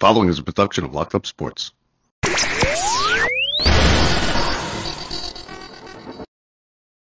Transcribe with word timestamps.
Following 0.00 0.28
is 0.28 0.38
a 0.38 0.44
production 0.44 0.84
of 0.84 0.94
Locked 0.94 1.16
Up 1.16 1.26
Sports. 1.26 1.72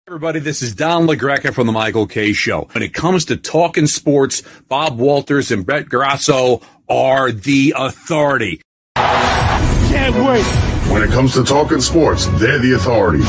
Everybody, 0.05 0.41
this 0.41 0.61
is 0.61 0.75
Don 0.75 1.07
LaGreca 1.07 1.53
from 1.53 1.65
the 1.65 1.71
Michael 1.71 2.07
Kay 2.07 2.33
Show. 2.33 2.67
When 2.73 2.83
it 2.83 2.93
comes 2.93 3.23
to 3.25 3.37
talking 3.37 3.87
sports, 3.87 4.43
Bob 4.67 4.97
Walters 4.97 5.49
and 5.49 5.65
Brett 5.65 5.87
Grosso 5.87 6.61
are 6.89 7.31
the 7.31 7.73
authority. 7.77 8.61
Can't 8.97 10.15
wait. 10.27 10.43
When 10.91 11.03
it 11.03 11.09
comes 11.09 11.33
to 11.35 11.45
talking 11.45 11.79
sports, 11.79 12.25
they're 12.33 12.59
the 12.59 12.73
authority. 12.73 13.23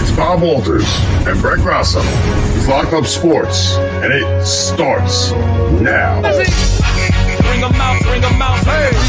It's 0.00 0.12
Bob 0.16 0.40
Walters 0.40 0.86
and 1.26 1.38
Brett 1.40 1.58
Grosso. 1.58 2.00
It's 2.00 2.68
Locked 2.68 2.92
Up 2.92 3.06
Sports, 3.06 3.74
and 3.74 4.12
it 4.12 4.46
starts 4.46 5.32
now. 5.82 6.22
Bring 7.50 7.60
them 7.60 7.74
out, 7.74 8.00
bring 8.02 8.20
them 8.20 8.40
out, 8.40 8.58
hey. 8.64 8.99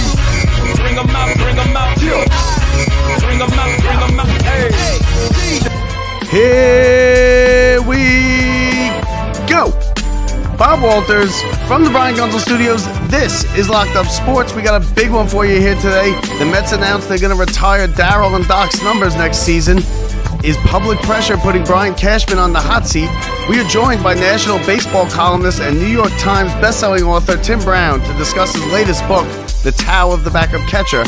Here 6.31 7.81
we 7.81 8.87
go. 9.49 9.69
Bob 10.57 10.81
Walters 10.81 11.41
from 11.67 11.83
the 11.83 11.89
Brian 11.89 12.15
Gunzel 12.15 12.39
Studios. 12.39 12.85
This 13.09 13.43
is 13.57 13.67
Locked 13.67 13.97
Up 13.97 14.05
Sports. 14.05 14.53
We 14.53 14.61
got 14.61 14.81
a 14.81 14.93
big 14.93 15.11
one 15.11 15.27
for 15.27 15.45
you 15.45 15.59
here 15.59 15.75
today. 15.75 16.17
The 16.39 16.45
Mets 16.45 16.71
announced 16.71 17.09
they're 17.09 17.19
going 17.19 17.35
to 17.35 17.37
retire 17.37 17.85
Darryl 17.89 18.33
and 18.37 18.47
Doc's 18.47 18.81
numbers 18.81 19.13
next 19.17 19.39
season. 19.39 19.79
Is 20.41 20.55
public 20.63 20.99
pressure 20.99 21.35
putting 21.35 21.65
Brian 21.65 21.95
Cashman 21.95 22.37
on 22.37 22.53
the 22.53 22.61
hot 22.61 22.87
seat? 22.87 23.09
We 23.49 23.59
are 23.59 23.67
joined 23.67 24.01
by 24.01 24.13
national 24.13 24.59
baseball 24.59 25.09
columnist 25.09 25.59
and 25.59 25.77
New 25.77 25.87
York 25.87 26.13
Times 26.17 26.51
bestselling 26.63 27.01
author 27.07 27.35
Tim 27.43 27.59
Brown 27.59 27.99
to 27.99 28.13
discuss 28.17 28.55
his 28.55 28.65
latest 28.67 29.05
book, 29.05 29.27
The 29.63 29.73
Tao 29.77 30.11
of 30.11 30.23
the 30.23 30.31
Backup 30.31 30.65
Catcher. 30.69 31.03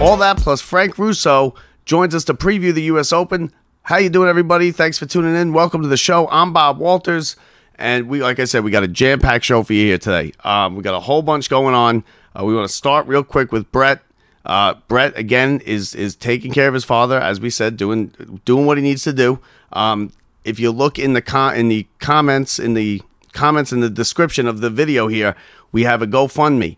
All 0.00 0.16
that 0.18 0.36
plus 0.36 0.60
Frank 0.60 0.96
Russo 0.96 1.56
joins 1.84 2.14
us 2.14 2.22
to 2.26 2.34
preview 2.34 2.72
the 2.72 2.82
U.S. 2.82 3.12
Open. 3.12 3.50
How 3.82 3.96
you 3.96 4.10
doing, 4.10 4.28
everybody? 4.28 4.70
Thanks 4.72 4.98
for 4.98 5.06
tuning 5.06 5.34
in. 5.34 5.52
Welcome 5.52 5.82
to 5.82 5.88
the 5.88 5.96
show. 5.96 6.28
I'm 6.30 6.52
Bob 6.52 6.78
Walters, 6.78 7.34
and 7.76 8.08
we, 8.08 8.22
like 8.22 8.38
I 8.38 8.44
said, 8.44 8.62
we 8.62 8.70
got 8.70 8.84
a 8.84 8.88
jam-packed 8.88 9.44
show 9.44 9.62
for 9.62 9.72
you 9.72 9.84
here 9.86 9.98
today. 9.98 10.32
Um, 10.44 10.76
we 10.76 10.82
got 10.82 10.94
a 10.94 11.00
whole 11.00 11.22
bunch 11.22 11.50
going 11.50 11.74
on. 11.74 12.04
Uh, 12.38 12.44
we 12.44 12.54
want 12.54 12.68
to 12.68 12.74
start 12.74 13.06
real 13.06 13.24
quick 13.24 13.50
with 13.50 13.70
Brett. 13.72 14.00
Uh, 14.44 14.74
Brett 14.86 15.16
again 15.18 15.60
is 15.60 15.94
is 15.94 16.14
taking 16.14 16.52
care 16.52 16.68
of 16.68 16.74
his 16.74 16.84
father, 16.84 17.18
as 17.18 17.40
we 17.40 17.50
said, 17.50 17.76
doing 17.76 18.40
doing 18.44 18.64
what 18.64 18.78
he 18.78 18.82
needs 18.82 19.02
to 19.04 19.12
do. 19.12 19.40
Um, 19.72 20.12
if 20.44 20.60
you 20.60 20.70
look 20.70 20.98
in 20.98 21.14
the 21.14 21.22
con- 21.22 21.56
in 21.56 21.68
the 21.68 21.86
comments 21.98 22.58
in 22.58 22.74
the 22.74 23.02
comments 23.32 23.72
in 23.72 23.80
the 23.80 23.90
description 23.90 24.46
of 24.46 24.60
the 24.60 24.70
video 24.70 25.08
here, 25.08 25.34
we 25.72 25.82
have 25.82 26.00
a 26.00 26.06
GoFundMe. 26.06 26.76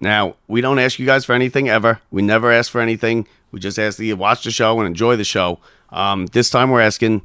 Now, 0.00 0.36
we 0.48 0.60
don't 0.62 0.78
ask 0.78 0.98
you 0.98 1.06
guys 1.06 1.24
for 1.24 1.34
anything 1.34 1.68
ever. 1.68 2.00
We 2.10 2.22
never 2.22 2.50
ask 2.50 2.72
for 2.72 2.80
anything. 2.80 3.26
We 3.52 3.60
just 3.60 3.78
ask 3.78 3.98
that 3.98 4.04
you 4.04 4.16
watch 4.16 4.44
the 4.44 4.50
show 4.50 4.78
and 4.78 4.86
enjoy 4.86 5.16
the 5.16 5.24
show. 5.24 5.58
Um, 5.92 6.26
this 6.26 6.50
time 6.50 6.70
we're 6.70 6.80
asking 6.80 7.22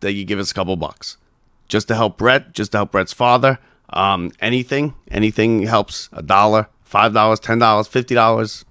that 0.00 0.12
you 0.12 0.24
give 0.24 0.38
us 0.38 0.50
a 0.50 0.54
couple 0.54 0.76
bucks 0.76 1.16
just 1.68 1.88
to 1.88 1.94
help 1.94 2.18
Brett, 2.18 2.52
just 2.52 2.72
to 2.72 2.78
help 2.78 2.92
Brett's 2.92 3.12
father. 3.12 3.58
Um, 3.90 4.32
anything, 4.40 4.94
anything 5.10 5.62
helps. 5.62 6.08
A 6.12 6.22
dollar, 6.22 6.68
five 6.82 7.12
dollars, 7.12 7.40
ten 7.40 7.58
dollars, 7.58 7.88
fifty 7.88 8.14
dollars, 8.14 8.64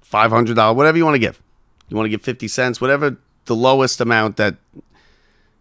five 0.00 0.30
hundred 0.30 0.56
dollars, 0.56 0.76
whatever 0.76 0.98
you 0.98 1.04
want 1.04 1.14
to 1.14 1.20
give. 1.20 1.40
You 1.88 1.96
want 1.96 2.06
to 2.06 2.10
give 2.10 2.22
fifty 2.22 2.48
cents, 2.48 2.80
whatever 2.80 3.16
the 3.46 3.56
lowest 3.56 4.00
amount 4.00 4.36
that 4.36 4.56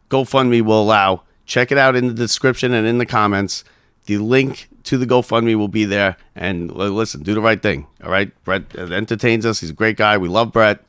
GoFundMe 0.09 0.61
will 0.61 0.81
allow. 0.81 1.23
Check 1.45 1.71
it 1.71 1.77
out 1.77 1.95
in 1.95 2.07
the 2.07 2.13
description 2.13 2.73
and 2.73 2.85
in 2.85 2.99
the 2.99 3.05
comments. 3.05 3.63
The 4.05 4.17
link 4.17 4.69
to 4.83 4.97
the 4.97 5.05
GoFundMe 5.05 5.55
will 5.55 5.67
be 5.67 5.85
there. 5.85 6.17
And 6.35 6.71
listen, 6.71 7.23
do 7.23 7.33
the 7.33 7.41
right 7.41 7.61
thing. 7.61 7.87
All 8.03 8.11
right, 8.11 8.31
Brett 8.43 8.75
entertains 8.75 9.45
us. 9.45 9.59
He's 9.59 9.69
a 9.69 9.73
great 9.73 9.97
guy. 9.97 10.17
We 10.17 10.29
love 10.29 10.51
Brett. 10.51 10.83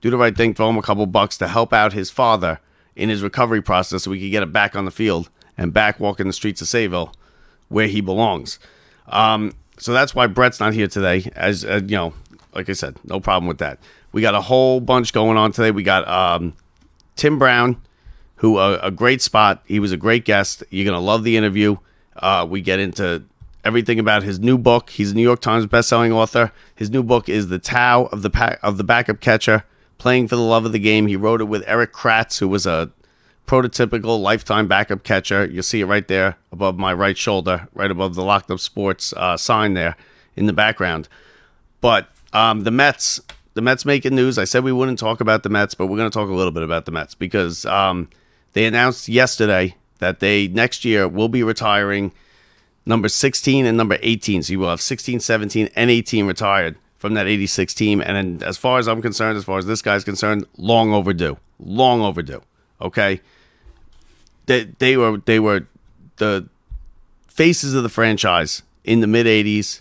Do 0.00 0.10
the 0.10 0.16
right 0.16 0.36
thing. 0.36 0.54
Throw 0.54 0.70
him 0.70 0.78
a 0.78 0.82
couple 0.82 1.06
bucks 1.06 1.36
to 1.38 1.48
help 1.48 1.72
out 1.72 1.92
his 1.92 2.10
father 2.10 2.60
in 2.96 3.08
his 3.08 3.22
recovery 3.22 3.62
process, 3.62 4.04
so 4.04 4.10
we 4.10 4.20
can 4.20 4.30
get 4.30 4.42
him 4.42 4.52
back 4.52 4.74
on 4.74 4.84
the 4.84 4.90
field 4.90 5.30
and 5.56 5.72
back 5.72 6.00
walking 6.00 6.26
the 6.26 6.32
streets 6.32 6.60
of 6.60 6.68
Sayville, 6.68 7.12
where 7.68 7.86
he 7.86 8.00
belongs. 8.00 8.58
Um, 9.08 9.52
so 9.78 9.92
that's 9.92 10.14
why 10.14 10.26
Brett's 10.26 10.60
not 10.60 10.74
here 10.74 10.88
today. 10.88 11.30
As 11.34 11.64
uh, 11.64 11.80
you 11.86 11.96
know, 11.96 12.14
like 12.54 12.68
I 12.68 12.72
said, 12.72 12.96
no 13.04 13.20
problem 13.20 13.46
with 13.46 13.58
that. 13.58 13.78
We 14.12 14.22
got 14.22 14.34
a 14.34 14.40
whole 14.40 14.80
bunch 14.80 15.12
going 15.12 15.36
on 15.36 15.52
today. 15.52 15.70
We 15.70 15.82
got 15.82 16.06
um, 16.08 16.54
Tim 17.16 17.38
Brown, 17.38 17.80
who 18.36 18.56
uh, 18.56 18.80
a 18.82 18.90
great 18.90 19.22
spot. 19.22 19.62
He 19.66 19.80
was 19.80 19.92
a 19.92 19.96
great 19.96 20.24
guest. 20.24 20.64
You're 20.70 20.84
gonna 20.84 21.04
love 21.04 21.24
the 21.24 21.36
interview. 21.36 21.76
Uh, 22.16 22.46
we 22.48 22.60
get 22.60 22.78
into 22.80 23.24
everything 23.64 23.98
about 23.98 24.22
his 24.22 24.40
new 24.40 24.58
book. 24.58 24.90
He's 24.90 25.12
a 25.12 25.14
New 25.14 25.22
York 25.22 25.40
Times 25.40 25.66
bestselling 25.66 26.12
author. 26.12 26.52
His 26.74 26.90
new 26.90 27.02
book 27.02 27.28
is 27.28 27.48
The 27.48 27.58
Tao 27.58 28.06
of 28.06 28.22
the 28.22 28.30
pa- 28.30 28.56
of 28.62 28.78
the 28.78 28.84
Backup 28.84 29.20
Catcher, 29.20 29.64
Playing 30.00 30.28
for 30.28 30.36
the 30.36 30.40
Love 30.40 30.64
of 30.64 30.72
the 30.72 30.78
Game. 30.78 31.08
He 31.08 31.14
wrote 31.14 31.42
it 31.42 31.44
with 31.44 31.62
Erik 31.66 31.92
Kratz, 31.92 32.38
who 32.38 32.48
was 32.48 32.64
a 32.64 32.90
prototypical 33.46 34.18
lifetime 34.18 34.66
backup 34.66 35.04
catcher. 35.04 35.44
You'll 35.44 35.62
see 35.62 35.82
it 35.82 35.84
right 35.84 36.08
there 36.08 36.38
above 36.50 36.78
my 36.78 36.94
right 36.94 37.18
shoulder, 37.18 37.68
right 37.74 37.90
above 37.90 38.14
the 38.14 38.24
Locked 38.24 38.50
Up 38.50 38.60
Sports 38.60 39.12
uh, 39.14 39.36
sign 39.36 39.74
there 39.74 39.96
in 40.36 40.46
the 40.46 40.54
background. 40.54 41.06
But 41.82 42.08
um, 42.32 42.64
the 42.64 42.70
Mets, 42.70 43.20
the 43.52 43.60
Mets 43.60 43.84
making 43.84 44.14
news. 44.14 44.38
I 44.38 44.44
said 44.44 44.64
we 44.64 44.72
wouldn't 44.72 44.98
talk 44.98 45.20
about 45.20 45.42
the 45.42 45.50
Mets, 45.50 45.74
but 45.74 45.88
we're 45.88 45.98
going 45.98 46.10
to 46.10 46.18
talk 46.18 46.30
a 46.30 46.34
little 46.34 46.50
bit 46.50 46.62
about 46.62 46.86
the 46.86 46.92
Mets 46.92 47.14
because 47.14 47.66
um, 47.66 48.08
they 48.54 48.64
announced 48.64 49.06
yesterday 49.06 49.76
that 49.98 50.20
they 50.20 50.48
next 50.48 50.82
year 50.82 51.06
will 51.06 51.28
be 51.28 51.42
retiring 51.42 52.10
number 52.86 53.10
16 53.10 53.66
and 53.66 53.76
number 53.76 53.98
18. 54.00 54.44
So 54.44 54.52
you 54.52 54.60
will 54.60 54.70
have 54.70 54.80
16, 54.80 55.20
17, 55.20 55.68
and 55.76 55.90
18 55.90 56.24
retired 56.24 56.78
from 57.00 57.14
that 57.14 57.26
86 57.26 57.72
team. 57.72 58.02
And 58.02 58.14
then 58.14 58.46
as 58.46 58.58
far 58.58 58.78
as 58.78 58.86
I'm 58.86 59.00
concerned, 59.00 59.38
as 59.38 59.44
far 59.44 59.58
as 59.58 59.64
this 59.64 59.80
guy's 59.80 60.04
concerned, 60.04 60.46
long 60.58 60.92
overdue. 60.92 61.38
Long 61.58 62.02
overdue. 62.02 62.42
Okay. 62.80 63.22
They, 64.44 64.64
they 64.78 64.96
were 64.98 65.16
they 65.24 65.40
were 65.40 65.66
the 66.16 66.46
faces 67.26 67.74
of 67.74 67.82
the 67.82 67.88
franchise 67.88 68.62
in 68.84 69.00
the 69.00 69.06
mid 69.06 69.26
80s. 69.26 69.80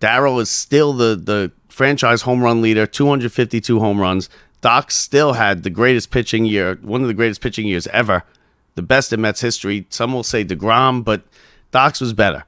Darryl 0.00 0.40
is 0.40 0.48
still 0.48 0.94
the 0.94 1.14
the 1.14 1.52
franchise 1.68 2.22
home 2.22 2.42
run 2.42 2.62
leader, 2.62 2.86
252 2.86 3.78
home 3.78 4.00
runs. 4.00 4.30
Doc 4.62 4.90
still 4.90 5.34
had 5.34 5.62
the 5.62 5.70
greatest 5.70 6.10
pitching 6.10 6.46
year, 6.46 6.78
one 6.80 7.02
of 7.02 7.08
the 7.08 7.14
greatest 7.14 7.42
pitching 7.42 7.66
years 7.66 7.86
ever, 7.88 8.24
the 8.76 8.82
best 8.82 9.12
in 9.12 9.20
Mets 9.20 9.40
history. 9.42 9.86
Some 9.90 10.14
will 10.14 10.22
say 10.22 10.44
DeGrom, 10.44 11.04
but 11.04 11.22
Doc's 11.70 12.00
was 12.00 12.12
better. 12.14 12.44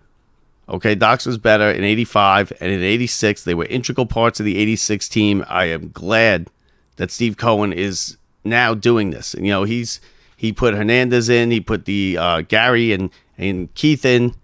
Okay, 0.68 0.94
Doc's 0.94 1.26
was 1.26 1.38
better 1.38 1.70
in 1.70 1.84
85 1.84 2.52
and 2.60 2.72
in 2.72 2.82
86. 2.82 3.44
They 3.44 3.54
were 3.54 3.66
integral 3.66 4.06
parts 4.06 4.40
of 4.40 4.46
the 4.46 4.58
86 4.58 5.08
team. 5.08 5.44
I 5.48 5.64
am 5.66 5.90
glad 5.90 6.48
that 6.96 7.10
Steve 7.10 7.36
Cohen 7.36 7.72
is 7.72 8.16
now 8.44 8.74
doing 8.74 9.10
this. 9.10 9.34
And, 9.34 9.46
you 9.46 9.52
know, 9.52 9.64
he's 9.64 10.00
he 10.36 10.52
put 10.52 10.74
Hernandez 10.74 11.28
in, 11.28 11.50
he 11.50 11.60
put 11.60 11.84
the 11.84 12.16
uh, 12.18 12.40
Gary 12.42 12.92
and 12.92 13.10
and 13.38 13.72
Keith 13.74 14.04
in, 14.04 14.34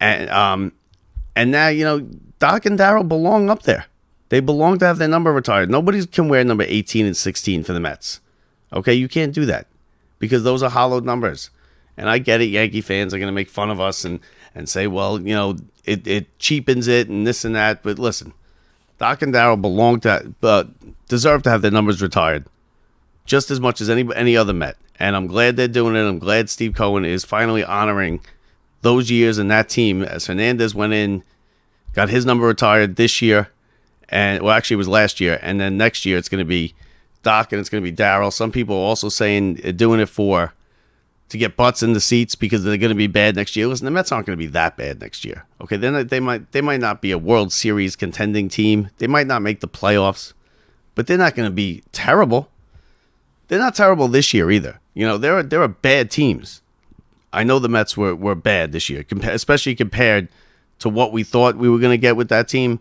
and 0.00 0.30
um, 0.30 0.72
and 1.36 1.50
now 1.50 1.68
you 1.68 1.84
know 1.84 2.00
Doc 2.38 2.66
and 2.66 2.78
Darryl 2.78 3.06
belong 3.06 3.50
up 3.50 3.62
there. 3.62 3.86
They 4.30 4.40
belong 4.40 4.78
to 4.78 4.86
have 4.86 4.98
their 4.98 5.08
number 5.08 5.32
retired. 5.32 5.70
Nobody 5.70 6.06
can 6.06 6.28
wear 6.28 6.44
number 6.44 6.64
18 6.66 7.04
and 7.04 7.16
16 7.16 7.64
for 7.64 7.72
the 7.72 7.80
Mets. 7.80 8.20
Okay, 8.72 8.94
you 8.94 9.08
can't 9.08 9.34
do 9.34 9.44
that 9.46 9.66
because 10.18 10.44
those 10.44 10.62
are 10.62 10.70
hollowed 10.70 11.04
numbers. 11.04 11.50
And 11.96 12.08
I 12.08 12.18
get 12.18 12.40
it, 12.40 12.46
Yankee 12.46 12.80
fans 12.80 13.12
are 13.12 13.18
going 13.18 13.28
to 13.28 13.32
make 13.32 13.50
fun 13.50 13.70
of 13.70 13.80
us 13.80 14.04
and 14.04 14.20
and 14.54 14.68
say, 14.68 14.86
well, 14.86 15.20
you 15.20 15.34
know, 15.34 15.56
it, 15.84 16.06
it 16.06 16.38
cheapens 16.38 16.88
it 16.88 17.08
and 17.08 17.26
this 17.26 17.44
and 17.44 17.54
that. 17.54 17.82
But 17.82 17.98
listen, 17.98 18.32
Doc 18.98 19.22
and 19.22 19.34
Darryl 19.34 19.60
belong 19.60 20.00
to, 20.00 20.32
but 20.40 20.68
deserve 21.08 21.42
to 21.44 21.50
have 21.50 21.62
their 21.62 21.70
numbers 21.70 22.02
retired 22.02 22.46
just 23.24 23.50
as 23.50 23.60
much 23.60 23.80
as 23.80 23.88
any 23.88 24.08
any 24.14 24.36
other 24.36 24.52
Met. 24.52 24.76
And 24.98 25.16
I'm 25.16 25.26
glad 25.26 25.56
they're 25.56 25.68
doing 25.68 25.96
it. 25.96 26.06
I'm 26.06 26.18
glad 26.18 26.50
Steve 26.50 26.74
Cohen 26.74 27.04
is 27.04 27.24
finally 27.24 27.64
honoring 27.64 28.20
those 28.82 29.10
years 29.10 29.38
and 29.38 29.50
that 29.50 29.68
team 29.68 30.02
as 30.02 30.26
Hernandez 30.26 30.74
went 30.74 30.92
in, 30.92 31.22
got 31.94 32.08
his 32.08 32.26
number 32.26 32.46
retired 32.46 32.96
this 32.96 33.22
year, 33.22 33.48
and 34.08 34.42
well, 34.42 34.52
actually 34.52 34.74
it 34.74 34.78
was 34.78 34.88
last 34.88 35.20
year, 35.20 35.38
and 35.42 35.60
then 35.60 35.76
next 35.76 36.04
year 36.04 36.18
it's 36.18 36.28
going 36.28 36.40
to 36.40 36.44
be 36.44 36.74
Doc 37.22 37.52
and 37.52 37.60
it's 37.60 37.68
going 37.68 37.84
to 37.84 37.90
be 37.90 37.96
Darryl. 37.96 38.32
Some 38.32 38.50
people 38.50 38.74
are 38.76 38.86
also 38.86 39.08
saying 39.08 39.60
uh, 39.64 39.70
doing 39.72 40.00
it 40.00 40.08
for 40.08 40.52
to 41.30 41.38
get 41.38 41.56
butts 41.56 41.82
in 41.82 41.92
the 41.92 42.00
seats 42.00 42.34
because 42.34 42.64
they're 42.64 42.76
going 42.76 42.90
to 42.90 42.96
be 42.96 43.06
bad 43.06 43.36
next 43.36 43.54
year. 43.56 43.66
Listen, 43.68 43.84
the 43.84 43.90
Mets 43.90 44.12
aren't 44.12 44.26
going 44.26 44.36
to 44.36 44.44
be 44.44 44.50
that 44.50 44.76
bad 44.76 45.00
next 45.00 45.24
year. 45.24 45.46
Okay, 45.60 45.76
then 45.76 46.06
they 46.08 46.20
might 46.20 46.52
they 46.52 46.60
might 46.60 46.80
not 46.80 47.00
be 47.00 47.12
a 47.12 47.18
World 47.18 47.52
Series 47.52 47.96
contending 47.96 48.48
team. 48.48 48.90
They 48.98 49.06
might 49.06 49.28
not 49.28 49.40
make 49.40 49.60
the 49.60 49.68
playoffs, 49.68 50.32
but 50.94 51.06
they're 51.06 51.16
not 51.16 51.34
going 51.34 51.48
to 51.48 51.54
be 51.54 51.82
terrible. 51.92 52.50
They're 53.48 53.60
not 53.60 53.74
terrible 53.74 54.08
this 54.08 54.34
year 54.34 54.50
either. 54.50 54.80
You 54.94 55.06
know, 55.06 55.18
there 55.18 55.38
are 55.38 55.42
there 55.42 55.62
are 55.62 55.68
bad 55.68 56.10
teams. 56.10 56.62
I 57.32 57.44
know 57.44 57.60
the 57.60 57.68
Mets 57.68 57.96
were, 57.96 58.14
were 58.14 58.34
bad 58.34 58.72
this 58.72 58.90
year, 58.90 59.04
especially 59.22 59.76
compared 59.76 60.28
to 60.80 60.88
what 60.88 61.12
we 61.12 61.22
thought 61.22 61.56
we 61.56 61.68
were 61.68 61.78
going 61.78 61.92
to 61.92 61.98
get 61.98 62.16
with 62.16 62.28
that 62.30 62.48
team. 62.48 62.80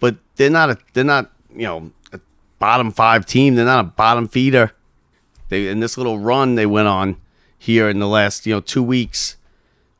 But 0.00 0.16
they're 0.34 0.50
not 0.50 0.70
a 0.70 0.78
they're 0.94 1.04
not 1.04 1.30
you 1.54 1.62
know 1.62 1.92
a 2.12 2.18
bottom 2.58 2.90
five 2.90 3.24
team. 3.24 3.54
They're 3.54 3.64
not 3.64 3.84
a 3.84 3.88
bottom 3.88 4.26
feeder. 4.26 4.72
They 5.48 5.68
in 5.68 5.78
this 5.78 5.96
little 5.96 6.18
run 6.18 6.56
they 6.56 6.66
went 6.66 6.88
on 6.88 7.18
here 7.64 7.88
in 7.88 7.98
the 7.98 8.08
last 8.08 8.46
you 8.46 8.54
know 8.54 8.60
two 8.60 8.82
weeks 8.82 9.36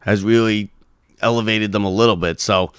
has 0.00 0.22
really 0.22 0.70
elevated 1.20 1.72
them 1.72 1.84
a 1.84 1.90
little 1.90 2.16
bit. 2.16 2.38
So 2.40 2.72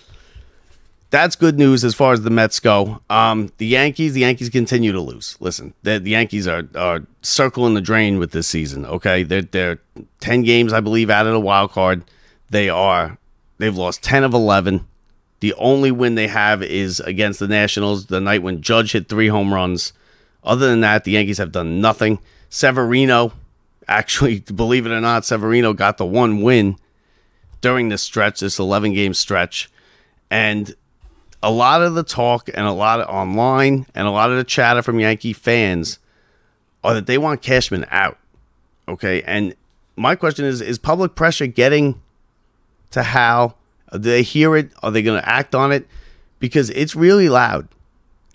that's 1.10 1.36
good 1.36 1.58
news 1.58 1.84
as 1.84 1.96
far 1.96 2.14
as 2.14 2.22
the 2.22 2.30
Mets 2.30 2.60
go. 2.60 3.02
Um, 3.10 3.52
the 3.58 3.66
Yankees, 3.66 4.14
the 4.14 4.22
Yankees 4.22 4.50
continue 4.50 4.92
to 4.92 5.02
lose. 5.02 5.38
Listen, 5.40 5.74
the, 5.84 6.00
the 6.00 6.12
Yankees 6.12 6.48
are 6.48 6.68
are 6.76 7.02
circling 7.22 7.74
the 7.74 7.82
drain 7.82 8.20
with 8.20 8.32
this 8.32 8.48
season. 8.48 8.86
Okay, 8.86 9.24
they're 9.24 9.42
they're 9.42 9.80
ten 10.20 10.44
games, 10.44 10.72
I 10.72 10.82
believe, 10.82 11.10
out 11.10 11.26
of 11.26 11.34
the 11.34 11.40
wild 11.40 11.72
card. 11.72 12.04
They 12.50 12.70
are 12.70 13.18
they've 13.58 13.76
lost 13.76 14.04
ten 14.04 14.24
of 14.24 14.34
eleven. 14.34 14.88
The 15.40 15.54
only 15.56 15.92
win 15.92 16.16
they 16.16 16.28
have 16.28 16.62
is 16.62 17.00
against 17.02 17.40
the 17.40 17.48
Nationals, 17.48 18.06
the 18.08 18.22
night 18.22 18.44
when 18.44 18.62
Judge 18.62 18.94
hit 18.94 19.10
three 19.10 19.28
home 19.28 19.54
runs. 19.54 19.94
Other 20.44 20.68
than 20.68 20.82
that, 20.82 21.04
the 21.04 21.12
Yankees 21.12 21.40
have 21.40 21.52
done 21.52 21.82
nothing. 21.82 22.20
Severino, 22.50 23.34
actually, 23.88 24.40
believe 24.40 24.86
it 24.86 24.92
or 24.92 25.02
not, 25.02 25.26
Severino 25.26 25.74
got 25.74 25.98
the 25.98 26.06
one 26.06 26.42
win 26.42 26.78
during 27.62 27.90
this 27.90 28.04
stretch, 28.04 28.42
this 28.42 28.60
11 28.60 28.94
game 28.94 29.14
stretch. 29.14 29.70
And 30.30 30.76
a 31.42 31.52
lot 31.52 31.82
of 31.82 31.94
the 31.94 32.04
talk 32.04 32.50
and 32.54 32.66
a 32.66 32.72
lot 32.72 33.00
of 33.00 33.08
online 33.08 33.86
and 33.94 34.08
a 34.08 34.12
lot 34.12 34.32
of 34.32 34.38
the 34.38 34.44
chatter 34.44 34.82
from 34.82 35.00
Yankee 35.00 35.34
fans 35.34 36.00
are 36.84 36.94
that 36.96 37.08
they 37.08 37.18
want 37.18 37.42
Cashman 37.42 37.86
out. 37.90 38.18
Okay. 38.88 39.22
And 39.24 39.56
my 39.96 40.16
question 40.16 40.46
is 40.46 40.62
is 40.62 40.78
public 40.78 41.16
pressure 41.16 41.48
getting 41.48 42.02
to 42.92 43.04
Hal? 43.04 43.58
Do 43.92 44.00
they 44.00 44.24
hear 44.24 44.56
it? 44.56 44.72
Are 44.82 44.92
they 44.92 45.02
going 45.02 45.22
to 45.22 45.30
act 45.30 45.56
on 45.56 45.72
it? 45.72 45.88
Because 46.40 46.70
it's 46.72 46.96
really 46.96 47.30
loud. 47.30 47.68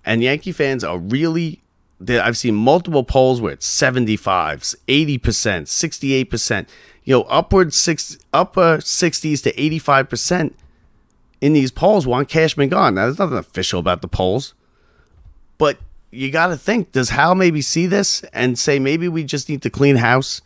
And 0.05 0.23
Yankee 0.23 0.53
fans 0.53 0.85
are 0.85 0.99
really. 0.99 1.61
I've 2.09 2.37
seen 2.37 2.55
multiple 2.55 3.05
polls 3.05 3.41
where 3.41 3.53
it's 3.53 3.69
75s, 3.69 4.75
80%, 4.89 5.21
68%, 5.21 6.69
you 7.05 7.15
know, 7.15 7.23
upward 7.23 7.75
six, 7.75 8.19
upper 8.33 8.79
60s 8.79 9.43
to 9.43 9.53
85% 9.53 10.55
in 11.41 11.53
these 11.53 11.71
polls 11.71 12.07
want 12.07 12.29
Cashman 12.29 12.69
gone. 12.69 12.95
Now, 12.95 13.07
there's 13.07 13.19
nothing 13.19 13.39
official 13.39 13.81
about 13.81 14.03
the 14.03 14.09
polls, 14.09 14.55
but 15.59 15.79
you 16.11 16.31
got 16.31 16.49
to 16.49 16.57
think 16.57 16.93
does 16.93 17.11
Hal 17.11 17.35
maybe 17.35 17.63
see 17.63 17.87
this 17.87 18.23
and 18.33 18.59
say 18.59 18.79
maybe 18.79 19.09
we 19.09 19.25
just 19.25 19.49
need 19.49 19.63
to 19.63 19.71
clean 19.71 19.97
house? 19.97 20.43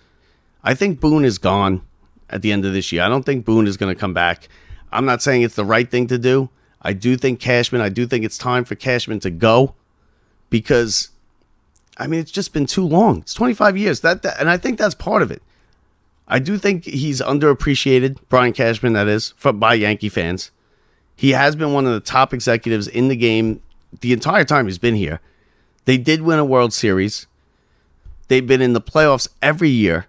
I 0.62 0.74
think 0.74 1.00
Boone 1.00 1.24
is 1.24 1.38
gone 1.38 1.82
at 2.30 2.42
the 2.42 2.52
end 2.52 2.64
of 2.64 2.72
this 2.72 2.92
year. 2.92 3.02
I 3.02 3.08
don't 3.08 3.24
think 3.24 3.44
Boone 3.44 3.66
is 3.66 3.76
going 3.76 3.94
to 3.94 3.98
come 3.98 4.14
back. 4.14 4.48
I'm 4.92 5.04
not 5.04 5.22
saying 5.22 5.42
it's 5.42 5.56
the 5.56 5.64
right 5.64 5.90
thing 5.90 6.06
to 6.08 6.18
do. 6.18 6.50
I 6.80 6.92
do 6.92 7.16
think 7.16 7.40
Cashman, 7.40 7.80
I 7.80 7.88
do 7.88 8.06
think 8.06 8.24
it's 8.24 8.38
time 8.38 8.64
for 8.64 8.74
Cashman 8.74 9.20
to 9.20 9.30
go 9.30 9.74
because 10.50 11.10
I 11.96 12.06
mean, 12.06 12.20
it's 12.20 12.30
just 12.30 12.52
been 12.52 12.66
too 12.66 12.86
long. 12.86 13.20
It's 13.20 13.34
25 13.34 13.76
years. 13.76 14.00
That, 14.00 14.22
that 14.22 14.40
and 14.40 14.50
I 14.50 14.56
think 14.56 14.78
that's 14.78 14.94
part 14.94 15.22
of 15.22 15.30
it. 15.30 15.42
I 16.26 16.38
do 16.38 16.56
think 16.56 16.84
he's 16.84 17.20
underappreciated, 17.20 18.18
Brian 18.28 18.52
Cashman, 18.52 18.94
that 18.94 19.08
is, 19.08 19.34
for, 19.36 19.52
by 19.52 19.74
Yankee 19.74 20.08
fans. 20.08 20.50
He 21.14 21.32
has 21.32 21.54
been 21.54 21.72
one 21.72 21.86
of 21.86 21.92
the 21.92 22.00
top 22.00 22.32
executives 22.32 22.88
in 22.88 23.08
the 23.08 23.16
game 23.16 23.62
the 24.00 24.12
entire 24.12 24.44
time 24.44 24.66
he's 24.66 24.78
been 24.78 24.96
here. 24.96 25.20
They 25.84 25.98
did 25.98 26.22
win 26.22 26.38
a 26.38 26.44
World 26.44 26.72
Series. 26.72 27.26
They've 28.28 28.46
been 28.46 28.62
in 28.62 28.72
the 28.72 28.80
playoffs 28.80 29.28
every 29.42 29.68
year. 29.68 30.06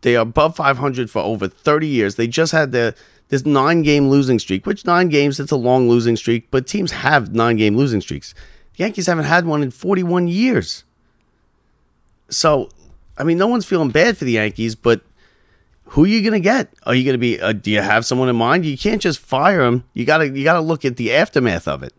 They 0.00 0.16
are 0.16 0.22
above 0.22 0.56
500 0.56 1.10
for 1.10 1.20
over 1.22 1.48
30 1.48 1.86
years. 1.86 2.16
They 2.16 2.26
just 2.26 2.52
had 2.52 2.72
the 2.72 2.94
this 3.28 3.44
nine 3.44 3.82
game 3.82 4.08
losing 4.08 4.38
streak, 4.38 4.64
which 4.64 4.86
nine 4.86 5.10
games, 5.10 5.38
it's 5.38 5.52
a 5.52 5.56
long 5.56 5.86
losing 5.86 6.16
streak, 6.16 6.50
but 6.50 6.66
teams 6.66 6.92
have 6.92 7.34
nine 7.34 7.56
game 7.56 7.76
losing 7.76 8.00
streaks. 8.00 8.32
The 8.74 8.84
Yankees 8.84 9.06
haven't 9.06 9.26
had 9.26 9.44
one 9.44 9.62
in 9.62 9.70
41 9.70 10.28
years. 10.28 10.84
So, 12.30 12.68
I 13.16 13.24
mean, 13.24 13.38
no 13.38 13.46
one's 13.46 13.66
feeling 13.66 13.90
bad 13.90 14.16
for 14.16 14.24
the 14.24 14.32
Yankees, 14.32 14.74
but 14.74 15.02
who 15.84 16.04
are 16.04 16.08
you 16.08 16.20
going 16.20 16.34
to 16.34 16.40
get? 16.40 16.72
Are 16.84 16.94
you 16.94 17.04
going 17.04 17.14
to 17.14 17.18
be? 17.18 17.40
Uh, 17.40 17.52
do 17.52 17.70
you 17.70 17.80
have 17.80 18.04
someone 18.04 18.28
in 18.28 18.36
mind? 18.36 18.66
You 18.66 18.76
can't 18.76 19.00
just 19.00 19.18
fire 19.18 19.62
him. 19.62 19.84
You 19.94 20.04
got 20.04 20.18
to 20.18 20.28
you 20.28 20.44
got 20.44 20.54
to 20.54 20.60
look 20.60 20.84
at 20.84 20.96
the 20.96 21.14
aftermath 21.14 21.66
of 21.66 21.82
it. 21.82 21.94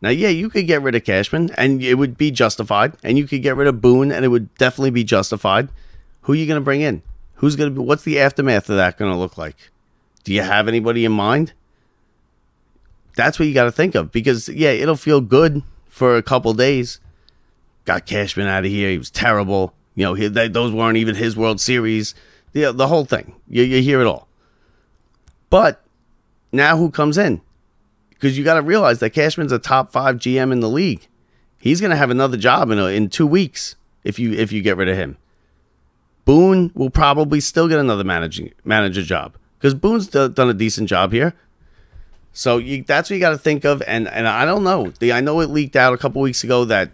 Now, 0.00 0.10
yeah, 0.10 0.28
you 0.28 0.50
could 0.50 0.66
get 0.66 0.82
rid 0.82 0.94
of 0.94 1.04
Cashman 1.04 1.50
and 1.56 1.82
it 1.82 1.94
would 1.94 2.16
be 2.16 2.30
justified, 2.30 2.96
and 3.02 3.18
you 3.18 3.26
could 3.26 3.42
get 3.42 3.56
rid 3.56 3.66
of 3.66 3.80
Boone 3.80 4.12
and 4.12 4.24
it 4.24 4.28
would 4.28 4.54
definitely 4.54 4.90
be 4.90 5.04
justified. 5.04 5.68
Who 6.22 6.32
are 6.32 6.36
you 6.36 6.46
going 6.46 6.60
to 6.60 6.64
bring 6.64 6.80
in? 6.80 7.02
Who's 7.36 7.56
going 7.56 7.74
to 7.74 7.80
be? 7.80 7.84
What's 7.84 8.04
the 8.04 8.20
aftermath 8.20 8.68
of 8.70 8.76
that 8.76 8.98
going 8.98 9.10
to 9.10 9.18
look 9.18 9.36
like? 9.36 9.56
Do 10.24 10.32
you 10.32 10.42
have 10.42 10.68
anybody 10.68 11.04
in 11.04 11.12
mind? 11.12 11.52
That's 13.16 13.38
what 13.38 13.48
you 13.48 13.54
got 13.54 13.64
to 13.64 13.72
think 13.72 13.94
of 13.94 14.12
because 14.12 14.48
yeah, 14.48 14.70
it'll 14.70 14.96
feel 14.96 15.20
good 15.20 15.62
for 15.88 16.16
a 16.16 16.22
couple 16.22 16.52
days. 16.52 17.00
Got 17.86 18.04
Cashman 18.04 18.46
out 18.46 18.66
of 18.66 18.70
here. 18.70 18.90
He 18.90 18.98
was 18.98 19.10
terrible. 19.10 19.72
You 19.94 20.04
know, 20.04 20.14
he, 20.14 20.28
they, 20.28 20.48
those 20.48 20.72
weren't 20.72 20.98
even 20.98 21.14
his 21.14 21.36
World 21.36 21.60
Series 21.60 22.14
the 22.56 22.72
the 22.72 22.88
whole 22.88 23.04
thing. 23.04 23.34
You, 23.48 23.62
you 23.62 23.82
hear 23.82 24.00
it 24.00 24.06
all. 24.06 24.28
But 25.50 25.84
now 26.52 26.76
who 26.76 26.90
comes 26.90 27.18
in? 27.18 27.42
Because 28.10 28.38
you 28.38 28.44
got 28.44 28.54
to 28.54 28.62
realize 28.62 28.98
that 29.00 29.10
Cashman's 29.10 29.52
a 29.52 29.58
top 29.58 29.92
five 29.92 30.16
GM 30.16 30.52
in 30.52 30.60
the 30.60 30.68
league. 30.68 31.06
He's 31.58 31.80
going 31.80 31.90
to 31.90 31.96
have 31.96 32.10
another 32.10 32.38
job 32.38 32.70
in 32.70 32.78
a, 32.78 32.86
in 32.86 33.10
two 33.10 33.26
weeks 33.26 33.76
if 34.04 34.18
you 34.18 34.32
if 34.32 34.52
you 34.52 34.62
get 34.62 34.76
rid 34.76 34.88
of 34.88 34.96
him. 34.96 35.18
Boone 36.24 36.72
will 36.74 36.90
probably 36.90 37.40
still 37.40 37.68
get 37.68 37.78
another 37.78 38.04
managing 38.04 38.52
manager 38.64 39.02
job 39.02 39.36
because 39.58 39.74
Boone's 39.74 40.08
d- 40.08 40.28
done 40.28 40.48
a 40.48 40.54
decent 40.54 40.88
job 40.88 41.12
here. 41.12 41.34
So 42.32 42.56
you, 42.58 42.82
that's 42.82 43.10
what 43.10 43.14
you 43.14 43.20
got 43.20 43.30
to 43.30 43.38
think 43.38 43.64
of. 43.64 43.82
And 43.82 44.08
and 44.08 44.26
I 44.26 44.46
don't 44.46 44.64
know. 44.64 44.92
The, 44.98 45.12
I 45.12 45.20
know 45.20 45.40
it 45.40 45.50
leaked 45.50 45.76
out 45.76 45.92
a 45.92 45.98
couple 45.98 46.22
weeks 46.22 46.42
ago 46.42 46.64
that 46.64 46.90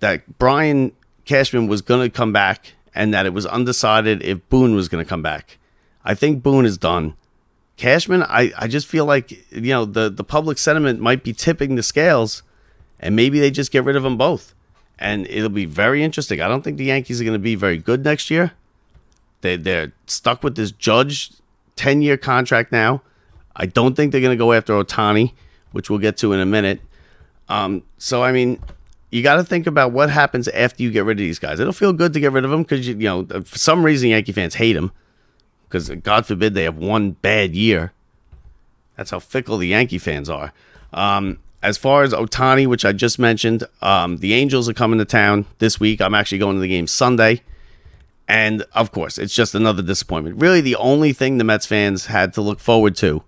that 0.00 0.38
Brian 0.38 0.92
Cashman 1.24 1.66
was 1.66 1.82
going 1.82 2.08
to 2.08 2.14
come 2.14 2.32
back 2.32 2.72
and 2.94 3.12
that 3.12 3.26
it 3.26 3.34
was 3.34 3.46
undecided 3.46 4.22
if 4.22 4.48
Boone 4.48 4.74
was 4.74 4.88
going 4.88 5.04
to 5.04 5.08
come 5.08 5.22
back. 5.22 5.58
I 6.04 6.14
think 6.14 6.42
Boone 6.42 6.64
is 6.64 6.78
done. 6.78 7.14
Cashman, 7.76 8.22
I, 8.22 8.52
I 8.56 8.68
just 8.68 8.86
feel 8.86 9.04
like 9.04 9.30
you 9.52 9.72
know 9.72 9.84
the 9.84 10.08
the 10.08 10.24
public 10.24 10.56
sentiment 10.56 10.98
might 10.98 11.22
be 11.22 11.34
tipping 11.34 11.74
the 11.74 11.82
scales, 11.82 12.42
and 12.98 13.14
maybe 13.14 13.38
they 13.38 13.50
just 13.50 13.70
get 13.70 13.84
rid 13.84 13.96
of 13.96 14.02
them 14.02 14.16
both, 14.16 14.54
and 14.98 15.26
it'll 15.26 15.50
be 15.50 15.66
very 15.66 16.02
interesting. 16.02 16.40
I 16.40 16.48
don't 16.48 16.62
think 16.62 16.78
the 16.78 16.84
Yankees 16.84 17.20
are 17.20 17.24
going 17.24 17.34
to 17.34 17.38
be 17.38 17.54
very 17.54 17.76
good 17.76 18.02
next 18.02 18.30
year. 18.30 18.52
They 19.42 19.56
they're 19.56 19.92
stuck 20.06 20.42
with 20.42 20.56
this 20.56 20.72
Judge 20.72 21.32
ten 21.74 22.00
year 22.00 22.16
contract 22.16 22.72
now. 22.72 23.02
I 23.54 23.66
don't 23.66 23.94
think 23.94 24.12
they're 24.12 24.22
going 24.22 24.36
to 24.36 24.42
go 24.42 24.54
after 24.54 24.72
Ohtani, 24.72 25.32
which 25.72 25.90
we'll 25.90 25.98
get 25.98 26.16
to 26.18 26.32
in 26.32 26.40
a 26.40 26.46
minute. 26.46 26.80
Um, 27.50 27.82
so 27.98 28.22
I 28.22 28.32
mean, 28.32 28.58
you 29.10 29.22
got 29.22 29.36
to 29.36 29.44
think 29.44 29.66
about 29.66 29.92
what 29.92 30.10
happens 30.10 30.48
after 30.48 30.82
you 30.82 30.90
get 30.90 31.04
rid 31.04 31.18
of 31.18 31.22
these 31.22 31.38
guys. 31.38 31.60
It'll 31.60 31.72
feel 31.72 31.92
good 31.92 32.12
to 32.12 32.20
get 32.20 32.32
rid 32.32 32.44
of 32.44 32.50
them 32.50 32.62
because 32.62 32.86
you, 32.86 32.94
you 32.94 33.04
know 33.04 33.24
for 33.42 33.58
some 33.58 33.84
reason 33.84 34.10
Yankee 34.10 34.32
fans 34.32 34.56
hate 34.56 34.74
them 34.74 34.92
because 35.68 35.88
God 35.88 36.26
forbid 36.26 36.54
they 36.54 36.64
have 36.64 36.76
one 36.76 37.12
bad 37.12 37.54
year. 37.54 37.92
That's 38.96 39.10
how 39.10 39.18
fickle 39.18 39.58
the 39.58 39.68
Yankee 39.68 39.98
fans 39.98 40.28
are. 40.30 40.52
Um, 40.92 41.38
as 41.62 41.76
far 41.76 42.02
as 42.02 42.12
Ohtani, 42.12 42.66
which 42.66 42.84
I 42.84 42.92
just 42.92 43.18
mentioned, 43.18 43.64
um, 43.82 44.18
the 44.18 44.34
Angels 44.34 44.68
are 44.68 44.74
coming 44.74 44.98
to 44.98 45.04
town 45.04 45.46
this 45.58 45.80
week. 45.80 46.00
I'm 46.00 46.14
actually 46.14 46.38
going 46.38 46.56
to 46.56 46.60
the 46.60 46.68
game 46.68 46.86
Sunday. 46.86 47.42
And 48.28 48.64
of 48.72 48.90
course, 48.90 49.18
it's 49.18 49.34
just 49.34 49.54
another 49.54 49.82
disappointment. 49.82 50.40
Really, 50.40 50.60
the 50.60 50.76
only 50.76 51.12
thing 51.12 51.38
the 51.38 51.44
Mets 51.44 51.66
fans 51.66 52.06
had 52.06 52.32
to 52.34 52.40
look 52.40 52.58
forward 52.60 52.96
to 52.96 53.22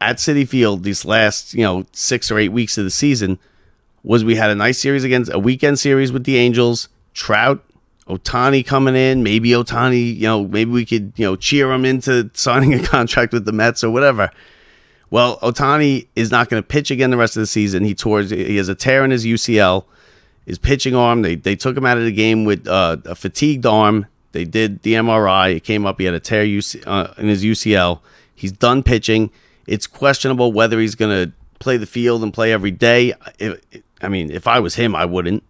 at 0.00 0.16
Citi 0.16 0.46
Field 0.46 0.82
these 0.84 1.04
last, 1.04 1.54
you 1.54 1.62
know, 1.62 1.86
six 1.92 2.30
or 2.30 2.38
eight 2.38 2.50
weeks 2.50 2.78
of 2.78 2.84
the 2.84 2.90
season 2.90 3.38
was 4.08 4.24
we 4.24 4.36
had 4.36 4.48
a 4.48 4.54
nice 4.54 4.78
series 4.78 5.04
against 5.04 5.30
a 5.34 5.38
weekend 5.38 5.78
series 5.78 6.10
with 6.10 6.24
the 6.24 6.38
Angels. 6.38 6.88
Trout, 7.12 7.62
Ohtani 8.06 8.64
coming 8.64 8.96
in. 8.96 9.22
Maybe 9.22 9.50
Ohtani, 9.50 10.16
you 10.16 10.22
know, 10.22 10.44
maybe 10.44 10.70
we 10.70 10.86
could, 10.86 11.12
you 11.16 11.26
know, 11.26 11.36
cheer 11.36 11.70
him 11.70 11.84
into 11.84 12.30
signing 12.32 12.72
a 12.72 12.82
contract 12.86 13.34
with 13.34 13.44
the 13.44 13.52
Mets 13.52 13.84
or 13.84 13.90
whatever. 13.90 14.30
Well, 15.10 15.38
Ohtani 15.40 16.08
is 16.16 16.30
not 16.30 16.48
going 16.48 16.62
to 16.62 16.66
pitch 16.66 16.90
again 16.90 17.10
the 17.10 17.18
rest 17.18 17.36
of 17.36 17.40
the 17.40 17.46
season. 17.46 17.84
He 17.84 17.94
tours. 17.94 18.30
He 18.30 18.56
has 18.56 18.70
a 18.70 18.74
tear 18.74 19.04
in 19.04 19.10
his 19.10 19.26
UCL, 19.26 19.84
his 20.46 20.58
pitching 20.58 20.94
arm. 20.94 21.20
They 21.20 21.34
they 21.34 21.54
took 21.54 21.76
him 21.76 21.84
out 21.84 21.98
of 21.98 22.04
the 22.04 22.12
game 22.12 22.46
with 22.46 22.66
uh, 22.66 22.96
a 23.04 23.14
fatigued 23.14 23.66
arm. 23.66 24.06
They 24.32 24.46
did 24.46 24.82
the 24.84 24.94
MRI. 24.94 25.56
It 25.56 25.64
came 25.64 25.84
up. 25.84 25.98
He 25.98 26.06
had 26.06 26.14
a 26.14 26.20
tear 26.20 26.46
UC, 26.46 26.82
uh, 26.86 27.12
in 27.18 27.28
his 27.28 27.44
UCL. 27.44 28.00
He's 28.34 28.52
done 28.52 28.82
pitching. 28.82 29.30
It's 29.66 29.86
questionable 29.86 30.50
whether 30.52 30.80
he's 30.80 30.94
going 30.94 31.26
to 31.26 31.32
play 31.58 31.76
the 31.76 31.86
field 31.86 32.22
and 32.22 32.32
play 32.32 32.52
every 32.52 32.70
day. 32.70 33.12
It, 33.38 33.64
it, 33.70 33.84
I 34.00 34.08
mean, 34.08 34.30
if 34.30 34.46
I 34.46 34.60
was 34.60 34.76
him, 34.76 34.94
I 34.94 35.04
wouldn't. 35.04 35.42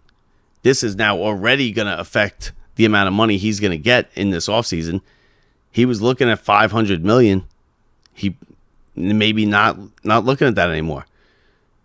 This 0.62 0.82
is 0.82 0.96
now 0.96 1.18
already 1.18 1.70
going 1.72 1.86
to 1.86 1.98
affect 1.98 2.52
the 2.76 2.84
amount 2.84 3.08
of 3.08 3.14
money 3.14 3.36
he's 3.36 3.60
going 3.60 3.72
to 3.72 3.78
get 3.78 4.10
in 4.14 4.30
this 4.30 4.48
offseason. 4.48 5.00
He 5.70 5.84
was 5.84 6.02
looking 6.02 6.30
at 6.30 6.38
500 6.38 7.04
million. 7.04 7.44
He 8.12 8.36
maybe 8.96 9.46
not 9.46 9.78
not 10.02 10.24
looking 10.24 10.48
at 10.48 10.54
that 10.56 10.70
anymore. 10.70 11.06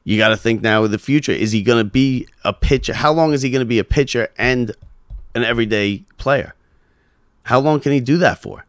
You 0.03 0.17
got 0.17 0.29
to 0.29 0.37
think 0.37 0.61
now 0.61 0.81
with 0.81 0.91
the 0.91 0.99
future. 0.99 1.31
Is 1.31 1.51
he 1.51 1.61
going 1.61 1.83
to 1.83 1.89
be 1.89 2.27
a 2.43 2.53
pitcher? 2.53 2.93
How 2.93 3.13
long 3.13 3.33
is 3.33 3.41
he 3.41 3.49
going 3.49 3.61
to 3.61 3.65
be 3.65 3.79
a 3.79 3.83
pitcher 3.83 4.29
and 4.37 4.75
an 5.33 5.43
everyday 5.43 6.03
player? 6.17 6.55
How 7.43 7.59
long 7.59 7.79
can 7.79 7.91
he 7.91 7.99
do 7.99 8.17
that 8.17 8.41
for? 8.41 8.65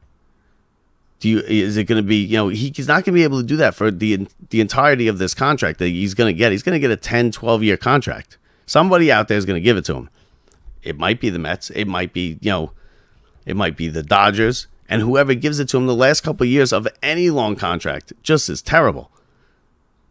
Do 1.24 1.30
you 1.30 1.38
is 1.38 1.78
it 1.78 1.84
going 1.84 1.96
to 1.96 2.06
be 2.06 2.16
you 2.16 2.36
know 2.36 2.48
he, 2.48 2.70
he's 2.76 2.86
not 2.86 2.96
going 2.96 3.04
to 3.04 3.12
be 3.12 3.22
able 3.24 3.40
to 3.40 3.46
do 3.46 3.56
that 3.56 3.74
for 3.74 3.90
the 3.90 4.28
the 4.50 4.60
entirety 4.60 5.08
of 5.08 5.16
this 5.16 5.32
contract 5.32 5.78
that 5.78 5.88
he's 5.88 6.12
going 6.12 6.28
to 6.28 6.36
get. 6.36 6.52
He's 6.52 6.62
going 6.62 6.74
to 6.74 6.78
get 6.78 6.90
a 6.90 6.98
10, 6.98 7.30
12 7.30 7.62
year 7.62 7.78
contract. 7.78 8.36
Somebody 8.66 9.10
out 9.10 9.28
there 9.28 9.38
is 9.38 9.46
going 9.46 9.56
to 9.56 9.64
give 9.64 9.78
it 9.78 9.86
to 9.86 9.94
him. 9.94 10.10
It 10.82 10.98
might 10.98 11.22
be 11.22 11.30
the 11.30 11.38
Mets. 11.38 11.70
It 11.70 11.86
might 11.86 12.12
be 12.12 12.38
you 12.42 12.50
know, 12.50 12.72
it 13.46 13.56
might 13.56 13.74
be 13.74 13.88
the 13.88 14.02
Dodgers, 14.02 14.66
and 14.86 15.00
whoever 15.00 15.32
gives 15.32 15.58
it 15.60 15.70
to 15.70 15.78
him 15.78 15.86
the 15.86 15.94
last 15.94 16.20
couple 16.20 16.44
of 16.44 16.50
years 16.50 16.74
of 16.74 16.86
any 17.02 17.30
long 17.30 17.56
contract 17.56 18.12
just 18.22 18.50
is 18.50 18.60
terrible. 18.60 19.10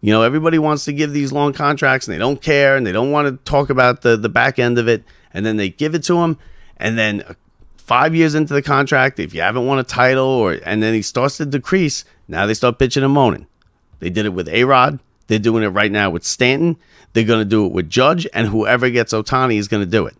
You 0.01 0.13
know, 0.13 0.23
everybody 0.23 0.57
wants 0.57 0.83
to 0.85 0.93
give 0.93 1.13
these 1.13 1.31
long 1.31 1.53
contracts 1.53 2.07
and 2.07 2.15
they 2.15 2.19
don't 2.19 2.41
care 2.41 2.75
and 2.75 2.87
they 2.87 2.91
don't 2.91 3.11
want 3.11 3.27
to 3.27 3.37
talk 3.49 3.69
about 3.69 4.01
the, 4.01 4.17
the 4.17 4.29
back 4.29 4.57
end 4.57 4.79
of 4.79 4.87
it. 4.87 5.03
And 5.31 5.45
then 5.45 5.57
they 5.57 5.69
give 5.69 5.93
it 5.93 6.03
to 6.05 6.23
him. 6.23 6.39
And 6.77 6.97
then 6.97 7.35
five 7.93 8.15
years 8.15 8.33
into 8.33 8.55
the 8.55 8.61
contract, 8.63 9.19
if 9.19 9.35
you 9.35 9.41
haven't 9.41 9.67
won 9.67 9.77
a 9.77 9.83
title 9.83 10.25
or 10.25 10.53
and 10.65 10.81
then 10.81 10.95
he 10.95 11.01
starts 11.03 11.37
to 11.37 11.45
decrease, 11.45 12.05
now 12.27 12.47
they 12.47 12.55
start 12.55 12.79
bitching 12.79 13.03
and 13.03 13.13
moaning. 13.13 13.45
They 13.99 14.09
did 14.09 14.25
it 14.25 14.33
with 14.33 14.49
A 14.49 14.63
Rod. 14.63 14.97
They're 15.27 15.37
doing 15.37 15.63
it 15.63 15.67
right 15.67 15.91
now 15.91 16.09
with 16.09 16.23
Stanton. 16.23 16.77
They're 17.13 17.23
going 17.23 17.41
to 17.41 17.45
do 17.45 17.67
it 17.67 17.71
with 17.71 17.91
Judge, 17.91 18.25
and 18.33 18.47
whoever 18.47 18.89
gets 18.89 19.13
Ohtani 19.13 19.57
is 19.59 19.67
going 19.67 19.83
to 19.83 19.89
do 19.89 20.07
it. 20.07 20.15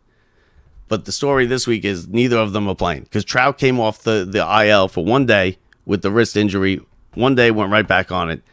But 0.87 1.05
the 1.05 1.11
story 1.11 1.47
this 1.47 1.65
week 1.65 1.83
is 1.83 2.07
neither 2.07 2.37
of 2.37 2.53
them 2.53 2.67
are 2.67 2.75
playing 2.75 3.05
because 3.05 3.25
Trout 3.25 3.57
came 3.57 3.79
off 3.79 4.03
the, 4.03 4.23
the 4.23 4.45
IL 4.67 4.87
for 4.87 5.03
one 5.03 5.25
day 5.25 5.57
with 5.83 6.03
the 6.03 6.11
wrist 6.11 6.37
injury. 6.37 6.79
One 7.15 7.33
day 7.33 7.49
went 7.49 7.71
right 7.71 7.87
back 7.87 8.11
on 8.11 8.29
it, 8.29 8.43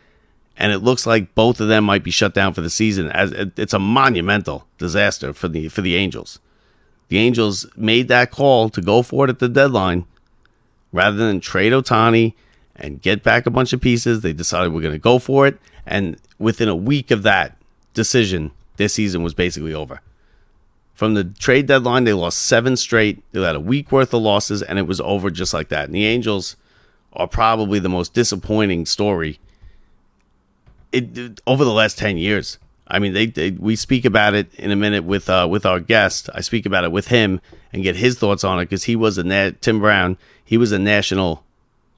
and 0.57 0.73
it 0.73 0.79
looks 0.79 1.07
like 1.07 1.35
both 1.35 1.61
of 1.61 1.69
them 1.69 1.85
might 1.85 2.05
be 2.05 2.11
shut 2.11 2.33
down 2.33 2.55
for 2.55 2.63
the 2.63 2.71
season. 2.71 3.11
As 3.11 3.33
it's 3.33 3.75
a 3.75 3.79
monumental 3.79 4.67
disaster 4.79 5.35
for 5.35 5.49
the 5.49 5.69
for 5.69 5.83
the 5.83 5.97
Angels. 5.97 6.39
The 7.11 7.19
Angels 7.19 7.67
made 7.77 8.07
that 8.09 8.31
call 8.31 8.71
to 8.71 8.81
go 8.81 9.03
for 9.03 9.25
it 9.25 9.31
at 9.31 9.41
the 9.41 9.49
deadline 9.49 10.07
rather 10.93 11.17
than 11.17 11.41
trade 11.41 11.73
Ohtani 11.73 12.35
and 12.77 13.03
get 13.03 13.25
back 13.25 13.47
a 13.47 13.51
bunch 13.51 13.73
of 13.73 13.81
pieces. 13.81 14.21
They 14.21 14.33
decided 14.33 14.73
we're 14.73 14.81
going 14.81 14.95
to 14.95 14.99
go 14.99 15.19
for 15.19 15.47
it, 15.47 15.59
and 15.85 16.17
within 16.39 16.69
a 16.69 16.77
week 16.77 17.11
of 17.11 17.25
that 17.25 17.57
decision, 17.95 18.53
their 18.77 18.89
season 18.89 19.25
was 19.25 19.35
basically 19.35 19.75
over. 19.75 20.01
From 20.95 21.15
the 21.15 21.25
trade 21.25 21.67
deadline, 21.67 22.05
they 22.05 22.13
lost 22.13 22.43
seven 22.43 22.77
straight. 22.77 23.25
They 23.33 23.43
had 23.43 23.57
a 23.57 23.61
week 23.61 23.91
worth 23.91 24.15
of 24.15 24.23
losses, 24.23 24.63
and 24.63 24.79
it 24.79 24.87
was 24.87 25.01
over 25.01 25.31
just 25.31 25.53
like 25.53 25.69
that. 25.71 25.87
And 25.87 25.95
the 25.95 26.07
Angels 26.07 26.57
are 27.13 27.27
probably 27.27 27.81
the 27.81 27.89
most 27.89 28.15
disappointing 28.15 28.87
story 28.87 29.41
it, 30.93 31.41
over 31.45 31.65
the 31.65 31.73
last 31.73 31.99
10 31.99 32.19
years. 32.19 32.59
I 32.91 32.99
mean, 32.99 33.13
they, 33.13 33.27
they, 33.27 33.53
we 33.53 33.77
speak 33.77 34.05
about 34.05 34.35
it 34.35 34.53
in 34.55 34.71
a 34.71 34.77
minute 34.77 35.05
with 35.05 35.31
uh, 35.31 35.47
with 35.49 35.65
our 35.65 35.81
guest. 35.81 36.29
I 36.35 36.41
speak 36.41 36.67
about 36.67 36.85
it 36.85 36.93
with 36.93 37.09
him 37.09 37.41
and 37.73 37.83
get 37.83 37.97
his 37.97 38.19
thoughts 38.19 38.43
on 38.43 38.59
it 38.59 38.65
because 38.65 38.85
he 38.85 38.97
was 38.97 39.17
a 39.17 39.23
na- 39.23 39.53
Tim 39.61 39.79
Brown. 39.81 40.19
He 40.45 40.57
was 40.57 40.73
a 40.73 40.79
national 40.79 41.45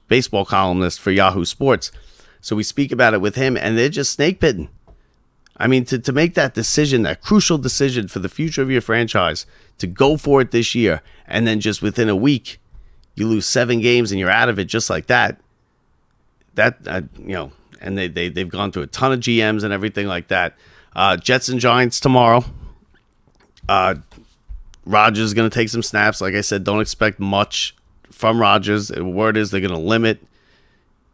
baseball 0.07 0.45
columnist 0.45 0.99
for 0.99 1.11
Yahoo 1.11 1.45
Sports, 1.45 1.91
so 2.41 2.55
we 2.55 2.63
speak 2.63 2.91
about 2.91 3.13
it 3.13 3.21
with 3.21 3.35
him, 3.35 3.57
and 3.57 3.77
they're 3.77 3.89
just 3.89 4.13
snake 4.13 4.39
bitten. 4.39 4.69
I 5.57 5.67
mean, 5.67 5.85
to, 5.85 5.99
to 5.99 6.11
make 6.11 6.33
that 6.33 6.53
decision, 6.53 7.03
that 7.03 7.21
crucial 7.21 7.57
decision 7.57 8.07
for 8.07 8.19
the 8.19 8.29
future 8.29 8.61
of 8.61 8.71
your 8.71 8.81
franchise, 8.81 9.45
to 9.77 9.87
go 9.87 10.17
for 10.17 10.41
it 10.41 10.51
this 10.51 10.75
year, 10.75 11.01
and 11.27 11.47
then 11.47 11.59
just 11.59 11.81
within 11.81 12.09
a 12.09 12.15
week, 12.15 12.59
you 13.15 13.27
lose 13.27 13.45
seven 13.45 13.79
games 13.79 14.11
and 14.11 14.19
you're 14.19 14.29
out 14.29 14.49
of 14.49 14.59
it 14.59 14.65
just 14.65 14.89
like 14.89 15.07
that. 15.07 15.39
That 16.55 16.77
uh, 16.87 17.01
you 17.17 17.33
know, 17.33 17.51
and 17.81 17.97
they 17.97 18.07
they 18.07 18.29
they've 18.29 18.49
gone 18.49 18.71
through 18.71 18.83
a 18.83 18.87
ton 18.87 19.11
of 19.11 19.19
GMs 19.19 19.63
and 19.63 19.73
everything 19.73 20.07
like 20.07 20.27
that. 20.27 20.55
Uh, 20.95 21.17
Jets 21.17 21.49
and 21.49 21.59
Giants 21.59 21.99
tomorrow. 21.99 22.43
Uh, 23.67 23.95
Rodgers 24.85 25.25
is 25.25 25.33
going 25.33 25.49
to 25.49 25.53
take 25.53 25.69
some 25.69 25.83
snaps. 25.83 26.21
Like 26.21 26.35
I 26.35 26.41
said, 26.41 26.63
don't 26.63 26.81
expect 26.81 27.19
much 27.19 27.75
from 28.11 28.39
Rodgers. 28.39 28.89
The 28.89 29.03
word 29.03 29.37
is 29.37 29.51
they're 29.51 29.61
going 29.61 29.71
to 29.71 29.77
limit 29.77 30.25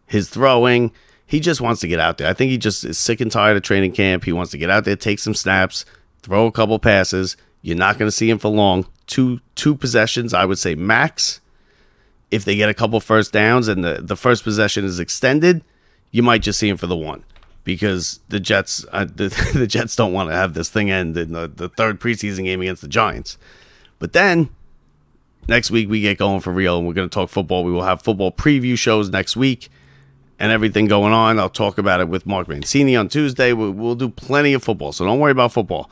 his 0.08 0.30
throwing. 0.30 0.92
He 1.26 1.40
just 1.40 1.62
wants 1.62 1.82
to 1.82 1.88
get 1.88 2.00
out 2.00 2.18
there. 2.18 2.28
I 2.28 2.34
think 2.34 2.50
he 2.50 2.58
just 2.58 2.84
is 2.84 2.98
sick 2.98 3.22
and 3.22 3.32
tired 3.32 3.56
of 3.56 3.64
training 3.64 3.92
camp. 3.92 4.24
He 4.24 4.34
wants 4.34 4.52
to 4.52 4.58
get 4.58 4.70
out 4.70 4.86
there, 4.86 4.96
take 4.96 5.20
some 5.20 5.36
snaps, 5.36 5.86
throw 6.24 6.48
a 6.48 6.52
couple 6.52 6.80
passes. 6.80 7.38
You're 7.62 7.78
not 7.78 7.98
going 8.00 8.08
to 8.08 8.16
see 8.16 8.30
him 8.30 8.40
for 8.40 8.50
long. 8.50 8.88
Two 9.06 9.40
two 9.56 9.76
possessions, 9.76 10.34
I 10.34 10.46
would 10.46 10.60
say 10.60 10.76
max. 10.76 11.42
If 12.32 12.46
they 12.46 12.56
get 12.56 12.70
a 12.70 12.76
couple 12.76 13.00
first 13.00 13.34
downs 13.34 13.68
and 13.68 13.84
the, 13.84 14.00
the 14.02 14.16
first 14.16 14.44
possession 14.44 14.86
is 14.86 15.00
extended, 15.00 15.64
you 16.12 16.22
might 16.22 16.44
just 16.44 16.60
see 16.60 16.70
him 16.70 16.78
for 16.78 16.88
the 16.88 16.96
one 16.96 17.24
because 17.74 18.20
the 18.30 18.40
Jets 18.40 18.86
uh, 18.92 19.06
the, 19.06 19.30
the 19.54 19.68
Jets 19.68 19.96
don't 19.96 20.14
want 20.14 20.30
to 20.30 20.36
have 20.36 20.54
this 20.54 20.70
thing 20.70 20.90
end 20.90 21.18
in 21.18 21.34
the, 21.34 21.48
the 21.48 21.70
third 21.70 22.00
preseason 22.00 22.44
game 22.44 22.62
against 22.62 22.82
the 22.82 22.88
Giants. 22.88 23.38
But 24.00 24.14
then 24.14 24.50
next 25.48 25.72
week 25.72 25.90
we 25.90 26.02
get 26.02 26.18
going 26.18 26.40
for 26.40 26.52
real 26.52 26.78
and 26.78 26.88
we're 26.88 26.94
going 26.94 27.10
to 27.10 27.14
talk 27.14 27.30
football. 27.30 27.64
We 27.64 27.72
will 27.72 27.84
have 27.84 28.02
football 28.02 28.32
preview 28.32 28.78
shows 28.78 29.10
next 29.10 29.36
week 29.36 29.70
and 30.40 30.52
everything 30.52 30.88
going 30.88 31.14
on. 31.14 31.38
I'll 31.38 31.50
talk 31.50 31.78
about 31.78 32.00
it 32.00 32.08
with 32.08 32.26
Mark 32.26 32.48
Mancini 32.48 32.96
on 32.96 33.10
Tuesday. 33.10 33.54
We'll, 33.54 33.72
we'll 33.72 33.96
do 33.96 34.10
plenty 34.10 34.54
of 34.54 34.64
football, 34.64 34.92
so 34.94 35.06
don't 35.06 35.20
worry 35.20 35.32
about 35.32 35.52
football. 35.52 35.90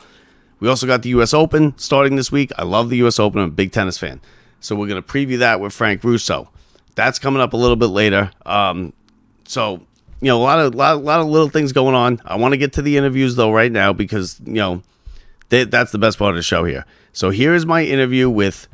We 0.60 0.70
also 0.70 0.88
got 0.88 1.04
the 1.04 1.10
U.S. 1.10 1.34
Open 1.34 1.78
starting 1.78 2.16
this 2.16 2.32
week. 2.32 2.52
I 2.58 2.64
love 2.64 2.90
the 2.90 2.98
U.S. 2.98 3.20
Open. 3.20 3.42
I'm 3.42 3.50
a 3.50 3.52
big 3.52 3.72
tennis 3.72 3.98
fan. 3.98 4.22
So 4.60 4.76
we're 4.76 4.88
going 4.88 5.02
to 5.02 5.08
preview 5.08 5.38
that 5.40 5.60
with 5.60 5.74
Frank 5.74 6.04
Russo. 6.04 6.50
That's 6.96 7.20
coming 7.20 7.42
up 7.42 7.54
a 7.54 7.58
little 7.58 7.76
bit 7.76 7.88
later. 7.88 8.32
Um, 8.44 8.94
so 9.46 9.86
you 10.22 10.28
know, 10.28 10.38
a 10.38 10.44
lot 10.44 10.60
of 10.60 10.76
lot, 10.76 11.04
lot 11.04 11.20
of 11.20 11.28
little 11.28 11.50
things 11.50 11.72
going 11.74 11.96
on. 11.96 12.22
I 12.26 12.36
want 12.38 12.54
to 12.54 12.58
get 12.58 12.74
to 12.74 12.82
the 12.82 12.98
interviews 12.98 13.36
though 13.36 13.52
right 13.52 13.72
now 13.72 13.94
because 13.94 14.40
you 14.44 14.54
know 14.54 14.82
they, 15.50 15.64
that's 15.64 15.92
the 15.92 15.98
best 16.00 16.18
part 16.18 16.32
of 16.32 16.36
the 16.36 16.44
show 16.44 16.64
here. 16.64 16.86
So 17.14 17.30
here 17.30 17.54
is 17.54 17.66
my 17.66 17.84
interview 17.84 18.30
with 18.30 18.68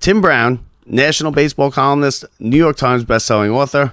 Tim 0.00 0.20
Brown, 0.20 0.64
national 0.86 1.32
baseball 1.32 1.70
columnist, 1.70 2.24
New 2.38 2.56
York 2.56 2.76
Times 2.76 3.04
bestselling 3.04 3.52
author. 3.52 3.92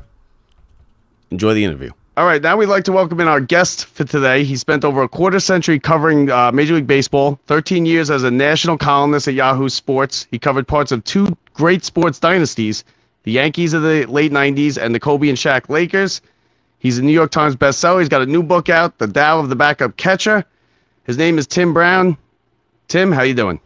Enjoy 1.32 1.54
the 1.54 1.64
interview. 1.64 1.92
All 2.18 2.26
right, 2.26 2.42
now 2.42 2.56
we'd 2.56 2.68
like 2.68 2.86
to 2.86 2.94
welcome 2.94 3.20
in 3.20 3.28
our 3.28 3.42
guest 3.42 3.88
for 3.88 4.06
today. 4.06 4.46
He 4.46 4.56
spent 4.56 4.86
over 4.86 5.04
a 5.04 5.10
quarter 5.10 5.42
century 5.42 5.80
covering 5.80 6.32
uh, 6.32 6.50
Major 6.50 6.76
League 6.76 6.88
Baseball, 6.88 7.38
13 7.48 7.86
years 7.86 8.10
as 8.10 8.24
a 8.24 8.32
national 8.32 8.78
columnist 8.78 9.28
at 9.28 9.34
Yahoo 9.34 9.68
Sports. 9.68 10.26
He 10.32 10.40
covered 10.40 10.66
parts 10.66 10.94
of 10.94 11.04
two 11.04 11.36
great 11.54 11.84
sports 11.84 12.18
dynasties, 12.18 12.86
the 13.24 13.34
Yankees 13.34 13.74
of 13.74 13.82
the 13.82 14.06
late 14.06 14.32
90s 14.32 14.82
and 14.82 14.96
the 14.96 15.00
Kobe 15.00 15.28
and 15.28 15.38
Shaq 15.38 15.68
Lakers. 15.68 16.22
He's 16.80 16.98
a 16.98 17.02
New 17.02 17.12
York 17.12 17.32
Times 17.32 17.56
bestseller. 17.56 18.00
He's 18.00 18.10
got 18.10 18.22
a 18.22 18.26
new 18.26 18.44
book 18.44 18.70
out, 18.70 18.98
The 18.98 19.08
Tao 19.08 19.40
of 19.40 19.50
the 19.50 19.56
Backup 19.56 19.98
Catcher. 19.98 20.46
His 21.06 21.18
name 21.18 21.38
is 21.38 21.48
Tim 21.48 21.74
Brown. 21.74 22.18
Tim, 22.88 23.12
how 23.12 23.24
you 23.24 23.34
doing? 23.34 23.60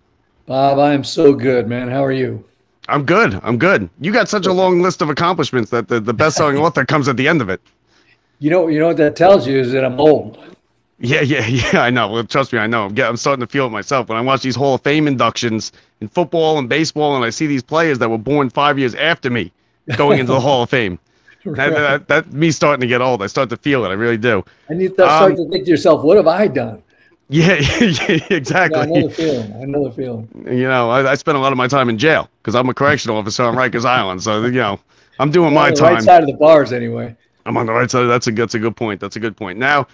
Bob, 0.46 0.80
I 0.80 0.94
am 0.94 1.04
so 1.04 1.34
good, 1.34 1.68
man. 1.68 1.90
How 1.90 2.04
are 2.04 2.12
you? 2.12 2.44
I'm 2.88 3.06
good. 3.06 3.40
I'm 3.44 3.58
good. 3.58 3.90
You 4.00 4.12
got 4.12 4.30
such 4.30 4.46
a 4.46 4.54
long 4.54 4.82
list 4.82 5.02
of 5.02 5.10
accomplishments 5.10 5.70
that 5.72 5.88
the, 5.88 6.00
the 6.00 6.14
best-selling 6.14 6.58
author 6.66 6.86
comes 6.86 7.08
at 7.08 7.18
the 7.18 7.28
end 7.28 7.42
of 7.42 7.50
it. 7.50 7.62
You 8.40 8.50
know, 8.50 8.68
you 8.68 8.80
know 8.80 8.88
what 8.88 8.98
that 8.98 9.16
tells 9.16 9.46
you 9.46 9.60
is 9.60 9.72
that 9.74 9.84
I'm 9.84 10.00
old. 10.00 10.40
Yeah, 11.00 11.22
yeah, 11.22 11.46
yeah. 11.74 11.82
I 11.82 11.90
know. 11.90 12.08
Well, 12.10 12.24
trust 12.24 12.52
me, 12.54 12.60
I 12.60 12.68
know. 12.68 12.86
I'm, 12.86 12.94
getting, 12.94 13.10
I'm 13.10 13.18
starting 13.18 13.42
to 13.42 13.48
feel 13.48 13.68
it 13.68 13.70
myself 13.70 14.10
when 14.10 14.18
I 14.18 14.22
watch 14.22 14.42
these 14.42 14.56
Hall 14.56 14.76
of 14.76 14.82
Fame 14.82 15.08
inductions 15.08 15.72
in 16.02 16.08
football 16.08 16.58
and 16.58 16.68
baseball, 16.68 17.16
and 17.16 17.24
I 17.24 17.30
see 17.30 17.48
these 17.48 17.64
players 17.64 18.00
that 18.00 18.10
were 18.10 18.18
born 18.18 18.50
five 18.50 18.80
years 18.80 18.96
after 18.96 19.30
me 19.30 19.52
going 19.98 20.20
into 20.20 20.32
the 20.32 20.40
Hall 20.48 20.64
of 20.64 20.70
Fame. 20.70 21.00
That, 21.46 21.70
that, 21.74 22.08
that, 22.10 22.34
me 22.34 22.52
starting 22.52 22.82
to 22.82 22.88
get 22.88 23.02
old. 23.02 23.24
I 23.24 23.28
start 23.28 23.50
to 23.52 23.58
feel 23.58 23.86
it. 23.86 23.90
I 23.90 23.94
really 23.94 24.18
do. 24.18 24.44
And 24.68 24.82
you 24.82 24.94
start 24.94 25.32
um, 25.32 25.38
to 25.38 25.50
think 25.50 25.64
to 25.66 25.72
yourself, 25.72 26.04
"What 26.04 26.18
have 26.18 26.28
I 26.28 26.48
done?" 26.48 26.84
Yeah, 27.30 27.54
yeah 27.80 28.26
exactly. 28.30 28.80
Yeah, 28.80 28.84
I 28.84 28.88
know 28.88 29.08
the 29.08 29.14
feeling. 29.14 29.54
I 29.54 29.66
know 29.66 29.84
the 29.86 29.92
feeling. 29.92 30.46
You 30.46 30.68
know, 30.68 30.90
I, 30.90 31.12
I 31.12 31.16
spent 31.16 31.38
a 31.38 31.42
lot 31.42 31.54
of 31.54 31.58
my 31.58 31.68
time 31.68 31.88
in 31.88 31.98
jail 31.98 32.30
because 32.42 32.56
I'm 32.56 32.68
a 32.68 32.74
correctional 32.74 33.18
officer 33.18 33.44
on 33.44 33.56
Rikers 33.56 33.86
Island. 33.86 34.22
So 34.22 34.44
you 34.46 34.52
know, 34.52 34.80
I'm 35.20 35.32
doing 35.32 35.54
my 35.54 35.72
time. 35.72 35.96
Right 35.96 36.04
side 36.04 36.24
of 36.24 36.28
the 36.28 36.34
bars, 36.34 36.74
anyway. 36.74 37.16
I'm 37.46 37.56
on 37.56 37.68
the 37.68 37.74
right 37.74 37.90
side. 37.90 38.06
That's 38.06 38.28
a 38.28 38.32
that's 38.32 38.56
a 38.56 38.60
good 38.60 38.76
point. 38.76 39.00
That's 39.00 39.16
a 39.16 39.20
good 39.20 39.38
point. 39.38 39.58
Now, 39.60 39.88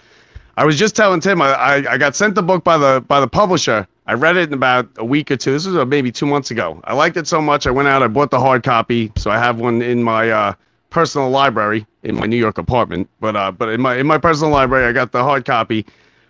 I 0.56 0.64
was 0.64 0.78
just 0.78 0.96
telling 0.96 1.20
Tim, 1.20 1.42
I, 1.42 1.52
I, 1.52 1.92
I 1.92 1.98
got 1.98 2.16
sent 2.16 2.34
the 2.34 2.42
book 2.42 2.64
by 2.64 2.78
the 2.78 3.04
by 3.06 3.20
the 3.20 3.28
publisher. 3.28 3.86
I 4.06 4.14
read 4.14 4.36
it 4.36 4.48
in 4.48 4.54
about 4.54 4.88
a 4.96 5.04
week 5.04 5.30
or 5.30 5.36
two. 5.36 5.52
This 5.52 5.66
was 5.66 5.76
uh, 5.76 5.84
maybe 5.84 6.10
two 6.10 6.26
months 6.26 6.50
ago. 6.50 6.80
I 6.84 6.94
liked 6.94 7.16
it 7.16 7.26
so 7.26 7.42
much. 7.42 7.66
I 7.66 7.70
went 7.70 7.88
out. 7.88 8.02
I 8.02 8.08
bought 8.08 8.30
the 8.30 8.40
hard 8.40 8.62
copy, 8.62 9.12
so 9.16 9.30
I 9.30 9.38
have 9.38 9.58
one 9.58 9.82
in 9.82 10.02
my 10.02 10.30
uh, 10.30 10.54
personal 10.90 11.30
library 11.30 11.86
in 12.02 12.14
my 12.14 12.26
New 12.26 12.36
York 12.36 12.58
apartment, 12.58 13.08
but 13.20 13.36
uh, 13.36 13.52
but 13.52 13.68
in 13.70 13.80
my 13.80 13.96
in 13.96 14.06
my 14.06 14.18
personal 14.18 14.50
library, 14.52 14.86
I 14.86 14.92
got 14.92 15.12
the 15.12 15.22
hard 15.22 15.44
copy. 15.44 15.86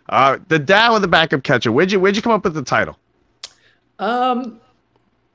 Uh, 0.08 0.38
the 0.48 0.58
Tao 0.58 0.94
of 0.94 1.02
the 1.02 1.08
backup 1.08 1.42
catcher. 1.42 1.72
Where'd 1.72 1.92
you 1.92 2.00
where'd 2.00 2.16
you 2.16 2.22
come 2.22 2.32
up 2.32 2.44
with 2.44 2.54
the 2.54 2.62
title? 2.62 2.98
Um, 3.98 4.60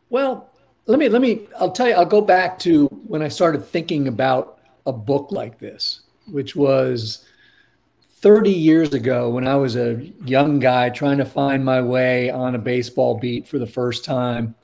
well, 0.09 0.49
let 0.85 0.99
me 0.99 1.09
let 1.09 1.21
me. 1.21 1.47
I'll 1.59 1.71
tell 1.71 1.87
you. 1.87 1.93
I'll 1.93 2.05
go 2.05 2.21
back 2.21 2.59
to 2.59 2.87
when 3.07 3.21
I 3.21 3.27
started 3.27 3.65
thinking 3.65 4.07
about 4.07 4.59
a 4.85 4.91
book 4.93 5.31
like 5.31 5.59
this, 5.59 6.01
which 6.27 6.55
was 6.55 7.25
30 8.21 8.51
years 8.51 8.93
ago 8.93 9.29
when 9.29 9.47
I 9.47 9.55
was 9.55 9.75
a 9.75 10.11
young 10.25 10.59
guy 10.59 10.89
trying 10.89 11.17
to 11.17 11.25
find 11.25 11.65
my 11.65 11.81
way 11.81 12.29
on 12.29 12.55
a 12.55 12.59
baseball 12.59 13.17
beat 13.17 13.47
for 13.47 13.57
the 13.57 13.67
first 13.67 14.05
time. 14.05 14.55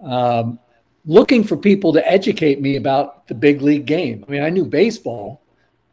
Um, 0.00 0.58
looking 1.04 1.42
for 1.42 1.56
people 1.56 1.92
to 1.92 2.10
educate 2.10 2.60
me 2.60 2.76
about 2.76 3.26
the 3.26 3.34
big 3.34 3.62
league 3.62 3.86
game. 3.86 4.24
I 4.26 4.30
mean, 4.30 4.42
I 4.42 4.50
knew 4.50 4.64
baseball, 4.64 5.42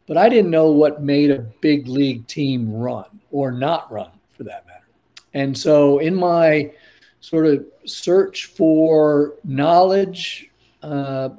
but 0.06 0.16
I 0.16 0.28
didn't 0.28 0.50
know 0.50 0.70
what 0.70 1.02
made 1.02 1.30
a 1.30 1.38
big 1.60 1.88
league 1.88 2.26
team 2.26 2.72
run 2.72 3.20
or 3.30 3.50
not 3.50 3.90
run 3.90 4.10
for 4.36 4.44
that 4.44 4.66
matter. 4.66 4.86
And 5.34 5.56
so, 5.56 5.98
in 5.98 6.14
my 6.14 6.72
sort 7.20 7.46
of 7.46 7.64
search 7.84 8.46
for 8.46 9.34
knowledge, 9.44 10.50
uh, 10.82 11.30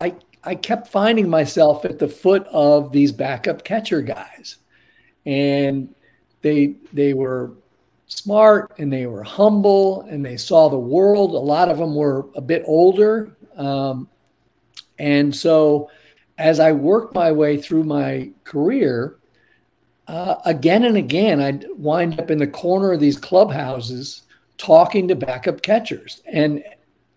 I 0.00 0.14
I 0.42 0.54
kept 0.54 0.88
finding 0.88 1.28
myself 1.28 1.84
at 1.84 1.98
the 1.98 2.08
foot 2.08 2.46
of 2.50 2.92
these 2.92 3.12
backup 3.12 3.64
catcher 3.64 4.00
guys, 4.00 4.56
and 5.26 5.94
they 6.42 6.76
they 6.92 7.12
were 7.12 7.52
smart 8.10 8.72
and 8.78 8.92
they 8.92 9.06
were 9.06 9.22
humble 9.22 10.02
and 10.02 10.24
they 10.24 10.36
saw 10.36 10.68
the 10.68 10.78
world. 10.78 11.30
A 11.30 11.38
lot 11.38 11.68
of 11.68 11.78
them 11.78 11.94
were 11.94 12.26
a 12.34 12.40
bit 12.40 12.62
older. 12.66 13.36
Um, 13.56 14.08
and 14.98 15.34
so 15.34 15.90
as 16.36 16.60
I 16.60 16.72
worked 16.72 17.14
my 17.14 17.32
way 17.32 17.56
through 17.56 17.84
my 17.84 18.30
career, 18.44 19.16
uh, 20.08 20.36
again 20.44 20.84
and 20.84 20.96
again, 20.96 21.40
I'd 21.40 21.66
wind 21.76 22.18
up 22.18 22.30
in 22.30 22.38
the 22.38 22.46
corner 22.46 22.92
of 22.92 23.00
these 23.00 23.16
clubhouses 23.16 24.22
talking 24.58 25.08
to 25.08 25.14
backup 25.14 25.62
catchers. 25.62 26.20
And, 26.26 26.64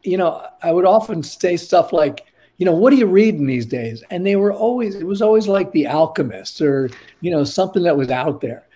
you 0.03 0.17
know, 0.17 0.45
I 0.61 0.71
would 0.71 0.85
often 0.85 1.23
say 1.23 1.57
stuff 1.57 1.91
like, 1.91 2.25
you 2.57 2.65
know, 2.65 2.75
what 2.75 2.93
are 2.93 2.97
you 2.97 3.07
reading 3.07 3.47
these 3.47 3.65
days? 3.65 4.03
And 4.11 4.25
they 4.25 4.35
were 4.35 4.53
always, 4.53 4.95
it 4.95 5.07
was 5.07 5.21
always 5.21 5.47
like 5.47 5.71
The 5.71 5.87
Alchemist 5.87 6.61
or, 6.61 6.89
you 7.19 7.31
know, 7.31 7.43
something 7.43 7.83
that 7.83 7.97
was 7.97 8.11
out 8.11 8.41
there. 8.41 8.67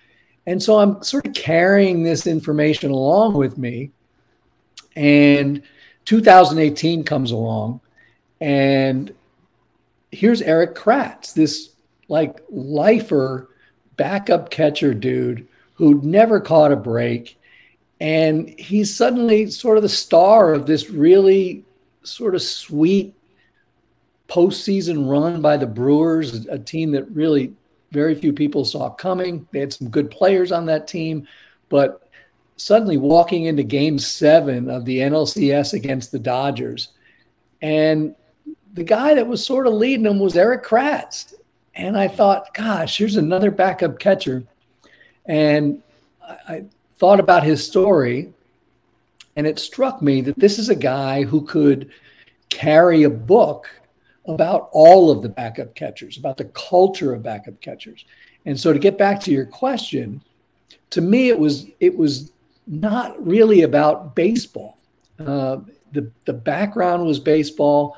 And 0.48 0.62
so 0.62 0.78
I'm 0.78 1.02
sort 1.02 1.26
of 1.26 1.34
carrying 1.34 2.02
this 2.04 2.26
information 2.26 2.90
along 2.90 3.34
with 3.34 3.58
me. 3.58 3.90
And 4.96 5.60
2018 6.06 7.04
comes 7.04 7.32
along, 7.32 7.82
and 8.40 9.14
here's 10.10 10.40
Erik 10.40 10.74
Kratz, 10.74 11.34
this 11.34 11.74
like 12.08 12.40
lifer 12.48 13.50
backup 13.98 14.48
catcher 14.48 14.94
dude 14.94 15.46
who'd 15.74 16.02
never 16.02 16.40
caught 16.40 16.72
a 16.72 16.76
break. 16.76 17.38
And 18.00 18.48
he's 18.58 18.96
suddenly 18.96 19.50
sort 19.50 19.76
of 19.76 19.82
the 19.82 19.88
star 19.90 20.54
of 20.54 20.64
this 20.64 20.88
really 20.88 21.62
sort 22.04 22.34
of 22.34 22.40
sweet 22.40 23.14
postseason 24.30 25.10
run 25.10 25.42
by 25.42 25.58
the 25.58 25.66
Brewers, 25.66 26.46
a 26.46 26.58
team 26.58 26.92
that 26.92 27.10
really 27.10 27.52
very 27.90 28.14
few 28.14 28.32
people 28.32 28.64
saw 28.64 28.90
coming. 28.90 29.46
They 29.50 29.60
had 29.60 29.72
some 29.72 29.88
good 29.88 30.10
players 30.10 30.52
on 30.52 30.66
that 30.66 30.86
team, 30.88 31.26
but 31.68 32.08
suddenly 32.56 32.96
walking 32.96 33.44
into 33.44 33.62
game 33.62 33.98
seven 33.98 34.68
of 34.68 34.84
the 34.84 34.98
NLCS 34.98 35.74
against 35.74 36.12
the 36.12 36.18
Dodgers, 36.18 36.88
and 37.62 38.14
the 38.74 38.84
guy 38.84 39.14
that 39.14 39.26
was 39.26 39.44
sort 39.44 39.66
of 39.66 39.74
leading 39.74 40.04
them 40.04 40.18
was 40.18 40.36
Erik 40.36 40.64
Kratz. 40.64 41.34
And 41.74 41.96
I 41.96 42.08
thought, 42.08 42.52
gosh, 42.54 42.98
here's 42.98 43.16
another 43.16 43.50
backup 43.50 43.98
catcher. 43.98 44.44
And 45.26 45.82
I, 46.20 46.64
thought 46.98 47.20
about 47.20 47.44
his 47.44 47.64
story, 47.64 48.32
and 49.36 49.46
it 49.46 49.58
struck 49.58 50.02
me 50.02 50.20
that 50.20 50.38
this 50.38 50.58
is 50.58 50.68
a 50.68 50.74
guy 50.74 51.22
who 51.22 51.42
could 51.42 51.90
carry 52.48 53.04
a 53.04 53.10
book 53.10 53.70
about 54.28 54.68
all 54.72 55.10
of 55.10 55.22
the 55.22 55.28
backup 55.28 55.74
catchers, 55.74 56.18
about 56.18 56.36
the 56.36 56.44
culture 56.46 57.12
of 57.12 57.22
backup 57.22 57.60
catchers. 57.60 58.04
And 58.44 58.58
so 58.58 58.72
to 58.72 58.78
get 58.78 58.98
back 58.98 59.20
to 59.20 59.32
your 59.32 59.46
question, 59.46 60.22
to 60.90 61.00
me 61.00 61.28
it 61.28 61.38
was 61.38 61.66
it 61.80 61.96
was 61.96 62.32
not 62.66 63.26
really 63.26 63.62
about 63.62 64.14
baseball. 64.14 64.78
Uh, 65.18 65.58
the 65.92 66.10
the 66.26 66.32
background 66.32 67.06
was 67.06 67.18
baseball. 67.18 67.96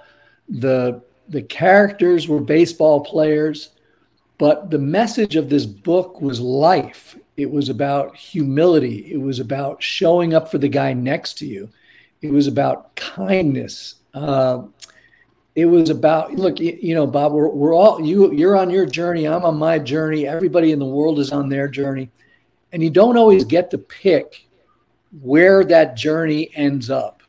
The 0.49 1.03
the 1.29 1.43
characters 1.43 2.29
were 2.29 2.41
baseball 2.41 3.01
players, 3.01 3.71
but 4.39 4.71
the 4.71 4.79
message 4.79 5.37
of 5.37 5.49
this 5.49 5.67
book 5.67 6.21
was 6.21 6.41
life. 6.41 7.17
It 7.37 7.51
was 7.51 7.69
about 7.69 8.17
humility. 8.17 9.13
It 9.13 9.21
was 9.21 9.41
about 9.41 9.83
showing 9.83 10.35
up 10.35 10.51
for 10.51 10.59
the 10.59 10.69
guy 10.69 10.93
next 10.93 11.39
to 11.39 11.47
you. 11.47 11.71
It 12.23 12.31
was 12.31 12.47
about 12.47 12.95
kindness. 12.97 13.97
Uh, 14.13 14.63
it 15.55 15.67
was 15.67 15.91
about 15.91 16.33
look 16.35 16.61
you, 16.61 16.95
know 16.95 17.07
bob 17.07 17.33
we're, 17.33 17.49
we're 17.49 17.75
all 17.75 18.05
you 18.05 18.33
you're 18.33 18.57
on 18.57 18.71
your 18.71 18.87
journey 18.87 19.27
i'm 19.27 19.45
on 19.45 19.59
my 19.59 19.79
journey 19.79 20.27
everybody 20.27 20.73
in 20.73 20.79
the 20.79 20.85
world 20.85 21.19
is 21.19 21.33
on 21.33 21.49
their 21.49 21.69
journey. 21.69 22.11
And 22.73 22.85
you 22.85 22.91
don't 22.91 23.17
always 23.17 23.45
get 23.45 23.69
to 23.73 23.79
pick 23.79 24.47
where 25.23 25.65
that 25.65 25.97
journey 25.97 26.51
ends 26.55 26.89
up 26.89 27.23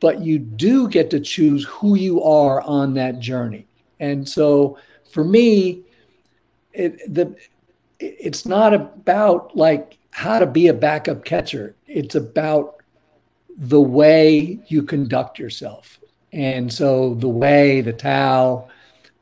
but 0.00 0.20
you 0.20 0.38
do 0.38 0.88
get 0.88 1.10
to 1.10 1.20
choose 1.20 1.66
who 1.66 1.94
you 1.94 2.22
are 2.22 2.62
on 2.62 2.94
that 2.94 3.18
journey. 3.18 3.66
And 3.98 4.26
so 4.26 4.78
for 5.10 5.22
me 5.22 5.82
it, 6.72 7.12
the 7.12 7.36
it's 7.98 8.46
not 8.46 8.72
about 8.72 9.54
like 9.54 9.98
how 10.12 10.38
to 10.38 10.46
be 10.46 10.68
a 10.68 10.74
backup 10.74 11.26
catcher. 11.26 11.76
It's 11.86 12.14
about 12.14 12.76
the 13.58 13.80
way 13.80 14.58
you 14.68 14.82
conduct 14.82 15.38
yourself 15.38 15.99
and 16.32 16.72
so 16.72 17.14
the 17.14 17.28
way, 17.28 17.80
the 17.80 17.92
Tao, 17.92 18.68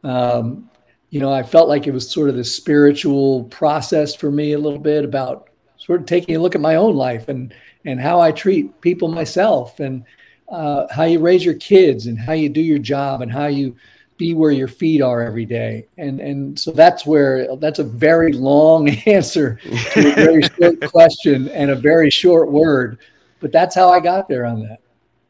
um, 0.04 0.68
you 1.10 1.20
know, 1.20 1.32
I 1.32 1.42
felt 1.42 1.68
like 1.68 1.86
it 1.86 1.92
was 1.92 2.10
sort 2.10 2.28
of 2.28 2.36
the 2.36 2.44
spiritual 2.44 3.44
process 3.44 4.14
for 4.14 4.30
me 4.30 4.52
a 4.52 4.58
little 4.58 4.78
bit 4.78 5.04
about 5.04 5.48
sort 5.78 6.00
of 6.00 6.06
taking 6.06 6.36
a 6.36 6.38
look 6.38 6.54
at 6.54 6.60
my 6.60 6.74
own 6.74 6.94
life 6.96 7.28
and 7.28 7.54
and 7.84 8.00
how 8.00 8.20
I 8.20 8.32
treat 8.32 8.78
people 8.82 9.08
myself 9.08 9.80
and 9.80 10.04
uh, 10.50 10.86
how 10.90 11.04
you 11.04 11.20
raise 11.20 11.44
your 11.44 11.54
kids 11.54 12.06
and 12.06 12.18
how 12.18 12.32
you 12.32 12.48
do 12.48 12.60
your 12.60 12.78
job 12.78 13.22
and 13.22 13.32
how 13.32 13.46
you 13.46 13.76
be 14.18 14.34
where 14.34 14.50
your 14.50 14.68
feet 14.68 15.00
are 15.00 15.22
every 15.22 15.46
day. 15.46 15.86
And 15.96 16.20
and 16.20 16.58
so 16.58 16.72
that's 16.72 17.06
where 17.06 17.56
that's 17.56 17.78
a 17.78 17.84
very 17.84 18.32
long 18.32 18.88
answer 19.06 19.58
to 19.92 20.12
a 20.12 20.14
very 20.14 20.42
short 20.60 20.80
question 20.90 21.48
and 21.48 21.70
a 21.70 21.76
very 21.76 22.10
short 22.10 22.50
word, 22.50 22.98
but 23.40 23.52
that's 23.52 23.74
how 23.74 23.88
I 23.88 24.00
got 24.00 24.28
there 24.28 24.44
on 24.44 24.62
that. 24.64 24.80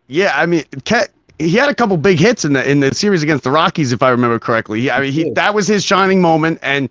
Yeah, 0.09 0.33
I 0.35 0.47
mean, 0.47 0.65
Cat, 0.85 1.11
he 1.39 1.53
had 1.53 1.69
a 1.69 1.75
couple 1.75 1.97
big 1.97 2.19
hits 2.19 2.45
in 2.45 2.53
the 2.53 2.69
in 2.69 2.81
the 2.81 2.95
series 2.95 3.23
against 3.23 3.45
the 3.45 3.51
Rockies, 3.51 3.93
if 3.93 4.03
I 4.03 4.11
remember 4.11 4.39
correctly. 4.39 4.81
He, 4.83 4.91
I 4.91 5.01
mean, 5.01 5.13
he, 5.13 5.31
that 5.31 5.55
was 5.55 5.67
his 5.67 5.85
shining 5.85 6.21
moment, 6.21 6.59
and 6.63 6.89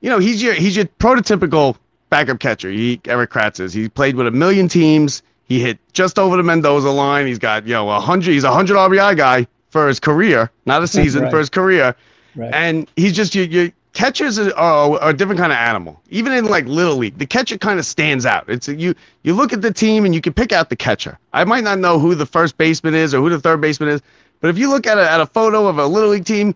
you 0.00 0.10
know 0.10 0.18
he's 0.18 0.42
your 0.42 0.54
he's 0.54 0.76
your 0.76 0.86
prototypical 0.86 1.76
backup 2.10 2.40
catcher. 2.40 2.70
He 2.70 3.00
Erik 3.06 3.30
Kratz 3.30 3.60
is. 3.60 3.72
He 3.72 3.88
played 3.88 4.16
with 4.16 4.26
a 4.26 4.30
million 4.30 4.68
teams. 4.68 5.22
He 5.46 5.60
hit 5.60 5.78
just 5.92 6.18
over 6.18 6.36
the 6.36 6.42
Mendoza 6.42 6.90
line. 6.90 7.26
He's 7.26 7.38
got 7.38 7.66
you 7.66 7.74
know 7.74 7.88
a 7.90 8.00
hundred. 8.00 8.32
He's 8.32 8.44
a 8.44 8.52
hundred 8.52 8.76
RBI 8.76 9.16
guy 9.16 9.46
for 9.70 9.88
his 9.88 10.00
career, 10.00 10.50
not 10.66 10.82
a 10.82 10.88
season 10.88 11.22
right. 11.24 11.30
for 11.30 11.38
his 11.38 11.50
career. 11.50 11.94
Right. 12.34 12.52
And 12.52 12.90
he's 12.96 13.14
just 13.14 13.34
you 13.34 13.44
you 13.44 13.72
catchers 13.94 14.38
are, 14.38 14.52
are, 14.54 15.08
a 15.08 15.14
different 15.14 15.40
kind 15.40 15.52
of 15.52 15.58
animal. 15.58 16.00
Even 16.10 16.32
in 16.32 16.44
like 16.44 16.66
little 16.66 16.96
league, 16.96 17.16
the 17.18 17.26
catcher 17.26 17.56
kind 17.56 17.78
of 17.78 17.86
stands 17.86 18.26
out. 18.26 18.44
It's 18.48 18.68
you 18.68 18.94
you 19.22 19.34
look 19.34 19.52
at 19.52 19.62
the 19.62 19.72
team 19.72 20.04
and 20.04 20.14
you 20.14 20.20
can 20.20 20.34
pick 20.34 20.52
out 20.52 20.68
the 20.68 20.76
catcher. 20.76 21.18
I 21.32 21.44
might 21.44 21.64
not 21.64 21.78
know 21.78 21.98
who 21.98 22.14
the 22.14 22.26
first 22.26 22.58
baseman 22.58 22.94
is 22.94 23.14
or 23.14 23.20
who 23.20 23.30
the 23.30 23.40
third 23.40 23.60
baseman 23.60 23.88
is, 23.88 24.02
but 24.40 24.50
if 24.50 24.58
you 24.58 24.68
look 24.68 24.86
at 24.86 24.98
a, 24.98 25.10
at 25.10 25.20
a 25.20 25.26
photo 25.26 25.66
of 25.66 25.78
a 25.78 25.86
little 25.86 26.10
league 26.10 26.26
team, 26.26 26.54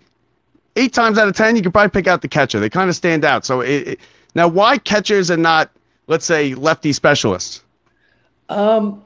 eight 0.77 0.93
times 0.93 1.17
out 1.17 1.29
of 1.29 1.35
ten 1.35 1.57
you 1.57 1.63
can 1.63 1.73
probably 1.73 1.91
pick 1.91 2.07
out 2.07 2.21
the 2.21 2.29
catcher. 2.29 2.61
They 2.61 2.69
kind 2.69 2.91
of 2.91 2.97
stand 2.97 3.25
out. 3.25 3.47
So 3.47 3.63
it, 3.63 3.89
it, 3.89 4.01
now, 4.35 4.47
why 4.47 4.79
catchers 4.79 5.31
and 5.31 5.43
not, 5.43 5.71
let's 6.07 6.27
say, 6.27 6.55
lefty 6.55 6.93
specialists? 6.93 7.63
Um. 8.49 9.05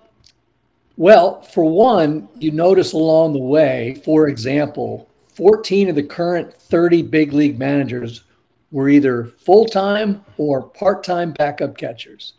Well, 0.99 1.41
for 1.41 1.65
one, 1.65 2.29
you 2.39 2.51
notice 2.51 2.93
along 2.93 3.33
the 3.33 3.39
way, 3.39 4.01
for 4.05 4.29
example, 4.29 5.09
14 5.35 5.89
of 5.89 5.95
the 5.95 6.03
current 6.03 6.53
30 6.53 7.03
big 7.03 7.33
league 7.33 7.59
managers 7.59 8.25
were 8.71 8.89
either 8.89 9.25
full 9.25 9.67
time 9.67 10.25
or 10.37 10.63
part 10.63 11.05
time 11.05 11.33
backup 11.33 11.77
catchers. 11.77 12.35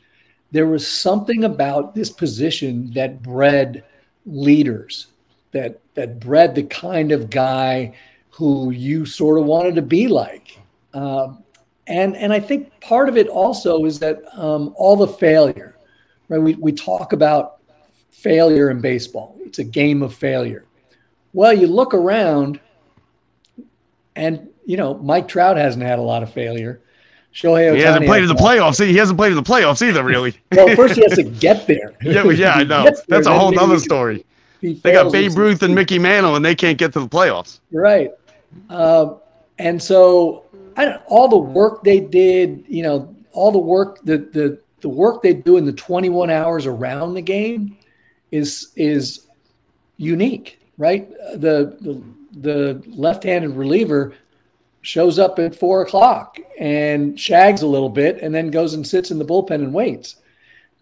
There 0.52 0.68
was 0.68 0.88
something 0.88 1.44
about 1.44 1.96
this 1.96 2.10
position 2.10 2.92
that 2.94 3.24
bred 3.24 3.84
leaders, 4.26 5.08
that, 5.52 5.80
that 5.96 6.20
bred 6.20 6.56
the 6.56 6.64
kind 6.64 7.12
of 7.12 7.30
guy 7.30 7.96
who 8.30 8.72
you 8.72 9.06
sort 9.06 9.40
of 9.40 9.46
wanted 9.46 9.76
to 9.76 9.82
be 9.82 10.08
like. 10.08 10.60
Um, 10.94 11.44
and, 11.88 12.16
and 12.16 12.32
I 12.32 12.40
think 12.40 12.80
part 12.82 13.10
of 13.10 13.18
it 13.18 13.28
also 13.28 13.86
is 13.86 14.00
that 14.00 14.22
um, 14.38 14.74
all 14.76 14.96
the 14.96 15.08
failure, 15.08 15.78
right? 16.30 16.42
We, 16.42 16.56
we 16.56 16.72
talk 16.72 17.14
about 17.14 17.60
failure 18.12 18.70
in 18.70 18.80
baseball, 18.80 19.36
it's 19.42 19.60
a 19.60 19.64
game 19.64 20.02
of 20.02 20.14
failure. 20.14 20.66
Well, 21.34 21.52
you 21.52 21.68
look 21.68 21.94
around 21.94 22.60
and 24.16 24.50
you 24.66 24.78
know, 24.78 24.96
Mike 24.96 25.28
Trout 25.28 25.58
hasn't 25.58 25.84
had 25.84 26.00
a 26.00 26.02
lot 26.02 26.24
of 26.24 26.32
failure. 26.32 26.82
Shohei 27.34 27.72
Ohtani 27.72 27.76
he 27.78 27.82
hasn't 27.82 28.06
played 28.06 28.24
in 28.24 28.30
the 28.30 28.36
playoffs. 28.36 28.86
He 28.86 28.96
hasn't 28.96 29.18
played 29.18 29.32
in 29.32 29.36
the 29.36 29.44
playoffs 29.44 29.86
either, 29.86 30.04
really. 30.04 30.36
well, 30.52 30.76
first 30.76 30.96
he 30.96 31.02
has 31.02 31.16
to 31.16 31.24
get 31.40 31.66
there. 31.68 31.94
yeah, 32.02 32.24
yeah, 32.30 32.54
I 32.54 32.64
know. 32.64 32.90
That's 33.08 33.28
a 33.28 33.38
whole 33.38 33.58
other 33.60 33.80
story. 33.80 34.26
They 34.62 34.94
got 34.94 35.12
Babe 35.12 35.36
Ruth 35.36 35.62
and 35.64 35.76
Mickey 35.76 36.00
Mantle, 36.00 36.36
and 36.36 36.46
they 36.46 36.56
can't 36.56 36.78
get 36.78 36.94
to 36.94 37.02
the 37.02 37.08
playoffs. 37.08 37.60
Right. 37.72 38.12
Um, 38.70 39.18
and 39.60 39.82
so, 39.82 40.46
all 41.08 41.28
the 41.28 41.38
work 41.38 41.84
they 41.84 42.00
did, 42.00 42.64
you 42.68 42.84
know, 42.84 43.14
all 43.34 43.52
the 43.52 43.58
work 43.58 44.00
the 44.04 44.20
the 44.20 44.60
the 44.82 44.90
work 44.90 45.22
they 45.22 45.34
do 45.34 45.58
in 45.58 45.66
the 45.66 45.74
21 45.74 46.30
hours 46.30 46.66
around 46.66 47.16
the 47.16 47.22
game 47.22 47.78
is 48.32 48.72
is 48.76 49.28
unique, 49.98 50.62
right? 50.78 51.10
The 51.34 51.78
the 51.82 52.02
the 52.34 52.84
left-handed 52.88 53.52
reliever 53.52 54.16
shows 54.82 55.18
up 55.18 55.40
at 55.40 55.56
four 55.56 55.82
o'clock 55.82 56.38
and 56.60 57.18
shags 57.20 57.62
a 57.62 57.68
little 57.68 57.90
bit 57.90 58.22
and 58.22 58.36
then 58.36 58.52
goes 58.52 58.74
and 58.74 58.86
sits 58.86 59.12
in 59.12 59.18
the 59.18 59.26
bullpen 59.26 59.56
and 59.56 59.74
waits. 59.74 60.18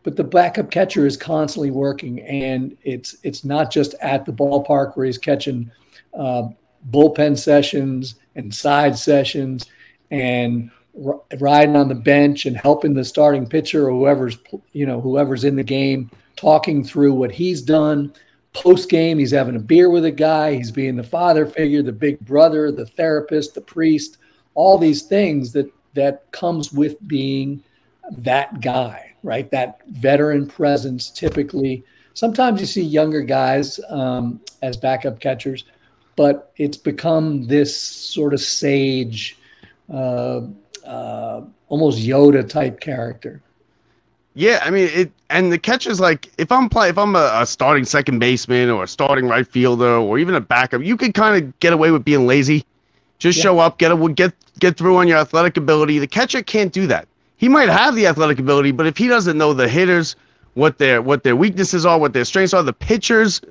But 0.03 0.15
the 0.15 0.23
backup 0.23 0.71
catcher 0.71 1.05
is 1.05 1.15
constantly 1.15 1.69
working, 1.69 2.21
and 2.21 2.75
it's 2.81 3.17
it's 3.21 3.45
not 3.45 3.71
just 3.71 3.93
at 4.01 4.25
the 4.25 4.33
ballpark 4.33 4.97
where 4.97 5.05
he's 5.05 5.19
catching 5.19 5.69
uh, 6.17 6.47
bullpen 6.89 7.37
sessions 7.37 8.15
and 8.35 8.53
side 8.53 8.97
sessions 8.97 9.67
and 10.09 10.71
r- 11.05 11.21
riding 11.39 11.75
on 11.75 11.87
the 11.87 11.93
bench 11.93 12.47
and 12.47 12.57
helping 12.57 12.95
the 12.95 13.05
starting 13.05 13.45
pitcher 13.45 13.87
or 13.87 13.91
whoever's 13.91 14.39
you 14.73 14.87
know 14.87 14.99
whoever's 14.99 15.43
in 15.43 15.55
the 15.55 15.63
game 15.63 16.09
talking 16.35 16.83
through 16.83 17.13
what 17.13 17.31
he's 17.31 17.61
done 17.61 18.11
post 18.53 18.89
game, 18.89 19.17
he's 19.17 19.31
having 19.31 19.55
a 19.55 19.59
beer 19.59 19.89
with 19.89 20.05
a 20.05 20.11
guy, 20.11 20.55
he's 20.55 20.71
being 20.71 20.95
the 20.95 21.03
father 21.03 21.45
figure, 21.45 21.81
the 21.81 21.91
big 21.91 22.19
brother, 22.19 22.71
the 22.71 22.85
therapist, 22.85 23.55
the 23.55 23.61
priest, 23.61 24.17
all 24.53 24.77
these 24.77 25.03
things 25.03 25.53
that 25.53 25.71
that 25.93 26.29
comes 26.31 26.71
with 26.71 26.95
being 27.07 27.63
that 28.17 28.61
guy, 28.61 29.13
right? 29.23 29.49
That 29.51 29.81
veteran 29.87 30.47
presence 30.47 31.09
typically. 31.09 31.83
Sometimes 32.13 32.59
you 32.59 32.65
see 32.65 32.81
younger 32.81 33.21
guys 33.21 33.79
um, 33.89 34.41
as 34.61 34.77
backup 34.77 35.19
catchers, 35.19 35.65
but 36.15 36.51
it's 36.57 36.77
become 36.77 37.47
this 37.47 37.77
sort 37.77 38.33
of 38.33 38.41
sage, 38.41 39.37
uh, 39.89 40.41
uh, 40.85 41.41
almost 41.69 41.99
Yoda 41.99 42.47
type 42.47 42.79
character. 42.79 43.41
Yeah, 44.33 44.61
I 44.63 44.69
mean 44.69 44.89
it, 44.93 45.11
and 45.29 45.51
the 45.51 45.57
catch 45.57 45.87
is 45.87 45.99
like 45.99 46.31
if 46.37 46.51
I'm 46.51 46.69
play 46.69 46.89
if 46.89 46.97
I'm 46.97 47.15
a, 47.15 47.31
a, 47.33 47.45
starting 47.45 47.83
second 47.83 48.19
baseman 48.19 48.69
or 48.69 48.83
a 48.83 48.87
starting 48.87 49.27
right 49.27 49.45
fielder 49.45 49.95
or 49.95 50.19
even 50.19 50.35
a 50.35 50.41
backup, 50.41 50.81
you 50.83 50.95
can 50.95 51.11
kind 51.11 51.43
of 51.43 51.59
get 51.59 51.73
away 51.73 51.91
with 51.91 52.05
being 52.05 52.27
lazy. 52.27 52.65
Just 53.19 53.37
yeah. 53.37 53.43
show 53.43 53.59
up, 53.59 53.77
get 53.77 53.91
a, 53.91 54.09
get 54.13 54.33
get 54.59 54.77
through 54.77 54.97
on 54.97 55.07
your 55.07 55.17
athletic 55.17 55.57
ability. 55.57 55.99
The 55.99 56.07
catcher 56.07 56.41
can't 56.41 56.71
do 56.71 56.87
that. 56.87 57.07
He 57.35 57.49
might 57.49 57.69
have 57.69 57.95
the 57.95 58.07
athletic 58.07 58.39
ability, 58.39 58.71
but 58.71 58.87
if 58.87 58.97
he 58.97 59.07
doesn't 59.07 59.37
know 59.37 59.53
the 59.53 59.67
hitters, 59.67 60.15
what 60.53 60.77
their 60.77 61.01
what 61.01 61.23
their 61.23 61.35
weaknesses 61.35 61.85
are, 61.85 61.99
what 61.99 62.13
their 62.13 62.25
strengths 62.25 62.53
are, 62.53 62.63
the 62.63 62.73
pitchers, 62.73 63.41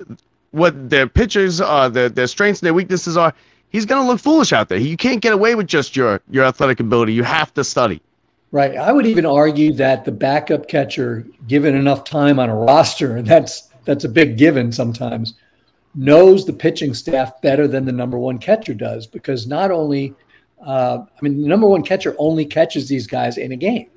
what 0.51 0.89
their 0.89 1.07
pitchers 1.07 1.61
are, 1.61 1.89
their 1.89 2.09
their 2.09 2.27
strengths 2.27 2.61
and 2.61 2.65
their 2.65 2.73
weaknesses 2.73 3.17
are, 3.17 3.33
he's 3.69 3.85
gonna 3.85 4.07
look 4.07 4.19
foolish 4.19 4.51
out 4.51 4.69
there. 4.69 4.79
You 4.79 4.97
can't 4.97 5.21
get 5.21 5.33
away 5.33 5.53
with 5.53 5.67
just 5.67 5.95
your 5.95 6.21
your 6.31 6.43
athletic 6.43 6.79
ability. 6.79 7.13
You 7.13 7.23
have 7.23 7.53
to 7.53 7.63
study. 7.63 8.01
Right. 8.51 8.75
I 8.75 8.91
would 8.91 9.05
even 9.05 9.25
argue 9.25 9.71
that 9.73 10.03
the 10.03 10.11
backup 10.11 10.67
catcher, 10.67 11.25
given 11.47 11.73
enough 11.73 12.03
time 12.03 12.37
on 12.37 12.49
a 12.49 12.55
roster, 12.55 13.15
and 13.17 13.27
that's 13.33 13.69
that's 13.85 14.03
a 14.03 14.09
big 14.09 14.37
given 14.37 14.71
sometimes, 14.71 15.35
knows 15.95 16.45
the 16.45 16.53
pitching 16.53 16.93
staff 16.93 17.41
better 17.41 17.67
than 17.67 17.85
the 17.85 17.91
number 17.91 18.17
one 18.17 18.37
catcher 18.37 18.73
does 18.73 19.07
because 19.07 19.47
not 19.47 19.71
only, 19.71 20.13
uh, 20.65 20.99
I 20.99 21.21
mean, 21.21 21.41
the 21.41 21.47
number 21.47 21.67
one 21.67 21.83
catcher 21.83 22.15
only 22.19 22.45
catches 22.45 22.87
these 22.87 23.07
guys 23.07 23.37
in 23.37 23.51
a 23.51 23.55
game. 23.55 23.89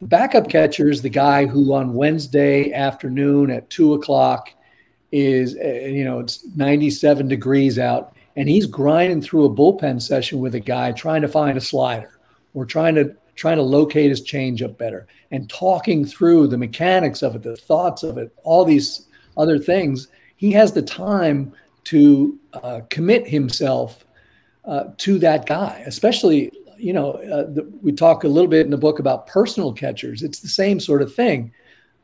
The 0.00 0.06
backup 0.06 0.48
catcher 0.48 0.88
is 0.88 1.02
the 1.02 1.10
guy 1.10 1.46
who 1.46 1.74
on 1.74 1.92
Wednesday 1.92 2.72
afternoon 2.72 3.50
at 3.50 3.68
two 3.68 3.92
o'clock 3.94 4.50
is, 5.12 5.56
uh, 5.56 5.68
you 5.68 6.04
know, 6.04 6.20
it's 6.20 6.46
97 6.56 7.28
degrees 7.28 7.78
out 7.78 8.16
and 8.36 8.48
he's 8.48 8.66
grinding 8.66 9.20
through 9.20 9.44
a 9.44 9.50
bullpen 9.50 10.00
session 10.00 10.38
with 10.38 10.54
a 10.54 10.60
guy 10.60 10.92
trying 10.92 11.20
to 11.20 11.28
find 11.28 11.58
a 11.58 11.60
slider 11.60 12.18
or 12.54 12.64
trying 12.64 12.94
to 12.94 13.14
trying 13.40 13.56
to 13.56 13.62
locate 13.62 14.10
his 14.10 14.20
changeup 14.20 14.76
better 14.76 15.06
and 15.30 15.48
talking 15.48 16.04
through 16.04 16.46
the 16.46 16.58
mechanics 16.58 17.22
of 17.22 17.34
it, 17.34 17.42
the 17.42 17.56
thoughts 17.56 18.02
of 18.02 18.18
it, 18.18 18.30
all 18.44 18.66
these 18.66 19.06
other 19.38 19.58
things. 19.58 20.08
He 20.36 20.52
has 20.52 20.74
the 20.74 20.82
time 20.82 21.54
to 21.84 22.38
uh, 22.52 22.82
commit 22.90 23.26
himself 23.26 24.04
uh, 24.66 24.88
to 24.98 25.18
that 25.20 25.46
guy, 25.46 25.82
especially, 25.86 26.52
you 26.76 26.92
know, 26.92 27.12
uh, 27.12 27.50
the, 27.50 27.66
we 27.80 27.92
talk 27.92 28.24
a 28.24 28.28
little 28.28 28.50
bit 28.50 28.66
in 28.66 28.70
the 28.70 28.76
book 28.76 28.98
about 28.98 29.26
personal 29.26 29.72
catchers. 29.72 30.22
It's 30.22 30.40
the 30.40 30.48
same 30.48 30.78
sort 30.78 31.00
of 31.00 31.14
thing. 31.14 31.50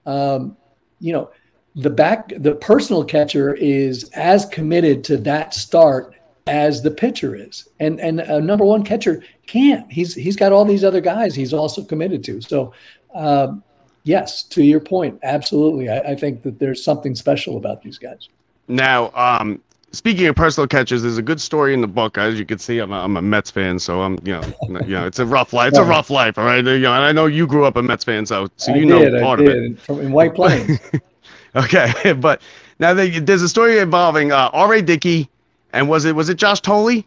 Um, 0.06 0.56
you 1.00 1.12
know, 1.12 1.30
the 1.74 1.90
back, 1.90 2.32
the 2.38 2.54
personal 2.54 3.04
catcher 3.04 3.52
is 3.52 4.08
as 4.14 4.46
committed 4.46 5.04
to 5.04 5.18
that 5.18 5.52
start 5.52 6.14
as 6.46 6.80
the 6.80 6.90
pitcher 6.90 7.34
is. 7.34 7.68
And 7.78 8.00
and 8.00 8.20
a 8.20 8.40
number 8.40 8.64
one 8.64 8.84
catcher 8.84 9.22
can't. 9.46 9.90
He's 9.90 10.14
he's 10.14 10.36
got 10.36 10.52
all 10.52 10.64
these 10.64 10.84
other 10.84 11.00
guys 11.00 11.34
he's 11.34 11.52
also 11.52 11.84
committed 11.84 12.24
to. 12.24 12.40
So 12.40 12.72
um, 13.14 13.62
yes, 14.04 14.42
to 14.44 14.62
your 14.62 14.80
point, 14.80 15.18
absolutely. 15.22 15.88
I, 15.88 15.98
I, 15.98 16.14
think 16.14 16.42
that 16.42 16.58
there's 16.58 16.84
something 16.84 17.14
special 17.14 17.56
about 17.56 17.82
these 17.82 17.98
guys. 17.98 18.28
Now, 18.68 19.10
um, 19.14 19.60
speaking 19.92 20.26
of 20.26 20.36
personal 20.36 20.66
catches, 20.66 21.02
there's 21.02 21.18
a 21.18 21.22
good 21.22 21.40
story 21.40 21.72
in 21.72 21.80
the 21.80 21.86
book. 21.86 22.18
As 22.18 22.38
you 22.38 22.44
can 22.44 22.58
see, 22.58 22.78
I'm 22.78 22.92
a, 22.92 23.00
I'm 23.00 23.16
a 23.16 23.22
Mets 23.22 23.50
fan, 23.50 23.78
so 23.78 24.02
I'm 24.02 24.18
you 24.24 24.32
know 24.32 24.42
you 24.84 24.94
know 24.94 25.06
it's 25.06 25.18
a 25.18 25.26
rough 25.26 25.52
life. 25.52 25.68
It's 25.68 25.78
a 25.78 25.84
rough 25.96 26.10
life, 26.10 26.38
all 26.38 26.44
right. 26.44 26.64
You 26.64 26.78
know, 26.78 26.92
and 26.92 27.04
I 27.04 27.12
know 27.12 27.26
you 27.26 27.46
grew 27.46 27.64
up 27.64 27.76
a 27.76 27.82
Mets 27.82 28.04
fan, 28.04 28.26
so 28.26 28.48
so 28.56 28.74
you 28.74 28.82
I 28.82 29.08
know 29.08 29.20
part 29.20 29.40
of 29.40 29.46
it. 29.46 29.80
From, 29.80 30.00
in 30.00 30.12
White 30.12 30.34
Plains. 30.34 30.78
okay, 31.56 32.12
but 32.20 32.42
now 32.78 32.92
there's 32.92 33.42
a 33.42 33.48
story 33.48 33.78
involving 33.78 34.32
uh, 34.32 34.50
R.A. 34.52 34.82
Dickey 34.82 35.30
and 35.76 35.88
was 35.88 36.04
it 36.04 36.14
was 36.14 36.28
it 36.28 36.36
Josh 36.36 36.60
Thole? 36.60 37.02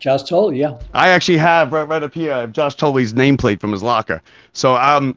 Josh 0.00 0.22
Thole, 0.22 0.52
yeah. 0.52 0.78
I 0.94 1.10
actually 1.10 1.36
have 1.38 1.72
right, 1.72 1.86
right 1.86 2.02
up 2.02 2.14
here 2.14 2.32
I 2.32 2.40
have 2.40 2.52
Josh 2.52 2.74
Thole's 2.74 3.12
nameplate 3.12 3.60
from 3.60 3.70
his 3.70 3.82
locker. 3.82 4.22
So 4.54 4.76
um 4.76 5.16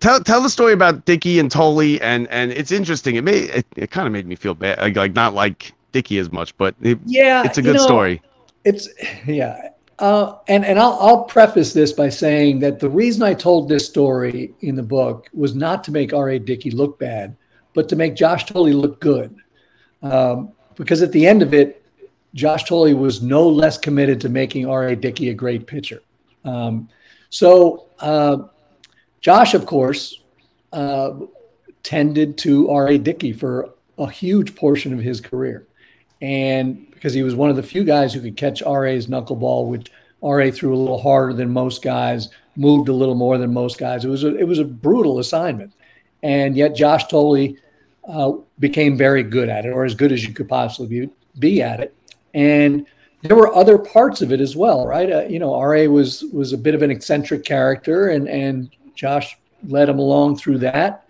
tell 0.00 0.20
tell 0.20 0.40
the 0.40 0.48
story 0.48 0.72
about 0.72 1.04
Dickey 1.04 1.38
and 1.38 1.52
Thole 1.52 1.80
and 2.00 2.28
and 2.28 2.52
it's 2.52 2.72
interesting. 2.72 3.16
It 3.16 3.24
made 3.24 3.50
it, 3.50 3.66
it 3.76 3.90
kind 3.90 4.06
of 4.06 4.12
made 4.12 4.26
me 4.26 4.36
feel 4.36 4.54
bad 4.54 4.78
like, 4.78 4.96
like 4.96 5.14
not 5.14 5.34
like 5.34 5.72
Dickey 5.90 6.18
as 6.18 6.32
much, 6.32 6.56
but 6.56 6.74
it, 6.80 6.98
yeah, 7.04 7.42
it's 7.44 7.58
a 7.58 7.62
good 7.62 7.74
you 7.74 7.78
know, 7.80 7.84
story. 7.84 8.22
It's 8.64 8.88
yeah. 9.26 9.70
Uh, 9.98 10.36
and 10.48 10.64
and 10.64 10.78
I'll, 10.78 10.98
I'll 11.00 11.24
preface 11.24 11.72
this 11.72 11.92
by 11.92 12.08
saying 12.08 12.60
that 12.60 12.80
the 12.80 12.88
reason 12.88 13.22
I 13.22 13.34
told 13.34 13.68
this 13.68 13.86
story 13.86 14.52
in 14.60 14.74
the 14.74 14.82
book 14.82 15.28
was 15.32 15.54
not 15.54 15.84
to 15.84 15.92
make 15.92 16.12
R.A. 16.12 16.38
Dickey 16.38 16.70
look 16.70 16.98
bad, 16.98 17.36
but 17.74 17.88
to 17.88 17.96
make 17.96 18.14
Josh 18.14 18.46
Thole 18.46 18.70
look 18.70 19.00
good. 19.00 19.36
Um, 20.02 20.52
because 20.74 21.02
at 21.02 21.12
the 21.12 21.26
end 21.26 21.42
of 21.42 21.54
it, 21.54 21.81
Josh 22.34 22.64
Thole 22.64 22.94
was 22.94 23.22
no 23.22 23.48
less 23.48 23.76
committed 23.76 24.20
to 24.22 24.28
making 24.28 24.66
R.A. 24.66 24.96
Dickey 24.96 25.28
a 25.28 25.34
great 25.34 25.66
pitcher. 25.66 26.02
Um, 26.44 26.88
so, 27.28 27.86
uh, 28.00 28.38
Josh, 29.20 29.54
of 29.54 29.66
course, 29.66 30.20
uh, 30.72 31.12
tended 31.82 32.38
to 32.38 32.70
R.A. 32.70 32.98
Dickey 32.98 33.32
for 33.32 33.70
a 33.98 34.10
huge 34.10 34.56
portion 34.56 34.92
of 34.92 35.00
his 35.00 35.20
career. 35.20 35.66
And 36.20 36.90
because 36.90 37.12
he 37.12 37.22
was 37.22 37.34
one 37.34 37.50
of 37.50 37.56
the 37.56 37.62
few 37.62 37.84
guys 37.84 38.14
who 38.14 38.20
could 38.20 38.36
catch 38.36 38.62
R.A.'s 38.62 39.08
knuckleball, 39.08 39.68
which 39.68 39.90
R.A. 40.22 40.50
threw 40.50 40.74
a 40.74 40.78
little 40.78 41.00
harder 41.00 41.34
than 41.34 41.50
most 41.50 41.82
guys, 41.82 42.30
moved 42.56 42.88
a 42.88 42.92
little 42.92 43.14
more 43.14 43.38
than 43.38 43.52
most 43.52 43.78
guys. 43.78 44.04
It 44.04 44.08
was 44.08 44.24
a, 44.24 44.36
it 44.36 44.46
was 44.46 44.58
a 44.58 44.64
brutal 44.64 45.18
assignment. 45.18 45.72
And 46.22 46.56
yet, 46.56 46.76
Josh 46.76 47.06
Thole 47.08 47.56
uh, 48.08 48.32
became 48.58 48.96
very 48.96 49.22
good 49.22 49.48
at 49.48 49.66
it, 49.66 49.70
or 49.70 49.84
as 49.84 49.94
good 49.94 50.12
as 50.12 50.24
you 50.24 50.32
could 50.32 50.48
possibly 50.48 51.06
be, 51.06 51.12
be 51.38 51.62
at 51.62 51.80
it 51.80 51.94
and 52.34 52.86
there 53.22 53.36
were 53.36 53.54
other 53.54 53.78
parts 53.78 54.20
of 54.20 54.32
it 54.32 54.40
as 54.40 54.56
well, 54.56 54.86
right? 54.86 55.10
Uh, 55.10 55.22
you 55.22 55.38
know, 55.38 55.60
RA 55.60 55.84
was 55.84 56.24
was 56.32 56.52
a 56.52 56.58
bit 56.58 56.74
of 56.74 56.82
an 56.82 56.90
eccentric 56.90 57.44
character, 57.44 58.08
and 58.08 58.28
and 58.28 58.70
Josh 58.94 59.38
led 59.68 59.88
him 59.88 59.98
along 59.98 60.36
through 60.36 60.58
that. 60.58 61.06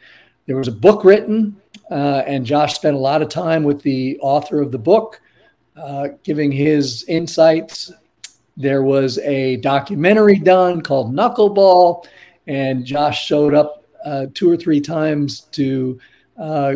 There 0.47 0.57
was 0.57 0.69
a 0.69 0.73
book 0.73 1.05
written, 1.05 1.57
uh, 1.91 2.23
and 2.27 2.45
Josh 2.45 2.75
spent 2.75 2.97
a 2.97 2.99
lot 2.99 3.23
of 3.23 3.29
time 3.29 3.63
with 3.65 3.81
the 3.83 4.19
author 4.21 4.61
of 4.61 4.73
the 4.73 4.79
book, 4.79 5.21
uh, 5.77 6.09
giving 6.23 6.53
his 6.53 7.05
insights. 7.05 7.93
There 8.57 8.83
was 8.83 9.19
a 9.19 9.57
documentary 9.57 10.39
done 10.39 10.83
called 10.83 11.15
Knuckleball, 11.15 12.07
and 12.47 12.85
Josh 12.85 13.25
showed 13.25 13.55
up 13.55 13.85
uh, 14.05 14.27
two 14.35 14.51
or 14.51 14.57
three 14.57 14.81
times 14.81 15.43
to 15.53 15.99
uh, 16.37 16.75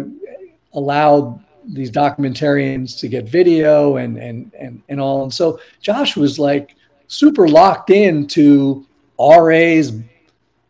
allow 0.72 1.40
these 1.66 1.90
documentarians 1.90 2.98
to 3.00 3.09
get 3.09 3.29
video 3.29 3.96
and 3.96 4.16
and 4.18 4.52
and 4.59 4.83
and 4.88 5.00
all. 5.00 5.24
And 5.24 5.35
so 5.35 5.61
Josh 5.81 6.16
was 6.16 6.38
like 6.38 6.76
super 7.09 7.48
locked 7.48 7.90
into 7.90 8.87
RA's 9.18 9.92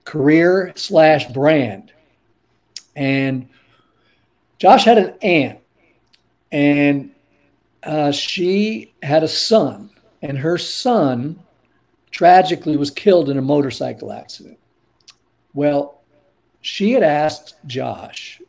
career 0.05 0.73
slash 0.77 1.27
brand. 1.27 1.93
And 2.95 3.49
Josh 4.59 4.85
had 4.85 4.97
an 4.97 5.15
aunt, 5.21 5.59
and 6.51 7.11
uh, 7.83 8.11
she 8.11 8.95
had 9.03 9.23
a 9.23 9.29
son, 9.29 9.91
and 10.23 10.39
her 10.39 10.57
son 10.57 11.39
tragically 12.11 12.79
was 12.79 12.91
killed 12.91 13.29
in 13.29 13.37
a 13.37 13.43
motorcycle 13.43 14.13
accident. 14.13 14.59
Well, 15.53 16.01
she 16.63 16.93
had 16.93 17.03
asked 17.03 17.57
Josh 17.67 18.41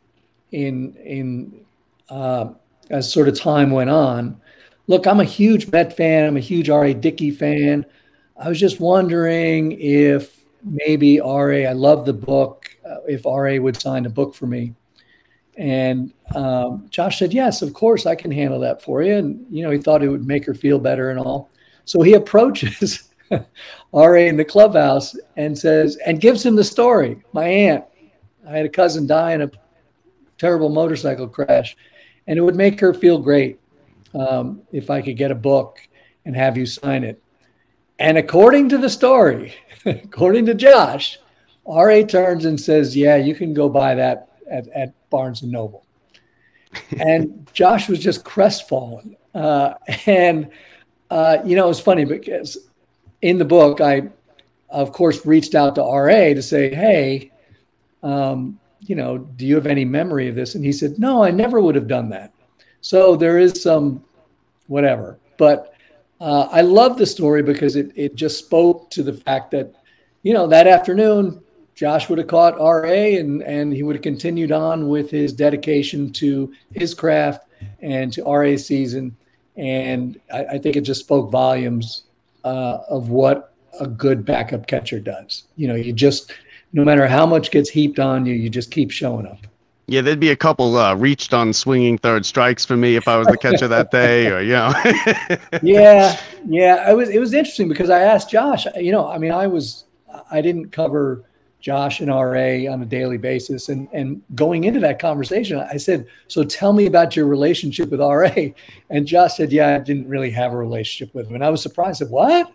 in 0.50 0.94
in 0.96 1.66
uh, 2.08 2.50
as 2.90 3.12
sort 3.12 3.28
of 3.28 3.38
time 3.38 3.70
went 3.70 3.90
on. 3.90 4.40
Look, 4.86 5.06
I'm 5.06 5.20
a 5.20 5.24
huge 5.24 5.70
Met 5.70 5.96
fan. 5.96 6.26
I'm 6.26 6.36
a 6.36 6.40
huge 6.40 6.70
R.A. 6.70 6.94
Dickey 6.94 7.30
fan. 7.30 7.84
I 8.36 8.48
was 8.48 8.58
just 8.58 8.80
wondering 8.80 9.72
if 9.72 10.44
maybe 10.62 11.20
R.A. 11.20 11.66
I 11.66 11.72
love 11.72 12.06
the 12.06 12.12
book. 12.12 12.70
Uh, 12.88 13.02
if 13.06 13.26
R.A. 13.26 13.58
would 13.58 13.80
sign 13.80 14.06
a 14.06 14.10
book 14.10 14.34
for 14.34 14.46
me. 14.46 14.74
And 15.58 16.12
um, 16.34 16.86
Josh 16.88 17.18
said, 17.18 17.34
Yes, 17.34 17.62
of 17.62 17.74
course, 17.74 18.06
I 18.06 18.14
can 18.14 18.30
handle 18.30 18.60
that 18.60 18.80
for 18.80 19.02
you. 19.02 19.14
And, 19.14 19.44
you 19.50 19.62
know, 19.62 19.70
he 19.70 19.78
thought 19.78 20.02
it 20.02 20.08
would 20.08 20.26
make 20.26 20.46
her 20.46 20.54
feel 20.54 20.78
better 20.78 21.10
and 21.10 21.18
all. 21.18 21.50
So 21.84 22.00
he 22.00 22.12
approaches 22.14 23.10
RA 23.92 24.14
in 24.14 24.36
the 24.36 24.44
clubhouse 24.44 25.16
and 25.36 25.58
says, 25.58 25.98
and 26.06 26.20
gives 26.20 26.44
him 26.44 26.56
the 26.56 26.64
story. 26.64 27.22
My 27.32 27.44
aunt, 27.44 27.84
I 28.46 28.56
had 28.56 28.66
a 28.66 28.70
cousin 28.70 29.06
die 29.06 29.32
in 29.32 29.42
a 29.42 29.50
terrible 30.38 30.68
motorcycle 30.68 31.28
crash 31.28 31.76
and 32.28 32.38
it 32.38 32.42
would 32.42 32.54
make 32.54 32.78
her 32.78 32.94
feel 32.94 33.18
great 33.18 33.58
um, 34.14 34.62
if 34.70 34.90
I 34.90 35.02
could 35.02 35.16
get 35.16 35.32
a 35.32 35.34
book 35.34 35.80
and 36.24 36.36
have 36.36 36.56
you 36.56 36.66
sign 36.66 37.02
it. 37.02 37.20
And 37.98 38.18
according 38.18 38.68
to 38.68 38.78
the 38.78 38.90
story, 38.90 39.54
according 39.86 40.46
to 40.46 40.54
Josh, 40.54 41.18
RA 41.66 42.02
turns 42.02 42.44
and 42.44 42.60
says, 42.60 42.96
Yeah, 42.96 43.16
you 43.16 43.34
can 43.34 43.54
go 43.54 43.68
buy 43.68 43.94
that 43.94 44.28
at, 44.48 44.68
at 44.68 45.10
Barnes 45.10 45.42
and 45.42 45.50
Noble. 45.50 45.84
and 47.00 47.48
Josh 47.54 47.88
was 47.88 47.98
just 47.98 48.24
crestfallen. 48.24 49.16
Uh, 49.34 49.74
and, 50.06 50.50
uh, 51.10 51.38
you 51.44 51.56
know, 51.56 51.70
it's 51.70 51.80
funny 51.80 52.04
because 52.04 52.58
in 53.22 53.38
the 53.38 53.44
book, 53.44 53.80
I, 53.80 54.10
of 54.68 54.92
course, 54.92 55.24
reached 55.24 55.54
out 55.54 55.74
to 55.76 55.82
RA 55.82 56.34
to 56.34 56.42
say, 56.42 56.74
hey, 56.74 57.32
um, 58.02 58.60
you 58.88 58.96
know, 58.96 59.18
do 59.18 59.46
you 59.46 59.54
have 59.54 59.66
any 59.66 59.84
memory 59.84 60.28
of 60.28 60.34
this? 60.34 60.54
And 60.54 60.64
he 60.64 60.72
said, 60.72 60.98
no, 60.98 61.22
I 61.22 61.30
never 61.30 61.60
would 61.60 61.74
have 61.74 61.86
done 61.86 62.08
that. 62.08 62.32
So 62.80 63.16
there 63.16 63.38
is 63.38 63.62
some 63.62 64.02
whatever. 64.66 65.18
But 65.36 65.74
uh, 66.20 66.48
I 66.50 66.62
love 66.62 66.96
the 66.96 67.06
story 67.06 67.42
because 67.42 67.76
it, 67.76 67.92
it 67.94 68.14
just 68.14 68.38
spoke 68.38 68.90
to 68.90 69.02
the 69.02 69.12
fact 69.12 69.50
that, 69.50 69.74
you 70.22 70.32
know, 70.32 70.46
that 70.46 70.66
afternoon, 70.66 71.40
Josh 71.74 72.08
would 72.08 72.18
have 72.18 72.26
caught 72.28 72.58
RA 72.58 72.88
and, 72.88 73.42
and 73.42 73.72
he 73.72 73.82
would 73.82 73.96
have 73.96 74.02
continued 74.02 74.52
on 74.52 74.88
with 74.88 75.10
his 75.10 75.32
dedication 75.32 76.10
to 76.14 76.52
his 76.72 76.94
craft 76.94 77.46
and 77.80 78.12
to 78.14 78.24
RA 78.24 78.56
season. 78.56 79.14
And 79.56 80.18
I, 80.32 80.44
I 80.44 80.58
think 80.58 80.76
it 80.76 80.80
just 80.80 81.00
spoke 81.00 81.30
volumes 81.30 82.04
uh, 82.42 82.78
of 82.88 83.10
what 83.10 83.54
a 83.80 83.86
good 83.86 84.24
backup 84.24 84.66
catcher 84.66 84.98
does. 84.98 85.44
You 85.56 85.68
know, 85.68 85.74
you 85.74 85.92
just, 85.92 86.32
no 86.72 86.84
matter 86.84 87.06
how 87.06 87.26
much 87.26 87.50
gets 87.50 87.70
heaped 87.70 87.98
on 87.98 88.26
you, 88.26 88.34
you 88.34 88.50
just 88.50 88.70
keep 88.70 88.90
showing 88.90 89.26
up. 89.26 89.38
Yeah, 89.90 90.02
there'd 90.02 90.20
be 90.20 90.30
a 90.30 90.36
couple 90.36 90.76
uh, 90.76 90.94
reached 90.94 91.32
on 91.32 91.54
swinging 91.54 91.96
third 91.96 92.26
strikes 92.26 92.62
for 92.62 92.76
me 92.76 92.96
if 92.96 93.08
I 93.08 93.16
was 93.16 93.26
the 93.26 93.38
catcher 93.38 93.66
that 93.68 93.90
day, 93.90 94.30
or 94.30 94.42
you 94.42 94.52
know. 94.52 94.72
yeah, 95.62 96.20
yeah. 96.46 96.90
It 96.90 96.94
was 96.94 97.08
it 97.08 97.18
was 97.18 97.32
interesting 97.32 97.68
because 97.68 97.88
I 97.88 98.00
asked 98.00 98.30
Josh. 98.30 98.66
You 98.76 98.92
know, 98.92 99.08
I 99.08 99.16
mean, 99.16 99.32
I 99.32 99.46
was 99.46 99.86
I 100.30 100.42
didn't 100.42 100.72
cover 100.72 101.24
Josh 101.60 102.00
and 102.00 102.10
RA 102.10 102.70
on 102.70 102.82
a 102.82 102.84
daily 102.84 103.16
basis, 103.16 103.70
and 103.70 103.88
and 103.94 104.20
going 104.34 104.64
into 104.64 104.78
that 104.80 104.98
conversation, 104.98 105.58
I 105.58 105.78
said, 105.78 106.06
"So 106.28 106.44
tell 106.44 106.74
me 106.74 106.84
about 106.84 107.16
your 107.16 107.26
relationship 107.26 107.90
with 107.90 108.00
RA." 108.00 108.30
And 108.90 109.06
Josh 109.06 109.38
said, 109.38 109.52
"Yeah, 109.52 109.74
I 109.74 109.78
didn't 109.78 110.06
really 110.06 110.30
have 110.32 110.52
a 110.52 110.56
relationship 110.56 111.14
with 111.14 111.28
him," 111.28 111.34
and 111.34 111.44
I 111.44 111.48
was 111.48 111.62
surprised. 111.62 112.02
I 112.02 112.04
said, 112.04 112.10
"What?" 112.10 112.52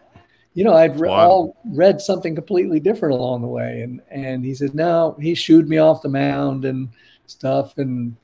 You 0.53 0.63
know, 0.63 0.73
I'd 0.73 0.99
re- 0.99 1.09
wow. 1.09 1.29
all 1.29 1.57
read 1.65 2.01
something 2.01 2.35
completely 2.35 2.79
different 2.79 3.13
along 3.13 3.41
the 3.41 3.47
way. 3.47 3.81
And 3.81 4.01
and 4.11 4.45
he 4.45 4.53
said, 4.53 4.75
no, 4.75 5.15
he 5.19 5.35
shooed 5.35 5.67
me 5.67 5.77
off 5.77 6.01
the 6.01 6.09
mound 6.09 6.65
and 6.65 6.89
stuff 7.27 7.77
and 7.77 8.15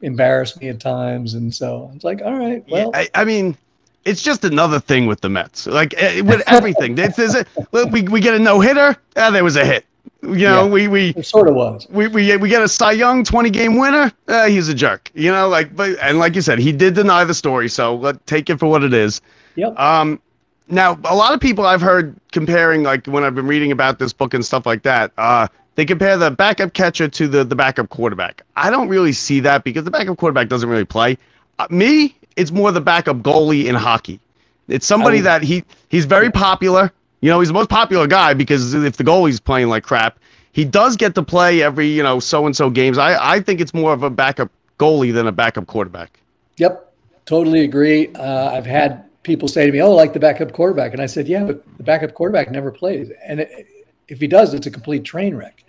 embarrassed 0.00 0.60
me 0.60 0.68
at 0.68 0.80
times. 0.80 1.34
And 1.34 1.54
so 1.54 1.88
I 1.90 1.94
was 1.94 2.04
like, 2.04 2.22
all 2.22 2.38
right, 2.38 2.64
well. 2.68 2.90
Yeah, 2.92 3.00
I, 3.00 3.08
I 3.14 3.24
mean, 3.24 3.56
it's 4.04 4.22
just 4.22 4.44
another 4.44 4.80
thing 4.80 5.06
with 5.06 5.20
the 5.20 5.28
Mets. 5.28 5.66
Like 5.66 5.94
uh, 6.02 6.22
with 6.24 6.42
everything, 6.46 6.94
there's, 6.94 7.16
there's 7.16 7.34
a, 7.34 7.46
we 7.90 8.02
we 8.02 8.20
get 8.20 8.34
a 8.34 8.38
no 8.38 8.60
hitter. 8.60 8.96
Ah, 9.16 9.30
there 9.30 9.44
was 9.44 9.56
a 9.56 9.64
hit. 9.64 9.84
You 10.22 10.48
know, 10.48 10.64
yeah, 10.64 10.68
we 10.68 10.88
we 10.88 11.08
it 11.10 11.26
sort 11.26 11.48
of 11.48 11.54
was. 11.54 11.86
We 11.90 12.06
we 12.08 12.36
we 12.36 12.48
get 12.48 12.62
a 12.62 12.68
Cy 12.68 12.92
Young 12.92 13.24
twenty 13.24 13.50
game 13.50 13.76
winner. 13.76 14.12
Uh, 14.28 14.46
he's 14.46 14.68
a 14.68 14.74
jerk. 14.74 15.10
You 15.14 15.32
know, 15.32 15.48
like 15.48 15.74
but 15.74 15.98
and 16.00 16.18
like 16.18 16.36
you 16.36 16.42
said, 16.42 16.58
he 16.60 16.70
did 16.70 16.94
deny 16.94 17.24
the 17.24 17.34
story. 17.34 17.68
So 17.68 17.96
let 17.96 18.24
take 18.26 18.48
it 18.48 18.58
for 18.58 18.66
what 18.66 18.84
it 18.84 18.94
is. 18.94 19.20
Yep. 19.56 19.78
Um, 19.78 20.20
now, 20.68 20.98
a 21.04 21.14
lot 21.14 21.34
of 21.34 21.40
people 21.40 21.66
I've 21.66 21.80
heard 21.80 22.14
comparing, 22.30 22.82
like 22.82 23.06
when 23.06 23.24
I've 23.24 23.34
been 23.34 23.46
reading 23.46 23.72
about 23.72 23.98
this 23.98 24.12
book 24.12 24.34
and 24.34 24.44
stuff 24.44 24.66
like 24.66 24.82
that, 24.82 25.12
uh, 25.18 25.48
they 25.74 25.84
compare 25.84 26.16
the 26.16 26.30
backup 26.30 26.74
catcher 26.74 27.08
to 27.08 27.28
the, 27.28 27.44
the 27.44 27.56
backup 27.56 27.88
quarterback. 27.88 28.42
I 28.56 28.70
don't 28.70 28.88
really 28.88 29.12
see 29.12 29.40
that 29.40 29.64
because 29.64 29.84
the 29.84 29.90
backup 29.90 30.18
quarterback 30.18 30.48
doesn't 30.48 30.68
really 30.68 30.84
play. 30.84 31.18
Uh, 31.58 31.66
me, 31.70 32.16
it's 32.36 32.50
more 32.50 32.72
the 32.72 32.80
backup 32.80 33.18
goalie 33.18 33.66
in 33.66 33.74
hockey. 33.74 34.20
It's 34.68 34.86
somebody 34.86 35.20
oh. 35.20 35.22
that 35.22 35.42
he 35.42 35.64
he's 35.88 36.04
very 36.04 36.30
popular. 36.30 36.92
You 37.20 37.30
know, 37.30 37.40
he's 37.40 37.48
the 37.48 37.54
most 37.54 37.68
popular 37.68 38.06
guy 38.06 38.34
because 38.34 38.74
if 38.74 38.96
the 38.96 39.04
goalie's 39.04 39.40
playing 39.40 39.68
like 39.68 39.84
crap, 39.84 40.18
he 40.52 40.64
does 40.64 40.96
get 40.96 41.14
to 41.14 41.22
play 41.22 41.62
every 41.62 41.88
you 41.88 42.02
know 42.02 42.20
so 42.20 42.46
and 42.46 42.56
so 42.56 42.70
games. 42.70 42.98
I 42.98 43.34
I 43.34 43.40
think 43.40 43.60
it's 43.60 43.74
more 43.74 43.92
of 43.92 44.02
a 44.02 44.10
backup 44.10 44.50
goalie 44.78 45.12
than 45.12 45.26
a 45.26 45.32
backup 45.32 45.66
quarterback. 45.66 46.20
Yep, 46.58 46.92
totally 47.26 47.62
agree. 47.62 48.12
Uh, 48.14 48.50
I've 48.50 48.66
had 48.66 49.04
people 49.22 49.48
say 49.48 49.66
to 49.66 49.72
me, 49.72 49.80
"Oh, 49.80 49.92
like 49.92 50.12
the 50.12 50.20
backup 50.20 50.52
quarterback," 50.52 50.92
and 50.92 51.00
I 51.00 51.06
said, 51.06 51.28
"Yeah, 51.28 51.44
but 51.44 51.64
the 51.76 51.82
backup 51.82 52.14
quarterback 52.14 52.50
never 52.50 52.70
plays, 52.70 53.10
and 53.24 53.40
it, 53.40 53.66
if 54.08 54.20
he 54.20 54.26
does, 54.26 54.54
it's 54.54 54.66
a 54.66 54.70
complete 54.70 55.04
train 55.04 55.34
wreck." 55.34 55.64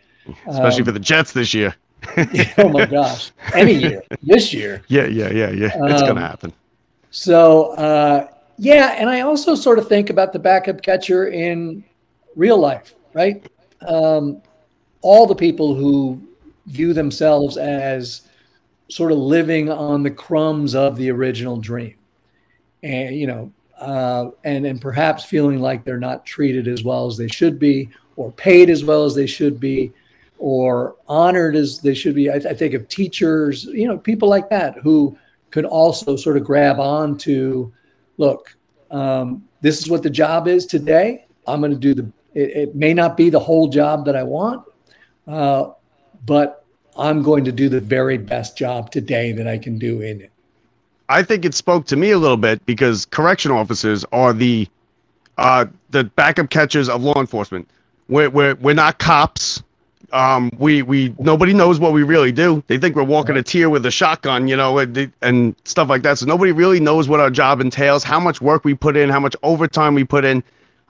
Especially 0.47 0.79
um, 0.79 0.85
for 0.85 0.91
the 0.91 0.99
Jets 0.99 1.33
this 1.33 1.53
year. 1.53 1.75
oh 2.57 2.69
my 2.69 2.85
gosh! 2.85 3.31
Any 3.53 3.73
year, 3.73 4.03
this 4.21 4.53
year. 4.53 4.83
Yeah, 4.87 5.05
yeah, 5.05 5.31
yeah, 5.31 5.49
yeah. 5.49 5.71
It's 5.85 6.01
um, 6.01 6.07
gonna 6.09 6.21
happen. 6.21 6.53
So, 7.11 7.71
uh, 7.73 8.27
yeah, 8.57 8.95
and 8.97 9.09
I 9.09 9.21
also 9.21 9.55
sort 9.55 9.79
of 9.79 9.87
think 9.87 10.09
about 10.09 10.33
the 10.33 10.39
backup 10.39 10.81
catcher 10.81 11.27
in 11.27 11.83
real 12.35 12.57
life, 12.57 12.95
right? 13.13 13.47
Um, 13.81 14.41
all 15.01 15.27
the 15.27 15.35
people 15.35 15.75
who 15.75 16.21
view 16.67 16.93
themselves 16.93 17.57
as 17.57 18.23
sort 18.89 19.11
of 19.11 19.17
living 19.17 19.69
on 19.69 20.03
the 20.03 20.11
crumbs 20.11 20.75
of 20.75 20.97
the 20.97 21.11
original 21.11 21.57
dream 21.57 21.95
and 22.83 23.15
you 23.15 23.27
know, 23.27 23.51
uh, 23.79 24.29
and 24.43 24.65
and 24.65 24.79
perhaps 24.79 25.23
feeling 25.23 25.59
like 25.59 25.83
they're 25.83 25.97
not 25.97 26.25
treated 26.25 26.67
as 26.67 26.83
well 26.83 27.07
as 27.07 27.17
they 27.17 27.27
should 27.27 27.57
be, 27.57 27.89
or 28.15 28.31
paid 28.33 28.69
as 28.69 28.83
well 28.83 29.05
as 29.05 29.15
they 29.15 29.25
should 29.25 29.59
be, 29.59 29.91
or 30.37 30.95
honored 31.07 31.55
as 31.55 31.79
they 31.79 31.93
should 31.93 32.13
be. 32.13 32.29
I, 32.29 32.35
I 32.35 32.53
think 32.53 32.73
of 32.73 32.87
teachers, 32.89 33.63
you 33.65 33.87
know, 33.87 33.97
people 33.97 34.27
like 34.27 34.49
that 34.49 34.77
who 34.79 35.17
could 35.51 35.65
also 35.65 36.15
sort 36.15 36.35
of 36.35 36.43
grab 36.43 36.79
on 36.79 37.17
to, 37.19 37.71
look, 38.17 38.55
um, 38.91 39.47
this 39.61 39.79
is 39.79 39.89
what 39.89 40.03
the 40.03 40.09
job 40.09 40.47
is 40.47 40.65
today. 40.65 41.25
I'm 41.47 41.61
going 41.61 41.71
to 41.71 41.77
do 41.77 41.93
the. 41.93 42.11
It, 42.33 42.49
it, 42.49 42.75
may 42.75 42.93
not 42.93 43.15
be 43.15 43.29
the 43.29 43.39
whole 43.39 43.67
job 43.67 44.05
that 44.05 44.15
I 44.15 44.23
want, 44.23 44.65
uh, 45.27 45.69
but 46.25 46.65
I'm 46.97 47.21
going 47.21 47.45
to 47.45 47.51
do 47.51 47.69
the 47.69 47.79
very 47.79 48.17
best 48.17 48.57
job 48.57 48.91
today 48.91 49.31
that 49.33 49.47
I 49.47 49.57
can 49.57 49.77
do 49.77 50.01
in 50.01 50.19
it. 50.19 50.32
I 51.13 51.21
think 51.21 51.45
it 51.45 51.53
spoke 51.53 51.85
to 51.87 51.95
me 51.95 52.09
a 52.09 52.17
little 52.17 52.37
bit 52.37 52.65
because 52.65 53.05
correction 53.05 53.51
officers 53.51 54.03
are 54.11 54.33
the 54.33 54.67
uh, 55.37 55.67
the 55.91 56.05
backup 56.05 56.49
catchers 56.49 56.89
of 56.89 57.03
law 57.03 57.19
enforcement. 57.19 57.69
We're 58.09 58.31
we're, 58.31 58.55
we're 58.55 58.73
not 58.73 58.97
cops. 58.97 59.61
Um, 60.11 60.49
we 60.57 60.81
we 60.81 61.13
nobody 61.19 61.53
knows 61.53 61.79
what 61.79 61.93
we 61.93 62.01
really 62.01 62.31
do. 62.31 62.63
They 62.65 62.79
think 62.79 62.95
we're 62.95 63.03
walking 63.03 63.37
a 63.37 63.43
tier 63.43 63.69
with 63.69 63.85
a 63.85 63.91
shotgun, 63.91 64.47
you 64.47 64.55
know, 64.55 64.79
and, 64.79 65.13
and 65.21 65.55
stuff 65.65 65.87
like 65.87 66.01
that. 66.01 66.17
So 66.17 66.25
nobody 66.25 66.51
really 66.51 66.79
knows 66.79 67.07
what 67.07 67.19
our 67.19 67.29
job 67.29 67.61
entails, 67.61 68.03
how 68.03 68.19
much 68.19 68.41
work 68.41 68.65
we 68.65 68.73
put 68.73 68.97
in, 68.97 69.11
how 69.11 69.19
much 69.19 69.35
overtime 69.43 69.93
we 69.93 70.03
put 70.03 70.25
in. 70.25 70.43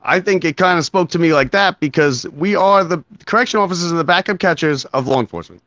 I 0.04 0.22
think 0.22 0.46
it 0.46 0.56
kind 0.56 0.80
of 0.80 0.86
spoke 0.86 1.10
to 1.10 1.20
me 1.20 1.34
like 1.34 1.52
that 1.52 1.82
because 1.82 2.26
we 2.30 2.56
are 2.56 2.86
the 2.86 3.04
correction 3.26 3.60
officers 3.60 3.92
and 3.92 4.00
the 4.00 4.06
backup 4.06 4.40
catchers 4.40 4.86
of 4.86 5.06
law 5.06 5.20
enforcement. 5.20 5.62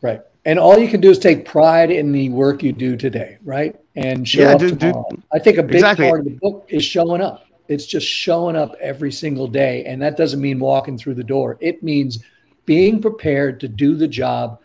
Right. 0.00 0.22
And 0.48 0.58
all 0.58 0.78
you 0.78 0.88
can 0.88 1.02
do 1.02 1.10
is 1.10 1.18
take 1.18 1.44
pride 1.44 1.90
in 1.90 2.10
the 2.10 2.30
work 2.30 2.62
you 2.62 2.72
do 2.72 2.96
today, 2.96 3.36
right? 3.44 3.78
And 3.96 4.26
show 4.26 4.44
yeah, 4.44 4.52
up 4.54 4.60
dude, 4.60 4.80
tomorrow. 4.80 5.06
Dude. 5.10 5.22
I 5.30 5.38
think 5.38 5.58
a 5.58 5.62
big 5.62 5.74
exactly. 5.74 6.08
part 6.08 6.20
of 6.20 6.24
the 6.24 6.38
book 6.40 6.64
is 6.70 6.82
showing 6.82 7.20
up. 7.20 7.44
It's 7.68 7.84
just 7.84 8.06
showing 8.06 8.56
up 8.56 8.74
every 8.80 9.12
single 9.12 9.46
day. 9.46 9.84
And 9.84 10.00
that 10.00 10.16
doesn't 10.16 10.40
mean 10.40 10.58
walking 10.58 10.96
through 10.96 11.16
the 11.16 11.22
door. 11.22 11.58
It 11.60 11.82
means 11.82 12.24
being 12.64 13.02
prepared 13.02 13.60
to 13.60 13.68
do 13.68 13.94
the 13.94 14.08
job, 14.08 14.58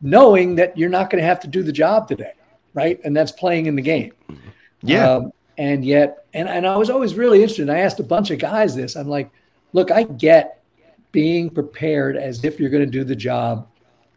knowing 0.00 0.54
that 0.54 0.78
you're 0.78 0.88
not 0.88 1.10
going 1.10 1.20
to 1.20 1.28
have 1.28 1.40
to 1.40 1.48
do 1.48 1.62
the 1.62 1.72
job 1.72 2.08
today, 2.08 2.32
right? 2.72 2.98
And 3.04 3.14
that's 3.14 3.30
playing 3.30 3.66
in 3.66 3.76
the 3.76 3.82
game. 3.82 4.14
Yeah. 4.80 5.16
Um, 5.16 5.32
and 5.58 5.84
yet, 5.84 6.24
and, 6.32 6.48
and 6.48 6.66
I 6.66 6.78
was 6.78 6.88
always 6.88 7.14
really 7.14 7.42
interested. 7.42 7.68
I 7.68 7.80
asked 7.80 8.00
a 8.00 8.04
bunch 8.04 8.30
of 8.30 8.38
guys 8.38 8.74
this. 8.74 8.96
I'm 8.96 9.06
like, 9.06 9.30
look, 9.74 9.90
I 9.90 10.04
get 10.04 10.62
being 11.12 11.50
prepared 11.50 12.16
as 12.16 12.42
if 12.42 12.58
you're 12.58 12.70
going 12.70 12.86
to 12.86 12.90
do 12.90 13.04
the 13.04 13.14
job 13.14 13.69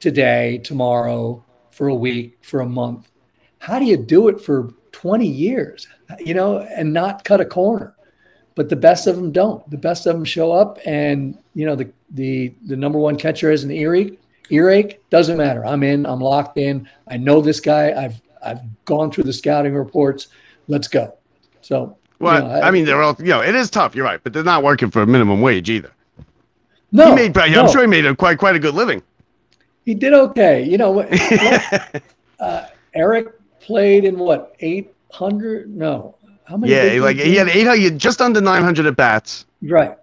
today, 0.03 0.57
tomorrow, 0.57 1.43
for 1.71 1.87
a 1.87 1.95
week, 1.95 2.37
for 2.41 2.59
a 2.59 2.65
month. 2.67 3.09
How 3.59 3.79
do 3.79 3.85
you 3.85 3.95
do 3.95 4.27
it 4.27 4.41
for 4.41 4.73
20 4.91 5.25
years, 5.25 5.87
you 6.19 6.33
know, 6.33 6.59
and 6.59 6.91
not 6.91 7.23
cut 7.23 7.39
a 7.39 7.45
corner? 7.45 7.95
But 8.55 8.67
the 8.67 8.75
best 8.75 9.07
of 9.07 9.15
them 9.15 9.31
don't. 9.31 9.67
The 9.71 9.77
best 9.77 10.05
of 10.05 10.13
them 10.13 10.25
show 10.25 10.51
up, 10.51 10.77
and 10.85 11.39
you 11.55 11.65
know 11.65 11.75
the 11.75 11.91
the 12.11 12.53
the 12.67 12.75
number 12.75 12.99
one 12.99 13.15
catcher 13.15 13.49
has 13.49 13.63
an 13.63 13.71
earache. 13.71 14.19
Earache 14.51 14.99
doesn't 15.09 15.37
matter. 15.37 15.65
I'm 15.65 15.81
in. 15.81 16.05
I'm 16.05 16.19
locked 16.19 16.59
in. 16.59 16.87
I 17.07 17.17
know 17.17 17.41
this 17.41 17.59
guy. 17.59 17.93
I've 17.93 18.21
I've 18.45 18.61
gone 18.85 19.09
through 19.09 19.23
the 19.23 19.33
scouting 19.33 19.73
reports. 19.73 20.27
Let's 20.67 20.87
go. 20.87 21.17
So 21.61 21.97
well, 22.19 22.35
you 22.35 22.47
know, 22.47 22.53
I, 22.53 22.67
I, 22.67 22.71
mean, 22.71 22.85
they're 22.85 23.01
all 23.01 23.15
you 23.17 23.25
know. 23.25 23.41
It 23.41 23.55
is 23.55 23.71
tough. 23.71 23.95
You're 23.95 24.05
right, 24.05 24.19
but 24.23 24.33
they're 24.33 24.43
not 24.43 24.61
working 24.61 24.91
for 24.91 25.01
a 25.01 25.07
minimum 25.07 25.41
wage 25.41 25.71
either. 25.71 25.91
No, 26.91 27.15
he 27.15 27.29
made. 27.29 27.35
I'm 27.35 27.71
sure 27.71 27.81
he 27.81 27.87
made 27.87 28.05
a 28.05 28.15
quite 28.15 28.37
quite 28.37 28.55
a 28.55 28.59
good 28.59 28.75
living 28.75 29.01
he 29.85 29.93
did 29.93 30.13
okay. 30.13 30.63
You 30.63 30.77
know, 30.77 31.01
uh, 32.39 32.67
Erik 32.93 33.27
played 33.59 34.05
in 34.05 34.17
what 34.17 34.55
eight 34.59 34.93
hundred? 35.11 35.75
No, 35.75 36.15
how 36.45 36.57
many? 36.57 36.73
Yeah, 36.73 37.01
like 37.01 37.17
he 37.17 37.35
had 37.35 37.49
eight 37.49 37.67
hundred, 37.67 37.97
just 37.97 38.21
under 38.21 38.41
nine 38.41 38.63
hundred 38.63 38.85
at 38.85 38.95
bats. 38.95 39.45
Right. 39.61 39.97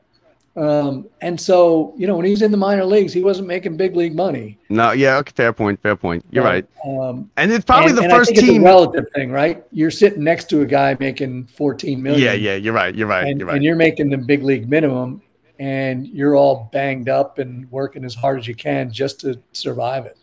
Um, 0.56 1.08
and 1.20 1.40
so, 1.40 1.94
you 1.96 2.06
know, 2.06 2.16
when 2.16 2.26
he's 2.26 2.42
in 2.42 2.50
the 2.50 2.56
minor 2.56 2.84
leagues, 2.84 3.12
he 3.12 3.22
wasn't 3.22 3.46
making 3.46 3.76
big 3.76 3.94
league 3.94 4.16
money. 4.16 4.58
No, 4.68 4.90
yeah, 4.90 5.16
okay, 5.18 5.32
fair 5.34 5.52
point, 5.52 5.80
fair 5.80 5.94
point. 5.94 6.24
You're 6.30 6.44
right. 6.44 6.66
Um, 6.84 7.30
and 7.36 7.52
it's 7.52 7.64
probably 7.64 7.90
and, 7.90 7.98
the 7.98 8.02
and 8.02 8.12
first 8.12 8.34
team. 8.34 8.64
relative 8.64 9.06
thing, 9.14 9.30
right? 9.30 9.64
You're 9.70 9.92
sitting 9.92 10.24
next 10.24 10.50
to 10.50 10.62
a 10.62 10.66
guy 10.66 10.96
making 10.98 11.46
14 11.46 12.02
million. 12.02 12.20
Yeah, 12.20 12.32
yeah, 12.32 12.56
you're 12.56 12.74
right. 12.74 12.94
You're 12.94 13.06
right. 13.06 13.28
And, 13.28 13.38
you're 13.38 13.46
right. 13.46 13.56
And 13.56 13.64
you're 13.64 13.76
making 13.76 14.10
the 14.10 14.18
big 14.18 14.42
league 14.42 14.68
minimum 14.68 15.22
and 15.60 16.08
you're 16.08 16.34
all 16.36 16.70
banged 16.72 17.10
up 17.10 17.38
and 17.38 17.70
working 17.70 18.02
as 18.02 18.14
hard 18.14 18.38
as 18.38 18.48
you 18.48 18.54
can 18.54 18.90
just 18.90 19.20
to 19.20 19.38
survive 19.52 20.06
it. 20.06 20.16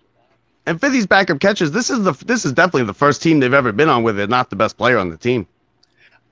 And 0.65 0.81
for 0.81 0.89
these 0.89 1.05
backup 1.05 1.39
catchers, 1.39 1.71
this 1.71 1.89
is 1.89 2.03
the 2.03 2.11
this 2.25 2.43
is 2.43 2.51
definitely 2.51 2.83
the 2.83 2.93
first 2.93 3.21
team 3.21 3.39
they've 3.39 3.53
ever 3.53 3.71
been 3.71 3.87
on 3.87 4.03
where 4.03 4.11
they're 4.13 4.27
not 4.27 4.49
the 4.49 4.55
best 4.57 4.77
player 4.77 4.97
on 4.97 5.09
the 5.09 5.15
team. 5.15 5.47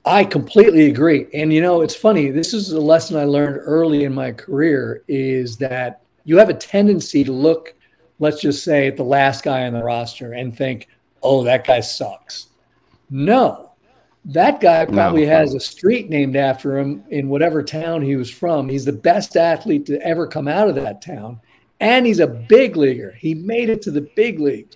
I 0.05 0.23
completely 0.23 0.87
agree. 0.87 1.27
And 1.33 1.53
you 1.53 1.61
know, 1.61 1.81
it's 1.81 1.95
funny. 1.95 2.31
This 2.31 2.53
is 2.53 2.71
a 2.71 2.81
lesson 2.81 3.15
I 3.15 3.25
learned 3.25 3.61
early 3.63 4.03
in 4.03 4.13
my 4.13 4.31
career 4.31 5.03
is 5.07 5.55
that 5.57 6.01
you 6.25 6.37
have 6.37 6.49
a 6.49 6.53
tendency 6.53 7.23
to 7.23 7.31
look, 7.31 7.75
let's 8.19 8.41
just 8.41 8.63
say, 8.63 8.87
at 8.87 8.97
the 8.97 9.03
last 9.03 9.43
guy 9.43 9.67
on 9.67 9.73
the 9.73 9.83
roster 9.83 10.33
and 10.33 10.57
think, 10.57 10.87
"Oh, 11.21 11.43
that 11.43 11.65
guy 11.65 11.79
sucks." 11.79 12.47
No, 13.11 13.64
that 14.25 14.59
guy 14.59 14.85
probably 14.85 15.25
No. 15.25 15.31
has 15.31 15.53
a 15.53 15.59
street 15.59 16.09
named 16.09 16.35
after 16.35 16.77
him 16.79 17.03
in 17.09 17.29
whatever 17.29 17.61
town 17.61 18.01
he 18.01 18.15
was 18.15 18.29
from. 18.29 18.67
He's 18.67 18.85
the 18.85 18.91
best 18.91 19.37
athlete 19.37 19.85
to 19.87 20.01
ever 20.01 20.25
come 20.25 20.47
out 20.47 20.67
of 20.67 20.75
that 20.75 21.01
town, 21.01 21.39
and 21.79 22.05
he's 22.05 22.19
a 22.19 22.27
big 22.27 22.75
leaguer. 22.75 23.11
He 23.19 23.35
made 23.35 23.69
it 23.69 23.81
to 23.83 23.91
the 23.91 24.09
big 24.15 24.39
leagues, 24.39 24.75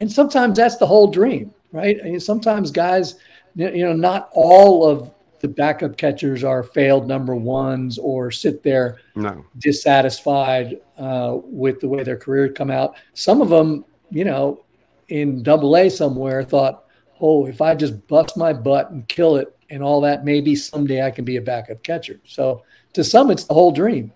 and 0.00 0.10
sometimes 0.10 0.56
that's 0.58 0.76
the 0.78 0.86
whole 0.86 1.06
dream, 1.06 1.52
right? 1.70 1.96
I 2.02 2.08
mean, 2.08 2.20
sometimes 2.20 2.70
guys, 2.70 3.14
you 3.54 3.84
know, 3.84 3.92
not 3.92 4.30
all 4.32 4.84
of 4.86 5.12
the 5.40 5.48
backup 5.48 5.96
catchers 5.96 6.42
are 6.42 6.64
failed 6.64 7.06
number 7.06 7.36
ones 7.36 7.96
or 7.98 8.32
sit 8.32 8.64
there 8.64 8.98
No. 9.14 9.44
dissatisfied 9.58 10.80
uh, 10.98 11.38
with 11.44 11.78
the 11.78 11.88
way 11.88 12.02
their 12.02 12.16
career 12.16 12.48
come 12.48 12.72
out. 12.72 12.96
Some 13.14 13.40
of 13.40 13.48
them, 13.48 13.84
you 14.10 14.24
know, 14.24 14.64
in 15.08 15.44
double 15.44 15.76
A 15.76 15.88
somewhere 15.88 16.42
thought, 16.42 16.84
oh, 17.20 17.46
if 17.46 17.60
I 17.60 17.74
just 17.74 18.06
bust 18.06 18.36
my 18.36 18.52
butt 18.52 18.90
and 18.90 19.06
kill 19.08 19.36
it 19.36 19.54
and 19.70 19.82
all 19.82 20.00
that, 20.02 20.24
maybe 20.24 20.56
someday 20.56 21.04
I 21.04 21.10
can 21.10 21.24
be 21.24 21.36
a 21.36 21.42
backup 21.42 21.82
catcher. 21.82 22.18
So 22.24 22.62
to 22.94 23.04
some, 23.04 23.30
it's 23.30 23.44
the 23.44 23.54
whole 23.54 23.72
dream. 23.72 24.12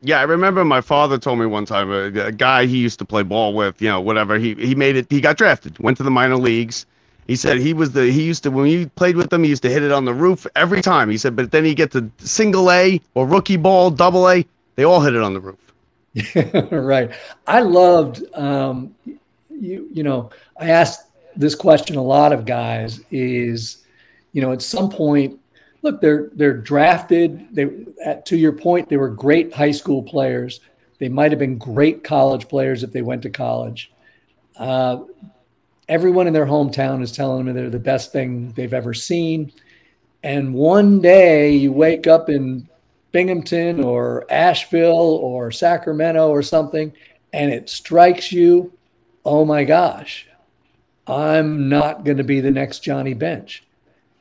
Yeah, 0.00 0.20
I 0.20 0.24
remember 0.24 0.64
my 0.64 0.82
father 0.82 1.18
told 1.18 1.38
me 1.38 1.46
one 1.46 1.64
time 1.64 1.90
a, 1.90 2.26
a 2.26 2.32
guy 2.32 2.66
he 2.66 2.76
used 2.76 2.98
to 2.98 3.06
play 3.06 3.22
ball 3.22 3.54
with, 3.54 3.80
you 3.80 3.88
know, 3.88 4.00
whatever. 4.00 4.38
He 4.38 4.54
he 4.54 4.74
made 4.74 4.96
it. 4.96 5.06
He 5.08 5.20
got 5.20 5.38
drafted, 5.38 5.78
went 5.78 5.96
to 5.96 6.02
the 6.02 6.10
minor 6.10 6.36
leagues. 6.36 6.84
He 7.26 7.36
said 7.36 7.56
he 7.58 7.72
was 7.72 7.92
the 7.92 8.10
he 8.12 8.22
used 8.22 8.42
to 8.42 8.50
when 8.50 8.66
he 8.66 8.84
played 8.84 9.16
with 9.16 9.30
them, 9.30 9.44
he 9.44 9.48
used 9.48 9.62
to 9.62 9.70
hit 9.70 9.82
it 9.82 9.92
on 9.92 10.04
the 10.04 10.12
roof 10.12 10.46
every 10.56 10.82
time. 10.82 11.08
He 11.08 11.16
said, 11.16 11.34
but 11.34 11.52
then 11.52 11.64
he 11.64 11.74
get 11.74 11.90
to 11.92 12.10
single 12.18 12.70
A 12.70 13.00
or 13.14 13.26
rookie 13.26 13.56
ball, 13.56 13.90
double 13.90 14.28
A, 14.28 14.44
they 14.76 14.84
all 14.84 15.00
hit 15.00 15.14
it 15.14 15.22
on 15.22 15.32
the 15.32 15.40
roof. 15.40 15.64
right. 16.70 17.10
I 17.46 17.60
loved, 17.60 18.22
um, 18.34 18.94
you, 19.48 19.88
you 19.90 20.02
know, 20.02 20.30
I 20.60 20.70
asked 20.70 21.08
this 21.36 21.54
question 21.54 21.96
a 21.96 22.02
lot 22.02 22.32
of 22.32 22.44
guys 22.44 23.00
is, 23.10 23.84
you 24.32 24.42
know, 24.42 24.52
at 24.52 24.62
some 24.62 24.90
point, 24.90 25.38
look, 25.82 26.00
they're, 26.00 26.30
they're 26.34 26.56
drafted. 26.56 27.54
They, 27.54 27.86
at, 28.04 28.26
to 28.26 28.36
your 28.36 28.52
point, 28.52 28.88
they 28.88 28.96
were 28.96 29.08
great 29.08 29.52
high 29.52 29.72
school 29.72 30.02
players. 30.02 30.60
They 30.98 31.08
might 31.08 31.32
have 31.32 31.38
been 31.38 31.58
great 31.58 32.04
college 32.04 32.48
players 32.48 32.82
if 32.82 32.92
they 32.92 33.02
went 33.02 33.22
to 33.22 33.30
college. 33.30 33.92
Uh, 34.56 35.00
everyone 35.88 36.26
in 36.26 36.32
their 36.32 36.46
hometown 36.46 37.02
is 37.02 37.12
telling 37.12 37.44
them 37.44 37.54
they're 37.54 37.70
the 37.70 37.78
best 37.78 38.12
thing 38.12 38.52
they've 38.52 38.72
ever 38.72 38.94
seen. 38.94 39.52
And 40.22 40.54
one 40.54 41.00
day 41.00 41.50
you 41.50 41.72
wake 41.72 42.06
up 42.06 42.30
in 42.30 42.68
Binghamton 43.12 43.82
or 43.82 44.24
Asheville 44.30 44.90
or 44.92 45.50
Sacramento 45.50 46.30
or 46.30 46.42
something, 46.42 46.92
and 47.32 47.52
it 47.52 47.68
strikes 47.68 48.32
you, 48.32 48.72
oh 49.24 49.44
my 49.44 49.64
gosh, 49.64 50.26
I'm 51.06 51.68
not 51.68 52.04
going 52.04 52.16
to 52.16 52.24
be 52.24 52.40
the 52.40 52.50
next 52.50 52.80
Johnny 52.80 53.14
Bench. 53.14 53.64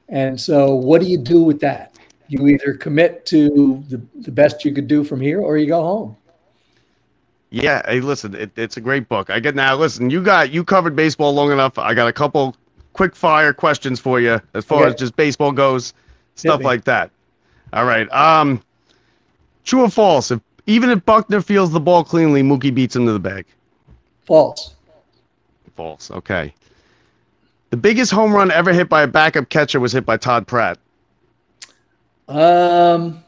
And 0.09 0.39
so, 0.39 0.75
what 0.75 1.01
do 1.01 1.07
you 1.07 1.17
do 1.17 1.43
with 1.43 1.59
that? 1.61 1.97
You 2.27 2.47
either 2.47 2.73
commit 2.73 3.25
to 3.27 3.83
the, 3.89 4.01
the 4.21 4.31
best 4.31 4.65
you 4.65 4.73
could 4.73 4.87
do 4.87 5.03
from 5.03 5.21
here 5.21 5.39
or 5.41 5.57
you 5.57 5.67
go 5.67 5.81
home. 5.81 6.17
Yeah, 7.51 7.83
hey, 7.87 7.99
listen, 7.99 8.33
it, 8.33 8.51
it's 8.57 8.77
a 8.77 8.81
great 8.81 9.07
book. 9.07 9.29
I 9.29 9.39
get 9.39 9.53
now. 9.53 9.75
Listen, 9.75 10.09
you 10.09 10.23
got 10.23 10.51
you 10.51 10.63
covered 10.63 10.95
baseball 10.95 11.33
long 11.33 11.51
enough. 11.51 11.77
I 11.77 11.93
got 11.93 12.07
a 12.07 12.13
couple 12.13 12.55
quick 12.93 13.15
fire 13.15 13.53
questions 13.53 13.99
for 13.99 14.19
you 14.19 14.41
as 14.55 14.65
far 14.65 14.81
Okay. 14.81 14.89
as 14.89 14.95
just 14.95 15.15
baseball 15.15 15.51
goes, 15.51 15.93
stuff 16.35 16.63
like 16.63 16.83
that. 16.85 17.11
All 17.71 17.85
right. 17.85 18.11
Um, 18.11 18.61
true 19.65 19.81
or 19.81 19.89
false? 19.89 20.31
If 20.31 20.39
even 20.65 20.89
if 20.89 21.05
Buckner 21.05 21.41
feels 21.41 21.71
the 21.71 21.79
ball 21.79 22.03
cleanly, 22.03 22.41
Mookie 22.41 22.73
beats 22.73 22.95
him 22.95 23.05
to 23.05 23.11
the 23.11 23.19
bag. 23.19 23.45
False. 24.25 24.73
False. 25.75 26.09
Okay. 26.09 26.53
The 27.73 27.77
biggest 27.77 28.11
home 28.11 28.31
run 28.31 28.51
ever 28.51 28.71
hit 28.71 28.87
by 28.87 29.01
a 29.01 29.07
backup 29.07 29.49
catcher 29.49 29.79
was 29.79 29.93
hit 29.93 30.05
by 30.05 30.15
Todd 30.15 30.45
Pratt. 30.45 30.77
Um, 32.27 33.23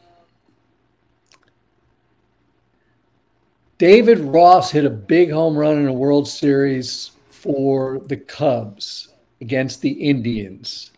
David 3.78 4.20
Ross 4.20 4.70
hit 4.70 4.84
a 4.84 4.90
big 4.90 5.32
home 5.32 5.56
run 5.56 5.78
in 5.78 5.88
a 5.88 5.92
World 5.92 6.28
Series 6.28 7.10
for 7.28 7.98
the 8.06 8.16
Cubs 8.16 9.08
against 9.40 9.80
the 9.80 9.90
Indians. 9.90 10.92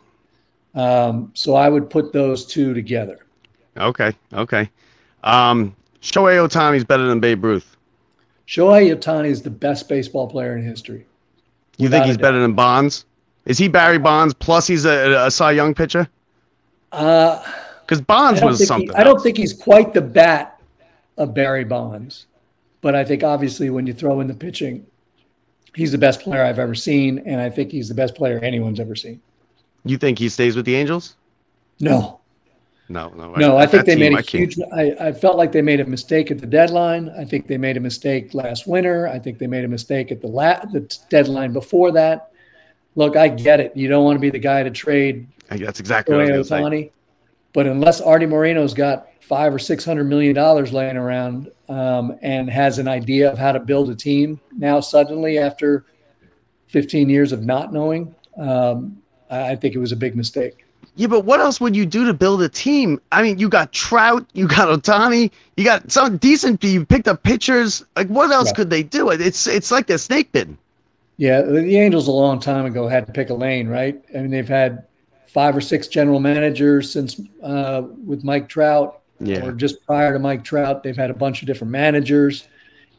Um, 0.75 1.31
so 1.33 1.55
I 1.55 1.71
would 1.71 1.89
put 1.89 2.13
those 2.13 2.45
two 2.45 2.75
together. 2.75 3.25
Okay. 3.79 4.13
Okay. 4.35 4.69
Um, 5.25 5.75
Shohei 6.03 6.77
is 6.77 6.85
better 6.85 7.07
than 7.07 7.19
Babe 7.19 7.43
Ruth. 7.43 7.79
Shohei 8.47 8.95
Ohtani 8.95 9.29
is 9.29 9.41
the 9.41 9.49
best 9.49 9.89
baseball 9.89 10.29
player 10.29 10.55
in 10.55 10.63
history. 10.63 11.07
You 11.79 11.89
think 11.89 12.05
he's 12.05 12.19
better 12.19 12.41
than 12.41 12.53
Bonds? 12.53 13.07
Is 13.49 13.59
he 13.59 13.67
Barry 13.67 13.99
Bonds 13.99 14.35
plus 14.35 14.67
he's 14.67 14.85
a, 14.85 15.27
a 15.27 15.31
Cy 15.31 15.53
Young 15.53 15.75
pitcher? 15.75 16.07
Uh, 16.93 17.43
Because 17.81 18.01
I 18.01 18.05
Bonds 18.05 18.43
was 18.43 18.59
think 18.59 18.61
he, 18.61 18.67
something. 18.67 18.95
I 18.95 19.03
don't 19.03 19.21
think 19.23 19.37
he's 19.37 19.53
quite 19.55 19.93
the 19.95 20.01
bat 20.03 20.61
of 21.17 21.35
Barry 21.35 21.65
Bonds, 21.65 22.27
but 22.83 22.95
I 22.95 23.05
think 23.05 23.25
obviously 23.25 23.71
when 23.71 23.87
you 23.87 23.93
throw 23.95 24.21
in 24.21 24.27
the 24.29 24.35
pitching, 24.35 24.87
he's 25.75 25.91
the 25.93 25.99
best 25.99 26.21
player 26.21 26.45
I've 26.45 26.59
ever 26.59 26.75
seen, 26.75 27.19
and 27.27 27.41
I 27.41 27.51
think 27.51 27.73
he's 27.73 27.89
the 27.89 27.95
best 27.95 28.15
player 28.15 28.39
anyone's 28.41 28.79
ever 28.81 28.95
seen. 28.95 29.21
You 29.85 29.97
think 29.97 30.19
he 30.19 30.29
stays 30.29 30.55
with 30.55 30.67
the 30.67 30.77
Angels? 30.77 31.17
No, 31.81 32.21
No, 32.89 33.09
no. 33.11 33.33
no, 33.35 33.57
I 33.57 33.67
think 33.67 33.87
that 33.87 33.87
they 33.87 33.97
made 33.97 34.13
a 34.13 34.19
I 34.19 34.23
huge. 34.23 34.59
I, 34.75 34.97
I 35.09 35.13
felt 35.13 35.37
like 35.37 35.53
they 35.53 35.63
made 35.63 35.81
a 35.81 35.85
mistake 35.87 36.31
at 36.31 36.39
the 36.39 36.47
deadline. 36.47 37.09
I 37.19 37.25
think 37.25 37.47
they 37.47 37.57
made 37.59 37.77
a 37.77 37.81
mistake 37.81 38.35
last 38.35 38.67
winter. 38.67 39.09
I 39.09 39.19
think 39.19 39.39
they 39.39 39.47
made 39.47 39.65
a 39.65 39.69
mistake 39.69 40.11
at 40.13 40.21
the 40.21 40.27
la- 40.27 40.65
the 40.67 40.81
deadline 41.09 41.53
before 41.53 41.93
that. 41.93 42.33
Look, 42.99 43.17
I 43.17 43.29
get 43.29 43.61
it. 43.61 43.77
You 43.77 43.87
don't 43.87 44.03
want 44.03 44.17
to 44.17 44.21
be 44.21 44.29
the 44.29 44.41
guy 44.41 44.65
to 44.65 44.73
trade 44.73 45.29
That's 45.51 45.79
exactly 45.79 46.17
what 46.17 46.33
I 46.33 46.37
was 46.37 46.49
say. 46.49 46.91
But 47.53 47.69
unless 47.69 48.01
Artie 48.01 48.27
Moreno's 48.27 48.75
got 48.75 49.07
five 49.21 49.55
or 49.55 49.59
six 49.61 49.85
hundred 49.85 50.05
million 50.09 50.35
dollars 50.35 50.73
laying 50.73 50.97
around 50.97 51.49
um, 51.69 52.19
and 52.23 52.51
has 52.51 52.81
an 52.81 52.89
idea 52.89 53.31
of 53.31 53.39
how 53.39 53.53
to 53.53 53.61
build 53.61 53.89
a 53.89 53.95
team 53.95 54.41
now 54.57 54.81
suddenly 54.81 55.39
after 55.39 55.85
fifteen 56.67 57.09
years 57.09 57.31
of 57.31 57.45
not 57.45 57.73
knowing, 57.73 58.13
um, 58.37 59.01
I 59.31 59.55
think 59.55 59.77
it 59.77 59.79
was 59.79 59.93
a 59.93 59.97
big 59.97 60.17
mistake. 60.17 60.65
Yeah, 60.97 61.07
but 61.07 61.25
what 61.25 61.39
else 61.39 61.61
would 61.61 61.77
you 61.77 61.87
do 61.87 62.05
to 62.05 62.13
build 62.13 62.43
a 62.43 62.49
team? 62.49 63.01
I 63.13 63.23
mean, 63.23 63.39
you 63.39 63.49
got 63.49 63.73
Trout, 63.73 64.27
you 64.33 64.49
got 64.49 64.67
Ohtani, 64.77 65.31
you 65.57 65.65
got 65.65 65.89
some 65.93 66.17
decent. 66.17 66.65
You 66.65 66.85
picked 66.85 67.07
up 67.07 67.23
pitchers. 67.23 67.85
Like, 67.95 68.09
what 68.09 68.33
else 68.33 68.49
Yeah. 68.49 68.55
could 68.55 68.71
they 68.71 68.83
do? 68.83 69.11
It's 69.11 69.47
it's 69.47 69.71
like 69.71 69.89
a 69.89 69.99
snake 69.99 70.33
bitten. 70.33 70.59
Yeah, 71.19 71.43
the 71.43 71.77
Angels 71.77 72.07
a 72.09 72.13
long 72.13 72.39
time 72.41 72.65
ago 72.65 72.87
had 72.89 73.07
to 73.07 73.13
pick 73.13 73.29
a 73.31 73.35
lane, 73.35 73.69
right? 73.69 74.01
I 74.15 74.19
mean, 74.19 74.31
they've 74.31 74.49
had 74.49 74.85
five 75.27 75.55
or 75.57 75.61
six 75.61 75.89
general 75.89 76.21
managers 76.21 76.91
since 76.91 77.21
uh, 77.43 77.83
with 78.07 78.25
Mike 78.25 78.49
Trout, 78.49 79.01
Yeah. 79.21 79.45
or 79.45 79.53
just 79.53 79.85
prior 79.85 80.13
to 80.13 80.19
Mike 80.21 80.45
Trout, 80.45 80.83
they've 80.85 80.97
had 80.97 81.11
a 81.11 81.15
bunch 81.15 81.43
of 81.43 81.47
different 81.47 81.73
managers, 81.73 82.47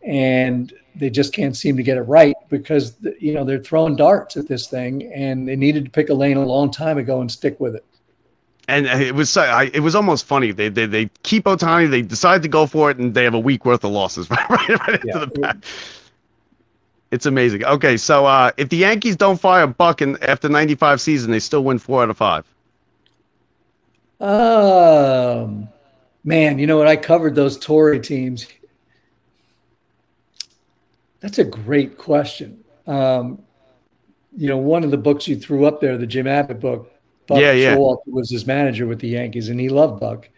and 0.05 0.71
they 0.95 1.09
just 1.09 1.33
can't 1.33 1.55
seem 1.55 1.77
to 1.77 1.83
get 1.83 1.97
it 1.97 2.01
right 2.03 2.35
because 2.49 2.95
you 3.19 3.33
know 3.33 3.43
they're 3.45 3.63
throwing 3.63 3.95
darts 3.95 4.35
at 4.37 4.47
this 4.49 4.67
thing, 4.67 5.11
and 5.13 5.47
they 5.47 5.55
needed 5.55 5.85
to 5.85 5.91
pick 5.91 6.09
a 6.09 6.13
lane 6.13 6.35
a 6.37 6.45
long 6.45 6.69
time 6.71 6.97
ago 6.97 7.21
and 7.21 7.31
stick 7.31 7.57
with 7.59 7.73
it. 7.75 7.85
And 8.67 8.85
it 8.85 9.15
was 9.15 9.29
so- 9.31 9.41
I, 9.41 9.71
it 9.73 9.79
was 9.79 9.95
almost 9.95 10.25
funny. 10.25 10.51
They, 10.51 10.67
they 10.69 10.85
they 10.85 11.09
keep 11.23 11.45
Ohtani. 11.45 11.89
They 11.89 12.01
decide 12.01 12.41
to 12.43 12.49
go 12.49 12.67
for 12.67 12.91
it, 12.91 12.97
and 12.97 13.13
they 13.13 13.23
have 13.23 13.33
a 13.33 13.39
week 13.39 13.63
worth 13.65 13.83
of 13.85 13.91
losses 13.91 14.29
right 14.31 14.49
right, 14.49 14.69
right 14.87 15.01
Yeah. 15.05 15.13
into 15.23 15.25
the 15.33 15.39
back. 15.39 15.57
It's 17.11 17.25
amazing. 17.25 17.65
Okay, 17.65 17.97
so 17.97 18.25
uh, 18.25 18.51
if 18.57 18.69
the 18.69 18.77
Yankees 18.77 19.15
don't 19.15 19.39
fire 19.39 19.65
Buck 19.65 20.01
in, 20.01 20.21
after 20.23 20.47
95 20.47 21.01
season, 21.01 21.31
they 21.31 21.39
still 21.39 21.63
win 21.63 21.79
four 21.79 22.03
out 22.03 22.09
of 22.09 22.17
five. 22.17 22.45
Um, 24.19 25.69
man, 26.23 26.59
you 26.59 26.67
know 26.67 26.77
what? 26.77 26.87
I 26.87 26.95
covered 26.95 27.33
those 27.33 27.57
Torre 27.57 27.97
teams. 27.97 28.47
That's 31.19 31.39
a 31.39 31.43
great 31.43 31.97
question. 31.97 32.63
Um, 32.85 33.41
you 34.35 34.47
know, 34.47 34.57
one 34.57 34.83
of 34.83 34.91
the 34.91 34.97
books 34.97 35.27
you 35.27 35.35
threw 35.35 35.65
up 35.65 35.81
there, 35.81 35.97
the 35.97 36.07
Jim 36.07 36.27
Abbott 36.27 36.59
book, 36.59 36.91
Buck 37.27 37.39
Yeah, 37.39 37.53
yeah. 37.53 37.75
Showalter 37.75 38.07
was 38.07 38.29
his 38.29 38.45
manager 38.45 38.85
with 38.85 38.99
the 38.99 39.07
Yankees, 39.07 39.49
and 39.49 39.59
he 39.59 39.69
loved 39.69 39.99
Buck. 39.99 40.29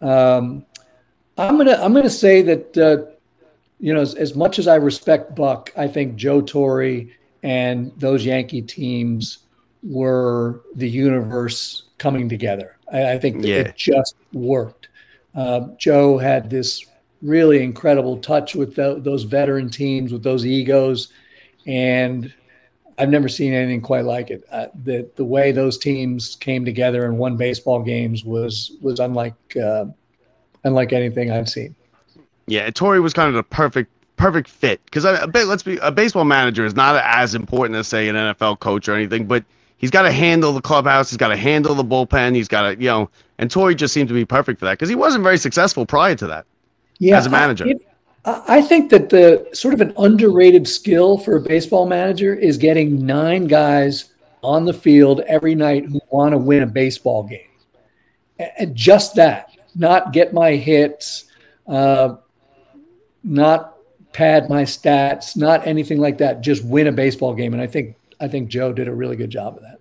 Um, 0.00 0.64
I'm 1.36 1.56
gonna 1.56 1.78
I'm 1.80 1.94
gonna 1.94 2.10
say 2.10 2.42
that 2.42 2.76
uh, 2.76 3.12
you 3.80 3.94
know 3.94 4.00
as, 4.00 4.14
as 4.14 4.34
much 4.34 4.58
as 4.58 4.66
I 4.68 4.76
respect 4.76 5.34
Buck, 5.34 5.72
I 5.76 5.86
think 5.88 6.16
Joe 6.16 6.40
Torre 6.40 7.02
and 7.42 7.92
those 7.96 8.24
Yankee 8.24 8.62
teams 8.62 9.38
were 9.82 10.62
the 10.74 10.88
universe 10.88 11.84
coming 11.98 12.28
together. 12.28 12.76
I, 12.92 13.12
I 13.12 13.18
think 13.18 13.44
Yeah. 13.44 13.56
it 13.58 13.76
just 13.76 14.16
worked. 14.32 14.88
Uh, 15.34 15.68
Joe 15.78 16.18
had 16.18 16.50
this 16.50 16.84
really 17.22 17.62
incredible 17.62 18.16
touch 18.18 18.54
with 18.54 18.74
tho- 18.74 18.98
those 18.98 19.22
veteran 19.24 19.70
teams, 19.70 20.12
with 20.12 20.22
those 20.22 20.44
egos, 20.46 21.12
and 21.66 22.32
I've 22.96 23.10
never 23.10 23.28
seen 23.28 23.52
anything 23.54 23.80
quite 23.80 24.04
like 24.04 24.30
it. 24.30 24.42
Uh, 24.50 24.66
the 24.84 25.08
the 25.14 25.24
way 25.24 25.52
those 25.52 25.78
teams 25.78 26.34
came 26.36 26.64
together 26.64 27.04
and 27.04 27.16
won 27.18 27.36
baseball 27.36 27.82
games 27.82 28.24
was 28.24 28.72
was 28.80 28.98
unlike 28.98 29.34
uh, 29.56 29.84
unlike 30.64 30.92
anything 30.92 31.30
I've 31.30 31.48
seen. 31.48 31.76
Yeah, 32.48 32.70
Torre 32.70 33.00
was 33.00 33.12
kind 33.12 33.28
of 33.28 33.34
the 33.34 33.42
perfect 33.42 33.90
perfect 34.16 34.48
fit 34.48 34.84
because 34.84 35.04
let's 35.04 35.62
be 35.62 35.78
a 35.78 35.92
baseball 35.92 36.24
manager 36.24 36.64
is 36.64 36.74
not 36.74 37.00
as 37.04 37.34
important 37.34 37.76
as 37.76 37.86
say 37.86 38.08
an 38.08 38.16
NFL 38.16 38.58
coach 38.58 38.88
or 38.88 38.94
anything, 38.94 39.26
but 39.26 39.44
he's 39.76 39.90
got 39.90 40.02
to 40.02 40.12
handle 40.12 40.52
the 40.52 40.60
clubhouse, 40.60 41.08
he's 41.08 41.16
got 41.16 41.28
to 41.28 41.36
handle 41.36 41.74
the 41.74 41.84
bullpen, 41.84 42.34
he's 42.34 42.48
got 42.48 42.62
to 42.62 42.80
you 42.80 42.88
know, 42.88 43.10
and 43.38 43.50
Torre 43.50 43.74
just 43.74 43.94
seemed 43.94 44.08
to 44.08 44.14
be 44.14 44.24
perfect 44.24 44.58
for 44.58 44.66
that 44.66 44.72
because 44.72 44.88
he 44.88 44.94
wasn't 44.94 45.22
very 45.22 45.38
successful 45.38 45.86
prior 45.86 46.14
to 46.16 46.26
that. 46.26 46.46
Yeah, 46.98 47.16
as 47.16 47.26
a 47.26 47.30
manager. 47.30 47.66
I, 47.66 47.70
it, 47.70 47.82
I 48.24 48.60
think 48.60 48.90
that 48.90 49.08
the 49.08 49.48
sort 49.52 49.72
of 49.72 49.80
an 49.80 49.94
underrated 49.96 50.68
skill 50.68 51.18
for 51.18 51.36
a 51.36 51.40
baseball 51.40 51.86
manager 51.86 52.34
is 52.34 52.58
getting 52.58 53.06
nine 53.06 53.46
guys 53.46 54.12
on 54.42 54.64
the 54.64 54.74
field 54.74 55.20
every 55.20 55.54
night 55.54 55.86
who 55.86 56.00
want 56.10 56.32
to 56.32 56.38
win 56.38 56.62
a 56.62 56.66
baseball 56.66 57.22
game. 57.22 57.40
And 58.58 58.74
just 58.74 59.14
that, 59.16 59.56
not 59.74 60.12
get 60.12 60.32
my 60.32 60.52
hits, 60.52 61.24
uh, 61.66 62.16
not 63.28 63.76
pad 64.12 64.48
my 64.48 64.62
stats, 64.62 65.36
not 65.36 65.66
anything 65.66 66.00
like 66.00 66.18
that. 66.18 66.40
Just 66.40 66.64
win 66.64 66.86
a 66.86 66.92
baseball 66.92 67.34
game. 67.34 67.52
And 67.52 67.62
I 67.62 67.66
think 67.66 67.94
I 68.20 68.28
think 68.28 68.48
Joe 68.48 68.72
did 68.72 68.88
a 68.88 68.94
really 68.94 69.16
good 69.16 69.30
job 69.30 69.56
of 69.56 69.62
that. 69.62 69.78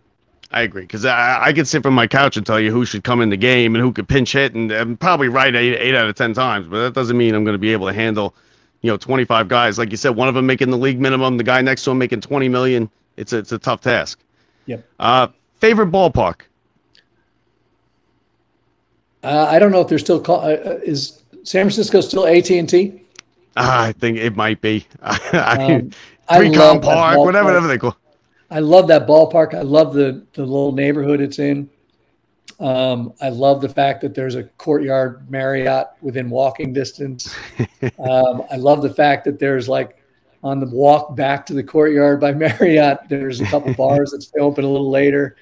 I 0.52 0.62
agree 0.62 0.84
because 0.84 1.06
I, 1.06 1.48
I 1.48 1.54
could 1.54 1.68
sit 1.68 1.84
from 1.84 1.94
my 1.94 2.08
couch 2.08 2.38
and 2.38 2.46
tell 2.46 2.60
you 2.60 2.72
who 2.72 2.86
should 2.86 3.04
come 3.04 3.22
in 3.22 3.30
the 3.30 3.38
game 3.38 3.76
and 3.76 3.84
who 3.84 3.92
could 3.92 4.08
pinch 4.08 4.32
hit, 4.32 4.54
and 4.54 4.72
I'm 4.72 4.96
probably 4.96 5.28
right 5.28 5.54
eight, 5.54 5.76
eight 5.78 5.96
out 5.96 6.08
of 6.08 6.16
ten 6.16 6.34
times. 6.34 6.68
But 6.68 6.80
that 6.80 6.94
doesn't 6.94 7.18
mean 7.18 7.36
I'm 7.36 7.44
going 7.44 7.56
to 7.56 7.60
be 7.60 7.74
able 7.74 7.88
to 7.88 7.94
handle, 7.94 8.34
you 8.82 8.90
know, 8.90 8.98
25 8.98 9.50
guys. 9.50 9.78
Like 9.78 9.92
you 9.92 9.98
said, 9.98 10.12
one 10.16 10.28
of 10.28 10.36
them 10.36 10.46
making 10.46 10.70
the 10.70 10.78
league 10.78 11.02
minimum, 11.02 11.38
the 11.38 11.44
guy 11.44 11.62
next 11.62 11.84
to 11.84 11.92
him 11.92 11.98
making 11.98 12.22
20 12.22 12.48
million. 12.48 12.90
It's 13.18 13.34
a, 13.34 13.40
it's 13.40 13.52
a 13.52 13.58
tough 13.58 13.82
task. 13.82 14.20
Yep. 14.68 14.86
Uh, 15.00 15.28
favorite 15.56 15.92
ballpark? 15.92 16.42
Uh, 19.24 19.48
I 19.50 19.60
don't 19.60 19.72
know 19.72 19.82
if 19.82 19.90
they're 19.90 20.00
still 20.00 20.22
call, 20.22 20.42
uh, 20.42 20.54
uh 20.54 20.80
is 20.84 21.24
San 21.44 21.64
Francisco 21.64 22.00
still 22.00 22.26
AT 22.26 22.50
and 22.52 22.70
T? 22.70 23.02
Ah, 23.58 23.86
I 23.86 23.92
think 23.92 24.18
it 24.18 24.36
might 24.36 24.62
be. 24.62 24.86
Um, 25.34 25.92
Recon 26.40 26.82
Park, 26.82 27.20
whatever, 27.20 27.46
whatever 27.46 27.68
they 27.68 27.78
call. 27.78 27.96
I 28.52 28.60
love 28.60 28.88
that 28.90 29.08
ballpark. 29.08 29.54
I 29.54 29.62
love 29.62 29.94
the 29.94 30.26
the 30.34 30.42
little 30.42 30.74
neighborhood 30.74 31.22
it's 31.22 31.40
in. 31.40 31.70
Um, 32.60 33.14
I 33.22 33.30
love 33.30 33.62
the 33.62 33.70
fact 33.70 34.02
that 34.02 34.14
there's 34.14 34.36
a 34.36 34.44
courtyard 34.44 35.30
Marriott 35.30 35.88
within 36.02 36.30
walking 36.30 36.74
distance. 36.74 37.34
um, 38.00 38.44
I 38.52 38.58
love 38.58 38.82
the 38.82 38.94
fact 38.94 39.26
that 39.26 39.40
there's 39.40 39.70
like 39.70 39.98
on 40.44 40.60
the 40.60 40.68
walk 40.68 41.16
back 41.16 41.46
to 41.48 41.54
the 41.54 41.64
courtyard 41.64 42.20
by 42.20 42.34
Marriott, 42.46 43.00
there's 43.10 43.42
a 43.42 43.46
couple 43.46 43.74
bars 43.74 44.12
that 44.12 44.22
stay 44.22 44.40
open 44.40 44.64
a 44.64 44.70
little 44.70 44.90
later. 44.90 45.36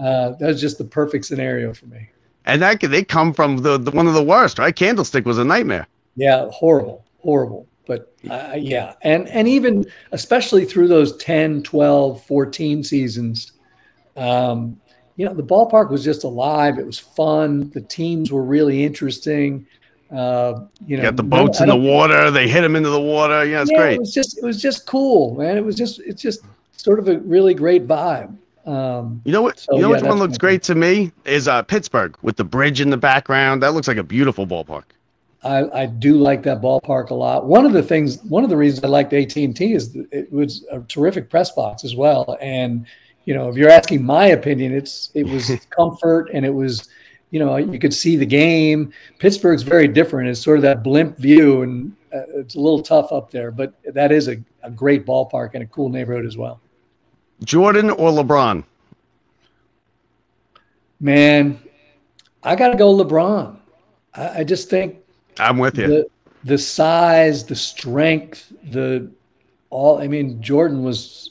Uh, 0.00 0.30
that's 0.40 0.60
just 0.60 0.78
the 0.78 0.84
perfect 0.84 1.24
scenario 1.24 1.72
for 1.72 1.86
me. 1.86 2.08
And 2.46 2.60
that 2.62 2.80
they 2.80 3.04
come 3.04 3.32
from 3.32 3.58
the, 3.58 3.78
the 3.78 3.90
one 3.90 4.06
of 4.06 4.14
the 4.14 4.22
worst, 4.22 4.58
right? 4.58 4.74
Candlestick 4.74 5.24
was 5.24 5.38
a 5.38 5.44
nightmare. 5.44 5.86
Yeah, 6.16 6.48
horrible, 6.50 7.03
horrible 7.24 7.66
but 7.86 8.14
uh, 8.30 8.54
yeah. 8.56 8.94
and 9.02 9.28
and 9.28 9.48
even 9.48 9.84
especially 10.12 10.64
through 10.64 10.88
those 10.88 11.16
10 11.18 11.62
12 11.64 12.24
14 12.24 12.84
seasons 12.84 13.52
um, 14.16 14.80
you 15.16 15.24
know 15.26 15.34
the 15.34 15.42
ballpark 15.42 15.90
was 15.90 16.04
just 16.04 16.24
alive. 16.24 16.78
It 16.78 16.86
was 16.86 16.98
fun. 16.98 17.70
The 17.70 17.80
teams 17.80 18.32
were 18.32 18.42
really 18.42 18.84
interesting. 18.84 19.66
Uh, 20.10 20.66
you 20.86 20.96
know 20.96 21.02
got 21.04 21.16
the 21.16 21.22
boats 21.22 21.60
in 21.60 21.68
the 21.68 21.76
water. 21.76 22.30
They 22.30 22.48
hit 22.48 22.62
them 22.62 22.76
into 22.76 22.90
the 22.90 23.00
water. 23.00 23.44
Yeah 23.44 23.62
it's 23.62 23.70
yeah, 23.70 23.78
great. 23.78 23.94
it 23.94 24.00
was 24.00 24.12
just 24.12 24.38
it 24.38 24.44
was 24.44 24.60
just 24.60 24.86
cool 24.86 25.34
man. 25.36 25.56
It 25.56 25.64
was 25.64 25.76
just 25.76 26.00
it's 26.00 26.22
just 26.22 26.40
sort 26.76 26.98
of 26.98 27.08
a 27.08 27.18
really 27.20 27.54
great 27.54 27.86
vibe. 27.86 28.36
Um, 28.66 29.20
you 29.24 29.32
know 29.32 29.42
what? 29.42 29.58
So, 29.58 29.74
you 29.76 29.82
know 29.82 29.88
yeah, 29.88 29.96
which 29.96 30.04
one 30.04 30.18
looks 30.18 30.38
great 30.38 30.62
to 30.64 30.74
me 30.74 31.12
is 31.24 31.48
uh, 31.48 31.62
Pittsburgh 31.62 32.16
with 32.22 32.36
the 32.36 32.44
bridge 32.44 32.80
in 32.80 32.90
the 32.90 32.96
background. 32.96 33.62
That 33.62 33.74
looks 33.74 33.88
like 33.88 33.98
a 33.98 34.02
beautiful 34.02 34.46
ballpark. 34.46 34.84
I, 35.44 35.82
I, 35.82 35.86
do 35.86 36.16
like 36.16 36.42
that 36.44 36.62
ballpark 36.62 37.10
a 37.10 37.14
lot. 37.14 37.46
One 37.46 37.66
of 37.66 37.72
the 37.72 37.82
things, 37.82 38.22
one 38.24 38.44
of 38.44 38.50
the 38.50 38.56
reasons 38.56 38.82
I 38.84 38.88
liked 38.88 39.12
AT 39.12 39.36
and 39.36 39.54
T 39.54 39.74
is 39.74 39.96
it 40.10 40.32
was 40.32 40.64
a 40.70 40.80
terrific 40.80 41.28
press 41.28 41.50
box 41.52 41.84
as 41.84 41.94
well. 41.94 42.38
And 42.40 42.86
you 43.24 43.34
know, 43.34 43.48
if 43.48 43.56
you're 43.56 43.70
asking 43.70 44.04
my 44.04 44.26
opinion, 44.26 44.72
it's 44.72 45.10
it 45.14 45.24
was 45.24 45.50
comfort 45.70 46.30
and 46.32 46.44
it 46.44 46.52
was, 46.52 46.88
you 47.30 47.38
know, 47.38 47.56
you 47.56 47.78
could 47.78 47.94
see 47.94 48.16
the 48.16 48.26
game. 48.26 48.92
Pittsburgh's 49.18 49.62
very 49.62 49.88
different. 49.88 50.28
It's 50.28 50.40
sort 50.40 50.56
of 50.56 50.62
that 50.62 50.82
blimp 50.82 51.18
view, 51.18 51.62
and 51.62 51.96
uh, 52.14 52.22
it's 52.36 52.54
a 52.54 52.60
little 52.60 52.82
tough 52.82 53.12
up 53.12 53.30
there. 53.30 53.50
But 53.50 53.74
that 53.92 54.12
is 54.12 54.28
a, 54.28 54.36
a 54.62 54.70
great 54.70 55.04
ballpark 55.04 55.50
and 55.54 55.62
a 55.62 55.66
cool 55.66 55.88
neighborhood 55.88 56.26
as 56.26 56.36
well. 56.36 56.60
Jordan 57.42 57.90
or 57.90 58.10
LeBron? 58.10 58.64
Man, 61.00 61.60
I 62.42 62.56
got 62.56 62.68
to 62.68 62.78
go 62.78 62.94
LeBron. 62.94 63.58
I, 64.14 64.40
I 64.40 64.44
just 64.44 64.70
think 64.70 65.03
I'm 65.38 65.58
with 65.58 65.78
you. 65.78 65.86
The, 65.86 66.06
the 66.44 66.58
size, 66.58 67.44
the 67.44 67.56
strength, 67.56 68.52
the 68.70 69.10
all. 69.70 69.98
I 70.00 70.08
mean, 70.08 70.40
Jordan 70.42 70.82
was. 70.82 71.30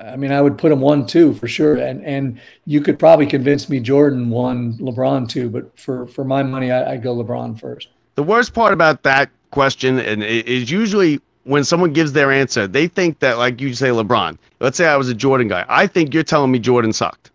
I 0.00 0.16
mean, 0.16 0.32
I 0.32 0.40
would 0.40 0.56
put 0.56 0.72
him 0.72 0.80
one 0.80 1.06
two 1.06 1.34
for 1.34 1.46
sure, 1.46 1.76
and 1.76 2.04
and 2.04 2.40
you 2.64 2.80
could 2.80 2.98
probably 2.98 3.26
convince 3.26 3.68
me 3.68 3.80
Jordan 3.80 4.30
one, 4.30 4.74
LeBron 4.78 5.28
two, 5.28 5.50
but 5.50 5.78
for 5.78 6.06
for 6.06 6.24
my 6.24 6.42
money, 6.42 6.70
I, 6.70 6.92
I'd 6.92 7.02
go 7.02 7.14
LeBron 7.14 7.60
first. 7.60 7.88
The 8.14 8.22
worst 8.22 8.54
part 8.54 8.72
about 8.72 9.02
that 9.02 9.30
question 9.50 9.98
and 9.98 10.22
is 10.22 10.70
usually 10.70 11.20
when 11.44 11.64
someone 11.64 11.92
gives 11.92 12.12
their 12.12 12.30
answer, 12.30 12.66
they 12.66 12.86
think 12.86 13.18
that 13.20 13.38
like 13.38 13.60
you 13.60 13.74
say 13.74 13.88
LeBron. 13.88 14.38
Let's 14.60 14.76
say 14.76 14.86
I 14.86 14.96
was 14.96 15.08
a 15.08 15.14
Jordan 15.14 15.48
guy. 15.48 15.64
I 15.68 15.86
think 15.86 16.14
you're 16.14 16.22
telling 16.22 16.50
me 16.50 16.58
Jordan 16.58 16.92
sucked. 16.92 17.30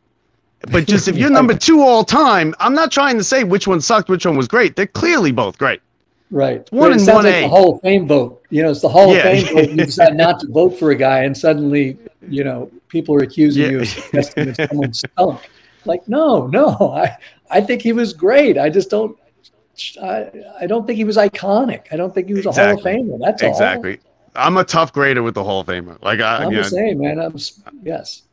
But 0.72 0.88
just 0.88 1.08
if 1.08 1.18
you're 1.18 1.30
number 1.42 1.56
two 1.56 1.82
all 1.82 2.04
time, 2.04 2.56
I'm 2.60 2.74
not 2.74 2.92
trying 2.92 3.18
to 3.18 3.24
say 3.24 3.44
which 3.44 3.68
one 3.68 3.82
sucked, 3.82 4.10
which 4.10 4.26
one 4.26 4.38
was 4.38 4.48
great. 4.48 4.76
They're 4.76 4.88
clearly 4.88 5.32
both 5.32 5.58
great. 5.58 5.82
Right. 6.36 6.70
One 6.74 6.92
and 6.92 7.00
one 7.08 7.24
like 7.24 7.34
A. 7.34 7.42
The 7.44 7.48
Hall 7.48 7.76
of 7.76 7.82
Fame 7.82 8.10
vote. 8.10 8.44
You 8.50 8.62
know, 8.62 8.70
it's 8.70 8.82
the 8.82 8.90
Hall 8.90 9.16
yeah. 9.16 9.20
of 9.20 9.24
Fame 9.24 9.56
vote. 9.56 9.70
You 9.70 9.76
decide 9.86 10.18
not 10.18 10.42
to 10.42 10.48
vote 10.48 10.78
for 10.78 10.92
a 10.92 10.96
guy, 10.96 11.24
and 11.24 11.36
suddenly, 11.36 11.98
you 12.28 12.44
know, 12.44 12.70
people 12.90 13.16
are 13.16 13.24
accusing 13.24 13.64
yeah. 13.64 13.70
you 13.70 13.80
of 13.80 13.88
suggesting 13.88 14.52
that 14.52 14.68
someone 14.70 14.94
stunk. 14.94 15.50
Like, 15.86 16.06
no, 16.10 16.48
no, 16.48 16.94
I, 16.94 17.16
I 17.50 17.62
think 17.62 17.82
he 17.82 17.94
was 17.94 18.12
great. 18.12 18.58
I 18.58 18.70
just 18.70 18.90
don't, 18.90 19.18
I, 20.04 20.30
I 20.60 20.68
don't 20.68 20.86
think 20.86 20.98
he 20.98 21.06
was 21.06 21.16
iconic. 21.16 21.84
I 21.94 21.96
don't 21.96 22.14
think 22.14 22.28
he 22.28 22.34
was 22.34 22.46
exactly. 22.46 22.92
a 22.92 22.96
Hall 22.98 23.14
of 23.14 23.20
Famer. 23.22 23.26
That's 23.26 23.42
exactly. 23.42 24.00
All. 24.36 24.44
I'm 24.48 24.58
a 24.58 24.66
tough 24.66 24.92
grader 24.92 25.24
with 25.24 25.36
the 25.36 25.44
Hall 25.44 25.62
of 25.62 25.68
Famer. 25.68 26.02
Like 26.04 26.20
I, 26.20 26.44
I'm 26.44 26.54
the 26.54 26.66
same, 26.66 27.00
man. 27.00 27.18
I'm 27.18 27.38
yes. 27.82 28.24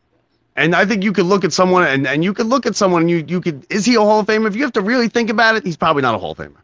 And 0.57 0.75
I 0.75 0.85
think 0.85 1.05
you 1.05 1.13
could 1.13 1.27
look 1.27 1.45
at 1.45 1.53
someone 1.53 1.85
and, 1.85 2.05
and 2.09 2.25
you 2.25 2.35
could 2.35 2.47
look 2.47 2.67
at 2.67 2.75
someone 2.75 3.03
and 3.03 3.11
you 3.11 3.25
you 3.29 3.41
could 3.41 3.65
is 3.71 3.85
he 3.85 3.95
a 3.95 4.01
Hall 4.01 4.19
of 4.19 4.27
Famer? 4.27 4.49
If 4.49 4.57
you 4.57 4.63
have 4.65 4.73
to 4.73 4.81
really 4.81 5.09
think 5.09 5.31
about 5.31 5.55
it, 5.55 5.65
he's 5.65 5.77
probably 5.77 6.03
not 6.03 6.17
a 6.17 6.19
Hall 6.19 6.33
of 6.33 6.39
Famer. 6.39 6.57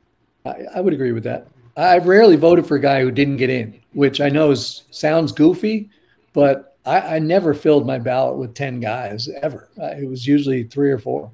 I, 0.45 0.65
I 0.77 0.81
would 0.81 0.93
agree 0.93 1.13
with 1.13 1.25
that. 1.25 1.47
I've 1.77 2.07
rarely 2.07 2.37
voted 2.37 2.67
for 2.67 2.77
a 2.77 2.81
guy 2.81 3.01
who 3.03 3.11
didn't 3.11 3.37
get 3.37 3.51
in, 3.51 3.79
which 3.93 4.21
I 4.21 4.29
know 4.29 4.51
is, 4.51 4.85
sounds 4.91 5.31
goofy, 5.31 5.91
but 6.33 6.77
I, 6.85 7.17
I 7.17 7.19
never 7.19 7.55
filled 7.55 7.87
my 7.87 7.99
ballot 7.99 8.37
with 8.37 8.55
10 8.55 8.81
guys 8.81 9.29
ever. 9.43 9.69
It 9.77 10.09
was 10.09 10.27
usually 10.27 10.65
three 10.65 10.91
or 10.91 10.99
four. 10.99 11.31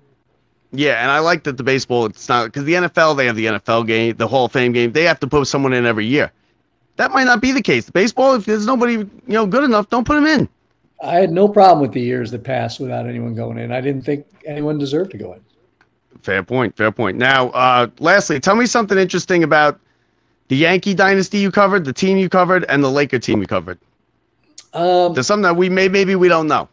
Yeah, 0.73 1.01
and 1.03 1.11
I 1.11 1.21
like 1.21 1.45
that 1.45 1.57
the 1.57 1.63
baseball, 1.63 2.07
it's 2.07 2.29
not 2.29 2.47
because 2.47 2.65
the 2.65 2.75
NFL, 2.75 3.17
they 3.17 3.27
have 3.27 3.37
the 3.37 3.47
NFL 3.47 3.87
game, 3.87 4.17
the 4.17 4.27
Hall 4.27 4.47
of 4.47 4.53
Fame 4.53 4.73
game. 4.73 4.93
They 4.93 5.05
have 5.05 5.21
to 5.21 5.27
put 5.27 5.47
someone 5.47 5.73
in 5.73 5.87
every 5.87 6.05
year. 6.05 6.33
That 6.97 7.13
might 7.13 7.25
not 7.25 7.41
be 7.41 7.53
the 7.53 7.63
case. 7.63 7.89
Baseball, 7.89 8.35
if 8.35 8.45
there's 8.45 8.67
nobody, 8.67 8.95
you 8.95 9.09
know, 9.27 9.47
good 9.47 9.65
enough, 9.65 9.89
don't 9.89 10.07
put 10.07 10.15
them 10.15 10.27
in. 10.27 10.49
I 11.03 11.17
had 11.17 11.31
no 11.31 11.49
problem 11.49 11.81
with 11.81 11.93
the 11.93 12.01
years 12.01 12.31
that 12.33 12.45
passed 12.45 12.81
without 12.81 13.07
anyone 13.07 13.35
going 13.35 13.59
in. 13.59 13.73
I 13.73 13.81
didn't 13.81 14.03
think 14.03 14.27
anyone 14.47 14.79
deserved 14.79 15.11
to 15.13 15.19
go 15.19 15.33
in. 15.33 15.41
Fair 16.25 16.43
point. 16.43 16.75
Fair 16.75 16.91
point. 16.91 17.19
Now, 17.19 17.51
uh, 17.51 17.89
lastly, 18.01 18.41
tell 18.41 18.57
me 18.57 18.65
something 18.65 18.97
interesting 18.97 19.45
about 19.45 19.79
the 20.49 20.57
Yankee 20.57 20.95
dynasty 20.95 21.37
you 21.39 21.51
covered, 21.51 21.85
the 21.85 21.93
team 21.93 22.17
you 22.17 22.31
covered, 22.31 22.65
and 22.71 22.83
the 22.83 22.91
Laker 22.91 23.19
team 23.19 23.43
you 23.43 23.47
covered. 23.47 23.79
Um, 24.73 25.13
There's 25.13 25.27
something 25.27 25.43
that 25.43 25.57
we 25.57 25.69
may 25.69 25.89
maybe 25.89 26.15
we 26.15 26.29
don't 26.29 26.49
know. 26.49 26.71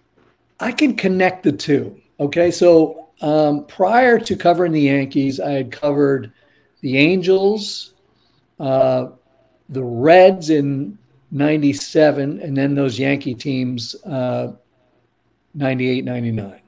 I 0.62 0.72
can 0.72 0.95
connect 0.95 1.43
the 1.43 1.52
two. 1.52 1.99
Okay, 2.22 2.49
so 2.49 3.10
um, 3.22 3.66
prior 3.66 4.18
to 4.20 4.36
covering 4.38 4.72
the 4.72 4.82
Yankees, 4.82 5.41
I 5.41 5.52
had 5.52 5.72
covered 5.72 6.32
the 6.80 6.97
Angels, 6.97 7.93
uh, 8.58 9.08
the 9.68 9.84
Reds 9.84 10.49
in 10.49 10.97
'97, 11.32 12.39
and 12.39 12.56
then 12.56 12.74
those 12.74 12.97
Yankee 12.97 13.36
teams, 13.36 13.95
uh, 14.06 14.54
'98, 15.56 16.06
'99. 16.06 16.61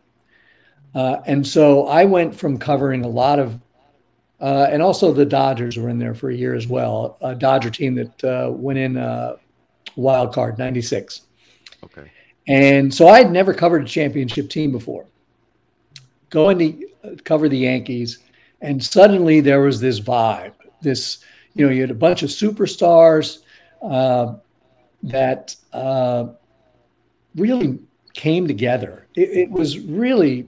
Uh, 0.96 1.22
and 1.26 1.46
so 1.46 1.88
I 1.88 2.06
went 2.06 2.36
from 2.36 2.58
covering 2.58 3.04
a 3.04 3.08
lot 3.08 3.40
of, 3.40 3.60
uh, 4.40 4.68
and 4.70 4.82
also 4.82 5.12
the 5.12 5.26
Dodgers 5.26 5.78
were 5.78 5.90
in 5.90 5.98
there 5.98 6.14
for 6.14 6.30
a 6.30 6.36
year 6.36 6.54
as 6.54 6.68
well, 6.68 7.18
a 7.22 7.34
Dodger 7.34 7.70
team 7.70 7.96
that 7.96 8.24
uh, 8.24 8.52
went 8.52 8.78
in 8.78 8.98
uh, 8.98 9.38
wild 9.96 10.34
card 10.34 10.58
'96. 10.58 11.22
Okay. 11.84 12.12
And 12.48 12.94
so 12.94 13.08
I 13.08 13.20
had 13.20 13.32
never 13.32 13.54
covered 13.54 13.84
a 13.84 13.88
championship 13.88 14.50
team 14.50 14.72
before. 14.72 15.06
Going 16.30 16.60
to 16.60 16.88
uh, 17.04 17.16
cover 17.24 17.48
the 17.48 17.58
Yankees, 17.58 18.20
and 18.62 18.84
suddenly 18.84 19.40
there 19.40 19.62
was 19.62 19.80
this 19.80 20.00
vibe. 20.00 20.54
This, 20.82 21.20
you 21.56 21.66
know, 21.66 21.72
you 21.72 21.82
had 21.82 21.92
a 21.92 21.96
bunch 21.96 22.22
of 22.22 22.30
superstars 22.30 23.40
uh, 23.82 24.36
that 25.04 25.56
really 27.36 27.80
came 28.14 28.48
together. 28.48 29.08
It, 29.16 29.30
it 29.30 29.50
was 29.50 29.80
really 29.80 30.48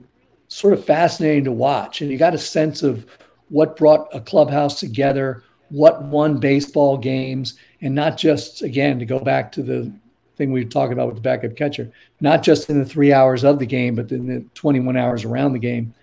sort 0.56 0.74
of 0.74 0.86
fascinating 0.86 1.44
to 1.44 1.52
watch, 1.52 2.00
and 2.00 2.10
you 2.10 2.18
got 2.18 2.34
a 2.34 2.38
sense 2.38 2.82
of 2.82 3.06
what 3.50 3.76
brought 3.76 4.08
a 4.16 4.22
clubhouse 4.22 4.80
together, 4.80 5.44
what 5.68 6.02
won 6.04 6.38
baseball 6.38 6.98
games, 6.98 7.56
and 7.82 7.94
not 7.94 8.16
just 8.16 8.62
again 8.62 8.98
to 8.98 9.06
go 9.06 9.20
back 9.20 9.52
to 9.52 9.62
the 9.62 9.92
thing 10.38 10.54
we 10.54 10.64
were 10.64 10.70
talking 10.70 10.94
about 10.94 11.08
with 11.08 11.16
the 11.16 11.22
backup 11.22 11.58
catcher, 11.58 11.92
not 12.22 12.42
just 12.42 12.70
in 12.70 12.80
the 12.80 12.86
three 12.86 13.12
hours 13.12 13.44
of 13.44 13.60
the 13.60 13.66
game, 13.66 13.96
but 13.96 14.10
in 14.14 14.28
the 14.28 14.46
21 14.54 14.96
hours 14.96 15.26
around 15.26 15.52
the 15.52 15.60
game. 15.60 15.94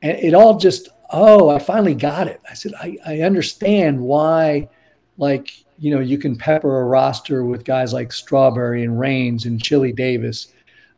And 0.00 0.16
it 0.18 0.32
all 0.32 0.58
just, 0.58 0.90
oh, 1.10 1.48
I 1.48 1.58
finally 1.58 1.96
got 1.96 2.28
it. 2.28 2.40
I 2.48 2.54
said, 2.54 2.74
I, 2.74 2.98
I 3.04 3.20
understand 3.22 4.00
why, 4.00 4.68
like, 5.16 5.50
you 5.76 5.92
know, 5.92 6.00
you 6.00 6.18
can 6.18 6.36
pepper 6.36 6.82
a 6.82 6.84
roster 6.84 7.44
with 7.44 7.64
guys 7.64 7.92
like 7.92 8.12
Strawberry 8.12 8.84
and 8.84 8.98
Raines 8.98 9.44
and 9.44 9.60
Chili 9.60 9.90
Davis, 9.90 10.52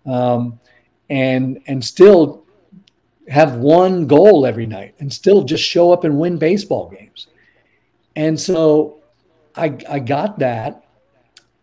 um, 0.05 0.61
and 1.09 1.62
and 1.66 1.82
still 1.82 2.44
have 3.31 3.57
one 3.57 4.07
goal 4.07 4.45
every 4.45 4.66
night 4.66 4.95
and 4.99 5.12
still 5.12 5.45
just 5.45 5.62
show 5.62 5.93
up 5.93 6.05
and 6.05 6.18
win 6.18 6.37
baseball 6.37 6.89
games. 6.91 7.28
And 8.16 8.39
so 8.39 9.01
I 9.57 9.78
I 9.89 9.99
got 10.01 10.41
that. 10.41 10.85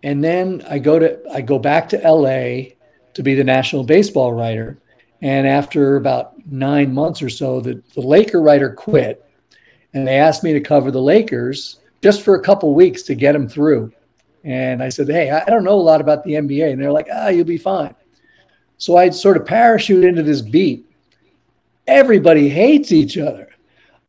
And 0.03 0.23
then 0.23 0.63
I 0.69 0.79
go 0.79 0.97
to 0.97 1.19
I 1.31 1.41
go 1.41 1.59
back 1.59 1.89
to 1.89 1.97
LA 1.97 2.73
to 3.13 3.23
be 3.23 3.35
the 3.35 3.43
national 3.43 3.83
baseball 3.83 4.31
writer. 4.31 4.79
And 5.21 5.47
after 5.47 5.97
about 5.97 6.33
nine 6.49 6.93
months 6.93 7.21
or 7.21 7.29
so, 7.29 7.59
the, 7.59 7.81
the 7.95 8.01
Laker 8.01 8.41
writer 8.41 8.69
quit. 8.69 9.23
And 9.93 10.07
they 10.07 10.17
asked 10.17 10.43
me 10.43 10.53
to 10.53 10.61
cover 10.61 10.91
the 10.91 11.01
Lakers 11.01 11.79
just 12.03 12.21
for 12.21 12.35
a 12.35 12.41
couple 12.41 12.73
weeks 12.75 13.01
to 13.03 13.15
get 13.15 13.33
them 13.33 13.49
through. 13.49 13.91
And 14.43 14.81
I 14.81 14.89
said, 14.89 15.09
Hey, 15.09 15.31
I 15.31 15.43
don't 15.45 15.63
know 15.63 15.73
a 15.73 15.81
lot 15.81 15.99
about 15.99 16.23
the 16.23 16.33
NBA. 16.33 16.71
And 16.71 16.81
they're 16.81 16.91
like, 16.91 17.07
Ah, 17.11 17.29
you'll 17.29 17.43
be 17.43 17.57
fine. 17.57 17.95
So 18.77 18.95
I 18.95 19.09
sort 19.09 19.37
of 19.37 19.45
parachute 19.45 20.05
into 20.05 20.23
this 20.23 20.41
beat. 20.41 20.86
Everybody 21.87 22.49
hates 22.49 22.91
each 22.91 23.17
other. 23.17 23.49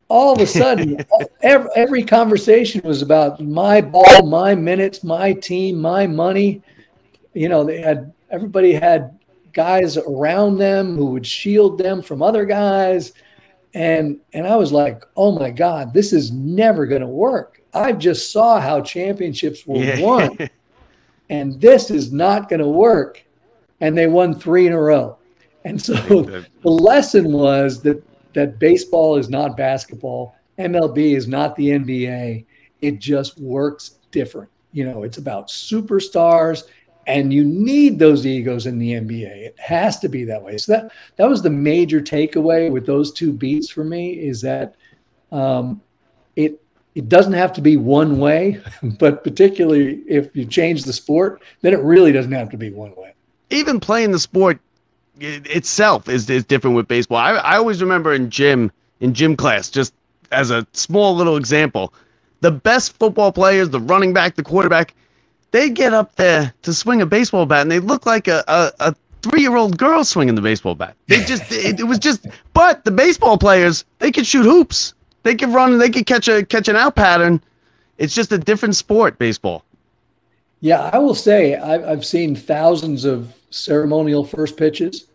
All 0.07 0.33
of 0.33 0.41
a 0.41 0.47
sudden, 0.47 1.05
every, 1.41 1.69
every 1.75 2.03
conversation 2.03 2.81
was 2.83 3.01
about 3.01 3.39
my 3.39 3.79
ball, 3.81 4.25
my 4.25 4.55
minutes, 4.55 5.03
my 5.03 5.33
team, 5.33 5.79
my 5.79 6.07
money. 6.07 6.61
You 7.33 7.49
know, 7.49 7.63
they 7.63 7.79
had 7.79 8.13
everybody 8.29 8.73
had 8.73 9.17
guys 9.53 9.97
around 9.97 10.57
them 10.57 10.95
who 10.95 11.05
would 11.07 11.25
shield 11.25 11.77
them 11.77 12.01
from 12.01 12.21
other 12.21 12.45
guys 12.45 13.13
and 13.73 14.19
and 14.33 14.47
I 14.47 14.55
was 14.55 14.71
like, 14.71 15.03
"Oh 15.15 15.37
my 15.37 15.51
god, 15.51 15.93
this 15.93 16.13
is 16.13 16.31
never 16.31 16.85
going 16.85 17.01
to 17.01 17.07
work. 17.07 17.61
I 17.73 17.91
just 17.91 18.31
saw 18.31 18.59
how 18.59 18.81
championships 18.81 19.65
were 19.65 19.77
yeah. 19.77 20.01
won, 20.01 20.49
and 21.29 21.59
this 21.61 21.91
is 21.91 22.11
not 22.11 22.49
going 22.49 22.61
to 22.61 22.67
work." 22.67 23.23
And 23.81 23.97
they 23.97 24.07
won 24.07 24.33
three 24.33 24.67
in 24.67 24.73
a 24.73 24.81
row. 24.81 25.17
And 25.65 25.81
so 25.81 25.93
the 26.61 26.69
lesson 26.69 27.31
was 27.31 27.81
that 27.81 28.03
that 28.33 28.59
baseball 28.59 29.17
is 29.17 29.29
not 29.29 29.57
basketball, 29.57 30.35
MLB 30.57 31.15
is 31.15 31.27
not 31.27 31.55
the 31.55 31.69
NBA. 31.69 32.45
It 32.81 32.99
just 32.99 33.39
works 33.39 33.97
different. 34.11 34.49
You 34.71 34.85
know, 34.85 35.03
it's 35.03 35.17
about 35.17 35.47
superstars 35.47 36.63
and 37.09 37.33
you 37.33 37.43
need 37.43 37.97
those 37.97 38.25
egos 38.25 38.67
in 38.67 38.77
the 38.77 38.91
NBA. 38.91 39.35
It 39.35 39.59
has 39.59 39.99
to 39.99 40.07
be 40.07 40.25
that 40.25 40.43
way. 40.43 40.57
So 40.57 40.73
that 40.73 40.91
that 41.15 41.27
was 41.27 41.41
the 41.41 41.49
major 41.49 42.01
takeaway 42.01 42.71
with 42.71 42.85
those 42.85 43.11
two 43.11 43.33
beats 43.33 43.69
for 43.69 43.83
me 43.83 44.11
is 44.13 44.41
that 44.41 44.75
um, 45.31 45.81
it 46.35 46.61
it 46.93 47.09
doesn't 47.09 47.33
have 47.33 47.51
to 47.53 47.61
be 47.61 47.77
one 47.77 48.19
way, 48.19 48.61
but 48.99 49.23
particularly 49.23 50.03
if 50.07 50.35
you 50.35 50.45
change 50.45 50.83
the 50.83 50.93
sport, 50.93 51.41
then 51.61 51.73
it 51.73 51.79
really 51.79 52.11
doesn't 52.11 52.31
have 52.31 52.49
to 52.51 52.57
be 52.57 52.69
one 52.69 52.95
way. 52.95 53.15
Even 53.49 53.79
playing 53.79 54.11
the 54.11 54.19
sport 54.19 54.59
itself 55.21 56.07
is 56.09 56.29
is 56.29 56.45
different 56.45 56.75
with 56.75 56.87
baseball. 56.87 57.17
I 57.17 57.31
I 57.31 57.57
always 57.57 57.81
remember 57.81 58.13
in 58.13 58.29
gym 58.29 58.71
in 58.99 59.13
gym 59.13 59.35
class, 59.35 59.69
just 59.69 59.93
as 60.31 60.51
a 60.51 60.65
small 60.73 61.15
little 61.15 61.37
example, 61.37 61.93
the 62.41 62.51
best 62.51 62.97
football 62.99 63.31
players, 63.31 63.69
the 63.69 63.79
running 63.79 64.13
back, 64.13 64.35
the 64.35 64.43
quarterback 64.43 64.93
they 65.51 65.69
get 65.69 65.93
up 65.93 66.15
there 66.15 66.53
to 66.61 66.73
swing 66.73 67.01
a 67.01 67.05
baseball 67.05 67.45
bat 67.45 67.61
and 67.61 67.71
they 67.71 67.79
look 67.79 68.05
like 68.05 68.27
a, 68.27 68.43
a, 68.47 68.71
a 68.79 68.95
three 69.21 69.41
year 69.41 69.55
old 69.55 69.77
girl 69.77 70.03
swinging 70.03 70.35
the 70.35 70.41
baseball 70.41 70.75
bat. 70.75 70.95
They 71.07 71.23
just, 71.23 71.51
it, 71.51 71.79
it, 71.79 71.83
was 71.83 71.99
just, 71.99 72.27
but 72.53 72.83
the 72.85 72.91
baseball 72.91 73.37
players, 73.37 73.85
they 73.99 74.11
could 74.11 74.25
shoot 74.25 74.43
hoops. 74.43 74.93
They 75.23 75.35
could 75.35 75.49
run, 75.49 75.77
they 75.77 75.89
could 75.89 76.05
catch 76.05 76.27
a, 76.27 76.45
catch 76.45 76.67
an 76.67 76.75
out 76.75 76.95
pattern. 76.95 77.41
It's 77.97 78.15
just 78.15 78.31
a 78.31 78.37
different 78.37 78.75
sport, 78.75 79.17
baseball. 79.17 79.65
Yeah, 80.61 80.89
I 80.93 80.97
will 80.99 81.15
say 81.15 81.55
I've, 81.55 81.83
I've 81.83 82.05
seen 82.05 82.35
thousands 82.35 83.05
of 83.05 83.35
ceremonial 83.49 84.23
first 84.23 84.57
pitches. 84.57 85.07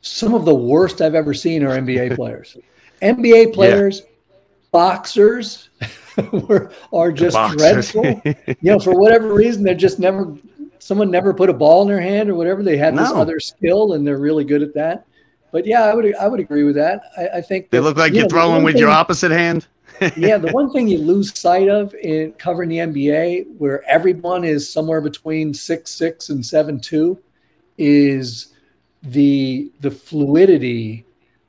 Some 0.00 0.34
of 0.34 0.44
the 0.44 0.54
worst 0.54 1.00
I've 1.00 1.14
ever 1.14 1.34
seen 1.34 1.64
are 1.64 1.78
NBA 1.78 2.14
players. 2.16 2.56
NBA 3.02 3.54
players, 3.54 4.00
yeah. 4.00 4.36
boxers, 4.70 5.68
were, 6.32 6.72
are 6.92 7.12
just 7.12 7.36
dreadful. 7.56 8.20
you 8.24 8.56
know, 8.62 8.78
for 8.78 8.98
whatever 8.98 9.32
reason, 9.32 9.62
they're 9.62 9.74
just 9.74 9.98
never, 9.98 10.36
someone 10.78 11.10
never 11.10 11.34
put 11.34 11.50
a 11.50 11.52
ball 11.52 11.82
in 11.82 11.88
their 11.88 12.00
hand 12.00 12.30
or 12.30 12.34
whatever. 12.34 12.62
They 12.62 12.76
had 12.76 12.94
no. 12.94 13.02
this 13.02 13.12
other 13.12 13.40
skill 13.40 13.94
and 13.94 14.06
they're 14.06 14.18
really 14.18 14.44
good 14.44 14.62
at 14.62 14.74
that. 14.74 15.06
But 15.52 15.66
yeah, 15.66 15.84
I 15.84 15.94
would, 15.94 16.14
I 16.16 16.26
would 16.26 16.40
agree 16.40 16.64
with 16.64 16.74
that. 16.74 17.02
I, 17.16 17.38
I 17.38 17.40
think 17.40 17.70
they 17.70 17.78
look 17.78 17.96
like 17.96 18.12
you 18.12 18.24
are 18.24 18.28
throwing 18.28 18.64
with 18.64 18.74
thing, 18.74 18.80
your 18.80 18.90
opposite 18.90 19.30
hand. 19.30 19.68
yeah, 20.16 20.36
the 20.38 20.50
one 20.50 20.72
thing 20.72 20.88
you 20.88 20.98
lose 20.98 21.38
sight 21.38 21.68
of 21.68 21.94
in 21.94 22.32
covering 22.32 22.68
the 22.68 22.78
NBA, 22.78 23.56
where 23.58 23.88
everyone 23.88 24.44
is 24.44 24.68
somewhere 24.70 25.00
between 25.00 25.54
six 25.54 25.92
six 25.92 26.30
and 26.30 26.44
seven 26.44 26.80
two, 26.80 27.18
is 27.78 28.52
the 29.02 29.70
the 29.80 29.90
fluidity, 29.90 31.04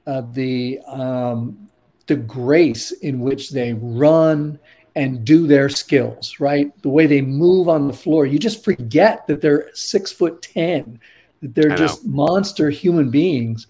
of 0.06 0.34
the 0.34 0.80
um, 0.88 1.70
the 2.08 2.16
grace 2.16 2.92
in 2.92 3.20
which 3.20 3.50
they 3.50 3.74
run 3.74 4.60
and 4.96 5.26
do 5.26 5.48
their 5.48 5.68
skills, 5.68 6.40
right? 6.40 6.72
The 6.82 6.90
way 6.90 7.08
they 7.08 7.22
move 7.22 7.68
on 7.68 7.88
the 7.88 7.94
floor. 7.94 8.26
You 8.26 8.40
just 8.40 8.64
forget 8.64 9.28
that 9.28 9.42
they're 9.42 9.70
six 9.74 10.12
foot 10.12 10.42
10, 10.42 11.00
that 11.42 11.56
they're 11.56 11.76
just 11.76 12.06
monster 12.06 12.70
human 12.70 13.10
beings 13.10 13.68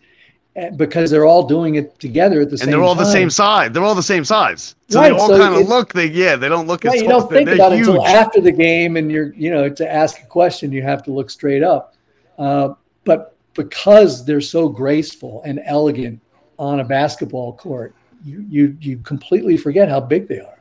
eh, 0.56 0.70
because 0.72 1.10
they're 1.10 1.26
all 1.26 1.47
doing 1.47 1.76
it 1.76 1.97
together 1.99 2.41
at 2.41 2.49
the 2.49 2.51
and 2.51 2.60
same 2.60 2.66
time. 2.66 2.74
And 2.74 2.74
they're 2.74 2.88
all 2.88 2.95
time. 2.95 3.03
the 3.06 3.12
same 3.12 3.30
size. 3.32 3.72
They're 3.72 3.84
all 3.84 3.95
the 3.95 4.03
same 4.03 4.24
size. 4.24 4.76
So 4.89 4.99
right, 4.99 5.10
they 5.10 5.18
all 5.18 5.30
so 5.30 5.39
kind 5.39 5.56
of 5.56 5.68
look, 5.68 5.93
they, 5.93 6.08
yeah, 6.08 6.36
they 6.36 6.49
don't 6.49 6.68
look 6.68 6.84
right, 6.84 7.01
You 7.01 7.08
don't 7.08 7.28
think 7.28 7.49
about 7.49 7.72
huge. 7.72 7.88
it 7.88 7.89
until 7.89 8.06
after 8.06 8.39
the 8.39 8.51
game 8.51 8.97
and 8.97 9.12
you're, 9.12 9.34
you 9.34 9.49
know, 9.49 9.68
to 9.68 9.91
ask 9.91 10.22
a 10.22 10.26
question, 10.26 10.72
you 10.72 10.84
have 10.84 11.01
to 11.03 11.12
look 11.12 11.32
straight 11.32 11.64
up. 11.64 11.95
Uh, 12.38 12.74
but 13.04 13.36
because 13.54 14.26
they're 14.26 14.42
so 14.42 14.68
graceful 14.68 15.42
and 15.46 15.62
elegant 15.66 16.22
on 16.60 16.80
a 16.80 16.84
basketball 16.84 17.54
court, 17.54 17.96
you 18.24 18.46
you 18.50 18.78
you 18.82 18.98
completely 18.98 19.58
forget 19.58 19.90
how 19.90 20.00
big 20.00 20.28
they 20.28 20.40
are. 20.40 20.60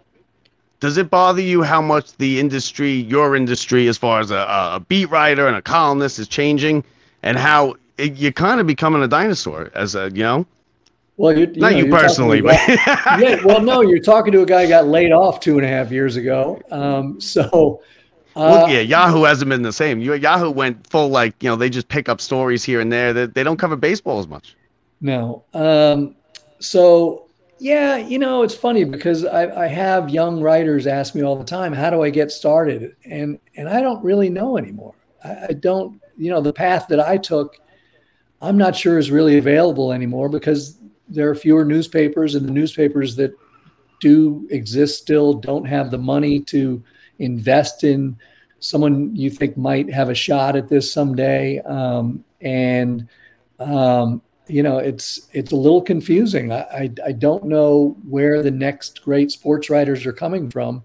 Does 0.81 0.99
it 0.99 1.11
bother 1.11 1.41
you 1.41 1.63
how 1.63 1.81
much 1.81 2.17
the 2.19 2.39
industry, 2.39 2.93
your 2.93 3.37
industry, 3.37 3.89
as 3.89 3.97
far 3.97 4.21
as 4.21 4.31
a, 4.31 4.37
a 4.37 4.85
beat 4.89 5.07
writer 5.07 5.47
and 5.49 5.57
a 5.57 5.63
columnist, 5.63 6.19
is 6.19 6.29
changing, 6.29 6.85
and 7.23 7.39
how 7.39 7.77
it, 7.97 8.17
you're 8.17 8.33
kind 8.33 8.61
of 8.61 8.67
becoming 8.67 9.03
a 9.03 9.09
dinosaur 9.09 9.71
as 9.75 9.95
a 9.95 10.11
you 10.13 10.23
know? 10.23 10.47
Well, 11.17 11.37
you 11.37 11.47
not 11.47 11.73
know, 11.73 11.79
you 11.79 11.91
personally, 11.91 12.41
but 12.41 12.59
yeah. 12.69 13.43
Well, 13.45 13.63
no, 13.63 13.83
you're 13.83 14.01
talking 14.01 14.33
to 14.33 14.43
a 14.43 14.47
guy 14.47 14.65
who 14.65 14.69
got 14.69 14.89
laid 14.89 15.13
off 15.13 15.41
two 15.41 15.57
and 15.59 15.65
a 15.65 15.69
half 15.69 15.91
years 15.91 16.17
ago. 16.17 16.61
Um, 16.71 17.21
so. 17.21 17.83
Uh, 18.37 18.67
well, 18.67 18.71
yeah, 18.71 18.81
Yahoo 18.81 19.23
hasn't 19.23 19.49
been 19.49 19.63
the 19.63 19.73
same. 19.73 20.01
Yahoo 20.01 20.51
went 20.51 20.87
full 20.89 21.09
like 21.09 21.41
you 21.43 21.49
know 21.49 21.57
they 21.57 21.71
just 21.71 21.89
pick 21.89 22.09
up 22.09 22.21
stories 22.21 22.65
here 22.65 22.81
and 22.81 22.93
there. 22.93 23.13
They, 23.13 23.27
they 23.27 23.43
don't 23.45 23.59
cover 23.59 23.77
baseball 23.77 24.19
as 24.19 24.27
much. 24.27 24.57
No. 25.01 25.45
Um, 25.55 26.17
so 26.59 27.25
yeah, 27.59 27.97
you 27.97 28.19
know, 28.19 28.43
it's 28.43 28.55
funny 28.55 28.85
because 28.85 29.25
I, 29.25 29.65
I, 29.65 29.67
have 29.69 30.11
young 30.11 30.41
writers 30.41 30.87
ask 30.87 31.15
me 31.15 31.23
all 31.23 31.37
the 31.37 31.45
time, 31.45 31.73
how 31.73 31.89
do 31.89 32.03
I 32.03 32.11
get 32.11 32.33
started? 32.33 32.97
And 33.05 33.39
and 33.57 33.69
I 33.69 33.81
don't 33.81 34.03
really 34.05 34.29
know 34.29 34.59
anymore. 34.59 34.95
I, 35.23 35.47
I, 35.49 35.53
don't, 35.53 36.01
you 36.17 36.31
know, 36.31 36.41
the 36.41 36.53
path 36.53 36.87
that 36.89 37.01
I 37.01 37.17
took, 37.17 37.57
I'm 38.43 38.59
not 38.59 38.75
sure 38.75 38.99
is 38.99 39.11
really 39.11 39.39
available 39.39 39.93
anymore 39.93 40.29
because 40.29 40.79
there 41.09 41.29
are 41.31 41.35
fewer 41.35 41.65
newspapers 41.65 42.35
and 42.35 42.47
the 42.47 42.53
newspapers 42.53 43.15
that 43.17 43.35
do 44.01 44.47
exist 44.51 45.01
still 45.01 45.35
don't 45.35 45.65
have 45.65 45.91
the 45.91 45.99
money 45.99 46.41
to 46.41 46.83
invest 47.19 47.85
in 47.85 48.17
someone 48.61 49.15
you 49.15 49.31
think 49.31 49.57
might 49.57 49.93
have 49.93 50.09
a 50.09 50.15
shot 50.15 50.57
at 50.57 50.69
this 50.69 50.93
someday. 50.93 51.61
Um, 51.61 52.25
and 52.41 53.09
um, 53.59 54.23
you 54.47 54.63
know, 54.63 54.79
it's 54.79 55.29
it's 55.33 55.53
a 55.53 55.57
little 55.57 55.83
confusing. 55.83 56.53
I, 56.53 56.61
I, 56.61 56.91
I 57.07 57.13
don't 57.13 57.45
know 57.45 57.97
where 58.09 58.43
the 58.43 58.51
next 58.51 59.03
great 59.03 59.31
sports 59.31 59.71
writers 59.71 60.05
are 60.07 60.13
coming 60.13 60.51
from. 60.51 60.85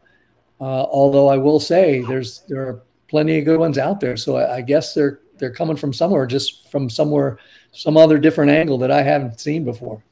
Uh, 0.62 0.84
although 0.84 1.30
I 1.30 1.38
will 1.38 1.60
say 1.60 2.02
there's 2.02 2.40
there 2.48 2.62
are 2.62 2.84
plenty 3.08 3.40
of 3.40 3.46
good 3.46 3.60
ones 3.60 3.78
out 3.78 4.00
there. 4.00 4.18
So 4.18 4.38
I, 4.38 4.58
I, 4.58 4.62
guess 4.62 4.94
they're 4.94 5.22
they're 5.38 5.54
coming 5.54 5.78
from 5.78 5.94
somewhere, 5.94 6.26
just 6.26 6.70
from 6.70 6.90
somewhere, 6.90 7.40
some 7.72 7.98
other 7.98 8.18
different 8.18 8.52
angle 8.52 8.78
that 8.80 8.92
I 8.92 9.02
haven't 9.02 9.40
seen 9.40 9.64
before. 9.64 10.04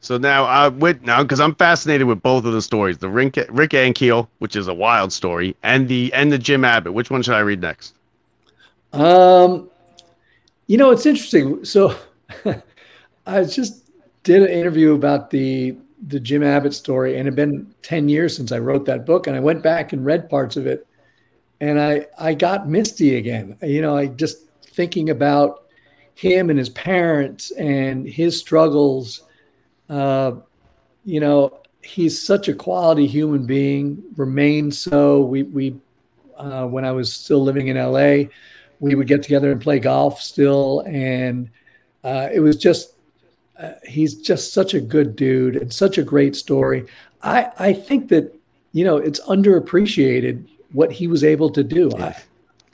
So 0.00 0.16
now, 0.18 0.44
uh, 0.44 0.70
with 0.70 1.02
now 1.02 1.22
because 1.22 1.40
I'm 1.40 1.54
fascinated 1.54 2.06
with 2.06 2.22
both 2.22 2.44
of 2.44 2.52
the 2.52 2.62
stories, 2.62 2.98
the 2.98 3.08
Rick 3.08 3.36
Rick 3.50 3.70
Ankiel, 3.72 4.28
which 4.38 4.56
is 4.56 4.68
a 4.68 4.74
wild 4.74 5.12
story, 5.12 5.56
and 5.62 5.88
the 5.88 6.12
and 6.14 6.30
the 6.32 6.38
Jim 6.38 6.64
Abbott. 6.64 6.94
Which 6.94 7.10
one 7.10 7.22
should 7.22 7.34
I 7.34 7.40
read 7.40 7.60
next? 7.60 7.94
Um, 8.92 9.70
You 10.66 10.78
know, 10.78 10.90
it's 10.90 11.06
interesting. 11.06 11.64
So 11.64 11.96
I 13.26 13.44
just 13.44 13.84
did 14.24 14.42
an 14.42 14.48
interview 14.48 14.94
about 14.94 15.30
the 15.30 15.78
the 16.08 16.20
Jim 16.20 16.42
Abbott 16.44 16.74
story, 16.74 17.12
and 17.18 17.22
it 17.22 17.26
had 17.26 17.36
been 17.36 17.74
10 17.82 18.08
years 18.08 18.36
since 18.36 18.52
I 18.52 18.58
wrote 18.60 18.86
that 18.86 19.04
book. 19.06 19.26
And 19.26 19.36
I 19.36 19.40
went 19.40 19.62
back 19.62 19.92
and 19.92 20.04
read 20.04 20.30
parts 20.30 20.56
of 20.56 20.66
it, 20.66 20.86
and 21.60 21.80
I 21.80 22.06
I 22.18 22.34
got 22.34 22.68
misty 22.68 23.16
again. 23.16 23.58
You 23.62 23.82
know, 23.82 23.96
I 23.96 24.08
just 24.08 24.38
thinking 24.74 25.10
about 25.10 25.64
him 26.14 26.50
and 26.50 26.58
his 26.58 26.70
parents 26.70 27.50
and 27.52 28.06
his 28.08 28.38
struggles. 28.38 29.22
Uh, 29.88 30.32
you 31.04 31.20
know, 31.20 31.60
he's 31.82 32.20
such 32.20 32.48
a 32.48 32.54
quality 32.54 33.06
human 33.06 33.46
being, 33.46 34.02
remains 34.16 34.78
so. 34.78 35.22
We 35.22 35.42
we 35.44 35.76
uh, 36.36 36.66
when 36.66 36.84
I 36.84 36.92
was 36.92 37.12
still 37.12 37.42
living 37.42 37.68
in 37.68 37.76
LA, 37.76 38.28
we 38.80 38.94
would 38.94 39.06
get 39.06 39.22
together 39.22 39.50
and 39.50 39.60
play 39.60 39.78
golf 39.78 40.20
still, 40.20 40.80
and 40.86 41.50
uh, 42.04 42.28
it 42.32 42.40
was 42.40 42.56
just 42.56 42.94
uh, 43.58 43.72
he's 43.84 44.14
just 44.16 44.52
such 44.52 44.74
a 44.74 44.80
good 44.80 45.16
dude 45.16 45.56
and 45.56 45.72
such 45.72 45.98
a 45.98 46.02
great 46.02 46.36
story. 46.36 46.86
I 47.22 47.50
I 47.58 47.72
think 47.72 48.08
that 48.08 48.34
you 48.72 48.84
know 48.84 48.98
it's 48.98 49.20
underappreciated 49.20 50.46
what 50.72 50.92
he 50.92 51.06
was 51.06 51.24
able 51.24 51.50
to 51.50 51.64
do. 51.64 51.90
I, 51.96 52.14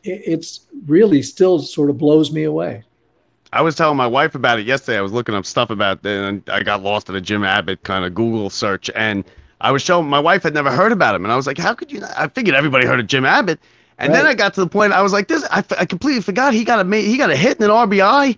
it's 0.03 0.67
really 0.87 1.23
still 1.23 1.61
sort 1.61 1.89
of 1.89 1.97
blows 1.97 2.31
me 2.31 2.45
away. 2.45 2.85
I 3.55 3.63
was 3.63 3.77
telling 3.77 3.97
my 3.97 4.07
wife 4.07 4.35
about 4.35 4.59
it 4.59 4.67
yesterday. 4.67 4.99
I 4.99 5.01
was 5.01 5.13
looking 5.13 5.33
up 5.37 5.47
stuff 5.47 5.71
about 5.71 6.05
it, 6.05 6.07
and 6.07 6.43
I 6.51 6.65
got 6.65 6.83
lost 6.83 7.09
in 7.09 7.15
a 7.15 7.21
Jim 7.21 7.45
Abbott 7.45 7.85
kind 7.85 8.05
of 8.05 8.13
Google 8.13 8.51
search, 8.51 8.91
and 8.97 9.25
I 9.61 9.71
was 9.71 9.81
showing 9.81 10.09
my 10.09 10.19
wife 10.19 10.43
had 10.43 10.55
never 10.55 10.73
heard 10.73 10.91
about 10.91 11.15
him, 11.15 11.25
and 11.25 11.31
I 11.33 11.37
was 11.37 11.47
like, 11.47 11.57
"How 11.57 11.73
could 11.73 11.93
you?" 11.93 12.01
Not? 12.01 12.13
I 12.19 12.27
figured 12.27 12.57
everybody 12.57 12.85
heard 12.85 12.99
of 12.99 13.07
Jim 13.07 13.25
Abbott, 13.25 13.61
and 13.99 14.13
right. 14.13 14.19
then 14.19 14.27
I 14.27 14.35
got 14.35 14.55
to 14.55 14.61
the 14.61 14.67
point 14.67 14.93
I 14.93 15.03
was 15.03 15.13
like, 15.13 15.29
"This," 15.29 15.47
I, 15.53 15.63
I 15.79 15.87
completely 15.87 16.21
forgot 16.21 16.53
he 16.53 16.65
got 16.65 16.85
a 16.85 16.97
he 16.97 17.17
got 17.17 17.31
a 17.31 17.37
hit 17.37 17.59
in 17.59 17.63
an 17.63 17.71
RBI, 17.71 18.37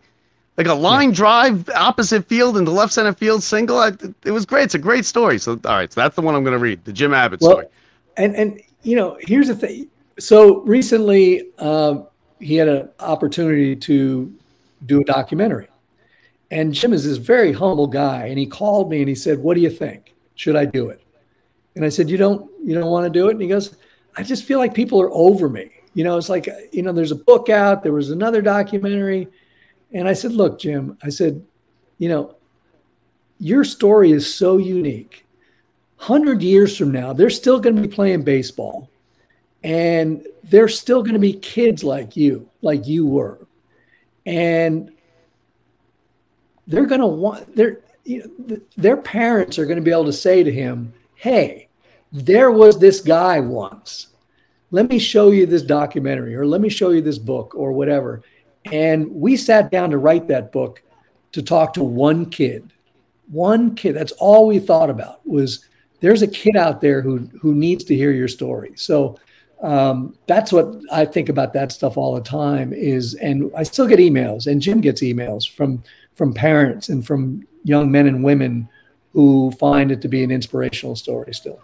like 0.59 0.67
a 0.67 0.75
line 0.75 1.09
yeah. 1.09 1.15
drive 1.15 1.71
opposite 1.71 2.27
field 2.27 2.59
into 2.59 2.71
left 2.71 2.93
center 2.93 3.15
field 3.15 3.43
single. 3.43 3.79
I, 3.79 3.93
it 4.23 4.33
was 4.33 4.45
great. 4.45 4.65
It's 4.65 4.75
a 4.75 4.79
great 4.79 5.07
story. 5.07 5.39
So 5.39 5.53
all 5.65 5.77
right, 5.77 5.91
so 5.91 5.99
that's 5.99 6.15
the 6.15 6.23
one 6.23 6.35
I'm 6.35 6.45
going 6.45 6.53
to 6.53 6.63
read, 6.63 6.85
the 6.85 6.93
Jim 6.93 7.15
Abbott 7.15 7.41
well, 7.41 7.53
story. 7.53 7.67
And 8.19 8.37
and 8.37 8.61
you 8.83 8.97
know, 8.97 9.17
here's 9.23 9.49
the 9.49 9.57
thing. 9.57 9.89
So 10.19 10.61
recently, 10.61 11.49
uh, 11.59 12.03
he 12.39 12.57
had 12.57 12.69
an 12.69 12.91
opportunity 13.01 13.75
to 13.77 14.31
do 14.85 15.01
a 15.01 15.05
documentary. 15.05 15.69
And 16.51 16.73
Jim 16.73 16.93
is 16.93 17.05
this 17.05 17.17
very 17.17 17.53
humble 17.53 17.87
guy, 17.87 18.27
and 18.27 18.39
he 18.39 18.47
called 18.47 18.91
me 18.91 19.01
and 19.01 19.09
he 19.09 19.15
said, 19.15 19.39
"What 19.39 19.55
do 19.55 19.61
you 19.61 19.71
think? 19.71 20.15
Should 20.35 20.57
I 20.57 20.65
do 20.65 20.91
it?" 20.91 21.03
And 21.75 21.85
I 21.85 21.89
said, 21.89 22.09
"You 22.09 22.17
don't, 22.17 22.51
you 22.65 22.75
don't 22.75 22.91
want 22.91 23.05
to 23.05 23.19
do 23.19 23.29
it?" 23.29 23.33
And 23.33 23.41
he 23.41 23.49
goes, 23.49 23.77
"I 24.17 24.23
just 24.23 24.45
feel 24.45 24.59
like 24.59 24.75
people 24.75 25.01
are 25.01 25.11
over 25.13 25.49
me. 25.49 25.71
You 25.95 26.05
know, 26.05 26.19
it's 26.19 26.29
like, 26.29 26.49
you 26.73 26.83
know, 26.83 26.93
there's 26.93 27.11
a 27.11 27.17
book 27.17 27.49
out, 27.49 27.83
there 27.83 27.93
was 27.93 28.11
another 28.11 28.43
documentary." 28.43 29.29
And 29.93 30.07
I 30.07 30.13
said, 30.13 30.33
"Look, 30.33 30.59
Jim," 30.59 30.97
I 31.03 31.09
said, 31.09 31.45
"You 31.99 32.09
know, 32.09 32.37
your 33.39 33.65
story 33.65 34.13
is 34.13 34.33
so 34.33 34.59
unique. 34.59 35.27
100 35.99 36.43
years 36.43 36.77
from 36.77 36.93
now, 36.93 37.13
they're 37.13 37.31
still 37.31 37.59
going 37.59 37.75
to 37.75 37.83
be 37.83 37.89
playing 37.89 38.23
baseball 38.23 38.91
and 39.65 40.27
they're 40.45 40.69
still 40.69 41.03
going 41.03 41.15
to 41.15 41.19
be 41.19 41.33
kids 41.33 41.83
like 41.83 42.17
you, 42.17 42.49
like 42.63 42.87
you 42.87 43.07
were. 43.07 43.46
And 44.27 44.93
they're 46.67 46.87
going 46.87 47.01
to 47.01 47.07
want 47.07 47.55
their 47.55 47.81
you 48.05 48.31
know, 48.39 48.61
their 48.77 48.97
parents 48.97 49.59
are 49.59 49.65
going 49.67 49.77
to 49.77 49.83
be 49.83 49.91
able 49.91 50.05
to 50.05 50.13
say 50.13 50.43
to 50.43 50.53
him, 50.53 50.93
"Hey, 51.15 51.69
there 52.13 52.51
was 52.51 52.79
this 52.79 53.01
guy 53.01 53.41
once. 53.41 54.09
Let 54.71 54.89
me 54.89 54.99
show 54.99 55.31
you 55.31 55.47
this 55.47 55.63
documentary 55.63 56.35
or 56.35 56.45
let 56.45 56.61
me 56.61 56.69
show 56.69 56.91
you 56.91 57.01
this 57.01 57.19
book 57.19 57.55
or 57.55 57.73
whatever." 57.73 58.23
And 58.73 59.11
we 59.13 59.37
sat 59.37 59.71
down 59.71 59.91
to 59.91 59.99
write 59.99 60.27
that 60.29 60.53
book 60.53 60.83
to 61.33 61.43
talk 61.43 61.73
to 61.75 61.85
one 61.85 62.27
kid. 62.27 62.73
One 63.31 63.75
kid. 63.75 63.95
That's 63.95 64.13
all 64.13 64.47
we 64.47 64.59
thought 64.59 64.91
about 64.91 65.27
was 65.27 65.65
there's 66.01 66.23
a 66.23 66.29
kid 66.29 66.57
out 66.57 66.81
there 66.81 67.01
who 67.01 67.19
who 67.41 67.55
needs 67.55 67.85
to 67.85 67.95
hear 67.95 68.13
your 68.13 68.29
story. 68.29 68.73
So 68.77 69.19
um, 69.63 70.17
that's 70.27 70.53
what 70.53 70.75
I 70.93 71.05
think 71.05 71.29
about 71.29 71.53
that 71.55 71.73
stuff 71.73 71.97
all 71.97 72.15
the 72.15 72.21
time 72.21 72.73
is, 72.73 73.15
and 73.15 73.51
I 73.57 73.63
still 73.63 73.87
get 73.87 73.99
emails 73.99 74.47
and 74.47 74.61
Jim 74.61 74.81
gets 74.81 75.03
emails 75.03 75.49
from, 75.49 75.83
from 76.15 76.35
parents 76.35 76.89
and 76.89 77.07
from 77.07 77.47
young 77.65 77.91
men 77.91 78.07
and 78.07 78.23
women 78.23 78.69
who 79.13 79.51
find 79.53 79.91
it 79.91 80.03
to 80.03 80.09
be 80.09 80.23
an 80.23 80.31
inspirational 80.31 80.95
story 80.95 81.33
still. 81.33 81.61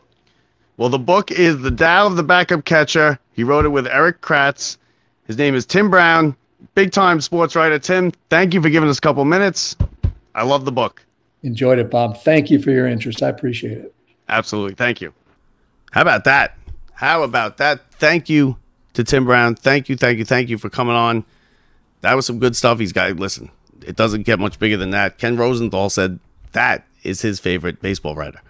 Well, 0.79 0.89
the 0.89 0.99
book 0.99 1.31
is 1.31 1.61
The 1.61 1.71
Tao 1.71 2.07
of 2.07 2.17
the 2.17 2.23
Backup 2.23 2.65
Catcher. 2.65 3.19
He 3.35 3.45
wrote 3.45 3.67
it 3.67 3.69
with 3.69 3.87
Erik 3.87 4.23
Kratz. 4.23 4.79
His 5.27 5.37
name 5.37 5.55
is 5.55 5.67
Tim 5.67 5.91
Brown, 5.91 6.35
big 6.75 6.93
time 6.93 7.21
sports 7.21 7.55
writer. 7.55 7.79
Tim, 7.79 8.11
thank 8.31 8.55
you 8.55 8.63
for 8.63 8.71
giving 8.71 8.89
us 8.89 8.99
a 8.99 9.01
couple 9.03 9.25
minutes. 9.27 9.77
I 10.35 10.45
love 10.45 10.65
the 10.65 10.73
book. 10.73 11.05
Enjoyed 11.43 11.79
it, 11.79 11.91
Bob. 11.91 12.23
Thank 12.23 12.51
you 12.51 12.61
for 12.61 12.71
your 12.71 12.87
interest. 12.87 13.23
I 13.23 13.29
appreciate 13.29 13.79
it. 13.79 13.95
Absolutely. 14.29 14.75
Thank 14.75 15.01
you. 15.01 15.13
How 15.91 16.01
about 16.01 16.25
that? 16.25 16.57
How 16.95 17.23
about 17.23 17.57
that? 17.59 17.91
Thank 17.93 18.29
you 18.29 18.57
to 18.95 19.05
Tim 19.05 19.25
Brown. 19.25 19.55
Thank 19.55 19.89
you, 19.89 19.97
thank 19.97 20.19
you, 20.19 20.25
thank 20.25 20.49
you 20.49 20.59
for 20.59 20.71
coming 20.71 20.95
on. 20.95 21.25
That 22.01 22.15
was 22.15 22.27
some 22.27 22.39
good 22.39 22.57
stuff. 22.57 22.79
He's 22.79 22.93
got, 22.93 23.17
listen, 23.17 23.51
it 23.85 23.97
doesn't 23.97 24.23
get 24.23 24.39
much 24.39 24.59
bigger 24.59 24.77
than 24.77 24.91
that. 24.91 25.19
Ken 25.19 25.37
Rosenthal 25.37 25.91
said 25.91 26.19
that 26.53 26.87
is 27.03 27.23
his 27.23 27.41
favorite 27.41 27.81
baseball 27.81 28.15
writer. 28.15 28.41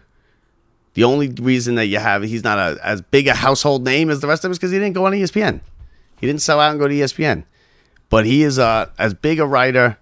The 0.94 1.04
only 1.04 1.28
reason 1.28 1.76
that 1.76 1.86
you 1.86 1.98
have 1.98 2.22
he's 2.22 2.44
not 2.44 2.58
a, 2.58 2.78
as 2.82 3.00
big 3.00 3.26
a 3.26 3.34
household 3.34 3.84
name 3.84 4.10
as 4.10 4.20
the 4.20 4.26
rest 4.26 4.44
of 4.44 4.50
us 4.50 4.58
because 4.58 4.72
he 4.72 4.78
didn't 4.78 4.94
go 4.94 5.06
on 5.06 5.12
ESPN. 5.12 5.60
He 6.20 6.26
didn't 6.26 6.42
sell 6.42 6.60
out 6.60 6.70
and 6.70 6.80
go 6.80 6.86
to 6.86 6.94
ESPN. 6.94 7.44
But 8.10 8.26
he 8.26 8.42
is 8.42 8.58
uh, 8.58 8.90
as 8.98 9.14
big 9.14 9.40
a 9.40 9.46
writer 9.46 9.96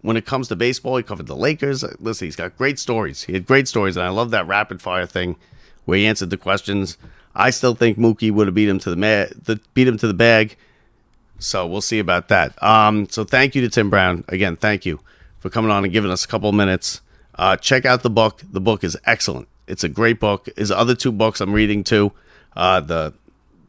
when 0.00 0.16
it 0.16 0.26
comes 0.26 0.48
to 0.48 0.56
baseball. 0.56 0.96
He 0.96 1.04
covered 1.04 1.28
the 1.28 1.36
Lakers. 1.36 1.84
Listen, 2.00 2.26
he's 2.26 2.36
got 2.36 2.56
great 2.56 2.78
stories. 2.78 3.22
He 3.22 3.34
had 3.34 3.46
great 3.46 3.68
stories, 3.68 3.96
and 3.96 4.04
I 4.04 4.08
love 4.08 4.32
that 4.32 4.48
rapid 4.48 4.82
fire 4.82 5.06
thing 5.06 5.36
where 5.84 5.98
he 5.98 6.06
answered 6.06 6.30
the 6.30 6.36
questions. 6.36 6.98
I 7.34 7.50
still 7.50 7.74
think 7.74 7.98
Mookie 7.98 8.30
would 8.30 8.46
have 8.46 8.54
beat 8.54 8.68
him 8.68 8.78
to 8.80 8.90
the, 8.90 8.96
ma- 8.96 9.32
the 9.44 9.60
beat 9.74 9.88
him 9.88 9.98
to 9.98 10.06
the 10.06 10.14
bag. 10.14 10.56
So 11.38 11.66
we'll 11.66 11.80
see 11.80 11.98
about 11.98 12.28
that. 12.28 12.60
Um, 12.62 13.08
so 13.08 13.24
thank 13.24 13.54
you 13.54 13.62
to 13.62 13.68
Tim 13.68 13.90
Brown 13.90 14.24
again. 14.28 14.56
Thank 14.56 14.86
you 14.86 15.00
for 15.40 15.50
coming 15.50 15.70
on 15.70 15.84
and 15.84 15.92
giving 15.92 16.10
us 16.10 16.24
a 16.24 16.28
couple 16.28 16.52
minutes. 16.52 17.00
Uh, 17.34 17.56
check 17.56 17.84
out 17.84 18.02
the 18.02 18.10
book. 18.10 18.42
The 18.52 18.60
book 18.60 18.84
is 18.84 18.96
excellent. 19.06 19.48
It's 19.66 19.82
a 19.82 19.88
great 19.88 20.20
book. 20.20 20.48
His 20.56 20.70
other 20.70 20.94
two 20.94 21.10
books 21.10 21.40
I'm 21.40 21.52
reading 21.52 21.82
too. 21.82 22.12
Uh, 22.54 22.80
the 22.80 23.14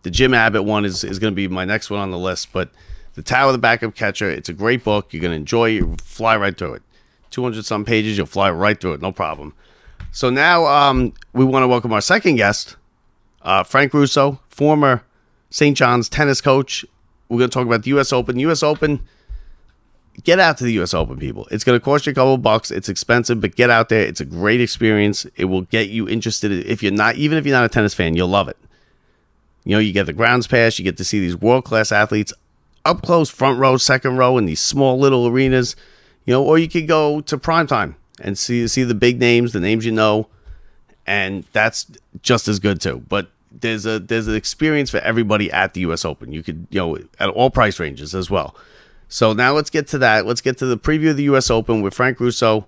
the 0.04 0.12
Jim 0.12 0.34
Abbott 0.34 0.66
one 0.66 0.84
is, 0.84 1.04
is 1.06 1.18
going 1.18 1.32
to 1.32 1.36
be 1.36 1.48
my 1.48 1.64
next 1.64 1.90
one 1.90 2.02
on 2.02 2.12
the 2.12 2.18
list. 2.18 2.52
But 2.52 2.70
the 3.16 3.22
Tao 3.22 3.48
of 3.48 3.54
the 3.54 3.60
Backup 3.60 3.96
Catcher. 3.96 4.30
It's 4.30 4.50
a 4.50 4.54
great 4.54 4.84
book. 4.84 5.14
You're 5.14 5.22
going 5.22 5.32
to 5.32 5.38
enjoy 5.38 5.70
it. 5.70 5.74
You 5.74 5.96
fly 6.04 6.36
right 6.36 6.58
through 6.58 6.76
it. 6.76 6.82
200 7.32 7.66
some 7.66 7.86
pages. 7.86 8.18
You'll 8.18 8.26
fly 8.26 8.52
right 8.52 8.80
through 8.80 8.94
it. 8.94 9.02
No 9.02 9.12
problem. 9.12 9.54
So 10.12 10.30
now 10.30 10.66
um, 10.66 11.14
we 11.32 11.46
want 11.46 11.64
to 11.64 11.68
welcome 11.68 11.94
our 11.94 12.02
second 12.02 12.36
guest. 12.36 12.76
Uh, 13.44 13.62
Frank 13.64 13.94
Russo, 13.94 14.40
former 14.50 15.04
St. 15.50 15.78
John's 15.78 16.10
tennis 16.10 16.42
coach. 16.42 16.86
We're 17.30 17.40
going 17.40 17.50
to 17.50 17.54
talk 17.54 17.68
about 17.68 17.84
the 17.84 17.90
U.S. 17.90 18.14
Open. 18.14 18.40
U.S. 18.40 18.64
Open, 18.64 19.02
get 20.24 20.40
out 20.40 20.58
to 20.58 20.64
the 20.64 20.74
U.S. 20.74 20.94
Open, 20.94 21.20
people. 21.20 21.48
It's 21.52 21.64
going 21.64 21.78
to 21.78 21.84
cost 21.84 22.06
you 22.06 22.12
a 22.12 22.16
couple 22.16 22.38
bucks. 22.38 22.72
It's 22.72 22.90
expensive, 22.90 23.42
but 23.42 23.56
get 23.56 23.70
out 23.70 23.90
there. 23.90 24.02
It's 24.02 24.22
a 24.22 24.26
great 24.26 24.62
experience. 24.62 25.26
It 25.36 25.46
will 25.46 25.64
get 25.64 25.90
you 25.90 26.08
interested. 26.08 26.52
If 26.52 26.82
you're 26.82 26.92
not, 26.92 27.16
even 27.16 27.38
if 27.38 27.46
you're 27.46 27.56
not 27.56 27.66
a 27.66 27.70
tennis 27.70 27.94
fan, 27.94 28.16
you'll 28.16 28.30
love 28.30 28.48
it. 28.48 28.58
You 29.66 29.76
know, 29.76 29.80
you 29.80 29.94
get 29.94 30.06
the 30.06 30.14
grounds 30.14 30.48
pass. 30.48 30.78
You 30.80 30.84
get 30.84 30.98
to 30.98 31.06
see 31.06 31.20
these 31.20 31.36
world 31.36 31.66
class 31.66 31.92
athletes 31.92 32.34
up 32.86 33.02
close, 33.02 33.30
front 33.30 33.60
row, 33.60 33.78
second 33.78 34.18
row, 34.18 34.38
in 34.38 34.46
these 34.46 34.60
small 34.60 35.00
little 35.00 35.28
arenas. 35.28 35.76
You 36.26 36.34
know, 36.34 36.44
or 36.44 36.58
you 36.58 36.70
could 36.70 36.88
go 36.88 37.22
to 37.22 37.38
prime 37.38 37.68
time 37.68 37.96
and 38.22 38.38
see 38.38 38.68
see 38.68 38.84
the 38.84 38.96
big 38.96 39.20
names, 39.20 39.54
the 39.54 39.60
names 39.60 39.86
you 39.86 39.92
know, 39.92 40.28
and 41.06 41.46
that's 41.54 41.88
just 42.22 42.48
as 42.48 42.60
good 42.60 42.82
too. 42.82 43.04
But 43.08 43.30
there's 43.52 43.86
a 43.86 44.00
there's 44.00 44.28
an 44.28 44.36
experience 44.36 44.90
for 44.90 44.98
everybody 44.98 45.52
at 45.52 45.74
the 45.74 45.82
U.S. 45.82 46.06
Open. 46.06 46.32
You 46.32 46.44
could 46.44 46.68
you 46.70 46.80
know 46.80 46.98
at 47.20 47.30
all 47.30 47.50
price 47.50 47.80
ranges 47.80 48.16
as 48.16 48.30
well. 48.30 48.56
So 49.10 49.34
now 49.34 49.54
let's 49.54 49.70
get 49.70 49.88
to 49.90 49.98
that. 50.00 50.26
Let's 50.26 50.42
get 50.42 50.58
to 50.60 50.66
the 50.66 50.78
preview 50.78 51.12
of 51.12 51.18
the 51.18 51.24
U.S. 51.24 51.52
Open 51.52 51.82
with 51.82 51.94
Frank 51.94 52.20
Russo. 52.20 52.68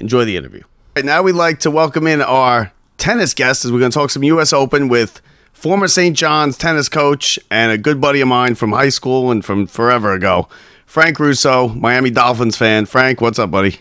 Enjoy 0.00 0.24
the 0.24 0.36
interview. 0.36 0.62
Right 0.96 1.04
now 1.04 1.22
we'd 1.22 1.32
like 1.32 1.60
to 1.60 1.70
welcome 1.70 2.06
in 2.06 2.22
our 2.22 2.72
tennis 2.98 3.34
guest 3.34 3.64
as 3.64 3.72
we're 3.72 3.78
going 3.78 3.92
to 3.92 3.98
talk 3.98 4.10
some 4.10 4.24
U.S. 4.24 4.52
Open 4.52 4.88
with 4.88 5.20
former 5.52 5.88
St. 5.88 6.16
John's 6.16 6.56
tennis 6.56 6.88
coach 6.88 7.38
and 7.50 7.72
a 7.72 7.78
good 7.78 8.00
buddy 8.00 8.20
of 8.20 8.28
mine 8.28 8.54
from 8.54 8.72
high 8.72 8.88
school 8.88 9.30
and 9.30 9.44
from 9.44 9.66
forever 9.66 10.12
ago, 10.12 10.48
Frank 10.86 11.18
Russo, 11.18 11.68
Miami 11.68 12.10
Dolphins 12.10 12.56
fan. 12.56 12.86
Frank, 12.86 13.20
what's 13.20 13.38
up, 13.38 13.50
buddy? 13.50 13.80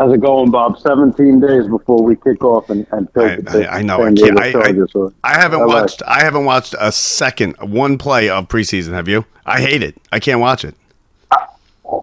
How's 0.00 0.14
it 0.14 0.22
going, 0.22 0.50
Bob? 0.50 0.78
17 0.78 1.40
days 1.40 1.68
before 1.68 2.02
we 2.02 2.16
kick 2.16 2.42
off 2.42 2.70
and, 2.70 2.86
and 2.90 3.06
I, 3.14 3.20
I, 3.20 3.78
I, 3.80 3.82
know. 3.82 4.02
I, 4.02 4.10
can't, 4.14 4.40
I, 4.40 4.46
I, 4.58 5.34
I, 5.34 5.38
haven't 5.38 5.66
watched. 5.66 6.02
I 6.06 6.24
haven't 6.24 6.46
watched 6.46 6.74
a 6.80 6.90
second, 6.90 7.54
one 7.58 7.98
play 7.98 8.30
of 8.30 8.48
preseason. 8.48 8.92
Have 8.92 9.08
you? 9.08 9.26
I 9.44 9.60
hate 9.60 9.82
it. 9.82 9.98
I 10.10 10.18
can't 10.18 10.40
watch 10.40 10.64
it. 10.64 10.74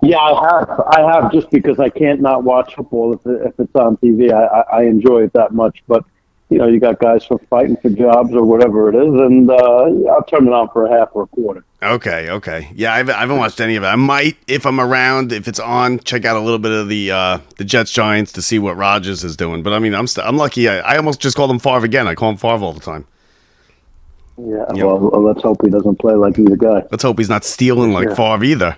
Yeah, 0.03 0.19
I 0.19 0.59
have. 0.59 0.81
I 0.91 1.11
have 1.11 1.31
just 1.31 1.49
because 1.49 1.79
I 1.79 1.89
can't 1.89 2.21
not 2.21 2.43
watch 2.43 2.75
football 2.75 3.13
if, 3.13 3.21
if 3.25 3.59
it's 3.59 3.75
on 3.75 3.97
TV. 3.97 4.31
I, 4.31 4.77
I 4.77 4.83
enjoy 4.83 5.23
it 5.23 5.33
that 5.33 5.55
much. 5.55 5.81
But 5.87 6.05
you 6.49 6.57
know, 6.57 6.67
you 6.67 6.79
got 6.79 6.99
guys 6.99 7.25
for 7.25 7.37
fighting 7.49 7.75
for 7.77 7.89
jobs 7.89 8.33
or 8.33 8.43
whatever 8.43 8.89
it 8.89 8.95
is, 8.95 9.13
and 9.21 9.49
uh, 9.49 9.55
I'll 10.11 10.23
turn 10.29 10.47
it 10.47 10.53
on 10.53 10.69
for 10.69 10.85
a 10.85 10.97
half 10.97 11.09
or 11.13 11.23
a 11.23 11.27
quarter. 11.27 11.63
Okay, 11.83 12.29
okay. 12.29 12.69
Yeah, 12.73 12.93
I 12.93 12.97
haven't, 12.97 13.15
I 13.15 13.19
haven't 13.19 13.37
watched 13.37 13.59
any 13.61 13.75
of 13.75 13.83
it. 13.83 13.87
I 13.87 13.95
might, 13.95 14.37
if 14.47 14.65
I'm 14.65 14.79
around, 14.79 15.31
if 15.33 15.47
it's 15.47 15.59
on, 15.59 15.99
check 15.99 16.23
out 16.25 16.35
a 16.37 16.39
little 16.39 16.57
bit 16.59 16.71
of 16.71 16.87
the 16.89 17.11
uh, 17.11 17.39
the 17.57 17.65
Jets 17.65 17.91
Giants 17.91 18.31
to 18.33 18.41
see 18.41 18.59
what 18.59 18.77
Rodgers 18.77 19.23
is 19.23 19.35
doing. 19.35 19.61
But 19.61 19.73
I 19.73 19.79
mean, 19.79 19.93
I'm 19.93 20.07
st- 20.07 20.25
I'm 20.25 20.37
lucky. 20.37 20.69
I, 20.69 20.77
I 20.79 20.97
almost 20.97 21.19
just 21.19 21.35
call 21.37 21.51
him 21.51 21.59
Favre 21.59 21.85
again. 21.85 22.07
I 22.07 22.15
call 22.15 22.29
him 22.29 22.37
Favre 22.37 22.63
all 22.63 22.73
the 22.73 22.79
time. 22.79 23.05
Yeah, 24.39 24.65
Yep. 24.73 24.85
well, 24.85 25.23
let's 25.23 25.41
hope 25.41 25.57
he 25.63 25.69
doesn't 25.69 25.97
play 25.99 26.13
like 26.13 26.35
he's 26.35 26.49
a 26.51 26.57
guy. 26.57 26.83
Let's 26.91 27.03
hope 27.03 27.17
he's 27.19 27.29
not 27.29 27.43
stealing 27.43 27.91
like 27.91 28.07
Yeah. 28.09 28.15
Favre 28.15 28.43
either. 28.45 28.77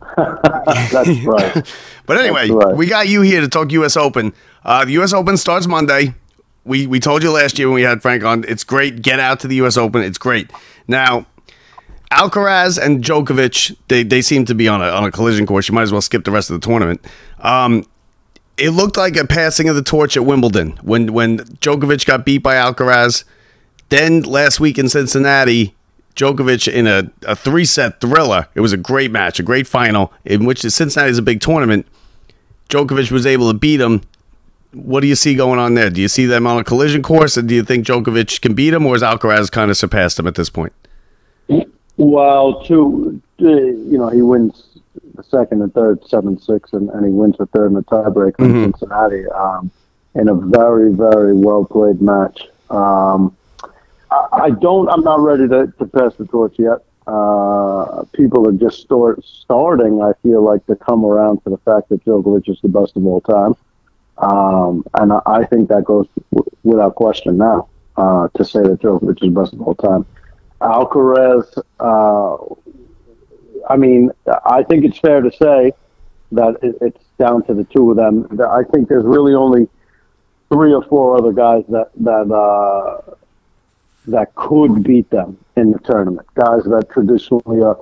That's 0.16 1.08
right. 1.24 1.74
But 2.06 2.18
anyway, 2.18 2.48
right. 2.50 2.76
we 2.76 2.86
got 2.86 3.08
you 3.08 3.22
here 3.22 3.40
to 3.40 3.48
talk 3.48 3.72
U.S. 3.72 3.96
Open. 3.96 4.32
Uh, 4.64 4.84
the 4.84 4.92
U.S. 4.92 5.12
Open 5.12 5.36
starts 5.36 5.66
Monday. 5.66 6.14
We 6.66 6.86
we 6.86 7.00
told 7.00 7.22
you 7.22 7.30
last 7.30 7.58
year 7.58 7.68
when 7.68 7.76
we 7.76 7.82
had 7.82 8.02
Frank 8.02 8.24
on. 8.24 8.44
It's 8.48 8.64
great. 8.64 9.00
Get 9.00 9.20
out 9.20 9.40
to 9.40 9.48
the 9.48 9.56
U.S. 9.56 9.76
Open. 9.76 10.02
It's 10.02 10.18
great. 10.18 10.50
Now, 10.88 11.26
Alcaraz 12.10 12.78
and 12.78 13.02
Djokovic, 13.02 13.76
they, 13.88 14.02
they 14.02 14.22
seem 14.22 14.44
to 14.46 14.54
be 14.54 14.68
on 14.68 14.82
a 14.82 14.86
on 14.86 15.04
a 15.04 15.12
collision 15.12 15.46
course. 15.46 15.68
You 15.68 15.74
might 15.74 15.82
as 15.82 15.92
well 15.92 16.00
skip 16.00 16.24
the 16.24 16.30
rest 16.30 16.50
of 16.50 16.60
the 16.60 16.66
tournament. 16.66 17.04
Um, 17.40 17.84
it 18.56 18.70
looked 18.70 18.96
like 18.96 19.16
a 19.16 19.26
passing 19.26 19.68
of 19.68 19.76
the 19.76 19.82
torch 19.82 20.16
at 20.16 20.24
Wimbledon 20.24 20.78
when 20.82 21.12
when 21.12 21.38
Djokovic 21.38 22.04
got 22.06 22.24
beat 22.24 22.38
by 22.38 22.54
Alcaraz. 22.54 23.24
Then 23.88 24.22
last 24.22 24.58
week 24.58 24.78
in 24.78 24.88
Cincinnati, 24.88 25.74
Djokovic 26.16 26.72
in 26.72 26.86
a, 26.86 27.10
a 27.26 27.36
three 27.36 27.64
set 27.64 28.00
thriller. 28.00 28.48
It 28.54 28.60
was 28.60 28.72
a 28.72 28.76
great 28.76 29.10
match, 29.10 29.38
a 29.38 29.42
great 29.42 29.66
final 29.66 30.12
in 30.24 30.44
which 30.44 30.60
Cincinnati 30.60 31.10
is 31.10 31.18
a 31.18 31.22
big 31.22 31.40
tournament. 31.40 31.86
Djokovic 32.68 33.12
was 33.12 33.26
able 33.26 33.52
to 33.52 33.58
beat 33.58 33.80
him. 33.80 34.02
What 34.76 35.00
do 35.00 35.06
you 35.06 35.14
see 35.14 35.34
going 35.34 35.58
on 35.58 35.74
there? 35.74 35.88
Do 35.88 36.00
you 36.00 36.08
see 36.08 36.26
them 36.26 36.46
on 36.46 36.58
a 36.58 36.64
collision 36.64 37.02
course, 37.02 37.36
and 37.36 37.48
do 37.48 37.54
you 37.54 37.62
think 37.62 37.86
Djokovic 37.86 38.40
can 38.42 38.54
beat 38.54 38.74
him, 38.74 38.84
or 38.84 38.94
has 38.94 39.02
Alcaraz 39.02 39.50
kind 39.50 39.70
of 39.70 39.76
surpassed 39.76 40.18
him 40.18 40.26
at 40.26 40.34
this 40.34 40.50
point? 40.50 40.72
Well, 41.96 42.62
two, 42.62 43.22
you 43.38 43.96
know, 43.98 44.10
he 44.10 44.20
wins 44.20 44.78
the 45.14 45.22
second 45.24 45.62
and 45.62 45.72
third 45.72 46.06
seven 46.06 46.38
six, 46.38 46.74
and, 46.74 46.90
and 46.90 47.06
he 47.06 47.10
wins 47.10 47.38
the 47.38 47.46
third 47.46 47.68
in 47.68 47.74
the 47.74 47.84
tiebreak 47.84 48.38
in 48.38 48.72
Cincinnati 48.72 49.26
um, 49.28 49.70
in 50.14 50.28
a 50.28 50.34
very 50.34 50.92
very 50.92 51.32
well 51.32 51.64
played 51.64 52.02
match. 52.02 52.42
Um, 52.68 53.34
I, 54.10 54.26
I 54.32 54.50
don't. 54.50 54.88
I'm 54.90 55.02
not 55.02 55.20
ready 55.20 55.48
to, 55.48 55.72
to 55.78 55.86
pass 55.86 56.14
the 56.16 56.26
torch 56.26 56.58
yet. 56.58 56.84
Uh, 57.06 58.04
people 58.12 58.46
are 58.48 58.52
just 58.52 58.80
start, 58.80 59.24
starting. 59.24 60.02
I 60.02 60.12
feel 60.22 60.42
like 60.42 60.66
to 60.66 60.76
come 60.76 61.04
around 61.04 61.42
to 61.44 61.50
the 61.50 61.58
fact 61.58 61.88
that 61.88 62.04
Djokovic 62.04 62.48
is 62.48 62.60
the 62.60 62.68
best 62.68 62.96
of 62.96 63.06
all 63.06 63.20
time, 63.20 63.54
um, 64.18 64.84
and 64.94 65.12
I, 65.12 65.20
I 65.26 65.44
think 65.46 65.68
that 65.68 65.84
goes 65.84 66.06
w- 66.32 66.50
without 66.62 66.94
question 66.94 67.36
now 67.36 67.68
uh, 67.96 68.28
to 68.36 68.44
say 68.44 68.60
that 68.62 68.80
Djokovic 68.80 69.22
is 69.22 69.34
best 69.34 69.52
of 69.54 69.60
all 69.62 69.74
time. 69.74 70.06
Alcaraz, 70.60 71.46
uh, 71.80 72.36
I 73.68 73.76
mean, 73.76 74.10
I 74.44 74.62
think 74.62 74.84
it's 74.84 74.98
fair 74.98 75.20
to 75.20 75.30
say 75.32 75.72
that 76.32 76.56
it, 76.62 76.76
it's 76.80 77.04
down 77.18 77.44
to 77.46 77.54
the 77.54 77.64
two 77.64 77.90
of 77.90 77.96
them. 77.96 78.26
I 78.40 78.62
think 78.72 78.88
there's 78.88 79.04
really 79.04 79.34
only 79.34 79.68
three 80.52 80.72
or 80.72 80.82
four 80.84 81.16
other 81.18 81.32
guys 81.32 81.64
that 81.68 81.90
that 81.96 82.32
uh, 82.32 83.14
that 84.06 84.34
could 84.34 84.82
beat 84.82 85.10
them 85.10 85.38
in 85.56 85.72
the 85.72 85.78
tournament. 85.80 86.26
Guys 86.34 86.64
that 86.64 86.88
traditionally 86.90 87.62
uh, 87.62 87.74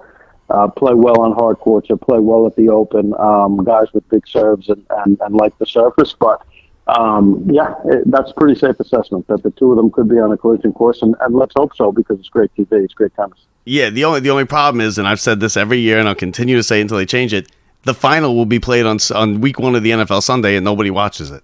uh, 0.50 0.68
play 0.68 0.94
well 0.94 1.20
on 1.20 1.32
hard 1.32 1.58
courts 1.58 1.90
or 1.90 1.96
play 1.96 2.18
well 2.18 2.46
at 2.46 2.56
the 2.56 2.68
Open. 2.68 3.14
Um, 3.18 3.64
guys 3.64 3.86
with 3.92 4.08
big 4.08 4.26
serves 4.26 4.68
and, 4.68 4.84
and, 5.04 5.18
and 5.20 5.34
like 5.34 5.56
the 5.58 5.66
surface, 5.66 6.14
but. 6.18 6.44
Um, 6.86 7.48
yeah, 7.50 7.76
it, 7.86 8.02
that's 8.10 8.30
a 8.30 8.34
pretty 8.34 8.60
safe 8.60 8.78
assessment 8.78 9.26
that 9.28 9.42
the 9.42 9.50
two 9.52 9.70
of 9.70 9.78
them 9.78 9.90
could 9.90 10.06
be 10.06 10.18
on 10.18 10.30
a 10.32 10.36
collision 10.36 10.74
course, 10.74 11.00
and, 11.00 11.16
and 11.22 11.34
let's 11.34 11.54
hope 11.56 11.74
so 11.74 11.90
because 11.90 12.18
it's 12.18 12.28
great 12.28 12.54
TV, 12.54 12.84
it's 12.84 12.92
great 12.92 13.14
tennis. 13.14 13.38
Yeah, 13.64 13.88
the 13.88 14.04
only 14.04 14.20
the 14.20 14.28
only 14.28 14.44
problem 14.44 14.82
is, 14.82 14.98
and 14.98 15.08
I've 15.08 15.18
said 15.18 15.40
this 15.40 15.56
every 15.56 15.78
year, 15.78 15.98
and 15.98 16.06
I'll 16.06 16.14
continue 16.14 16.56
to 16.56 16.62
say 16.62 16.82
until 16.82 16.98
they 16.98 17.06
change 17.06 17.32
it. 17.32 17.50
The 17.84 17.94
final 17.94 18.36
will 18.36 18.44
be 18.44 18.60
played 18.60 18.84
on 18.84 18.98
on 19.14 19.40
week 19.40 19.58
one 19.58 19.74
of 19.74 19.82
the 19.82 19.92
NFL 19.92 20.22
Sunday, 20.22 20.56
and 20.56 20.64
nobody 20.64 20.90
watches 20.90 21.30
it. 21.30 21.42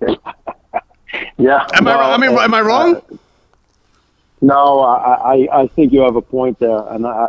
Yeah, 1.38 1.66
Am 1.74 1.86
I 1.86 1.94
wrong? 1.94 2.12
I 2.12 2.16
mean, 2.18 2.38
am 2.38 2.54
I 2.54 2.60
wrong? 2.60 3.02
No, 4.42 4.80
I, 4.80 5.14
I, 5.14 5.62
I 5.62 5.66
think 5.68 5.92
you 5.92 6.00
have 6.00 6.16
a 6.16 6.22
point 6.22 6.58
there, 6.58 6.86
and 6.90 7.06
I, 7.06 7.28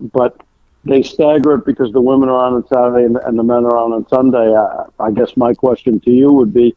but 0.00 0.40
they 0.84 1.02
stagger 1.02 1.54
it 1.54 1.64
because 1.64 1.92
the 1.92 2.00
women 2.00 2.28
are 2.28 2.44
on 2.44 2.54
on 2.54 2.66
Saturday 2.66 3.04
and, 3.04 3.16
and 3.18 3.38
the 3.38 3.44
men 3.44 3.64
are 3.64 3.76
on 3.76 3.92
on 3.92 4.08
Sunday. 4.08 4.54
I, 4.54 4.86
I 4.98 5.10
guess 5.12 5.36
my 5.36 5.54
question 5.54 6.00
to 6.00 6.10
you 6.10 6.32
would 6.32 6.52
be, 6.52 6.74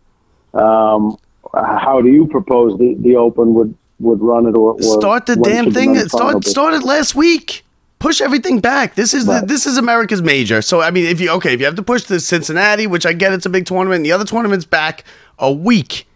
um, 0.53 1.17
how 1.53 2.01
do 2.01 2.09
you 2.09 2.27
propose 2.27 2.77
the, 2.77 2.95
the 2.99 3.15
Open 3.15 3.55
would, 3.55 3.75
would 3.99 4.21
run 4.21 4.45
it, 4.45 4.55
or, 4.55 4.73
or 4.73 4.81
Start 4.81 5.25
the 5.25 5.35
damn 5.35 5.71
thing. 5.71 5.97
Start 6.09 6.45
started 6.45 6.83
last 6.83 7.15
week. 7.15 7.63
Push 7.97 8.21
everything 8.21 8.59
back. 8.59 8.93
This 8.93 9.15
is 9.15 9.25
the, 9.25 9.41
this 9.43 9.65
is 9.65 9.77
America's 9.77 10.21
major. 10.21 10.61
So 10.61 10.81
I 10.81 10.91
mean, 10.91 11.05
if 11.05 11.19
you 11.19 11.31
okay, 11.31 11.53
if 11.53 11.59
you 11.59 11.65
have 11.65 11.75
to 11.75 11.83
push 11.83 12.03
to 12.03 12.19
Cincinnati, 12.19 12.85
which 12.85 13.05
I 13.05 13.13
get, 13.13 13.33
it's 13.33 13.47
a 13.47 13.49
big 13.49 13.65
tournament. 13.65 13.97
And 13.97 14.05
the 14.05 14.11
other 14.11 14.25
tournament's 14.25 14.65
back 14.65 15.03
a 15.39 15.51
week. 15.51 16.07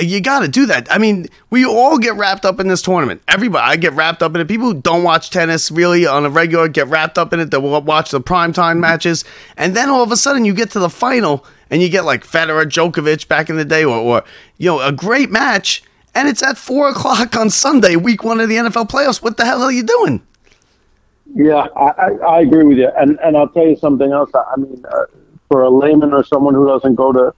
You 0.00 0.20
got 0.20 0.40
to 0.40 0.48
do 0.48 0.66
that. 0.66 0.90
I 0.90 0.98
mean, 0.98 1.26
we 1.50 1.64
all 1.64 1.98
get 1.98 2.14
wrapped 2.14 2.44
up 2.44 2.60
in 2.60 2.68
this 2.68 2.82
tournament. 2.82 3.22
Everybody, 3.28 3.64
I 3.64 3.76
get 3.76 3.92
wrapped 3.92 4.22
up 4.22 4.34
in 4.34 4.40
it. 4.40 4.48
People 4.48 4.72
who 4.72 4.80
don't 4.80 5.02
watch 5.02 5.30
tennis 5.30 5.70
really 5.70 6.06
on 6.06 6.24
a 6.24 6.30
regular 6.30 6.68
get 6.68 6.88
wrapped 6.88 7.18
up 7.18 7.32
in 7.32 7.40
it. 7.40 7.50
They 7.50 7.58
will 7.58 7.80
watch 7.82 8.10
the 8.10 8.20
primetime 8.20 8.78
matches, 8.78 9.24
and 9.56 9.76
then 9.76 9.88
all 9.90 10.02
of 10.02 10.12
a 10.12 10.16
sudden 10.16 10.44
you 10.44 10.54
get 10.54 10.70
to 10.70 10.78
the 10.78 10.90
final 10.90 11.44
and 11.70 11.80
you 11.82 11.88
get 11.88 12.04
like 12.04 12.26
Federer, 12.26 12.64
Djokovic 12.64 13.28
back 13.28 13.48
in 13.48 13.56
the 13.56 13.64
day, 13.64 13.84
or, 13.84 13.96
or 13.96 14.24
you 14.58 14.66
know 14.66 14.80
a 14.80 14.92
great 14.92 15.30
match, 15.30 15.82
and 16.14 16.28
it's 16.28 16.42
at 16.42 16.58
four 16.58 16.88
o'clock 16.88 17.36
on 17.36 17.50
Sunday, 17.50 17.96
week 17.96 18.24
one 18.24 18.40
of 18.40 18.48
the 18.48 18.56
NFL 18.56 18.90
playoffs. 18.90 19.22
What 19.22 19.36
the 19.36 19.44
hell 19.44 19.62
are 19.62 19.72
you 19.72 19.82
doing? 19.82 20.22
Yeah, 21.34 21.68
I, 21.76 21.84
I, 21.84 22.08
I 22.08 22.40
agree 22.40 22.64
with 22.64 22.78
you, 22.78 22.90
and 22.98 23.18
and 23.20 23.36
I'll 23.36 23.48
tell 23.48 23.66
you 23.66 23.76
something 23.76 24.10
else. 24.10 24.30
I 24.34 24.56
mean, 24.56 24.84
uh, 24.90 25.04
for 25.48 25.62
a 25.62 25.70
layman 25.70 26.12
or 26.12 26.24
someone 26.24 26.54
who 26.54 26.66
doesn't 26.66 26.96
go 26.96 27.12
to 27.12 27.34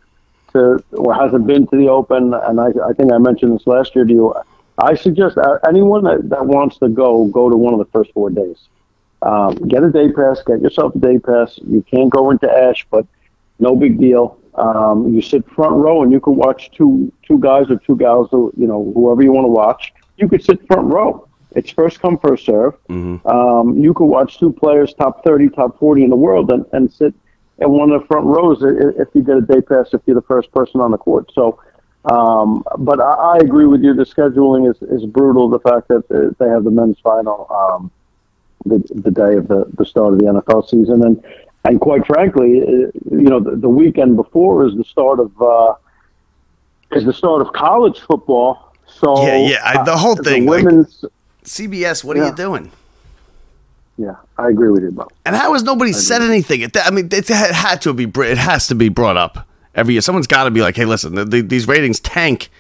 to 0.52 0.82
or 0.92 1.14
hasn't 1.14 1.46
been 1.46 1.66
to 1.68 1.76
the 1.76 1.88
Open, 1.88 2.34
and 2.34 2.60
I, 2.60 2.68
I 2.88 2.92
think 2.92 3.12
I 3.12 3.18
mentioned 3.18 3.54
this 3.54 3.66
last 3.66 3.94
year 3.94 4.04
to 4.04 4.12
you. 4.12 4.34
I 4.78 4.94
suggest 4.94 5.36
uh, 5.36 5.58
anyone 5.68 6.04
that, 6.04 6.28
that 6.30 6.46
wants 6.46 6.78
to 6.78 6.88
go 6.88 7.26
go 7.26 7.50
to 7.50 7.56
one 7.56 7.74
of 7.74 7.78
the 7.78 7.86
first 7.86 8.12
four 8.12 8.30
days. 8.30 8.68
Um, 9.22 9.54
get 9.68 9.84
a 9.84 9.90
day 9.90 10.10
pass. 10.10 10.42
Get 10.42 10.60
yourself 10.60 10.94
a 10.94 10.98
day 10.98 11.18
pass. 11.18 11.58
You 11.66 11.82
can't 11.82 12.10
go 12.10 12.30
into 12.30 12.50
Ash, 12.50 12.86
but 12.90 13.06
no 13.58 13.76
big 13.76 14.00
deal. 14.00 14.38
Um, 14.54 15.14
you 15.14 15.22
sit 15.22 15.48
front 15.50 15.76
row, 15.76 16.02
and 16.02 16.10
you 16.12 16.20
can 16.20 16.36
watch 16.36 16.70
two 16.72 17.12
two 17.26 17.38
guys 17.38 17.70
or 17.70 17.76
two 17.76 17.96
gals, 17.96 18.28
who, 18.30 18.52
you 18.56 18.66
know, 18.66 18.92
whoever 18.94 19.22
you 19.22 19.32
want 19.32 19.44
to 19.44 19.50
watch. 19.50 19.92
You 20.16 20.28
could 20.28 20.44
sit 20.44 20.66
front 20.66 20.92
row. 20.92 21.28
It's 21.54 21.70
first 21.70 22.00
come 22.00 22.18
first 22.18 22.46
serve. 22.46 22.74
Um, 23.26 23.78
you 23.78 23.94
could 23.94 24.06
watch 24.06 24.38
two 24.38 24.52
players, 24.52 24.94
top 24.94 25.22
thirty, 25.24 25.48
top 25.48 25.78
forty 25.78 26.02
in 26.02 26.10
the 26.10 26.16
world, 26.16 26.50
and, 26.50 26.66
and 26.72 26.92
sit 26.92 27.14
in 27.62 27.70
one 27.70 27.90
of 27.92 28.00
the 28.00 28.06
front 28.06 28.26
rows 28.26 28.58
if 28.62 29.08
you 29.14 29.22
get 29.22 29.36
a 29.36 29.40
day 29.40 29.60
pass 29.60 29.88
if 29.92 30.00
you're 30.06 30.14
the 30.16 30.22
first 30.22 30.50
person 30.52 30.80
on 30.80 30.90
the 30.90 30.98
court. 30.98 31.30
So, 31.34 31.60
um, 32.04 32.64
but 32.78 33.00
I, 33.00 33.12
I 33.12 33.36
agree 33.38 33.66
with 33.66 33.82
you. 33.82 33.94
The 33.94 34.04
scheduling 34.04 34.70
is, 34.70 34.80
is 34.82 35.06
brutal. 35.06 35.48
The 35.48 35.60
fact 35.60 35.88
that 35.88 36.08
they 36.38 36.48
have 36.48 36.64
the 36.64 36.70
men's 36.70 36.98
final 37.00 37.46
um, 37.50 37.90
the, 38.64 38.78
the 38.94 39.10
day 39.10 39.36
of 39.36 39.48
the, 39.48 39.66
the 39.74 39.84
start 39.84 40.14
of 40.14 40.18
the 40.20 40.26
NFL 40.26 40.68
season, 40.68 41.04
and 41.04 41.24
and 41.64 41.80
quite 41.80 42.04
frankly, 42.06 42.62
uh, 42.62 42.66
you 43.10 43.28
know, 43.30 43.38
the, 43.40 43.54
the 43.56 43.68
weekend 43.68 44.16
before 44.16 44.66
is 44.66 44.74
the 44.76 44.84
start 44.84 45.20
of 45.20 45.30
uh, 45.40 45.74
is 46.92 47.04
the 47.04 47.12
start 47.12 47.40
of 47.40 47.52
college 47.52 48.00
football. 48.00 48.72
So 48.86 49.24
Yeah, 49.26 49.36
yeah, 49.36 49.60
I- 49.64 49.84
the 49.84 49.96
whole 49.96 50.18
uh, 50.18 50.22
thing, 50.22 50.46
like- 50.46 50.64
women's. 50.64 51.04
CBS, 51.44 52.04
what 52.04 52.16
are 52.16 52.24
you 52.24 52.34
doing? 52.34 52.70
Yeah, 54.02 54.16
I 54.36 54.48
agree 54.48 54.68
with 54.70 54.82
you, 54.82 54.90
Bob. 54.90 55.12
And 55.24 55.36
how 55.36 55.52
has 55.52 55.62
nobody 55.62 55.92
said 55.92 56.22
anything? 56.22 56.62
It, 56.62 56.76
I 56.76 56.90
mean, 56.90 57.08
it 57.12 57.28
had 57.28 57.80
to 57.82 57.92
be 57.92 58.04
it 58.22 58.38
has 58.38 58.66
to 58.66 58.74
be 58.74 58.88
brought 58.88 59.16
up 59.16 59.46
every 59.76 59.94
year. 59.94 60.00
Someone's 60.00 60.26
got 60.26 60.44
to 60.44 60.50
be 60.50 60.60
like, 60.60 60.74
"Hey, 60.74 60.86
listen, 60.86 61.14
the, 61.14 61.24
the, 61.24 61.40
these 61.40 61.68
ratings 61.68 62.00
tank 62.00 62.50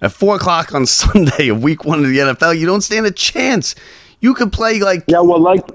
at 0.00 0.12
four 0.12 0.36
o'clock 0.36 0.74
on 0.74 0.86
Sunday 1.02 1.48
of 1.48 1.62
Week 1.62 1.84
One 1.84 1.98
of 1.98 2.08
the 2.08 2.18
NFL. 2.18 2.58
You 2.58 2.64
don't 2.64 2.80
stand 2.80 3.04
a 3.04 3.10
chance. 3.10 3.74
You 4.20 4.32
could 4.32 4.52
play 4.52 4.80
like 4.80 5.04
Yeah, 5.06 5.20
well, 5.20 5.38
like 5.38 5.68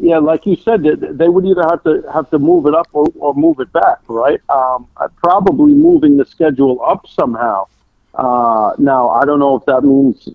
yeah, 0.00 0.18
like 0.18 0.44
you 0.44 0.56
said, 0.56 0.82
they, 0.82 0.94
they 0.94 1.28
would 1.28 1.46
either 1.46 1.62
have 1.62 1.82
to 1.84 2.02
have 2.12 2.28
to 2.30 2.38
move 2.38 2.66
it 2.66 2.74
up 2.74 2.88
or, 2.92 3.06
or 3.18 3.34
move 3.34 3.60
it 3.60 3.72
back, 3.72 4.00
right? 4.06 4.40
Um, 4.50 4.86
probably 5.16 5.72
moving 5.72 6.18
the 6.18 6.26
schedule 6.26 6.82
up 6.84 7.06
somehow. 7.08 7.66
Uh, 8.14 8.74
now, 8.76 9.08
I 9.10 9.24
don't 9.24 9.38
know 9.38 9.56
if 9.56 9.64
that 9.64 9.82
means 9.82 10.28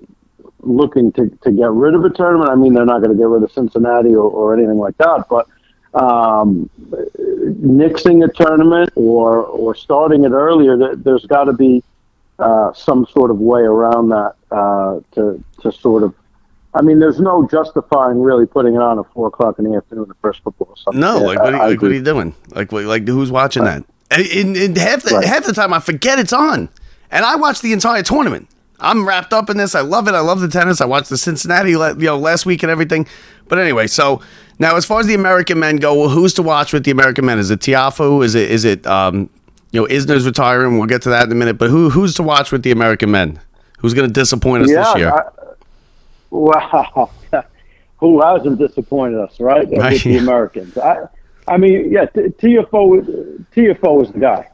looking 0.64 1.12
to, 1.14 1.30
to 1.44 1.52
get 1.52 1.70
rid 1.72 1.94
of 1.96 2.04
a 2.06 2.10
tournament. 2.10 2.50
I 2.50 2.56
mean, 2.56 2.74
they're 2.74 2.86
not 2.86 3.02
going 3.02 3.12
to 3.16 3.18
get 3.18 3.28
rid 3.28 3.44
of 3.44 3.52
Cincinnati 3.52 4.16
or, 4.16 4.30
or 4.30 4.54
anything 4.58 4.78
like 4.78 4.98
that, 4.98 5.26
but 5.30 5.48
um, 5.94 6.70
nixing 7.62 8.24
a 8.28 8.32
tournament 8.34 8.92
or 8.96 9.44
or 9.46 9.76
starting 9.76 10.24
it 10.24 10.32
earlier, 10.32 10.78
there, 10.78 10.96
there's 10.96 11.26
got 11.26 11.46
to 11.46 11.54
be 11.54 11.84
uh, 12.40 12.74
some 12.74 13.06
sort 13.12 13.30
of 13.32 13.40
way 13.40 13.62
around 13.62 14.10
that 14.10 14.34
uh, 14.52 15.00
to 15.14 15.44
to 15.62 15.72
sort 15.72 16.04
of. 16.04 16.14
I 16.76 16.82
mean, 16.82 16.98
there's 17.00 17.20
no 17.20 17.48
justifying 17.48 18.20
really 18.20 18.48
putting 18.48 18.74
it 18.74 18.82
on 18.82 18.98
at 18.98 19.06
four 19.14 19.28
o'clock 19.28 19.60
in 19.60 19.66
the 19.70 19.78
afternoon 19.78 20.08
the 20.08 20.16
first 20.16 20.42
football. 20.44 20.76
Sunday. 20.76 21.00
no, 21.00 21.20
like 21.20 21.38
what, 21.40 21.54
are, 21.54 21.70
like 21.70 21.82
what 21.82 21.92
are 21.92 21.94
you 21.94 22.02
doing? 22.02 22.34
Like 22.50 22.72
what, 22.72 22.86
like 22.86 23.08
who's 23.08 23.32
watching 23.32 23.64
that? 23.66 23.84
And, 24.10 24.28
and, 24.28 24.58
and 24.58 24.78
half 24.78 25.04
the 25.04 25.16
Right. 25.16 25.26
half 25.26 25.46
the 25.46 25.54
time, 25.54 25.72
I 25.74 25.80
forget 25.80 26.18
it's 26.18 26.34
on. 26.34 26.70
and 27.12 27.24
I 27.26 27.36
watch 27.36 27.62
the 27.62 27.74
entire 27.74 28.02
tournament. 28.02 28.50
I'm 28.80 29.08
wrapped 29.08 29.34
up 29.34 29.50
in 29.50 29.58
this. 29.58 29.76
I 29.76 29.82
love 29.82 30.08
it. 30.08 30.14
I 30.14 30.20
love 30.20 30.42
the 30.42 30.48
tennis. 30.48 30.82
I 30.82 30.86
watched 30.86 31.10
the 31.10 31.18
Cincinnati, 31.18 31.72
you 31.72 31.78
know, 31.78 32.18
last 32.18 32.46
week 32.46 32.64
and 32.64 32.72
everything. 32.72 33.08
But 33.48 33.60
anyway, 33.60 33.88
so 33.88 34.22
now 34.60 34.76
as 34.76 34.86
far 34.86 35.00
as 35.00 35.08
the 35.08 35.14
American 35.14 35.60
men 35.60 35.78
go, 35.78 35.94
well, 35.94 36.10
who's 36.10 36.34
to 36.36 36.44
watch 36.44 36.74
with 36.74 36.84
the 36.84 36.92
American 36.92 37.26
men? 37.26 37.40
Is 37.40 37.50
it 37.52 37.60
Tiafoe? 37.60 38.24
Is 38.24 38.36
it 38.36 38.52
is 38.52 38.66
it 38.66 38.86
um, 38.86 39.30
you 39.72 39.82
know 39.82 39.88
Isner's 39.88 40.26
retiring? 40.26 40.78
We'll 40.78 40.88
get 40.88 41.02
to 41.04 41.10
that 41.10 41.26
in 41.26 41.32
a 41.32 41.36
minute. 41.36 41.58
But 41.58 41.70
who 41.70 41.90
who's 41.90 42.14
to 42.16 42.24
watch 42.24 42.52
with 42.52 42.64
the 42.64 42.72
American 42.72 43.12
men? 43.12 43.40
Who's 43.80 43.94
going 43.94 44.08
to 44.08 44.14
disappoint 44.14 44.64
us 44.64 44.70
this 44.70 44.96
year? 44.96 45.12
I, 45.12 45.24
wow. 46.30 47.12
Who 47.98 48.22
hasn't 48.22 48.60
disappointed 48.60 49.18
us, 49.20 49.40
right? 49.40 49.68
Right, 49.70 49.94
With 49.94 50.04
the. 50.04 50.18
Americans. 50.18 50.78
I, 50.78 51.04
I 51.48 51.58
mean, 51.58 51.90
yeah, 51.90 52.06
T- 52.06 52.22
Tiafoe, 52.22 53.46
Tiafoe 53.56 54.04
is 54.04 54.12
the 54.12 54.20
guy. 54.20 54.50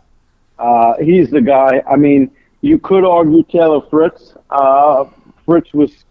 Uh, 0.60 0.94
he's 1.02 1.32
the 1.32 1.42
guy. 1.42 1.82
I 1.90 1.96
mean, 1.96 2.30
you 2.62 2.78
could 2.78 3.06
argue 3.06 3.44
Taylor 3.44 3.82
Fritz. 3.90 4.34
Uh, 4.50 5.06
Fritz 5.46 5.74
was 5.74 6.06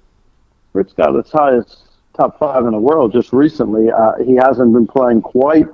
Fritz 0.73 0.93
got 0.93 1.17
as 1.19 1.31
high 1.31 1.57
as 1.57 1.85
top 2.17 2.39
five 2.39 2.65
in 2.65 2.73
the 2.73 2.79
world 2.79 3.13
just 3.13 3.33
recently. 3.33 3.91
Uh, 3.91 4.13
he 4.25 4.35
hasn't 4.35 4.73
been 4.73 4.87
playing 4.87 5.23
quite 5.23 5.67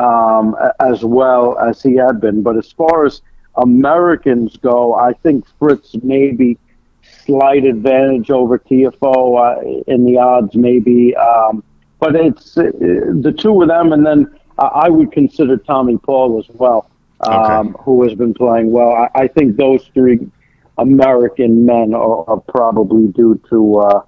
um, 0.00 0.56
as 0.80 1.04
well 1.04 1.58
as 1.58 1.82
he 1.82 1.96
had 1.96 2.20
been. 2.20 2.42
But 2.42 2.56
as 2.56 2.72
far 2.72 3.06
as 3.06 3.22
Americans 3.56 4.56
go, 4.56 4.94
I 4.94 5.12
think 5.12 5.44
Fritz 5.58 5.96
maybe 6.02 6.58
slight 7.02 7.64
advantage 7.64 8.30
over 8.30 8.58
Tiafoe 8.58 9.38
uh, 9.38 9.82
in 9.92 10.04
the 10.04 10.18
odds, 10.18 10.54
maybe. 10.54 11.14
Um, 11.16 11.62
but 11.98 12.16
it's 12.16 12.56
uh, 12.56 12.70
the 12.72 13.34
two 13.36 13.60
of 13.62 13.68
them, 13.68 13.92
and 13.92 14.06
then 14.06 14.38
I 14.58 14.66
I 14.66 14.88
would 14.88 15.12
consider 15.12 15.56
Tommy 15.56 15.98
Paul 15.98 16.38
as 16.38 16.48
well, 16.56 16.90
um, 17.20 17.74
who 17.80 18.02
has 18.04 18.14
been 18.14 18.34
playing 18.34 18.70
well. 18.70 18.92
I, 18.92 19.08
I 19.14 19.28
think 19.28 19.56
those 19.56 19.88
three 19.94 20.30
American 20.78 21.66
men 21.66 21.94
are, 21.94 22.28
are 22.28 22.40
probably 22.40 23.08
due 23.08 23.40
to 23.50 23.76
uh, 23.76 24.02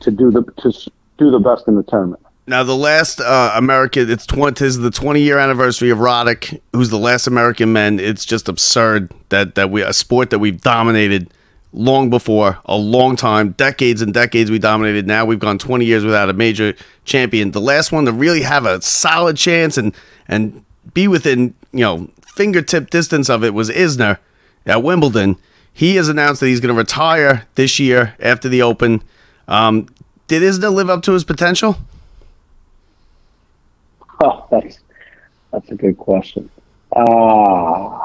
to 0.00 0.10
do 0.10 0.30
the 0.30 0.42
to 0.58 0.90
do 1.18 1.30
the 1.30 1.38
best 1.38 1.68
in 1.68 1.76
the 1.76 1.82
tournament. 1.84 2.22
Now 2.46 2.64
the 2.64 2.76
last 2.76 3.20
uh, 3.20 3.52
American, 3.54 4.10
it's 4.10 4.26
twenty, 4.26 4.64
is 4.64 4.78
the 4.78 4.90
twenty 4.90 5.20
year 5.20 5.38
anniversary 5.38 5.90
of 5.90 5.98
Roddick, 5.98 6.60
who's 6.72 6.90
the 6.90 6.98
last 6.98 7.26
American 7.26 7.72
men. 7.72 8.00
It's 8.00 8.24
just 8.24 8.48
absurd 8.48 9.12
that 9.28 9.54
that 9.54 9.70
we 9.70 9.82
a 9.82 9.92
sport 9.92 10.30
that 10.30 10.40
we've 10.40 10.60
dominated 10.60 11.32
long 11.72 12.10
before, 12.10 12.58
a 12.64 12.76
long 12.76 13.14
time, 13.14 13.52
decades 13.52 14.02
and 14.02 14.12
decades 14.12 14.50
we 14.50 14.58
dominated. 14.58 15.06
Now 15.06 15.24
we've 15.24 15.38
gone 15.38 15.58
twenty 15.58 15.84
years 15.84 16.04
without 16.04 16.28
a 16.28 16.32
major 16.32 16.74
champion. 17.04 17.52
The 17.52 17.60
last 17.60 17.92
one 17.92 18.04
to 18.06 18.12
really 18.12 18.42
have 18.42 18.66
a 18.66 18.82
solid 18.82 19.36
chance 19.36 19.78
and 19.78 19.94
and 20.26 20.64
be 20.92 21.06
within 21.06 21.54
you 21.72 21.80
know 21.80 22.10
fingertip 22.34 22.90
distance 22.90 23.28
of 23.28 23.44
it 23.44 23.54
was 23.54 23.70
Isner 23.70 24.18
at 24.66 24.82
Wimbledon. 24.82 25.36
He 25.72 25.96
has 25.96 26.08
announced 26.08 26.40
that 26.40 26.48
he's 26.48 26.60
going 26.60 26.74
to 26.74 26.78
retire 26.78 27.46
this 27.54 27.78
year 27.78 28.14
after 28.20 28.48
the 28.48 28.62
Open. 28.62 29.02
Um, 29.48 29.88
did 30.26 30.42
Isner 30.42 30.72
live 30.72 30.90
up 30.90 31.02
to 31.04 31.12
his 31.12 31.24
potential? 31.24 31.76
Oh, 34.22 34.46
that's 34.50 34.80
that's 35.50 35.70
a 35.70 35.74
good 35.74 35.96
question. 35.96 36.50
Uh, 36.94 37.98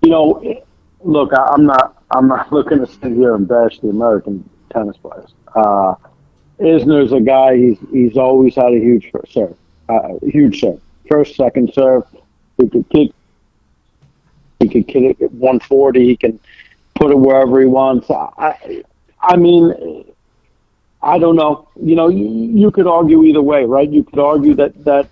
you 0.00 0.10
know, 0.10 0.62
look, 1.00 1.32
I, 1.32 1.46
I'm 1.52 1.66
not 1.66 2.00
I'm 2.12 2.28
not 2.28 2.52
looking 2.52 2.78
to 2.78 2.86
sit 2.86 3.12
here 3.12 3.34
and 3.34 3.48
bash 3.48 3.80
the 3.80 3.88
American 3.88 4.48
tennis 4.72 4.96
players. 4.96 5.34
Uh, 5.56 5.96
Isner's 6.60 7.10
a 7.10 7.20
guy. 7.20 7.56
He's 7.56 7.78
he's 7.90 8.16
always 8.16 8.54
had 8.54 8.72
a 8.74 8.78
huge 8.78 9.10
serve, 9.28 9.56
uh, 9.88 10.10
huge 10.22 10.60
serve, 10.60 10.80
first, 11.08 11.34
second 11.34 11.72
serve. 11.74 12.04
He 12.58 12.68
could 12.68 12.88
kick. 12.90 13.10
He 14.68 14.82
could 14.82 14.92
kick 14.92 15.18
it 15.18 15.24
at 15.24 15.32
140. 15.32 16.04
He 16.04 16.16
can 16.16 16.38
put 16.94 17.10
it 17.10 17.18
wherever 17.18 17.60
he 17.60 17.66
wants. 17.66 18.10
I, 18.10 18.82
I 19.20 19.36
mean, 19.36 20.04
I 21.02 21.18
don't 21.18 21.36
know. 21.36 21.68
You 21.80 21.96
know, 21.96 22.08
you, 22.08 22.26
you 22.26 22.70
could 22.70 22.86
argue 22.86 23.24
either 23.24 23.42
way, 23.42 23.64
right? 23.64 23.88
You 23.88 24.04
could 24.04 24.18
argue 24.18 24.54
that 24.54 24.84
that 24.84 25.08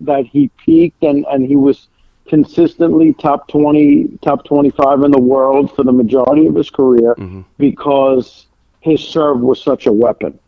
that 0.00 0.26
he 0.26 0.48
peaked 0.64 1.02
and 1.02 1.24
and 1.30 1.46
he 1.46 1.56
was 1.56 1.88
consistently 2.28 3.12
top 3.14 3.48
20 3.48 4.18
top 4.22 4.44
25 4.44 5.02
in 5.02 5.10
the 5.10 5.20
world 5.20 5.74
for 5.74 5.82
the 5.84 5.92
majority 5.92 6.46
of 6.46 6.54
his 6.54 6.70
career 6.70 7.16
because 7.58 8.46
his 8.80 9.00
serve 9.02 9.40
was 9.40 9.62
such 9.62 9.86
a 9.86 9.92
weapon 9.92 10.38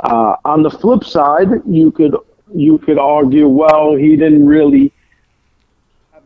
uh, 0.00 0.36
on 0.44 0.62
the 0.62 0.70
flip 0.70 1.04
side 1.04 1.48
you 1.66 1.90
could 1.90 2.14
you 2.54 2.78
could 2.78 2.98
argue 2.98 3.48
well 3.48 3.94
he 3.94 4.16
didn't 4.16 4.46
really 4.46 4.92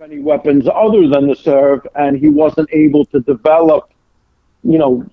any 0.02 0.18
weapons 0.18 0.66
other 0.74 1.06
than 1.08 1.28
the 1.28 1.34
serve 1.36 1.86
and 1.94 2.16
he 2.18 2.28
wasn't 2.28 2.68
able 2.72 3.04
to 3.06 3.20
develop 3.20 3.90
you 4.64 4.78
know, 4.78 5.04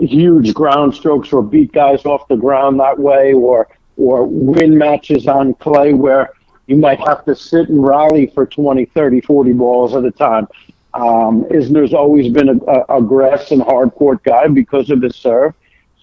huge 0.00 0.54
ground 0.54 0.94
strokes 0.94 1.32
or 1.32 1.42
beat 1.42 1.72
guys 1.72 2.04
off 2.06 2.26
the 2.28 2.36
ground 2.36 2.78
that 2.80 2.98
way 2.98 3.32
or 3.32 3.68
or 3.96 4.24
win 4.26 4.76
matches 4.78 5.26
on 5.26 5.54
clay 5.54 5.92
where 5.92 6.30
you 6.66 6.76
might 6.76 6.98
have 7.00 7.24
to 7.24 7.34
sit 7.34 7.68
and 7.68 7.82
rally 7.84 8.26
for 8.26 8.46
20, 8.46 8.86
30, 8.86 9.20
40 9.20 9.52
balls 9.52 9.94
at 9.94 10.04
a 10.04 10.10
time. 10.10 10.46
Um, 10.94 11.44
Isner's 11.50 11.92
always 11.92 12.32
been 12.32 12.48
a, 12.48 12.96
a, 12.96 13.02
grass 13.02 13.50
and 13.50 13.62
hard 13.62 13.90
court 13.92 14.22
guy 14.22 14.46
because 14.48 14.90
of 14.90 15.02
his 15.02 15.16
serve. 15.16 15.54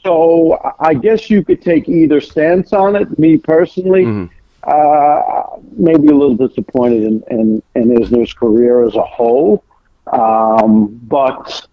So 0.03 0.53
I- 0.63 0.89
I 0.89 0.93
guess 0.93 1.29
you 1.29 1.43
could 1.43 1.61
take 1.61 1.87
either 1.89 2.19
stance 2.21 2.73
on 2.73 2.95
it. 2.95 3.17
Me 3.17 3.37
personally, 3.37 4.15
uh, 4.67 5.43
maybe 5.77 6.07
a 6.09 6.15
little 6.15 6.35
disappointed 6.35 7.03
in, 7.03 7.23
in, 7.31 7.63
in 7.75 7.89
Isner's 7.95 8.33
career 8.33 8.83
as 8.83 8.95
a 8.95 9.03
whole. 9.03 9.63
Um, 10.11 10.99
but 11.03 11.65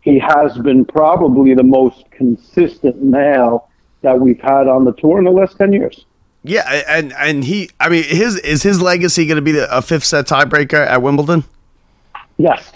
he 0.00 0.18
has 0.18 0.58
been 0.58 0.84
probably 0.84 1.54
the 1.54 1.62
most 1.62 2.10
consistent 2.10 3.02
male 3.02 3.68
that 4.02 4.18
we've 4.18 4.40
had 4.40 4.66
on 4.66 4.84
the 4.84 4.92
tour 4.92 5.18
in 5.18 5.24
the 5.24 5.30
last 5.30 5.56
10 5.56 5.72
years. 5.72 6.04
Yeah, 6.44 6.82
and 6.88 7.12
and 7.12 7.44
he, 7.44 7.70
I 7.78 7.88
mean, 7.88 8.02
his 8.02 8.36
is 8.40 8.64
his 8.64 8.82
legacy 8.82 9.26
going 9.26 9.36
to 9.36 9.42
be 9.42 9.52
the, 9.52 9.76
a 9.76 9.80
fifth 9.80 10.04
set 10.04 10.26
tiebreaker 10.26 10.84
at 10.84 11.00
Wimbledon? 11.00 11.44
Yes. 12.36 12.72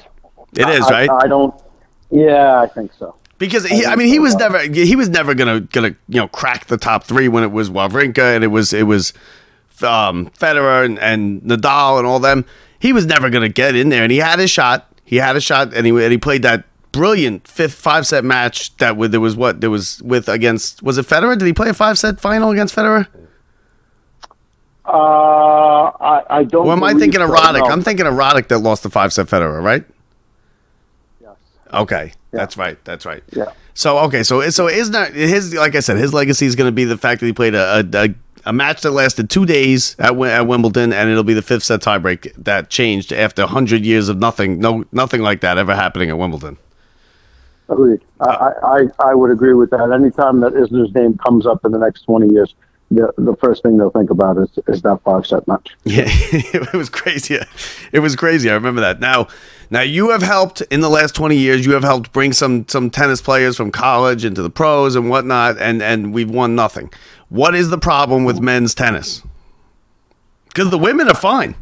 It 0.57 0.69
is, 0.69 0.87
I, 0.87 0.91
right? 0.93 1.11
I 1.25 1.27
don't, 1.27 1.53
yeah, 2.11 2.61
I 2.61 2.69
think 2.69 2.93
so. 2.93 3.17
because 3.39 3.67
he, 3.67 3.85
I 3.85 3.97
mean, 3.97 4.07
he 4.07 4.21
was 4.21 4.37
never 4.37 4.61
he 4.61 4.95
was 4.95 5.09
never 5.09 5.35
gonna 5.35 5.61
gonna 5.61 5.97
you 6.09 6.21
know 6.21 6.29
crack 6.29 6.67
the 6.67 6.77
top 6.77 7.03
three 7.03 7.27
when 7.27 7.43
it 7.43 7.51
was 7.51 7.69
Wawrinka 7.69 8.37
and 8.37 8.45
it 8.45 8.49
was 8.49 8.73
it 8.73 8.85
was 8.85 9.13
um, 9.83 10.31
Federer 10.31 10.85
and, 10.85 10.99
and 10.99 11.43
Nadal 11.43 11.99
and 11.99 12.07
all 12.07 12.19
them. 12.19 12.45
He 12.79 12.93
was 12.93 13.07
never 13.07 13.31
gonna 13.31 13.49
get 13.49 13.75
in 13.75 13.89
there, 13.89 14.03
and 14.03 14.13
he 14.13 14.19
had 14.19 14.39
his 14.39 14.51
shot. 14.51 14.93
He 15.05 15.17
had 15.17 15.37
a 15.37 15.41
shot, 15.41 15.73
and 15.75 15.87
he 15.87 15.91
and 15.93 16.13
he 16.13 16.19
played 16.19 16.43
that 16.43 16.65
brilliant 16.93 17.47
fifth 17.47 17.75
five 17.75 18.07
set 18.07 18.25
match 18.25 18.75
that 18.79 18.97
with 18.97 19.13
there 19.13 19.21
was 19.21 19.37
what 19.37 19.61
there 19.61 19.71
was 19.71 20.03
with 20.03 20.29
against 20.29 20.83
was 20.83 20.99
it 20.99 21.07
Federer? 21.07 21.39
Did 21.39 21.47
he 21.47 21.53
play 21.53 21.69
a 21.69 21.75
five 21.75 21.99
set 21.99 22.21
final 22.21 22.51
against 22.51 22.75
Federer? 22.75 23.07
Uh, 24.85 25.91
I, 26.01 26.23
I 26.31 26.45
don't. 26.45 26.67
Or 26.67 26.73
am 26.73 26.85
I 26.85 26.95
thinking 26.95 27.21
of 27.21 27.29
so, 27.29 27.35
Roddick? 27.35 27.61
no. 27.61 27.67
I'm 27.67 27.83
thinking 27.83 28.07
Roddick 28.07 28.49
that 28.49 28.59
lost 28.59 28.83
the 28.83 28.91
five 28.91 29.13
set 29.13 29.27
Federer, 29.27 29.63
right? 29.63 29.85
Yes. 31.21 31.37
Okay, 31.75 32.13
that's 32.31 32.57
right. 32.57 32.83
That's 32.85 33.05
right. 33.05 33.23
Yeah. 33.33 33.53
So 33.75 33.99
okay, 33.99 34.23
so 34.23 34.49
so 34.51 34.69
is 34.69 34.89
not 34.89 35.11
his 35.13 35.55
like 35.55 35.75
I 35.75 35.81
said, 35.81 35.99
his 35.99 36.15
legacy 36.15 36.47
is 36.47 36.57
going 36.57 36.69
to 36.69 36.73
be 36.73 36.85
the 36.85 36.97
fact 36.97 37.21
that 37.21 37.27
he 37.27 37.33
played 37.33 37.55
a, 37.55 37.81
a, 37.81 38.05
a, 38.05 38.15
a 38.47 38.53
match 38.53 38.83
that 38.83 38.93
lasted 38.93 39.29
two 39.29 39.45
days 39.45 39.97
at, 39.99 40.19
at 40.19 40.47
Wimbledon, 40.47 40.93
and 40.93 41.11
it'll 41.11 41.25
be 41.25 41.35
the 41.35 41.43
fifth 41.43 41.65
set 41.65 41.81
tiebreak 41.81 42.33
that 42.37 42.71
changed 42.71 43.13
after 43.13 43.45
hundred 43.47 43.85
years 43.85 44.09
of 44.09 44.19
nothing, 44.19 44.59
no 44.61 44.85
nothing 44.93 45.21
like 45.21 45.41
that 45.41 45.59
ever 45.59 45.75
happening 45.75 46.09
at 46.09 46.17
Wimbledon. 46.17 46.57
Agreed. 47.69 48.01
I, 48.21 48.25
uh, 48.25 48.53
I, 48.63 49.11
I 49.11 49.15
would 49.15 49.33
agree 49.33 49.55
with 49.55 49.71
that. 49.71 49.91
Anytime 49.91 50.41
that 50.41 50.53
Isner's 50.53 50.95
name 50.95 51.19
comes 51.19 51.47
up 51.47 51.65
in 51.65 51.73
the 51.73 51.79
next 51.79 52.03
20 52.03 52.33
years, 52.33 52.55
the, 52.93 53.13
the 53.19 53.35
first 53.37 53.65
thing 53.65 53.77
they'll 53.77 53.91
think 53.91 54.11
about 54.11 54.39
is, 54.39 54.57
is 54.69 54.83
that 54.83 55.03
five 55.03 55.27
set 55.27 55.47
match. 55.49 55.77
Yeah, 55.85 56.05
it 56.07 56.73
was 56.73 56.89
crazy. 56.89 57.39
It 57.93 57.99
was 57.99 58.15
crazy. 58.15 58.51
I 58.51 58.55
remember 58.55 58.81
that. 58.83 59.01
Now, 59.01 59.27
now 59.71 59.81
you 59.81 60.11
have 60.11 60.23
helped 60.23 60.61
in 60.63 60.81
the 60.81 60.89
last 60.89 61.15
twenty 61.15 61.37
years. 61.37 61.67
You 61.67 61.73
have 61.73 61.83
helped 61.83 62.13
bring 62.13 62.33
some 62.33 62.69
some 62.69 62.91
tennis 62.91 63.21
players 63.21 63.57
from 63.57 63.73
college 63.73 64.25
into 64.25 64.43
the 64.43 64.51
pros 64.51 64.95
and 64.95 65.11
whatnot, 65.11 65.59
and 65.59 65.83
and 65.83 66.15
we've 66.15 66.31
won 66.31 66.55
nothing. 66.55 66.93
What 67.29 67.55
is 67.55 67.71
the 67.71 67.79
problem 67.79 68.25
with 68.25 68.41
men's 68.41 68.75
tennis? 68.75 69.23
Because 70.49 70.71
the 70.71 70.79
women 70.79 71.09
are 71.09 71.15
fine. 71.15 71.55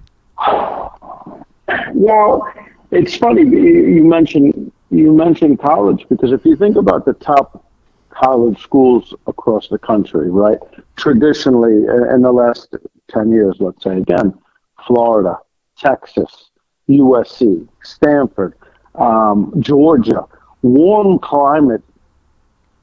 Well, 1.95 2.53
it's 2.91 3.17
funny 3.17 3.43
you 3.43 4.05
mentioned 4.05 4.71
you 4.91 5.12
mentioned 5.12 5.59
college 5.59 6.07
because 6.09 6.33
if 6.33 6.45
you 6.45 6.55
think 6.55 6.77
about 6.77 7.05
the 7.05 7.15
top 7.15 7.65
college 8.11 8.61
schools 8.61 9.15
across 9.27 9.69
the 9.69 9.79
country, 9.79 10.31
right? 10.31 10.59
Traditionally, 10.97 11.73
in 11.73 12.07
in 12.15 12.23
the 12.23 12.33
last 12.33 12.75
ten 13.09 13.31
years, 13.31 13.57
let's 13.59 13.83
say 13.83 13.97
again, 13.97 14.39
Florida, 14.87 15.39
Texas, 15.79 16.51
USC, 16.89 17.67
Stanford, 17.83 18.55
um, 18.97 19.53
Georgia, 19.61 20.25
warm 20.62 21.19
climate 21.19 21.83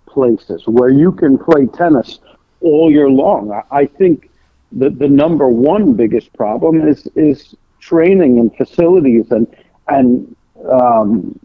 places 0.07 0.63
where 0.67 0.89
you 0.89 1.11
can 1.11 1.38
play 1.38 1.67
tennis 1.67 2.19
all 2.62 2.91
year 2.91 3.09
long. 3.09 3.51
I, 3.51 3.64
I 3.72 3.86
think 3.86 4.30
the 4.72 4.89
the 4.89 5.07
number 5.07 5.47
one 5.49 5.93
biggest 5.93 6.34
problem 6.34 6.88
is 6.88 7.07
is 7.16 7.55
training 7.80 8.39
and 8.39 8.55
facilities 8.55 9.32
and 9.32 9.47
and 9.88 10.36
um, 10.70 11.39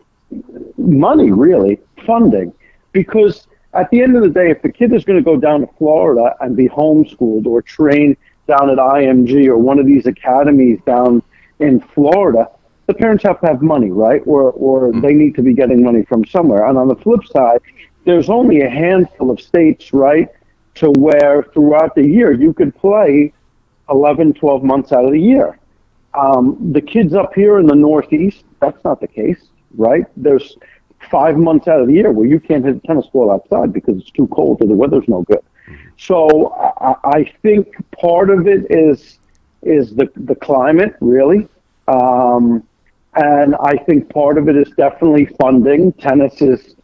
money, 0.77 1.33
really, 1.33 1.81
funding, 2.07 2.53
because 2.93 3.47
at 3.73 3.91
the 3.91 4.03
end 4.03 4.17
of 4.17 4.23
the 4.23 4.29
day, 4.29 4.51
if 4.51 4.63
the 4.63 4.71
kid 4.71 4.93
is 4.93 5.05
going 5.05 5.19
to 5.19 5.25
go 5.25 5.37
down 5.37 5.61
to 5.61 5.67
Florida 5.79 6.35
and 6.41 6.57
be 6.57 6.69
homeschooled 6.69 7.47
or 7.47 7.63
train 7.63 8.17
down 8.47 8.71
at 8.71 8.79
IMG 8.79 9.47
or 9.49 9.59
one 9.59 9.79
of 9.79 9.87
these 9.87 10.07
academies 10.07 10.79
down 10.87 11.23
in 11.59 11.81
Florida, 11.81 12.49
the 12.87 12.95
parents 12.95 13.25
have 13.25 13.41
to 13.41 13.47
have 13.47 13.63
money, 13.63 13.91
right? 13.91 14.23
Or 14.27 14.53
or 14.53 14.93
they 14.93 15.13
need 15.13 15.35
to 15.37 15.43
be 15.43 15.55
getting 15.55 15.83
money 15.83 16.05
from 16.05 16.25
somewhere. 16.25 16.67
And 16.67 16.79
on 16.79 16.89
the 16.89 16.97
flip 16.97 17.25
side, 17.27 17.61
there's 18.05 18.31
only 18.31 18.61
a 18.61 18.71
handful 18.71 19.31
of 19.31 19.41
states, 19.41 19.93
right, 19.93 20.29
to 20.77 20.91
where 20.99 21.43
throughout 21.53 21.95
the 21.95 22.07
year 22.07 22.33
you 22.33 22.53
could 22.53 22.75
play 22.75 23.33
11, 23.91 24.35
12 24.35 24.63
months 24.63 24.93
out 24.93 25.05
of 25.05 25.13
the 25.13 25.21
year. 25.21 25.59
Um, 26.15 26.73
the 26.73 26.81
kids 26.81 27.15
up 27.15 27.35
here 27.35 27.59
in 27.59 27.67
the 27.67 27.75
Northeast, 27.75 28.45
that's 28.61 28.83
not 28.85 29.01
the 29.01 29.09
case, 29.09 29.49
right? 29.77 30.05
There's 30.17 30.57
five 31.11 31.37
months 31.37 31.69
out 31.69 31.81
of 31.81 31.89
the 31.89 31.93
year 31.93 32.11
where 32.11 32.27
you 32.27 32.41
can't 32.41 32.65
hit 32.65 32.77
a 32.77 32.81
tennis 32.81 33.07
ball 33.07 33.31
outside 33.31 33.73
because 33.73 33.99
it's 33.99 34.11
too 34.11 34.27
cold 34.29 34.63
or 34.63 34.67
the 34.67 34.75
weather's 34.75 35.07
no 35.09 35.23
good. 35.23 35.43
So 35.99 36.53
I, 36.81 36.95
I 37.05 37.33
think 37.43 37.69
part 37.99 38.31
of 38.31 38.47
it 38.47 38.67
is 38.71 39.19
is 39.63 39.95
the 39.95 40.09
the 40.17 40.35
climate 40.35 40.95
really, 41.01 41.49
um, 41.89 42.63
and 43.15 43.57
I 43.57 43.77
think 43.77 44.13
part 44.13 44.39
of 44.39 44.49
it 44.49 44.57
is 44.57 44.71
definitely 44.77 45.27
funding. 45.41 45.93
Tennis 45.95 46.41
is, 46.41 46.76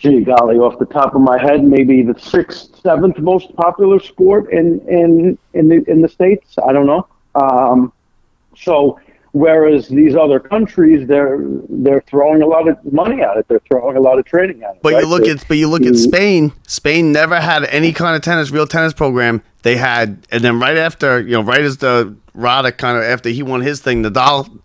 gee 0.00 0.22
golly, 0.22 0.56
off 0.56 0.78
the 0.78 0.86
top 0.86 1.14
of 1.14 1.20
my 1.20 1.40
head, 1.40 1.62
maybe 1.62 2.02
the 2.02 2.18
sixth, 2.18 2.80
seventh 2.80 3.18
most 3.18 3.54
popular 3.54 4.00
sport 4.00 4.50
in 4.50 4.80
in 4.88 5.38
in 5.54 5.68
the 5.68 5.84
in 5.88 6.00
the 6.00 6.08
states. 6.08 6.56
I 6.66 6.72
don't 6.72 6.86
know. 6.86 7.06
Um, 7.34 7.92
so 8.56 8.98
whereas 9.32 9.88
these 9.88 10.16
other 10.16 10.40
countries, 10.40 11.06
they're 11.06 11.38
they're 11.68 12.00
throwing 12.08 12.42
a 12.42 12.46
lot 12.46 12.66
of 12.66 12.76
money 12.92 13.20
at 13.20 13.36
it. 13.36 13.46
They're 13.48 13.60
throwing 13.68 13.96
a 13.96 14.00
lot 14.00 14.18
of 14.18 14.24
training 14.24 14.62
at 14.62 14.76
it. 14.76 14.82
But 14.82 14.94
right? 14.94 15.02
you 15.02 15.08
look 15.08 15.28
at 15.28 15.46
but 15.46 15.58
you 15.58 15.68
look 15.68 15.82
at 15.82 15.96
Spain. 15.96 16.52
Spain 16.66 17.12
never 17.12 17.38
had 17.38 17.64
any 17.66 17.92
kind 17.92 18.16
of 18.16 18.22
tennis, 18.22 18.50
real 18.50 18.66
tennis 18.66 18.94
program. 18.94 19.42
They 19.62 19.76
had, 19.76 20.26
and 20.32 20.42
then 20.42 20.58
right 20.58 20.78
after, 20.78 21.20
you 21.20 21.32
know, 21.32 21.42
right 21.42 21.60
as 21.60 21.76
the 21.76 22.16
Roddick 22.34 22.78
kind 22.78 22.96
of 22.96 23.04
after 23.04 23.28
he 23.28 23.42
won 23.42 23.60
his 23.60 23.82
thing, 23.82 24.02
Nadal 24.02 24.58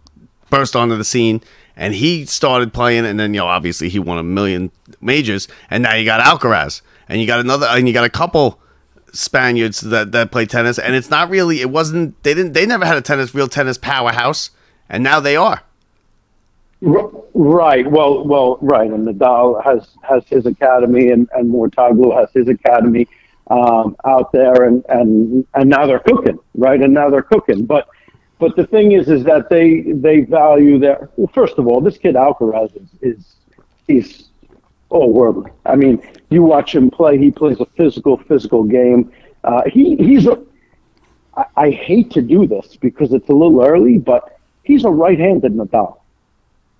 burst 0.49 0.73
onto 0.73 0.95
the 0.95 1.03
scene, 1.03 1.41
and 1.75 1.93
he 1.93 2.25
started 2.25 2.73
playing, 2.73 3.05
and 3.05 3.19
then 3.19 3.33
you 3.33 3.39
know, 3.39 3.47
obviously 3.47 3.89
he 3.89 3.99
won 3.99 4.17
a 4.17 4.23
million 4.23 4.71
majors, 5.01 5.47
and 5.69 5.83
now 5.83 5.95
you 5.95 6.05
got 6.05 6.21
Alcaraz, 6.21 6.81
and 7.09 7.21
you 7.21 7.27
got 7.27 7.39
another, 7.39 7.67
and 7.67 7.87
you 7.87 7.93
got 7.93 8.05
a 8.05 8.09
couple 8.09 8.59
Spaniards 9.11 9.81
that 9.81 10.11
that 10.11 10.31
play 10.31 10.45
tennis, 10.45 10.79
and 10.79 10.95
it's 10.95 11.09
not 11.09 11.29
really, 11.29 11.61
it 11.61 11.69
wasn't, 11.69 12.21
they 12.23 12.33
didn't, 12.33 12.53
they 12.53 12.65
never 12.65 12.85
had 12.85 12.97
a 12.97 13.01
tennis, 13.01 13.33
real 13.33 13.47
tennis 13.47 13.77
powerhouse, 13.77 14.51
and 14.89 15.03
now 15.03 15.19
they 15.19 15.35
are. 15.35 15.61
Right. 16.81 17.89
Well, 17.89 18.25
well, 18.25 18.57
right. 18.61 18.89
And 18.89 19.07
Nadal 19.07 19.63
has 19.63 19.87
has 20.03 20.23
his 20.27 20.45
academy, 20.45 21.09
and 21.09 21.27
and 21.33 21.51
Mouratoglou 21.51 22.15
has 22.17 22.29
his 22.33 22.47
academy 22.47 23.07
um, 23.47 23.95
out 24.05 24.31
there, 24.31 24.63
and 24.63 24.85
and 24.89 25.47
and 25.53 25.69
now 25.69 25.85
they're 25.87 25.99
cooking, 25.99 26.37
right? 26.53 26.79
And 26.79 26.93
now 26.93 27.09
they're 27.09 27.23
cooking. 27.23 27.65
But 27.65 27.87
but 28.39 28.55
the 28.55 28.67
thing 28.67 28.91
is, 28.91 29.09
is 29.09 29.23
that 29.25 29.49
they 29.49 29.81
they 29.81 30.21
value 30.21 30.77
their. 30.79 31.09
Well, 31.15 31.31
first 31.33 31.57
of 31.57 31.67
all, 31.67 31.81
this 31.81 31.97
kid 31.97 32.15
Alcaraz 32.15 32.75
is 32.75 32.89
is 33.01 33.35
he's 33.87 34.29
oh 34.91 35.07
worldly. 35.07 35.51
I 35.65 35.75
mean, 35.75 36.01
you 36.29 36.43
watch 36.43 36.75
him 36.75 36.89
play; 36.91 37.17
he 37.17 37.31
plays 37.31 37.59
a 37.59 37.65
physical, 37.77 38.17
physical 38.17 38.63
game. 38.63 39.11
Uh, 39.43 39.61
he 39.67 39.95
he's 39.95 40.27
a. 40.27 40.41
I, 41.37 41.45
I 41.55 41.69
hate 41.71 42.11
to 42.11 42.21
do 42.21 42.45
this 42.45 42.75
because 42.75 43.13
it's 43.13 43.29
a 43.29 43.33
little 43.33 43.63
early, 43.63 43.97
but 43.97 44.37
he's 44.63 44.83
a 44.83 44.89
right-handed 44.89 45.53
Nadal. 45.53 45.99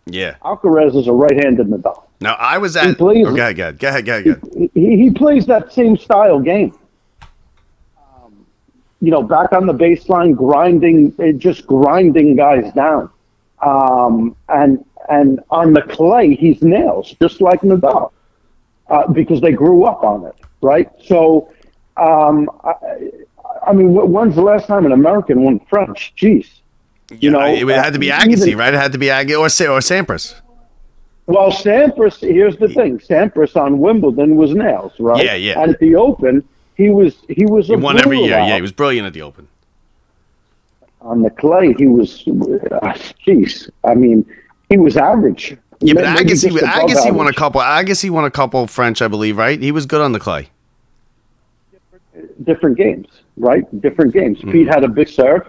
Yeah. 0.08 0.36
Alcaraz 0.43 0.95
is 0.95 1.08
a 1.08 1.14
right-handed 1.14 1.68
Nadal. 1.68 2.03
Now 2.22 2.36
I 2.39 2.58
was 2.58 2.76
at. 2.76 2.97
plays- 2.97 3.26
oh, 3.26 3.36
go 3.36 3.41
ahead, 3.41 3.56
go 3.56 3.64
ahead, 3.64 3.80
go 3.80 3.88
ahead, 3.88 4.06
go 4.06 4.18
ahead, 4.18 4.28
ahead. 4.28 4.70
He, 4.74 4.97
he 4.97 5.12
plays 5.12 5.45
that 5.45 5.72
same 5.72 5.95
style 5.97 6.39
game. 6.39 6.78
You 9.01 9.11
know, 9.11 9.21
back 9.21 9.51
on 9.53 9.67
the 9.67 9.73
baseline, 9.73 10.35
grinding, 10.35 11.13
eh, 11.19 11.33
just 11.33 11.67
grinding 11.67 12.35
guys 12.35 12.71
down. 12.73 13.09
Um, 13.61 14.35
and 14.49 14.83
and 15.09 15.39
on 15.49 15.73
the 15.73 15.81
clay, 15.81 16.35
he's 16.35 16.61
nails, 16.61 17.13
just 17.21 17.41
like 17.41 17.61
Nadal, 17.61 18.11
uh, 18.89 19.07
because 19.11 19.41
they 19.41 19.51
grew 19.51 19.83
up 19.83 20.03
on 20.03 20.25
it, 20.25 20.35
right? 20.61 20.89
So, 21.03 21.53
um, 21.97 22.49
I, 22.63 22.73
I 23.67 23.73
mean, 23.73 23.93
when's 23.93 24.35
the 24.35 24.41
last 24.41 24.67
time 24.67 24.85
an 24.85 24.91
American 24.91 25.43
won 25.43 25.59
French? 25.69 26.13
Jeez. 26.17 26.47
You 27.11 27.29
know, 27.29 27.41
it 27.41 27.67
had 27.67 27.93
to 27.93 27.99
be 27.99 28.07
Agassi, 28.07 28.47
even- 28.47 28.57
right? 28.57 28.73
It 28.73 28.79
had 28.79 28.91
to 28.93 28.97
be 28.97 29.07
Agassi 29.07 29.67
or 29.67 29.75
or 29.75 29.79
Sampras. 29.79 30.35
Well, 31.27 31.51
Sampras, 31.51 32.19
here's 32.19 32.57
the 32.57 32.69
thing: 32.69 32.99
Sampras 32.99 33.55
on 33.55 33.79
Wimbledon 33.79 34.35
was 34.35 34.53
nails, 34.53 34.93
right? 34.99 35.23
Yeah, 35.23 35.35
yeah. 35.35 35.59
And 35.59 35.73
at 35.73 35.79
the 35.79 35.95
Open, 35.95 36.47
he 36.76 36.89
was 36.89 37.15
he 37.30 37.45
was 37.45 37.67
He 37.67 37.73
a 37.73 37.78
won 37.78 37.99
every 37.99 38.19
year. 38.19 38.38
out. 38.38 38.47
Yeah, 38.47 38.55
he 38.55 38.61
was 38.61 38.71
brilliant 38.71 39.07
at 39.07 39.13
the 39.13 39.21
Open. 39.21 39.47
on 41.01 41.21
the 41.21 41.30
clay. 41.30 41.73
He 41.78 41.88
was, 41.88 42.23
uh, 42.28 42.93
jeez, 43.28 43.69
I 43.84 43.93
mean, 43.95 44.26
he 44.69 44.78
was 44.78 44.97
average. 44.97 45.55
Yeah, 45.82 45.93
but 45.95 46.03
Maybe 46.03 46.30
Agassi, 46.32 46.49
Agassi 46.59 47.11
won 47.13 47.28
a 47.28 47.34
couple. 47.34 47.61
Agassi 47.61 48.09
won 48.09 48.23
a 48.26 48.32
couple 48.32 48.65
French, 48.67 49.01
I 49.01 49.07
believe, 49.07 49.38
right? 49.38 49.61
He 49.61 49.71
was 49.71 49.86
good 49.86 50.01
on 50.01 50.13
the 50.13 50.19
clay. 50.19 50.49
different 52.43 52.78
games, 52.78 53.07
right? 53.38 53.63
Different 53.82 54.13
games. 54.13 54.39
Mm-hmm. 54.39 54.51
Pete 54.51 54.67
had 54.67 54.84
a 54.84 54.88
big 54.88 55.09
serve, 55.09 55.47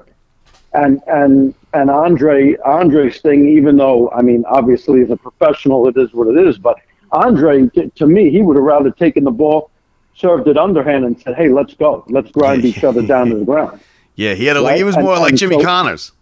and 0.75 1.01
and 1.07 1.55
and 1.75 1.91
Andre 1.91 2.57
Andre's 2.65 3.21
thing. 3.21 3.49
Even 3.49 3.77
though 3.77 4.11
I 4.11 4.23
mean, 4.23 4.45
obviously 4.49 5.01
as 5.03 5.11
a 5.11 5.17
professional, 5.17 5.89
it 5.89 5.97
is 5.97 6.13
what 6.13 6.29
it 6.29 6.37
is. 6.47 6.59
But 6.59 6.79
Andre, 7.13 7.69
to, 7.71 7.89
to 7.91 8.07
me, 8.07 8.31
he 8.31 8.43
would 8.43 8.57
have 8.57 8.65
rather 8.65 8.91
taken 8.91 9.25
the 9.25 9.31
ball, 9.31 9.71
served 10.17 10.49
it 10.49 10.57
underhand, 10.57 11.05
and 11.05 11.21
said, 11.21 11.35
"Hey, 11.37 11.49
let's 11.49 11.75
go, 11.75 12.05
let's 12.09 12.31
grind 12.31 12.65
each 12.65 12.83
other 12.85 13.03
down 13.07 13.29
to 13.31 13.37
the 13.39 13.45
ground." 13.45 13.81
Yeah, 14.17 14.35
he 14.35 14.47
had 14.47 14.57
a. 14.57 14.63
Right, 14.63 14.77
He 14.79 14.85
was 14.85 14.97
and- 14.97 15.05
more 15.05 15.19
like 15.19 15.31
and 15.31 15.39
Jimmy 15.39 15.57
so- 15.59 15.65
Connors. 15.65 16.13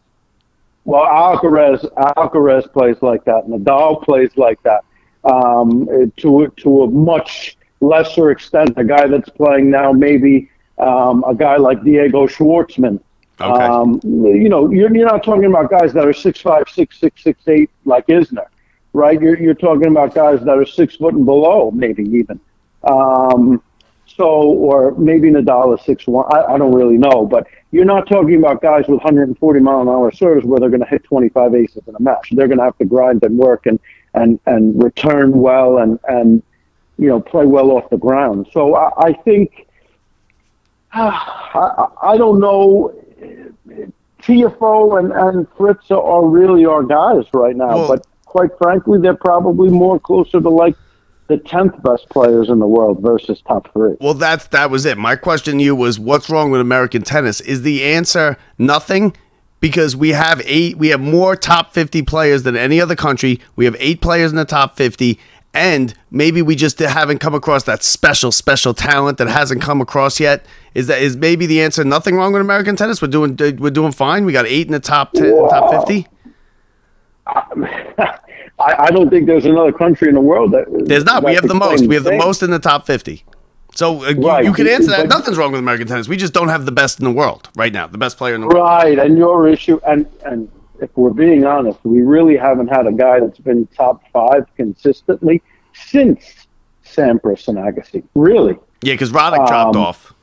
Well, 0.86 1.04
Alcaraz 1.06 1.80
Alcaraz 1.94 2.70
plays 2.70 2.96
like 3.00 3.24
that. 3.24 3.46
Nadal 3.46 4.02
plays 4.02 4.30
like 4.36 4.62
that. 4.64 4.84
Um, 5.24 5.86
to 6.18 6.48
to 6.58 6.82
a 6.82 6.90
much 6.90 7.56
lesser 7.80 8.30
extent, 8.30 8.74
a 8.76 8.84
guy 8.84 9.06
that's 9.06 9.30
playing 9.30 9.70
now, 9.70 9.92
maybe 9.92 10.50
um, 10.78 11.24
a 11.26 11.34
guy 11.34 11.56
like 11.56 11.82
Diego 11.84 12.26
Schwartzman. 12.26 13.00
Okay. 13.40 13.64
Um, 13.64 13.98
you 14.04 14.48
know, 14.48 14.70
you're, 14.70 14.94
you're 14.94 15.06
not 15.08 15.24
talking 15.24 15.46
about 15.46 15.70
guys 15.70 15.92
that 15.94 16.06
are 16.06 16.12
six 16.12 16.40
five, 16.40 16.64
six 16.68 16.98
six, 17.00 17.22
six 17.22 17.48
eight 17.48 17.70
like 17.86 18.06
Isner, 18.08 18.46
right? 18.92 19.18
You're 19.20 19.38
you're 19.40 19.54
talking 19.54 19.86
about 19.86 20.14
guys 20.14 20.40
that 20.40 20.58
are 20.58 20.66
six 20.66 20.96
foot 20.96 21.14
and 21.14 21.24
below, 21.24 21.70
maybe 21.70 22.04
even. 22.10 22.38
Um, 22.84 23.62
so, 24.16 24.24
or 24.24 24.92
maybe 24.92 25.30
Nadal 25.30 25.76
is 25.78 25.84
six 25.84 26.06
one. 26.06 26.26
I, 26.32 26.54
I 26.54 26.58
don't 26.58 26.72
really 26.74 26.98
know, 26.98 27.26
but 27.26 27.46
you're 27.72 27.84
not 27.84 28.08
talking 28.08 28.36
about 28.36 28.62
guys 28.62 28.82
with 28.86 28.98
140 28.98 29.60
mile 29.60 29.82
an 29.82 29.88
hour 29.88 30.12
serves 30.12 30.44
where 30.46 30.60
they're 30.60 30.68
going 30.70 30.82
to 30.82 30.86
hit 30.88 31.02
25 31.04 31.54
aces 31.54 31.82
in 31.86 31.94
a 31.96 32.00
match. 32.00 32.28
They're 32.32 32.46
going 32.46 32.58
to 32.58 32.64
have 32.64 32.78
to 32.78 32.84
grind 32.84 33.22
and 33.24 33.36
work 33.36 33.66
and 33.66 33.80
and 34.14 34.38
and 34.46 34.80
return 34.82 35.32
well 35.32 35.78
and 35.78 35.98
and 36.08 36.42
you 36.98 37.08
know 37.08 37.20
play 37.20 37.46
well 37.46 37.72
off 37.72 37.90
the 37.90 37.96
ground. 37.98 38.46
So 38.52 38.76
I, 38.76 39.08
I 39.08 39.12
think 39.12 39.66
I, 40.92 41.86
I 42.02 42.16
don't 42.16 42.38
know. 42.40 42.94
Tiafoe 44.22 44.98
and 45.00 45.12
and 45.12 45.46
Fritz 45.56 45.90
are 45.90 46.26
really 46.26 46.64
our 46.64 46.82
guys 46.82 47.24
right 47.32 47.56
now, 47.56 47.76
Well- 47.76 47.88
but 47.88 48.06
quite 48.24 48.50
frankly, 48.58 49.00
they're 49.00 49.14
probably 49.14 49.70
more 49.70 49.98
closer 50.00 50.40
to 50.40 50.48
like 50.48 50.76
the 51.26 51.38
tenth 51.38 51.80
best 51.82 52.08
players 52.10 52.48
in 52.48 52.58
the 52.58 52.66
world 52.66 53.00
versus 53.00 53.42
top 53.46 53.72
three. 53.72 53.94
Well, 54.00 54.14
that's 54.14 54.46
that 54.48 54.70
was 54.70 54.84
it. 54.84 54.98
My 54.98 55.16
question 55.16 55.58
to 55.58 55.64
you 55.64 55.74
was, 55.74 55.98
what's 55.98 56.28
wrong 56.28 56.50
with 56.50 56.60
American 56.60 57.02
tennis? 57.02 57.40
Is 57.40 57.62
the 57.62 57.82
answer 57.84 58.36
nothing? 58.58 59.16
Because 59.60 59.96
we 59.96 60.10
have 60.10 60.42
eight, 60.44 60.76
we 60.76 60.88
have 60.88 61.00
more 61.00 61.36
top 61.36 61.72
fifty 61.72 62.02
players 62.02 62.42
than 62.42 62.56
any 62.56 62.80
other 62.80 62.94
country. 62.94 63.40
We 63.56 63.64
have 63.64 63.76
eight 63.78 64.02
players 64.02 64.30
in 64.30 64.36
the 64.36 64.44
top 64.44 64.76
fifty, 64.76 65.18
and 65.54 65.94
maybe 66.10 66.42
we 66.42 66.54
just 66.54 66.78
haven't 66.78 67.20
come 67.20 67.34
across 67.34 67.62
that 67.62 67.82
special, 67.82 68.30
special 68.30 68.74
talent 68.74 69.16
that 69.16 69.28
hasn't 69.28 69.62
come 69.62 69.80
across 69.80 70.20
yet. 70.20 70.44
Is 70.74 70.88
that 70.88 71.00
is 71.00 71.16
maybe 71.16 71.46
the 71.46 71.62
answer? 71.62 71.82
Nothing 71.82 72.16
wrong 72.16 72.34
with 72.34 72.42
American 72.42 72.76
tennis. 72.76 73.00
We're 73.00 73.08
doing 73.08 73.36
we're 73.58 73.70
doing 73.70 73.92
fine. 73.92 74.26
We 74.26 74.34
got 74.34 74.44
eight 74.46 74.66
in 74.66 74.72
the 74.72 74.80
top 74.80 75.12
10, 75.14 75.34
top 75.48 75.70
fifty. 75.70 76.06
I, 78.58 78.74
I 78.86 78.90
don't 78.90 79.10
think 79.10 79.26
there's 79.26 79.46
another 79.46 79.72
country 79.72 80.08
in 80.08 80.14
the 80.14 80.20
world 80.20 80.52
that 80.52 80.66
There's 80.86 81.04
not. 81.04 81.22
that 81.22 81.28
We 81.28 81.34
have 81.34 81.48
the 81.48 81.54
most. 81.54 81.86
We 81.86 81.94
have 81.96 82.04
the 82.04 82.16
most 82.16 82.42
in 82.42 82.50
the 82.50 82.58
top 82.58 82.86
50. 82.86 83.24
So 83.74 84.04
uh, 84.04 84.10
you- 84.10 84.20
Right. 84.26 84.44
you, 84.44 84.52
can 84.52 84.68
answer 84.68 84.90
that. 84.90 85.08
But- 85.08 85.18
Nothing's 85.18 85.36
wrong 85.36 85.50
with 85.52 85.58
American 85.58 85.86
tennis. 85.88 86.06
We 86.08 86.16
just 86.16 86.32
don't 86.32 86.48
have 86.48 86.64
the 86.64 86.72
best 86.72 87.00
in 87.00 87.04
the 87.04 87.10
world 87.10 87.48
right 87.56 87.72
now. 87.72 87.86
The 87.88 87.98
best 87.98 88.16
player 88.16 88.34
in 88.34 88.40
the 88.42 88.46
world. 88.46 88.58
Right, 88.60 88.98
and 88.98 89.18
your 89.18 89.48
issue, 89.48 89.80
and 89.86 90.06
and 90.24 90.48
if 90.80 90.90
we're 90.96 91.10
being 91.10 91.44
honest, 91.44 91.78
we 91.82 92.02
really 92.02 92.36
haven't 92.36 92.68
had 92.68 92.86
a 92.86 92.92
guy 92.92 93.18
that's 93.20 93.38
been 93.38 93.66
top 93.76 94.02
five 94.12 94.46
consistently 94.56 95.42
since 95.72 96.46
Sampras 96.84 97.48
and 97.48 97.58
Agassi. 97.58 98.04
Really? 98.14 98.56
Yeah, 98.82 98.94
because 98.94 99.10
Roddick 99.10 99.46
dropped 99.48 99.74
Um, 99.76 99.82
off. 99.82 100.14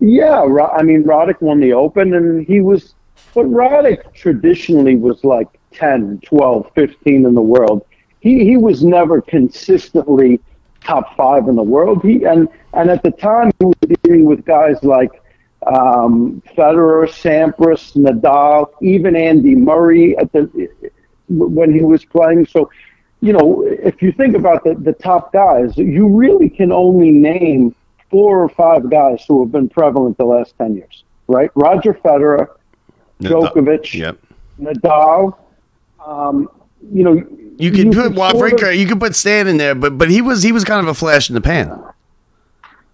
Yeah, 0.00 0.42
I 0.76 0.82
mean 0.82 1.02
Roddick 1.04 1.40
won 1.40 1.60
the 1.60 1.72
Open, 1.72 2.14
and 2.14 2.46
he 2.46 2.60
was, 2.60 2.94
but 3.34 3.46
Roddick 3.46 4.12
traditionally 4.12 4.96
was 4.96 5.24
like 5.24 5.48
10, 5.74 6.20
12, 6.24 6.70
15 6.74 7.26
in 7.26 7.34
the 7.34 7.42
world. 7.42 7.84
He 8.20 8.44
he 8.44 8.56
was 8.56 8.82
never 8.82 9.20
consistently 9.20 10.40
top 10.82 11.16
five 11.16 11.48
in 11.48 11.56
the 11.56 11.62
world. 11.62 12.02
He 12.02 12.24
and 12.24 12.48
and 12.72 12.90
at 12.90 13.02
the 13.02 13.10
time 13.10 13.50
he 13.58 13.66
was 13.66 13.76
dealing 14.02 14.24
with 14.24 14.44
guys 14.44 14.82
like 14.82 15.10
um, 15.66 16.42
Federer, 16.56 17.06
Sampras, 17.08 17.94
Nadal, 17.96 18.70
even 18.82 19.16
Andy 19.16 19.54
Murray 19.54 20.16
at 20.16 20.32
the 20.32 20.68
when 21.28 21.72
he 21.72 21.82
was 21.82 22.04
playing. 22.04 22.46
So, 22.46 22.70
you 23.20 23.32
know, 23.32 23.64
if 23.66 24.02
you 24.02 24.12
think 24.12 24.36
about 24.36 24.64
the 24.64 24.74
the 24.74 24.92
top 24.92 25.32
guys, 25.32 25.76
you 25.76 26.08
really 26.08 26.48
can 26.48 26.72
only 26.72 27.10
name 27.10 27.74
four 28.10 28.42
or 28.42 28.48
five 28.48 28.90
guys 28.90 29.24
who 29.26 29.42
have 29.42 29.52
been 29.52 29.68
prevalent 29.68 30.16
the 30.18 30.24
last 30.24 30.54
ten 30.58 30.74
years, 30.76 31.04
right? 31.28 31.50
Roger 31.54 31.94
Federer, 31.94 32.48
Djokovic, 33.20 33.92
Yep. 33.92 34.18
Nadal. 34.60 35.36
Um, 36.06 36.48
you 36.92 37.02
know, 37.04 37.14
You 37.56 37.70
could 37.70 37.92
put 37.92 38.14
sort 38.16 38.62
of- 38.62 38.74
you 38.74 38.86
could 38.86 39.00
put 39.00 39.14
Stan 39.14 39.46
in 39.46 39.56
there, 39.56 39.74
but 39.74 39.96
but 39.98 40.10
he 40.10 40.20
was 40.20 40.42
he 40.42 40.52
was 40.52 40.64
kind 40.64 40.80
of 40.80 40.88
a 40.88 40.94
flash 40.94 41.28
in 41.30 41.34
the 41.34 41.40
pan. 41.40 41.72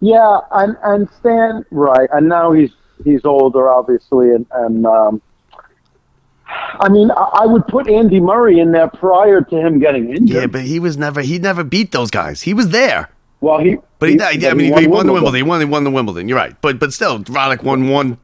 Yeah, 0.00 0.38
and 0.52 0.76
and 0.82 1.08
Stan, 1.18 1.64
right, 1.70 2.08
and 2.12 2.28
now 2.28 2.52
he's 2.52 2.70
he's 3.04 3.24
older, 3.24 3.68
obviously, 3.70 4.30
and 4.30 4.46
and 4.52 4.86
um, 4.86 5.20
I 6.46 6.88
mean, 6.88 7.10
I, 7.10 7.40
I 7.42 7.46
would 7.46 7.66
put 7.68 7.88
Andy 7.88 8.20
Murray 8.20 8.60
in 8.60 8.72
there 8.72 8.88
prior 8.88 9.40
to 9.42 9.56
him 9.56 9.78
getting 9.78 10.10
injured. 10.10 10.28
Yeah, 10.36 10.46
but 10.46 10.62
he 10.62 10.78
was 10.80 10.96
never 10.96 11.20
he 11.20 11.38
never 11.38 11.64
beat 11.64 11.92
those 11.92 12.10
guys. 12.10 12.42
He 12.42 12.54
was 12.54 12.70
there. 12.70 13.10
well, 13.40 13.58
he 13.58 13.78
But 14.00 14.08
he, 14.08 14.16
yeah, 14.16 14.50
I 14.50 14.54
mean, 14.54 14.76
he, 14.78 14.86
won 14.86 14.90
won 14.90 15.06
the 15.06 15.12
Wimbledon. 15.12 15.36
He 15.36 15.42
won, 15.42 15.60
he 15.60 15.66
won 15.66 15.84
the 15.84 15.90
Wimbledon. 15.90 16.26
You're 16.26 16.38
right. 16.38 16.58
But 16.62 16.80
but 16.80 16.94
still, 16.94 17.20
Roddick 17.24 17.62
won 17.62 17.90
one. 17.90 18.16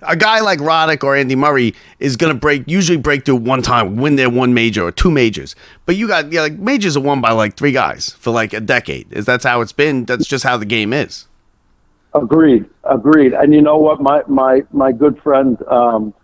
A 0.00 0.16
guy 0.16 0.40
like 0.40 0.60
Roddick 0.60 1.04
or 1.04 1.14
Andy 1.14 1.36
Murray 1.36 1.74
is 1.98 2.16
gonna 2.16 2.32
break 2.32 2.64
usually 2.66 2.96
break 2.96 3.26
through 3.26 3.36
one 3.36 3.60
time, 3.60 3.96
win 3.96 4.16
their 4.16 4.30
one 4.30 4.54
major 4.54 4.82
or 4.82 4.90
two 4.90 5.10
majors. 5.10 5.54
But 5.84 5.96
you 5.96 6.08
got 6.08 6.32
yeah, 6.32 6.40
like 6.40 6.54
majors 6.54 6.96
are 6.96 7.02
won 7.02 7.20
by 7.20 7.32
like 7.32 7.54
three 7.54 7.72
guys 7.72 8.16
for 8.18 8.30
like 8.30 8.54
a 8.54 8.60
decade. 8.60 9.12
Is 9.12 9.26
that's 9.26 9.44
how 9.44 9.60
it's 9.60 9.72
been? 9.72 10.06
That's 10.06 10.26
just 10.26 10.42
how 10.42 10.56
the 10.56 10.64
game 10.64 10.94
is. 10.94 11.26
Agreed, 12.14 12.64
agreed. 12.84 13.34
And 13.34 13.52
you 13.52 13.60
know 13.60 13.76
what, 13.76 14.00
my 14.00 14.22
my 14.26 14.62
my 14.72 14.90
good 14.90 15.20
friend, 15.20 15.62
um, 15.68 16.14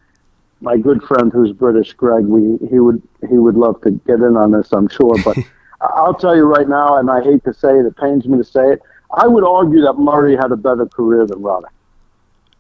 my 0.63 0.79
good 0.79 1.03
friend 1.03 1.31
who's 1.31 1.53
British, 1.53 1.93
Greg, 1.93 2.25
we 2.25 2.57
he 2.69 2.79
would 2.79 3.03
he 3.29 3.37
would 3.37 3.57
love 3.57 3.79
to 3.83 3.91
get 4.07 4.21
in 4.21 4.39
on 4.39 4.53
this, 4.53 4.73
I'm 4.73 4.89
sure. 4.89 5.17
But 5.23 5.37
I'll 5.81 6.15
tell 6.15 6.37
you 6.37 6.45
right 6.45 6.69
now, 6.69 6.97
and 6.99 7.11
I 7.11 7.23
hate 7.23 7.43
to 7.45 7.55
say 7.55 7.71
it, 7.79 7.87
it 7.87 7.97
pains 7.97 8.27
me 8.27 8.39
to 8.39 8.45
say 8.45 8.73
it. 8.73 8.83
I 9.17 9.27
would 9.27 9.45
argue 9.45 9.81
that 9.83 9.95
Murray 9.95 10.37
had 10.37 10.53
a 10.53 10.57
better 10.57 10.87
career 10.87 11.27
than 11.27 11.39
Roddick. 11.41 11.65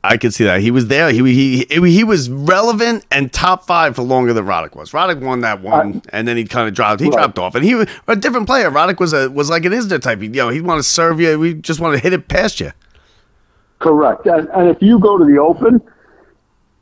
I 0.02 0.16
could 0.16 0.32
see 0.32 0.44
that 0.44 0.62
he 0.62 0.70
was 0.70 0.88
there. 0.88 1.10
He 1.10 1.18
he 1.34 1.66
he, 1.68 1.90
he 1.92 2.04
was 2.04 2.30
relevant 2.30 3.04
and 3.10 3.30
top 3.30 3.64
five 3.66 3.94
for 3.96 4.02
longer 4.02 4.32
than 4.32 4.46
Roddick 4.46 4.74
was. 4.74 4.92
Roddick 4.92 5.20
won 5.20 5.42
that 5.42 5.60
one, 5.60 6.00
and 6.08 6.26
then 6.26 6.38
he 6.38 6.44
kind 6.44 6.66
of 6.66 6.74
dropped. 6.74 7.00
He 7.00 7.08
Right. 7.08 7.16
dropped 7.18 7.38
off, 7.38 7.54
and 7.54 7.62
he 7.64 7.74
was 7.74 7.86
a 8.08 8.16
different 8.16 8.46
player. 8.46 8.70
Roddick 8.70 8.98
was 8.98 9.12
a 9.12 9.28
was 9.30 9.50
like 9.50 9.66
an 9.66 9.72
Isner 9.72 10.00
type. 10.00 10.20
He, 10.20 10.28
you 10.28 10.32
know, 10.32 10.48
he'd 10.48 10.62
want 10.62 10.78
to 10.78 10.82
serve 10.88 11.20
you. 11.20 11.38
We 11.38 11.52
just 11.54 11.80
want 11.80 11.94
to 11.94 12.00
hit 12.02 12.14
it 12.14 12.28
past 12.28 12.60
you. 12.60 12.72
Correct. 13.78 14.24
And, 14.26 14.48
and 14.48 14.68
if 14.70 14.80
you 14.80 14.98
go 14.98 15.18
to 15.18 15.24
the 15.24 15.38
Open, 15.38 15.82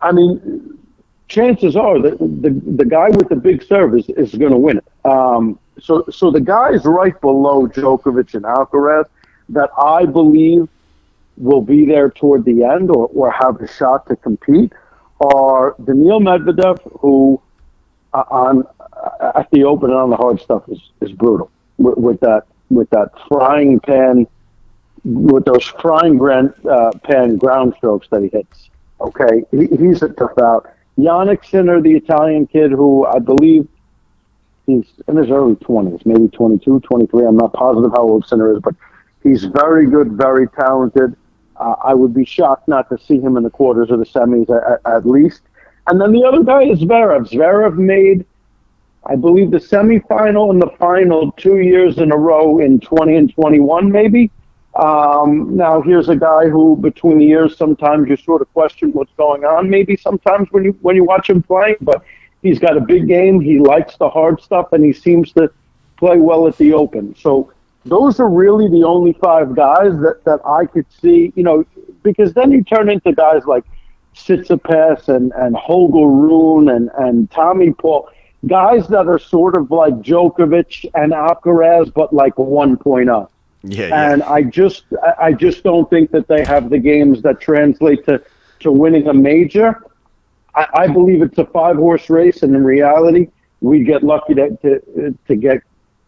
I 0.00 0.12
mean, 0.12 0.78
chances 1.26 1.74
are 1.74 2.00
that 2.00 2.18
the 2.20 2.50
the 2.76 2.84
guy 2.84 3.08
with 3.10 3.28
the 3.28 3.36
big 3.36 3.64
serve 3.64 3.96
is, 3.96 4.08
is 4.10 4.34
going 4.36 4.52
to 4.52 4.58
win 4.58 4.78
it. 4.78 4.84
Um, 5.04 5.58
so 5.80 6.04
so 6.10 6.30
the 6.30 6.40
guys 6.40 6.84
right 6.84 7.18
below 7.20 7.66
Djokovic 7.66 8.34
and 8.34 8.44
Alcaraz 8.44 9.06
that 9.50 9.70
I 9.78 10.04
believe 10.04 10.68
will 11.36 11.62
be 11.62 11.86
there 11.86 12.10
toward 12.10 12.44
the 12.44 12.64
end 12.64 12.90
or, 12.90 13.08
or 13.14 13.30
have 13.30 13.60
a 13.60 13.68
shot 13.68 14.06
to 14.08 14.16
compete 14.16 14.72
are 15.20 15.74
Daniil 15.84 16.20
Medvedev, 16.20 16.78
who 17.00 17.40
uh, 18.12 18.24
on 18.30 18.64
uh, 18.80 19.32
at 19.36 19.50
the 19.50 19.64
Open 19.64 19.90
and 19.90 19.98
on 19.98 20.10
the 20.10 20.16
hard 20.16 20.40
stuff 20.40 20.64
is, 20.68 20.80
is 21.00 21.12
brutal 21.12 21.50
with, 21.78 21.96
with 21.96 22.20
that 22.20 22.44
with 22.70 22.90
that 22.90 23.10
frying 23.28 23.80
pan 23.80 24.26
with 25.04 25.44
those 25.44 25.64
frying 25.80 26.18
gran, 26.18 26.52
uh, 26.68 26.90
pan 27.04 27.36
ground 27.36 27.74
strokes 27.76 28.08
that 28.10 28.22
he 28.22 28.28
hits. 28.28 28.70
Okay, 29.00 29.44
he, 29.50 29.66
he's 29.76 30.02
a 30.02 30.08
tough 30.08 30.38
out. 30.38 30.70
Jannik 30.98 31.48
Sinner, 31.48 31.80
the 31.80 31.94
Italian 31.94 32.46
kid 32.46 32.72
who 32.72 33.06
I 33.06 33.20
believe 33.20 33.68
he's 34.68 34.84
in 35.08 35.16
his 35.16 35.30
early 35.30 35.56
20s, 35.56 36.04
maybe 36.04 36.28
22, 36.28 36.80
23. 36.80 37.24
I'm 37.24 37.36
not 37.36 37.54
positive 37.54 37.90
how 37.90 38.02
old 38.02 38.26
Sinner 38.26 38.52
is, 38.54 38.60
but 38.62 38.74
he's 39.22 39.44
very 39.44 39.86
good, 39.86 40.12
very 40.12 40.46
talented. 40.48 41.16
Uh, 41.56 41.74
I 41.82 41.94
would 41.94 42.14
be 42.14 42.24
shocked 42.24 42.68
not 42.68 42.88
to 42.90 42.98
see 42.98 43.18
him 43.18 43.36
in 43.36 43.42
the 43.42 43.50
quarters 43.50 43.90
or 43.90 43.96
the 43.96 44.04
semis 44.04 44.48
at, 44.50 44.80
at 44.86 45.06
least. 45.06 45.40
And 45.88 46.00
then 46.00 46.12
the 46.12 46.22
other 46.22 46.44
guy 46.44 46.64
is 46.64 46.80
Zverev. 46.80 47.30
Zverev 47.30 47.76
made, 47.78 48.26
I 49.06 49.16
believe, 49.16 49.50
the 49.50 49.58
semifinal 49.58 50.50
and 50.50 50.60
the 50.60 50.70
final 50.78 51.32
two 51.32 51.58
years 51.60 51.96
in 51.96 52.12
a 52.12 52.16
row 52.16 52.58
in 52.58 52.78
20 52.78 53.16
and 53.16 53.32
21, 53.32 53.90
maybe. 53.90 54.30
Um, 54.76 55.56
now 55.56 55.80
here's 55.80 56.10
a 56.10 56.14
guy 56.14 56.48
who, 56.48 56.76
between 56.76 57.18
the 57.18 57.24
years, 57.24 57.56
sometimes 57.56 58.08
you 58.08 58.16
sort 58.18 58.42
of 58.42 58.52
question 58.52 58.92
what's 58.92 59.12
going 59.16 59.44
on. 59.44 59.68
Maybe 59.70 59.96
sometimes 59.96 60.46
when 60.52 60.62
you 60.62 60.72
when 60.82 60.94
you 60.94 61.04
watch 61.04 61.30
him 61.30 61.42
play, 61.42 61.76
but 61.80 62.04
he's 62.42 62.58
got 62.58 62.76
a 62.76 62.80
big 62.80 63.08
game. 63.08 63.40
He 63.40 63.58
likes 63.58 63.96
the 63.96 64.08
hard 64.08 64.40
stuff, 64.40 64.72
and 64.72 64.84
he 64.84 64.92
seems 64.92 65.32
to 65.32 65.50
play 65.96 66.18
well 66.18 66.46
at 66.46 66.56
the 66.58 66.72
Open. 66.72 67.14
So 67.16 67.52
those 67.84 68.20
are 68.20 68.28
really 68.28 68.68
the 68.68 68.84
only 68.84 69.12
five 69.14 69.54
guys 69.54 69.92
that 70.00 70.22
that 70.24 70.40
I 70.46 70.66
could 70.66 70.86
see. 70.92 71.32
You 71.36 71.42
know, 71.42 71.64
because 72.02 72.32
then 72.34 72.50
you 72.50 72.62
turn 72.64 72.88
into 72.88 73.12
guys 73.12 73.44
like 73.46 73.64
Tsitsipas 74.14 75.08
and 75.08 75.32
and 75.32 75.56
Holger 75.56 76.06
Rune 76.06 76.68
and 76.68 76.90
and 76.98 77.30
Tommy 77.30 77.72
Paul, 77.72 78.08
guys 78.46 78.86
that 78.88 79.06
are 79.06 79.18
sort 79.18 79.56
of 79.56 79.70
like 79.70 79.94
Djokovic 79.94 80.90
and 80.94 81.12
Alcaraz, 81.12 81.92
but 81.92 82.12
like 82.12 82.34
1.0 82.34 83.28
Yeah, 83.64 83.86
yeah. 83.86 84.12
and 84.12 84.22
I 84.22 84.42
just 84.42 84.84
I 85.20 85.32
just 85.32 85.62
don't 85.62 85.88
think 85.90 86.10
that 86.12 86.28
they 86.28 86.44
have 86.44 86.70
the 86.70 86.78
games 86.78 87.22
that 87.22 87.40
translate 87.40 88.04
to 88.06 88.22
to 88.60 88.72
winning 88.72 89.08
a 89.08 89.14
major. 89.14 89.80
I, 90.58 90.82
I 90.82 90.86
believe 90.88 91.22
it's 91.22 91.38
a 91.38 91.46
five 91.46 91.76
horse 91.76 92.10
race, 92.10 92.42
and 92.42 92.54
in 92.54 92.64
reality, 92.64 93.28
we 93.60 93.84
get 93.84 94.02
lucky 94.02 94.34
to 94.34 94.56
to, 94.56 95.18
to 95.28 95.36
get 95.36 95.62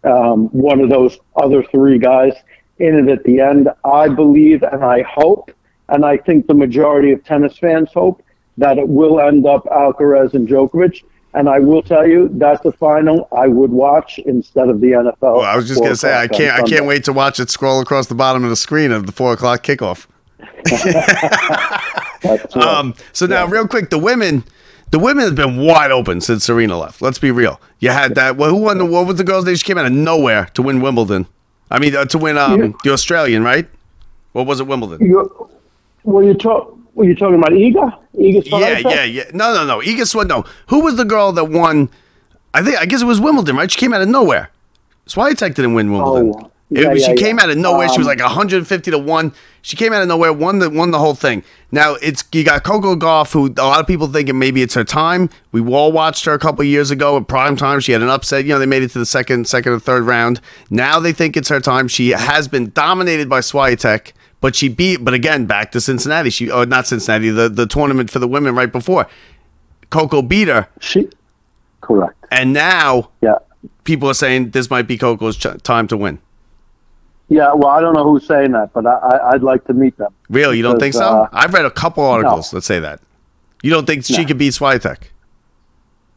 um, 0.05 0.49
one 0.49 0.81
of 0.81 0.91
those 0.91 1.19
other 1.37 1.63
three 1.63 1.99
guys 1.99 2.35
in 2.79 3.09
it 3.09 3.13
at 3.13 3.25
the 3.25 3.41
end. 3.41 3.69
I 3.85 4.09
believe, 4.09 4.63
and 4.63 4.85
I 4.85 5.03
hope, 5.03 5.53
and 5.89 6.05
I 6.05 6.17
think 6.17 6.47
the 6.47 6.55
majority 6.55 7.13
of 7.13 7.23
tennis 7.25 7.59
fans 7.59 7.91
hope 7.93 8.23
that 8.59 8.79
it 8.79 8.89
will 8.89 9.21
end 9.21 9.47
up 9.47 9.65
Alcaraz 9.67 10.35
and 10.35 10.49
Djokovic. 10.49 11.05
And 11.33 11.49
I 11.49 11.61
will 11.61 11.81
tell 11.81 12.09
you, 12.09 12.29
that's 12.33 12.61
the 12.63 12.73
final 12.73 13.29
I 13.31 13.47
would 13.47 13.71
watch 13.71 14.19
instead 14.19 14.69
of 14.69 14.81
the 14.81 14.89
NFL. 14.89 15.15
Well, 15.21 15.41
I 15.43 15.55
was 15.55 15.69
just 15.69 15.81
gonna 15.81 15.95
say 15.95 16.13
I 16.13 16.27
can't 16.27 16.59
I 16.59 16.63
can't 16.65 16.87
wait 16.87 17.05
to 17.05 17.13
watch 17.13 17.39
it 17.39 17.51
scroll 17.51 17.81
across 17.81 18.09
the 18.09 18.17
bottom 18.17 18.43
of 18.43 18.51
the 18.51 18.57
screen 18.57 18.91
of 18.91 19.07
the 19.07 19.13
four 19.13 19.33
o'clock 19.33 19.63
kickoff. 19.63 20.07
Um, 22.55 22.95
so 23.13 23.25
now, 23.27 23.47
real 23.47 23.67
quick, 23.67 23.89
the 23.91 23.99
women, 23.99 24.45
the 24.91 24.99
women 24.99 25.25
have 25.25 25.35
been 25.35 25.57
wide 25.57 25.91
open 25.91 26.21
since 26.21 26.45
Serena 26.45 26.77
left. 26.77 27.01
Let's 27.01 27.19
be 27.19 27.31
real. 27.31 27.61
You 27.79 27.91
had 27.91 28.15
that. 28.17 28.37
Well, 28.37 28.51
who 28.51 28.57
won 28.57 28.77
the? 28.79 28.85
What 28.85 29.07
was 29.07 29.17
the 29.17 29.25
girl's 29.25 29.47
name? 29.47 29.55
She 29.57 29.65
came 29.65 29.79
out 29.79 29.87
of 29.87 29.93
nowhere 29.93 30.47
to 30.55 30.63
win 30.63 30.81
Wimbledon. 30.83 31.27
I 31.71 31.79
mean, 31.79 31.97
uh, 31.97 32.05
to 32.07 32.19
win 32.19 32.37
um, 32.37 32.61
Yeah. 32.61 32.69
the 32.85 32.93
Australian, 32.93 33.43
right? 33.43 33.67
What 34.33 34.47
was 34.47 34.61
it, 34.61 34.67
Wimbledon? 34.67 35.07
You, 35.07 35.49
were 36.05 36.23
you 36.23 36.35
talk? 36.35 36.77
Were 36.95 37.05
you 37.05 37.15
talking 37.15 37.37
about 37.37 37.53
Iga? 37.53 37.99
Iga 38.17 38.45
Yeah, 38.51 38.79
yeah, 38.79 39.05
yeah. 39.05 39.25
No, 39.33 39.55
no, 39.55 39.65
no. 39.65 39.79
Iga 39.81 40.03
Swiatek. 40.03 40.29
No. 40.29 40.45
Who 40.69 40.81
was 40.85 40.97
the 40.97 41.05
girl 41.05 41.33
that 41.33 41.45
won? 41.47 41.89
I 42.53 42.63
think. 42.63 42.77
I 42.79 42.85
guess 42.87 43.01
it 43.01 43.07
was 43.07 43.21
Wimbledon, 43.21 43.57
right? 43.57 43.71
She 43.71 43.79
came 43.79 43.95
out 43.95 44.03
of 44.03 44.09
nowhere. 44.09 44.51
Swiatek 45.07 45.55
didn't 45.55 45.75
win 45.75 45.91
Wimbledon. 45.91 46.33
Oh, 46.37 46.51
It 46.71 46.83
yeah, 46.85 46.95
she 46.95 47.01
yeah, 47.11 47.15
came 47.17 47.39
yeah. 47.39 47.45
out 47.45 47.51
of 47.51 47.57
nowhere. 47.59 47.89
she 47.89 47.99
was 47.99 48.07
Um, 48.07 48.17
like 48.17 48.21
150 48.21 48.91
to 48.93 48.99
one. 48.99 49.33
She 49.63 49.77
came 49.77 49.93
out 49.93 50.03
of 50.03 50.09
nowhere, 50.09 50.33
won 50.33 50.61
the 50.61 50.71
won 50.71 50.91
the 50.93 50.99
whole 51.01 51.15
thing. 51.15 51.43
Now 51.73 51.95
it's 52.01 52.25
you 52.33 52.45
got 52.45 52.63
Coco 52.63 52.95
Gauff, 52.97 53.33
who 53.33 53.47
a 53.49 53.67
lot 53.67 53.81
of 53.81 53.87
people 53.87 54.07
thinking 54.07 54.39
maybe 54.39 54.63
it's 54.63 54.75
her 54.75 54.85
time. 54.85 55.29
We 55.53 55.61
all 55.61 55.91
watched 55.93 56.25
her 56.27 56.33
a 56.33 56.39
couple 56.39 56.65
years 56.65 56.91
ago 56.91 57.17
at 57.17 57.27
prime 57.29 57.57
time. 57.57 57.81
She 57.81 57.93
had 57.93 58.03
an 58.03 58.09
upset. 58.09 58.45
You 58.45 58.51
know, 58.53 58.59
they 58.61 58.67
made 58.67 58.83
it 58.85 58.91
to 58.93 58.99
the 59.01 59.05
second, 59.07 59.49
second 59.49 59.73
or 59.73 59.81
third 59.81 60.05
round. 60.05 60.41
Now 60.71 61.01
they 61.01 61.13
think 61.13 61.37
it's 61.37 61.49
her 61.49 61.61
time. 61.61 61.89
She 61.89 62.11
has 62.11 62.47
been 62.49 62.71
dominated 62.71 63.29
by 63.29 63.41
Swiatek, 63.41 64.13
but 64.41 64.55
she 64.55 64.69
beat. 64.69 65.05
But 65.05 65.13
again, 65.13 65.47
back 65.47 65.73
to 65.73 65.81
Cincinnati. 65.81 66.31
She, 66.31 66.51
oh, 66.51 66.65
not 66.65 66.87
Cincinnati, 66.87 67.31
the 67.31 67.49
the 67.49 67.67
tournament 67.67 68.11
for 68.11 68.21
the 68.21 68.29
women 68.29 68.55
right 68.55 68.71
before. 68.73 69.09
Coco 69.91 70.23
beat 70.23 70.47
her, 70.49 70.69
She, 70.81 71.09
correct. 71.81 72.15
and 72.31 72.53
now 72.53 73.11
Yeah. 73.21 73.35
people 73.85 74.09
are 74.09 74.15
saying 74.15 74.51
this 74.51 74.71
might 74.71 74.87
be 74.87 74.97
Coco's 74.97 75.37
ch- 75.37 75.47
time 75.65 75.89
to 75.89 75.97
win. 75.97 76.21
Yeah, 77.31 77.53
well, 77.55 77.69
I 77.69 77.81
don't 77.81 77.95
know 77.95 78.03
who's 78.05 78.27
saying 78.27 78.51
that, 78.53 78.73
but 78.73 78.85
I, 78.87 78.91
I, 78.99 79.31
I'd 79.31 79.43
like 79.43 79.65
to 79.67 79.73
meet 79.73 79.97
them. 79.97 80.13
Really, 80.29 80.57
you 80.57 80.63
don't 80.65 80.79
think 80.81 80.95
so? 80.95 81.05
uh, 81.05 81.29
I've 81.33 81.55
read 81.55 81.65
a 81.65 81.71
couple 81.71 82.05
articles 82.05 82.53
no. 82.53 82.59
that 82.59 82.63
say 82.65 82.81
that. 82.81 83.01
You 83.63 83.71
don't 83.71 83.87
think 83.87 84.05
she 84.05 84.19
No. 84.21 84.27
could 84.27 84.37
beat 84.39 84.53
Swiatek? 84.53 84.99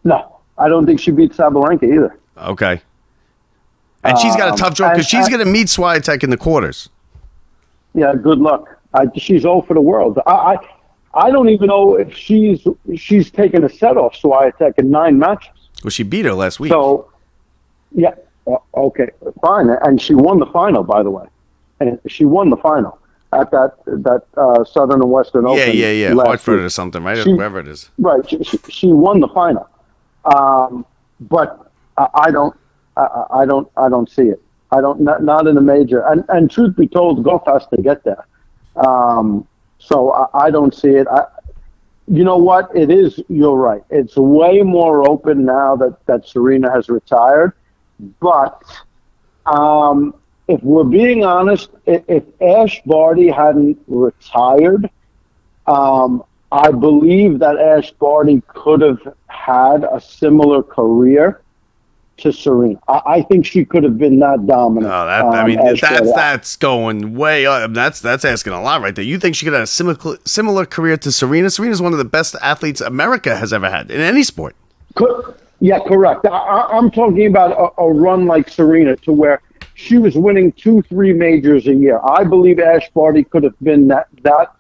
No, 0.04 0.38
I 0.58 0.68
don't 0.68 0.86
think 0.88 1.00
she 1.00 1.12
beat 1.12 1.32
Sabalenka 1.34 1.84
either. 1.84 2.18
Okay. 2.38 2.82
And 4.04 4.18
she's 4.18 4.36
got 4.36 4.48
a 4.50 4.52
Um, 4.52 4.58
tough 4.58 4.74
draw 4.76 4.90
because 4.90 5.06
she's 5.06 5.30
going 5.30 5.40
to 5.40 5.46
meet 5.50 5.68
Swiatek 5.68 6.24
in 6.24 6.30
the 6.30 6.38
quarters. 6.38 6.90
Yeah, 7.94 8.14
good 8.16 8.40
luck. 8.40 8.68
I, 8.96 9.06
she's 9.16 9.46
all 9.46 9.62
for 9.62 9.76
the 9.76 9.82
world. 9.82 10.20
I, 10.26 10.32
I, 10.32 10.58
I 11.28 11.32
don't 11.32 11.50
even 11.50 11.68
know 11.68 11.96
if 11.96 12.14
she's 12.16 12.66
she's 12.96 13.30
taken 13.30 13.64
a 13.64 13.70
set 13.70 13.98
off 13.98 14.16
Swiatek 14.16 14.80
in 14.80 14.90
nine 14.90 15.20
matches. 15.20 15.52
Well, 15.84 15.92
she 15.92 16.04
beat 16.04 16.26
her 16.26 16.34
last 16.34 16.60
week. 16.60 16.72
So, 16.72 17.12
yeah, 17.92 18.16
okay, 18.76 19.10
fine. 19.42 19.70
And 19.70 20.02
she 20.02 20.16
won 20.16 20.40
the 20.40 20.46
final, 20.48 20.84
by 20.84 21.04
the 21.04 21.12
way. 21.12 21.26
And 21.80 22.00
she 22.08 22.26
won 22.26 22.50
the 22.50 22.58
final 22.58 23.00
at 23.34 23.52
that 23.52 23.76
that 23.86 24.24
uh, 24.38 24.64
Southern 24.64 25.02
and 25.02 25.12
Western 25.12 25.44
yeah, 25.46 25.50
Open. 25.50 25.78
yeah, 25.78 25.92
yeah. 25.92 26.14
yeah. 26.14 26.24
Hartford 26.24 26.60
week. 26.60 26.66
or 26.66 26.70
something, 26.70 27.04
right? 27.04 27.18
She- 27.18 27.34
Wherever 27.34 27.60
it 27.60 27.68
is. 27.68 27.90
Right. 27.98 28.28
She, 28.30 28.44
she, 28.44 28.58
she 28.70 28.88
won 28.88 29.20
the 29.20 29.28
final, 29.30 29.70
um, 30.26 30.86
but 31.20 31.72
I, 31.98 32.08
I 32.16 32.32
don't. 32.32 32.56
I, 32.96 33.26
I 33.32 33.46
don't. 33.46 33.70
I 33.76 33.90
don't 33.90 34.10
see 34.10 34.24
it. 34.24 34.42
I 34.72 34.82
don't. 34.82 35.02
Not, 35.02 35.24
not 35.24 35.48
in 35.48 35.58
a 35.58 35.62
major. 35.62 36.06
And 36.08 36.24
and 36.30 36.50
truth 36.50 36.76
be 36.76 36.88
told, 36.88 37.24
Gauff 37.24 37.46
has 37.52 37.66
to 37.76 37.82
get 37.82 38.04
there. 38.04 38.26
Um, 38.76 39.48
so 39.80 40.12
I, 40.12 40.46
I 40.46 40.52
don't 40.52 40.74
see 40.74 40.90
it. 40.90 41.08
I, 41.08 41.26
you 42.08 42.24
know 42.24 42.38
what? 42.38 42.70
It 42.76 42.90
is. 42.90 43.20
You're 43.30 43.56
right. 43.56 43.84
It's 43.90 44.16
way 44.16 44.62
more 44.62 45.10
open 45.10 45.46
now 45.46 45.76
that 45.78 46.06
that 46.06 46.28
Serena 46.28 46.72
has 46.72 46.90
retired. 46.90 47.54
But 48.20 48.64
um, 49.46 50.16
if 50.48 50.62
we're 50.64 50.84
being 50.84 51.24
honest, 51.24 51.70
if, 51.86 52.24
Ash 52.42 52.82
Barty 52.86 53.30
hadn't 53.30 53.80
retired, 53.88 54.90
um, 55.68 56.24
I 56.52 56.72
believe 56.72 57.40
that 57.40 57.58
Ash 57.58 57.92
Barty 57.92 58.42
could 58.48 58.82
have 58.82 59.16
had 59.28 59.84
a 59.84 60.00
similar 60.00 60.62
career 60.62 61.42
to 62.18 62.32
Serena. 62.32 62.80
I, 62.88 63.02
I 63.06 63.22
think 63.24 63.46
she 63.46 63.66
could 63.66 63.84
have 63.84 63.98
been 63.98 64.20
that 64.20 64.46
dominant. 64.46 64.94
Oh, 64.94 65.06
that 65.06 65.26
I 65.26 65.42
um, 65.42 65.48
mean, 65.48 65.64
that's 65.64 65.82
Barty. 65.82 66.12
that's 66.16 66.56
going 66.56 67.16
way 67.16 67.46
up. 67.46 67.74
That's 67.74 68.02
that's 68.02 68.24
asking 68.26 68.54
a 68.54 68.62
lot 68.62 68.82
right 68.82 68.94
there. 68.94 69.04
You 69.04 69.18
think 69.20 69.36
she 69.36 69.46
could 69.46 69.54
have 69.54 69.64
a 69.64 69.68
similar 69.68 70.18
similar 70.26 70.66
career 70.66 70.98
to 70.98 71.12
Serena? 71.12 71.50
Serena's 71.50 71.82
one 71.82 71.92
of 71.92 71.98
the 71.98 72.06
best 72.06 72.36
athletes 72.42 72.82
America 72.82 73.36
has 73.36 73.52
ever 73.52 73.70
had 73.70 73.90
in 73.90 74.00
any 74.00 74.24
sport. 74.24 74.56
Co- 74.96 75.34
yeah, 75.64 75.80
correct. 75.80 76.28
I, 76.28 76.30
I, 76.30 76.78
I'm 76.78 76.92
talking 76.92 77.26
about 77.26 77.52
a, 77.52 77.82
a 77.82 77.94
run 77.94 78.26
like 78.26 78.50
Serena 78.50 78.98
to 78.98 79.14
where 79.14 79.42
she 79.76 79.98
was 79.98 80.18
winning 80.18 80.52
two, 80.52 80.82
three 80.82 81.14
majors 81.14 81.68
a 81.68 81.74
year. 81.74 82.02
I 82.04 82.26
believe 82.26 82.60
Ash 82.60 82.90
Barty 82.90 83.24
could 83.24 83.46
have 83.46 83.58
been 83.62 83.88
that 83.88 84.08
that 84.24 84.54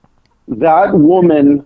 that 0.47 0.93
woman 0.97 1.65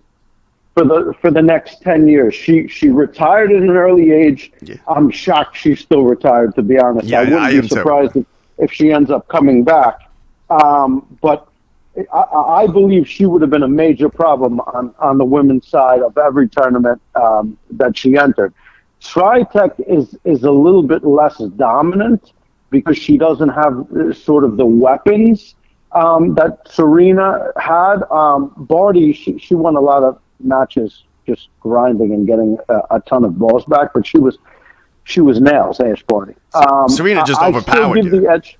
for 0.73 0.85
the 0.85 1.13
for 1.21 1.29
the 1.29 1.43
next 1.43 1.83
ten 1.83 2.07
years. 2.07 2.33
She 2.33 2.67
she 2.67 2.89
retired 2.89 3.51
at 3.51 3.61
an 3.61 3.69
early 3.69 4.11
age. 4.11 4.51
I'm 4.87 5.11
shocked 5.11 5.55
she's 5.55 5.81
still 5.81 6.03
retired. 6.03 6.55
To 6.55 6.63
be 6.63 6.79
honest, 6.79 7.07
Yeah, 7.07 7.19
I 7.19 7.23
wouldn't 7.25 7.41
I 7.41 7.51
be 7.51 7.57
am 7.59 7.67
surprised 7.67 8.15
if, 8.15 8.25
if 8.57 8.73
she 8.73 8.91
ends 8.91 9.11
up 9.11 9.27
coming 9.27 9.63
back. 9.63 10.09
Um, 10.49 11.05
but 11.21 11.47
I, 12.11 12.63
I 12.63 12.67
believe 12.67 13.07
she 13.07 13.27
would 13.27 13.43
have 13.43 13.51
been 13.51 13.61
a 13.61 13.67
major 13.67 14.09
problem 14.09 14.61
on, 14.61 14.95
on 14.97 15.19
the 15.19 15.25
women's 15.25 15.67
side 15.67 16.01
of 16.01 16.17
every 16.17 16.49
tournament 16.49 16.99
um, 17.13 17.55
that 17.69 17.95
she 17.95 18.17
entered. 18.17 18.51
Swiatek 19.01 19.79
is 19.87 20.15
is 20.25 20.43
a 20.43 20.51
little 20.51 20.83
bit 20.83 21.03
less 21.03 21.37
dominant 21.55 22.33
because 22.69 22.97
she 22.97 23.17
doesn't 23.17 23.49
have 23.49 23.85
uh, 23.95 24.13
sort 24.13 24.43
of 24.43 24.57
the 24.57 24.65
weapons 24.65 25.55
um, 25.93 26.35
that 26.35 26.67
Serena 26.69 27.51
had. 27.57 28.03
Um, 28.11 28.53
Barty, 28.57 29.13
she, 29.13 29.37
she 29.37 29.55
won 29.55 29.75
a 29.75 29.79
lot 29.81 30.03
of 30.03 30.19
matches 30.39 31.03
just 31.25 31.49
grinding 31.59 32.13
and 32.13 32.25
getting 32.27 32.57
a, 32.69 32.81
a 32.91 32.99
ton 33.01 33.23
of 33.23 33.37
balls 33.37 33.65
back, 33.65 33.93
but 33.93 34.05
she 34.05 34.17
was 34.17 34.37
she 35.03 35.21
was 35.21 35.39
nails, 35.39 35.79
Ash 35.79 36.03
Barty. 36.03 36.35
Um, 36.53 36.89
Serena 36.89 37.23
just 37.25 37.41
I- 37.41 37.45
I 37.45 37.49
overpowered 37.49 37.91
still 37.91 37.93
give 38.03 38.13
you. 38.13 38.21
the 38.21 38.29
edge. 38.29 38.57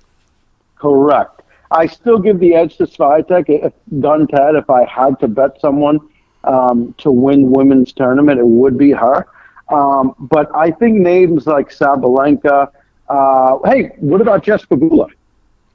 Correct. 0.76 1.42
I 1.70 1.86
still 1.86 2.18
give 2.18 2.38
the 2.38 2.54
edge 2.54 2.76
to 2.78 2.86
Swiatek. 2.86 3.44
If 3.48 3.72
to 3.90 4.36
head, 4.36 4.54
if 4.54 4.70
I 4.70 4.86
had 4.86 5.18
to 5.20 5.28
bet 5.28 5.60
someone 5.60 5.98
um, 6.44 6.94
to 6.98 7.10
win 7.10 7.50
women's 7.50 7.92
tournament, 7.92 8.38
it 8.40 8.46
would 8.46 8.78
be 8.78 8.92
her. 8.92 9.26
Um, 9.70 10.14
but 10.18 10.54
I 10.54 10.70
think 10.70 10.96
names 10.98 11.46
like 11.46 11.70
Sabalenka. 11.70 12.70
Uh, 13.08 13.58
hey, 13.64 13.90
what 13.98 14.20
about 14.20 14.42
Jessica 14.42 14.76
Pegula? 14.76 15.08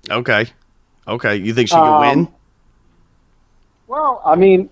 Okay, 0.09 0.45
okay. 1.07 1.35
You 1.37 1.53
think 1.53 1.69
she 1.69 1.75
could 1.75 1.81
Um, 1.83 1.99
win? 2.01 2.27
Well, 3.87 4.21
I 4.25 4.35
mean, 4.35 4.69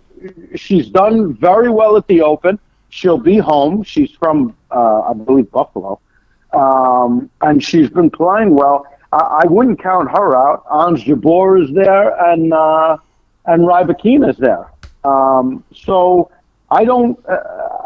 she's 0.55 0.87
done 0.89 1.33
very 1.33 1.69
well 1.69 1.95
at 1.97 2.07
the 2.07 2.21
Open. 2.21 2.59
She'll 2.89 3.17
be 3.17 3.37
home. 3.37 3.83
She's 3.83 4.11
from, 4.11 4.55
uh, 4.71 5.01
I 5.01 5.13
believe, 5.13 5.49
Buffalo, 5.51 5.99
um, 6.53 7.29
and 7.41 7.63
she's 7.63 7.89
been 7.89 8.09
playing 8.09 8.53
well. 8.55 8.85
I, 9.13 9.43
I 9.43 9.47
wouldn't 9.47 9.79
count 9.81 10.09
her 10.11 10.35
out. 10.35 10.65
Ons 10.69 11.03
Jabeur 11.03 11.63
is 11.63 11.71
there, 11.73 12.09
and 12.29 12.53
uh, 12.53 12.97
and 13.45 13.63
Rybakina 13.63 14.29
is 14.31 14.37
there. 14.37 14.67
Um, 15.03 15.63
so 15.73 16.29
I 16.69 16.83
don't. 16.83 17.17
Uh, 17.27 17.80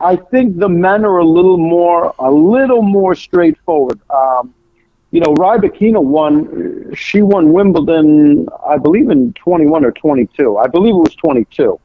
I 0.00 0.16
think 0.16 0.58
the 0.58 0.68
men 0.68 1.04
are 1.04 1.18
a 1.18 1.24
little 1.24 1.58
more, 1.58 2.14
a 2.18 2.30
little 2.30 2.82
more 2.82 3.14
straightforward. 3.14 4.00
Um, 4.10 4.54
you 5.10 5.20
know, 5.20 5.34
Rybakina 5.34 6.02
won. 6.02 6.94
She 6.94 7.22
won 7.22 7.52
Wimbledon, 7.52 8.48
I 8.66 8.78
believe, 8.78 9.10
in 9.10 9.32
21 9.34 9.84
or 9.84 9.92
22. 9.92 10.56
I 10.56 10.68
believe 10.68 10.94
it 10.94 10.98
was 10.98 11.14
22. 11.16 11.80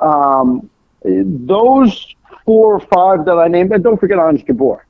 Um, 0.00 0.70
those 1.04 2.14
four 2.44 2.74
or 2.74 2.80
five 2.80 3.24
that 3.26 3.34
I 3.38 3.48
named, 3.48 3.72
and 3.72 3.84
don't 3.84 4.00
forget 4.00 4.18
Ons 4.18 4.42
Jabeur. 4.42 4.80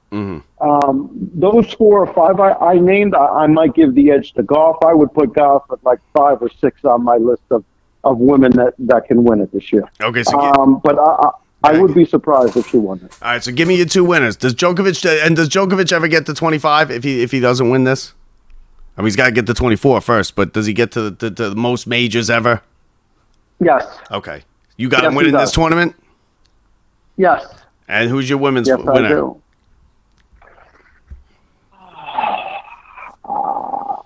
Um, 0.60 1.10
those 1.34 1.72
four 1.74 2.02
or 2.02 2.12
five 2.12 2.40
I, 2.40 2.52
I 2.52 2.78
named, 2.78 3.14
I, 3.14 3.26
I 3.26 3.46
might 3.46 3.74
give 3.74 3.94
the 3.94 4.10
edge 4.10 4.32
to 4.34 4.42
Gauff. 4.42 4.78
I 4.84 4.92
would 4.92 5.12
put 5.12 5.30
Gauff 5.30 5.62
at 5.72 5.82
like 5.84 6.00
five 6.14 6.42
or 6.42 6.50
six 6.50 6.84
on 6.84 7.04
my 7.04 7.16
list 7.16 7.42
of, 7.50 7.64
of 8.04 8.18
women 8.18 8.52
that, 8.52 8.74
that 8.78 9.06
can 9.06 9.24
win 9.24 9.40
it 9.40 9.52
this 9.52 9.72
year. 9.72 9.84
Okay, 10.00 10.22
so 10.22 10.38
Um, 10.38 10.80
but 10.82 10.98
I, 10.98 11.30
I, 11.62 11.72
I 11.76 11.78
would 11.80 11.94
be 11.94 12.04
surprised 12.06 12.56
if 12.56 12.66
she 12.68 12.78
won 12.78 13.00
it. 13.04 13.16
all 13.22 13.32
right. 13.32 13.42
So 13.44 13.52
give 13.52 13.68
me 13.68 13.76
your 13.76 13.86
two 13.86 14.04
winners. 14.04 14.36
Does 14.36 14.54
Djokovic 14.54 15.04
and 15.26 15.36
does 15.36 15.48
Djokovic 15.48 15.92
ever 15.92 16.08
get 16.08 16.24
to 16.26 16.34
twenty 16.34 16.58
five 16.58 16.90
if 16.90 17.04
he 17.04 17.22
if 17.22 17.30
he 17.32 17.40
doesn't 17.40 17.68
win 17.70 17.84
this? 17.84 18.14
I 18.96 19.02
mean, 19.02 19.06
he's 19.06 19.16
got 19.16 19.26
to 19.26 19.30
get 19.32 19.46
to 19.46 19.54
24 19.54 20.00
first, 20.02 20.34
but 20.34 20.52
does 20.52 20.66
he 20.66 20.74
get 20.74 20.90
to 20.92 21.08
the, 21.10 21.30
to, 21.30 21.30
the 21.30 21.54
most 21.54 21.86
majors 21.86 22.28
ever? 22.28 22.60
Yes, 23.58 23.86
Okay, 24.10 24.42
you 24.76 24.90
got 24.90 25.02
Yes, 25.04 25.08
him 25.10 25.14
winning 25.14 25.32
this 25.32 25.52
tournament. 25.52 25.94
yes, 27.16 27.46
And 27.88 28.10
who's 28.10 28.28
your 28.28 28.38
women's 28.38 28.68
yes, 28.68 28.78
I 28.86 28.92
winner? 28.92 29.08
do. 29.08 29.42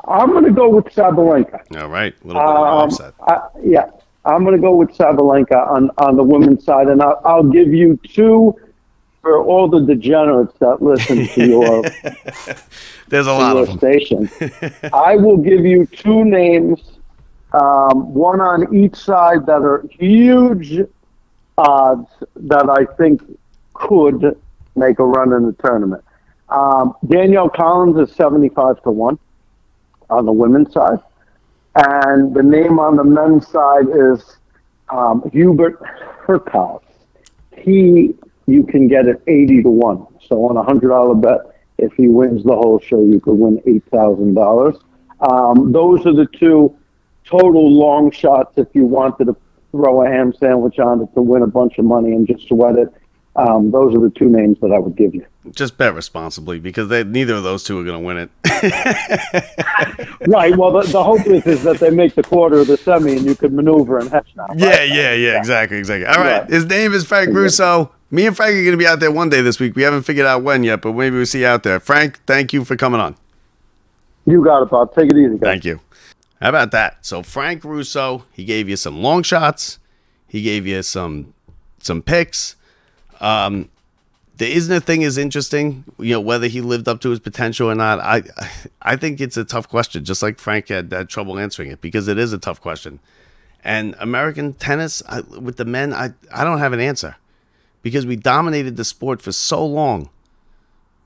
I'm 0.06 0.30
going 0.30 0.44
to 0.44 0.52
go 0.52 0.68
with 0.68 0.84
Sabalenka. 0.86 1.60
All 1.82 1.88
right, 1.88 2.14
a 2.22 2.26
little 2.26 2.42
bit 2.42 2.48
of 2.48 2.56
an 2.56 2.62
Um, 2.62 2.78
offset. 2.78 3.14
I, 3.26 3.40
yeah, 3.64 3.90
I'm 4.26 4.42
going 4.44 4.56
to 4.56 4.60
go 4.60 4.74
with 4.74 4.90
Sabalenka 4.90 5.68
on, 5.68 5.90
on 5.98 6.16
the 6.16 6.22
women's 6.22 6.64
side, 6.64 6.88
and 6.88 7.02
I'll, 7.02 7.20
I'll 7.24 7.42
give 7.42 7.72
you 7.72 7.98
two 8.04 8.58
for 9.20 9.42
all 9.42 9.68
the 9.68 9.80
degenerates 9.80 10.52
that 10.60 10.82
listen 10.82 11.26
to 11.28 11.46
your, 11.46 11.82
There's 13.08 13.26
a 13.26 13.32
lot 13.32 13.56
of 13.56 13.66
them. 13.68 13.78
station. 13.78 14.30
I 14.92 15.16
will 15.16 15.36
give 15.38 15.64
you 15.64 15.86
two 15.86 16.24
names, 16.24 16.80
um, 17.52 18.12
one 18.14 18.40
on 18.40 18.74
each 18.74 18.96
side 18.96 19.46
that 19.46 19.62
are 19.62 19.84
huge 19.90 20.86
odds 21.56 22.08
that 22.36 22.68
I 22.68 22.84
think 22.96 23.22
could 23.74 24.38
make 24.76 24.98
a 24.98 25.04
run 25.04 25.32
in 25.32 25.46
the 25.46 25.52
tournament. 25.52 26.04
Um, 26.48 26.94
Danielle 27.06 27.48
Collins 27.48 27.96
is 28.08 28.14
75 28.16 28.82
to 28.82 28.90
1 28.90 29.18
on 30.10 30.26
the 30.26 30.32
women's 30.32 30.72
side. 30.72 30.98
And 31.76 32.34
the 32.34 32.42
name 32.42 32.78
on 32.78 32.96
the 32.96 33.04
men's 33.04 33.48
side 33.48 33.86
is 33.92 34.38
um, 34.88 35.28
Hubert 35.32 35.82
Hurkacz. 36.26 36.82
He, 37.56 38.14
you 38.46 38.62
can 38.64 38.88
get 38.88 39.08
at 39.08 39.20
80 39.26 39.62
to 39.64 39.70
1. 39.70 40.06
So 40.28 40.44
on 40.44 40.56
a 40.56 40.62
$100 40.62 41.20
bet, 41.20 41.54
if 41.78 41.92
he 41.94 42.06
wins 42.06 42.44
the 42.44 42.54
whole 42.54 42.78
show, 42.78 43.02
you 43.02 43.20
could 43.20 43.34
win 43.34 43.58
$8,000. 43.66 44.80
Um, 45.20 45.72
those 45.72 46.06
are 46.06 46.14
the 46.14 46.26
two 46.26 46.76
total 47.24 47.72
long 47.72 48.10
shots 48.10 48.58
if 48.58 48.68
you 48.74 48.84
wanted 48.84 49.26
to 49.26 49.36
throw 49.72 50.04
a 50.04 50.08
ham 50.08 50.32
sandwich 50.38 50.78
on 50.78 51.02
it 51.02 51.08
to 51.14 51.22
win 51.22 51.42
a 51.42 51.46
bunch 51.46 51.78
of 51.78 51.84
money 51.84 52.12
and 52.12 52.26
just 52.26 52.46
sweat 52.46 52.76
it. 52.76 52.92
Um, 53.36 53.70
those 53.72 53.94
are 53.94 53.98
the 54.00 54.10
two 54.10 54.28
names 54.28 54.58
that 54.60 54.70
I 54.72 54.78
would 54.78 54.94
give 54.96 55.12
you. 55.14 55.26
Just 55.50 55.76
bet 55.76 55.92
responsibly 55.94 56.60
because 56.60 56.88
they, 56.88 57.02
neither 57.04 57.34
of 57.34 57.42
those 57.42 57.64
two 57.64 57.78
are 57.78 57.84
going 57.84 58.00
to 58.00 58.04
win 58.06 58.16
it. 58.18 58.30
Right. 60.26 60.56
Well, 60.56 60.72
the, 60.72 60.82
the 60.90 61.02
hope 61.04 61.26
is, 61.26 61.46
is 61.46 61.62
that 61.64 61.78
they 61.80 61.90
make 61.90 62.14
the 62.14 62.22
quarter 62.22 62.60
or 62.60 62.64
the 62.64 62.78
semi, 62.78 63.12
and 63.16 63.26
you 63.26 63.34
can 63.34 63.54
maneuver 63.54 63.98
and 63.98 64.10
hedge 64.10 64.32
now. 64.36 64.46
yeah, 64.56 64.82
yeah, 64.82 65.12
yeah, 65.12 65.36
exactly, 65.38 65.76
exactly. 65.76 66.06
All 66.06 66.16
right, 66.16 66.40
Right. 66.42 66.50
his 66.50 66.64
name 66.64 66.94
is 66.94 67.04
Frank 67.04 67.34
Russo. 67.34 67.92
Me 68.10 68.26
and 68.26 68.34
Frank 68.34 68.52
are 68.54 68.62
going 68.62 68.70
to 68.70 68.76
be 68.78 68.86
out 68.86 69.00
there 69.00 69.10
one 69.12 69.28
day 69.28 69.42
this 69.42 69.60
week. 69.60 69.76
We 69.76 69.82
haven't 69.82 70.02
figured 70.04 70.24
out 70.26 70.42
when 70.42 70.64
yet, 70.64 70.80
but 70.80 70.94
maybe 70.94 71.16
we'll 71.16 71.26
see 71.26 71.40
you 71.40 71.46
out 71.46 71.62
there. 71.62 71.78
Frank, 71.78 72.20
thank 72.26 72.52
you 72.54 72.64
for 72.64 72.74
coming 72.76 73.00
on. 73.00 73.16
You 74.24 74.42
got 74.42 74.62
it, 74.62 74.70
Bob. 74.70 74.94
Take 74.94 75.10
it 75.10 75.16
easy, 75.18 75.32
guys. 75.32 75.40
Thank 75.40 75.64
you. 75.66 75.80
How 76.40 76.48
about 76.48 76.70
that? 76.70 77.04
So 77.04 77.22
Frank 77.22 77.64
Russo, 77.64 78.24
he 78.32 78.44
gave 78.44 78.68
you 78.68 78.76
some 78.76 79.02
long 79.02 79.22
shots. 79.22 79.78
He 80.26 80.40
gave 80.42 80.66
you 80.66 80.82
some 80.82 81.34
some 81.80 82.00
picks. 82.00 82.56
Um, 83.20 83.68
the 84.36 84.52
Isner 84.52 84.82
thing 84.82 85.02
is 85.02 85.16
interesting. 85.16 85.84
You 85.98 86.14
know 86.14 86.20
whether 86.20 86.48
he 86.48 86.60
lived 86.60 86.88
up 86.88 87.00
to 87.02 87.10
his 87.10 87.20
potential 87.20 87.70
or 87.70 87.74
not. 87.74 88.00
I 88.00 88.22
I 88.82 88.96
think 88.96 89.20
it's 89.20 89.36
a 89.36 89.44
tough 89.44 89.68
question. 89.68 90.04
Just 90.04 90.22
like 90.22 90.38
Frank 90.38 90.68
had, 90.68 90.92
had 90.92 91.08
trouble 91.08 91.38
answering 91.38 91.70
it 91.70 91.80
because 91.80 92.08
it 92.08 92.18
is 92.18 92.32
a 92.32 92.38
tough 92.38 92.60
question. 92.60 93.00
And 93.62 93.94
American 93.98 94.52
tennis 94.52 95.02
I, 95.08 95.20
with 95.20 95.56
the 95.56 95.64
men, 95.64 95.92
I 95.94 96.10
I 96.32 96.44
don't 96.44 96.58
have 96.58 96.72
an 96.72 96.80
answer 96.80 97.16
because 97.82 98.06
we 98.06 98.16
dominated 98.16 98.76
the 98.76 98.84
sport 98.84 99.22
for 99.22 99.32
so 99.32 99.64
long 99.64 100.10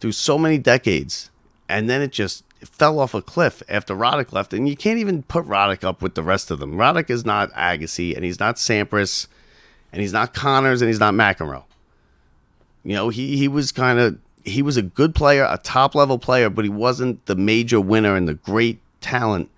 through 0.00 0.12
so 0.12 0.38
many 0.38 0.58
decades, 0.58 1.30
and 1.68 1.90
then 1.90 2.00
it 2.00 2.12
just 2.12 2.44
fell 2.64 2.98
off 2.98 3.14
a 3.14 3.22
cliff 3.22 3.62
after 3.68 3.94
Roddick 3.94 4.32
left. 4.32 4.52
And 4.52 4.68
you 4.68 4.76
can't 4.76 4.98
even 4.98 5.22
put 5.22 5.44
Roddick 5.44 5.84
up 5.84 6.02
with 6.02 6.14
the 6.14 6.22
rest 6.22 6.50
of 6.50 6.60
them. 6.60 6.74
Roddick 6.74 7.10
is 7.10 7.24
not 7.26 7.52
Agassi, 7.52 8.14
and 8.16 8.24
he's 8.24 8.40
not 8.40 8.56
Sampras, 8.56 9.26
and 9.92 10.00
he's 10.00 10.12
not 10.12 10.34
Connors, 10.34 10.80
and 10.80 10.88
he's 10.88 11.00
not 11.00 11.14
McEnroe. 11.14 11.64
You 12.88 12.94
know, 12.94 13.10
he 13.10 13.36
he 13.36 13.48
was 13.48 13.70
kind 13.70 13.98
of 13.98 14.16
he 14.44 14.62
was 14.62 14.78
a 14.78 14.82
good 14.82 15.14
player, 15.14 15.44
a 15.44 15.58
top 15.58 15.94
level 15.94 16.18
player, 16.18 16.48
but 16.48 16.64
he 16.64 16.70
wasn't 16.70 17.26
the 17.26 17.36
major 17.36 17.82
winner 17.82 18.16
and 18.16 18.26
the 18.26 18.32
great 18.32 18.80
talent 19.02 19.50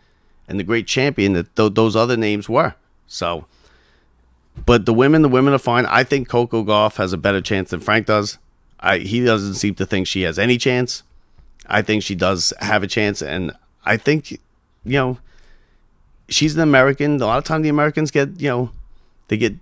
and 0.49 0.59
the 0.59 0.65
great 0.65 0.89
champion 0.89 1.35
that 1.35 1.55
th- 1.55 1.75
those 1.75 1.95
other 1.95 2.17
names 2.17 2.49
were. 2.49 2.75
So, 3.07 3.47
but 4.67 4.85
the 4.85 4.93
women, 4.93 5.23
the 5.23 5.29
women 5.29 5.55
are 5.55 5.59
fine. 5.59 5.87
I 5.87 6.03
think 6.03 6.29
Coco 6.29 6.65
Gauff 6.65 6.97
has 6.97 7.13
a 7.13 7.17
better 7.17 7.41
chance 7.41 7.71
than 7.71 7.79
Frank 7.79 8.07
does. 8.07 8.39
I, 8.81 8.99
he 8.99 9.25
doesn't 9.25 9.55
seem 9.55 9.77
to 9.77 9.87
think 9.87 10.09
she 10.09 10.23
has 10.23 10.37
any 10.37 10.59
chance. 10.59 11.05
I 11.69 11.83
think 11.83 12.03
she 12.03 12.17
does 12.17 12.53
have 12.59 12.83
a 12.83 12.89
chance, 12.89 13.23
and 13.23 13.53
I 13.85 13.97
think, 13.97 14.33
you 14.33 14.39
know, 14.85 15.19
she's 16.29 16.57
an 16.57 16.63
American. 16.63 17.23
A 17.23 17.27
lot 17.27 17.39
of 17.39 17.45
times 17.45 17.63
the 17.63 17.69
Americans 17.69 18.11
get, 18.11 18.41
you 18.41 18.49
know, 18.49 18.71
they 19.29 19.37
get 19.37 19.55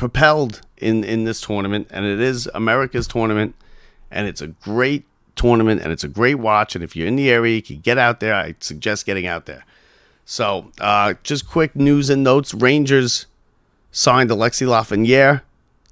propelled 0.00 0.62
in 0.78 1.04
in 1.04 1.24
this 1.24 1.42
tournament, 1.42 1.86
and 1.90 2.06
it 2.06 2.20
is 2.20 2.48
America's 2.54 3.06
tournament, 3.06 3.54
and 4.10 4.26
it's 4.26 4.40
a 4.40 4.46
great 4.46 5.04
tournament, 5.36 5.82
and 5.82 5.92
it's 5.92 6.02
a 6.02 6.08
great 6.08 6.36
watch. 6.36 6.74
And 6.74 6.82
if 6.82 6.96
you're 6.96 7.06
in 7.06 7.16
the 7.16 7.30
area, 7.30 7.56
you 7.56 7.62
can 7.62 7.80
get 7.80 7.98
out 7.98 8.18
there. 8.18 8.34
I 8.34 8.54
suggest 8.60 9.04
getting 9.04 9.26
out 9.26 9.44
there. 9.44 9.66
So, 10.24 10.72
uh, 10.80 11.14
just 11.22 11.46
quick 11.46 11.76
news 11.76 12.08
and 12.08 12.24
notes: 12.24 12.54
Rangers 12.54 13.26
signed 13.92 14.30
Alexi 14.30 14.66
Lafreniere, 14.66 15.42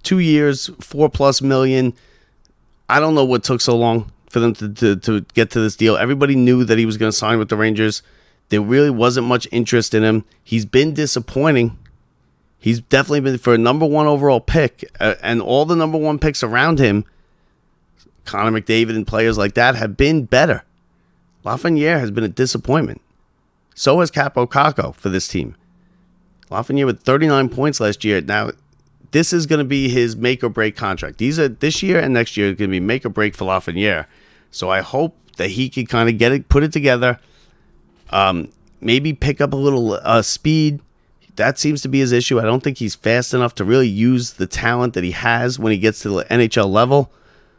two 0.02 0.20
years, 0.20 0.70
four 0.80 1.10
plus 1.10 1.42
million. 1.42 1.92
I 2.88 3.00
don't 3.00 3.14
know 3.14 3.26
what 3.26 3.44
took 3.44 3.60
so 3.60 3.76
long 3.76 4.10
for 4.30 4.40
them 4.40 4.54
to, 4.54 4.72
to, 4.72 4.96
to 4.96 5.20
get 5.34 5.50
to 5.50 5.60
this 5.60 5.76
deal. 5.76 5.98
Everybody 5.98 6.34
knew 6.34 6.64
that 6.64 6.78
he 6.78 6.86
was 6.86 6.96
going 6.96 7.12
to 7.12 7.16
sign 7.16 7.38
with 7.38 7.50
the 7.50 7.56
Rangers. 7.56 8.02
There 8.48 8.62
really 8.62 8.88
wasn't 8.88 9.26
much 9.26 9.46
interest 9.52 9.92
in 9.92 10.02
him. 10.02 10.24
He's 10.42 10.64
been 10.64 10.94
disappointing. 10.94 11.76
He's 12.58 12.80
definitely 12.80 13.20
been 13.20 13.38
for 13.38 13.54
a 13.54 13.58
number 13.58 13.86
one 13.86 14.06
overall 14.06 14.40
pick, 14.40 14.84
uh, 14.98 15.14
and 15.22 15.40
all 15.40 15.64
the 15.64 15.76
number 15.76 15.96
one 15.96 16.18
picks 16.18 16.42
around 16.42 16.78
him, 16.78 17.04
Connor 18.24 18.60
McDavid 18.60 18.96
and 18.96 19.06
players 19.06 19.38
like 19.38 19.54
that, 19.54 19.76
have 19.76 19.96
been 19.96 20.24
better. 20.24 20.64
Lafreniere 21.44 22.00
has 22.00 22.10
been 22.10 22.24
a 22.24 22.28
disappointment. 22.28 23.00
So 23.74 24.00
has 24.00 24.10
Kaapo 24.10 24.48
Kakko 24.48 24.94
for 24.94 25.08
this 25.08 25.28
team. 25.28 25.56
Lafreniere 26.50 26.86
with 26.86 27.02
39 27.02 27.48
points 27.48 27.78
last 27.78 28.04
year. 28.04 28.20
Now, 28.20 28.50
this 29.12 29.32
is 29.32 29.46
going 29.46 29.60
to 29.60 29.64
be 29.64 29.88
his 29.88 30.16
make 30.16 30.42
or 30.42 30.48
break 30.48 30.76
contract. 30.76 31.18
These 31.18 31.38
are 31.38 31.48
this 31.48 31.82
year 31.82 32.00
and 32.00 32.12
next 32.12 32.36
year 32.36 32.48
going 32.48 32.70
to 32.70 32.72
be 32.72 32.80
make 32.80 33.06
or 33.06 33.10
break 33.10 33.34
for 33.34 33.44
Lafreniere. 33.44 34.06
So 34.50 34.70
I 34.70 34.80
hope 34.80 35.16
that 35.36 35.50
he 35.50 35.68
can 35.68 35.86
kind 35.86 36.08
of 36.08 36.18
get 36.18 36.32
it, 36.32 36.48
put 36.48 36.62
it 36.62 36.72
together. 36.72 37.18
Um, 38.10 38.50
maybe 38.80 39.12
pick 39.12 39.40
up 39.40 39.52
a 39.52 39.56
little 39.56 39.94
uh, 39.94 40.22
speed. 40.22 40.80
That 41.38 41.56
seems 41.56 41.82
to 41.82 41.88
be 41.88 42.00
his 42.00 42.10
issue. 42.10 42.40
I 42.40 42.42
don't 42.42 42.64
think 42.64 42.78
he's 42.78 42.96
fast 42.96 43.32
enough 43.32 43.54
to 43.54 43.64
really 43.64 43.86
use 43.86 44.32
the 44.32 44.46
talent 44.48 44.94
that 44.94 45.04
he 45.04 45.12
has 45.12 45.56
when 45.56 45.70
he 45.70 45.78
gets 45.78 46.00
to 46.00 46.08
the 46.08 46.24
NHL 46.24 46.68
level. 46.68 47.12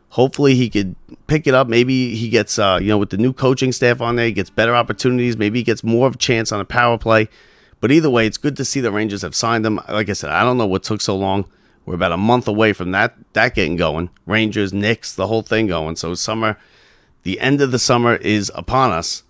Hopefully, 0.10 0.56
he 0.56 0.70
could 0.70 0.98
pick 1.28 1.48
it 1.48 1.54
up. 1.54 1.70
Maybe 1.70 2.14
he 2.14 2.28
gets, 2.28 2.60
uh, 2.60 2.80
you 2.82 2.90
know, 2.90 2.98
with 2.98 3.10
the 3.10 3.18
new 3.18 3.32
coaching 3.32 3.72
staff 3.72 4.02
on 4.02 4.18
there, 4.18 4.26
he 4.26 4.34
gets 4.34 4.50
better 4.50 4.76
opportunities. 4.76 5.38
Maybe 5.38 5.60
he 5.60 5.64
gets 5.64 5.82
more 5.82 6.08
of 6.08 6.16
a 6.16 6.18
chance 6.18 6.52
on 6.52 6.60
a 6.60 6.66
power 6.66 6.98
play. 6.98 7.30
But 7.80 7.94
either 7.94 8.10
way, 8.10 8.28
it's 8.28 8.36
good 8.36 8.58
to 8.58 8.66
see 8.66 8.82
the 8.82 8.92
Rangers 8.92 9.22
have 9.22 9.34
signed 9.34 9.66
him. 9.66 9.80
Like 9.88 10.10
I 10.10 10.14
said, 10.14 10.32
I 10.32 10.44
don't 10.44 10.58
know 10.58 10.68
what 10.68 10.84
took 10.84 11.00
so 11.00 11.16
long. 11.16 11.46
We're 11.86 11.96
about 11.96 12.12
a 12.12 12.18
month 12.18 12.50
away 12.50 12.74
from 12.74 12.92
that 12.92 13.16
that 13.32 13.56
getting 13.56 13.78
going. 13.78 14.10
Rangers, 14.26 14.74
Knicks, 14.74 15.16
the 15.16 15.28
whole 15.28 15.42
thing 15.42 15.68
going. 15.68 15.96
So 15.96 16.14
summer, 16.16 16.58
the 17.24 17.40
end 17.40 17.62
of 17.62 17.72
the 17.72 17.80
summer 17.80 18.18
is 18.18 18.52
upon 18.56 18.92
us 18.92 19.24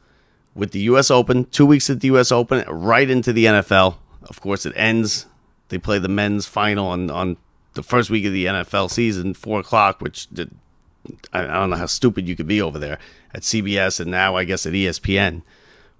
with 0.55 0.71
the 0.71 0.79
U.S. 0.79 1.11
Open. 1.11 1.45
Two 1.45 1.67
weeks 1.67 1.87
at 1.91 1.99
the 1.99 2.07
U.S. 2.07 2.31
Open, 2.31 2.65
right 2.67 3.07
into 3.07 3.31
the 3.31 3.45
NFL. 3.45 3.97
Of 4.29 4.39
course, 4.41 4.65
it 4.65 4.73
ends. 4.75 5.25
They 5.67 5.77
play 5.77 5.99
the 5.99 6.07
men's 6.07 6.45
final 6.45 6.87
on 6.87 7.09
on 7.09 7.37
the 7.73 7.83
first 7.83 8.09
week 8.09 8.25
of 8.25 8.33
the 8.33 8.45
NFL 8.45 8.89
season, 8.89 9.33
four 9.33 9.59
o'clock, 9.59 10.01
which 10.01 10.27
did, 10.29 10.51
I 11.33 11.41
don't 11.43 11.69
know 11.69 11.75
how 11.75 11.85
stupid 11.85 12.27
you 12.27 12.35
could 12.35 12.47
be 12.47 12.61
over 12.61 12.79
there 12.79 12.97
at 13.33 13.41
CBS 13.41 13.99
and 13.99 14.09
now 14.09 14.35
I 14.35 14.43
guess 14.43 14.65
at 14.65 14.73
ESPN 14.73 15.43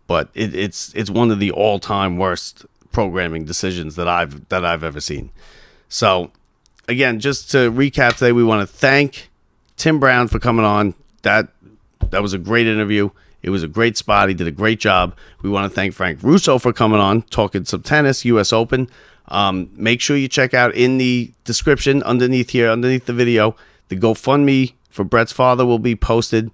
but 0.10 0.28
it, 0.34 0.56
it's 0.56 0.92
it's 0.96 1.12
one 1.12 1.30
of 1.30 1.38
the 1.38 1.52
all 1.52 1.78
time 1.78 2.18
worst 2.18 2.66
programming 2.92 3.46
decisions 3.46 3.96
that 3.96 4.08
I've 4.08 4.50
that 4.50 4.66
I've 4.66 4.84
ever 4.84 5.00
seen. 5.00 5.30
So 5.88 6.32
again, 6.88 7.20
just 7.20 7.52
to 7.52 7.72
recap 7.72 8.14
today, 8.14 8.32
we 8.32 8.44
want 8.44 8.68
to 8.68 8.76
thank 8.76 9.30
Tim 9.78 10.00
Brown 10.00 10.28
for 10.28 10.40
coming 10.40 10.66
on. 10.66 10.96
That 11.22 11.50
that 12.10 12.24
was 12.24 12.34
a 12.34 12.40
great 12.40 12.66
interview. 12.66 13.12
It 13.42 13.50
was 13.50 13.64
a 13.64 13.68
great 13.68 13.98
spot. 13.98 14.30
He 14.30 14.36
did 14.36 14.48
a 14.48 14.52
great 14.52 14.80
job. 14.80 15.16
We 15.42 15.50
want 15.50 15.72
to 15.72 15.76
thank 15.76 15.94
Frank 15.94 16.20
Russo 16.22 16.58
for 16.58 16.74
coming 16.74 17.00
on, 17.00 17.22
talking 17.24 17.66
some 17.66 17.84
tennis, 17.84 18.26
U.S. 18.26 18.52
Open. 18.52 18.90
Um, 19.30 19.70
make 19.74 20.02
sure 20.02 20.18
you 20.18 20.28
check 20.28 20.54
out 20.54 20.74
in 20.76 20.98
the 20.98 21.32
description 21.44 22.04
underneath 22.04 22.50
here, 22.50 22.70
underneath 22.70 23.06
the 23.06 23.14
video, 23.14 23.56
the 23.88 23.96
GoFundMe 23.96 24.74
for 24.90 25.04
Brett's 25.04 25.32
father 25.32 25.66
will 25.66 25.80
be 25.80 25.96
posted 25.96 26.52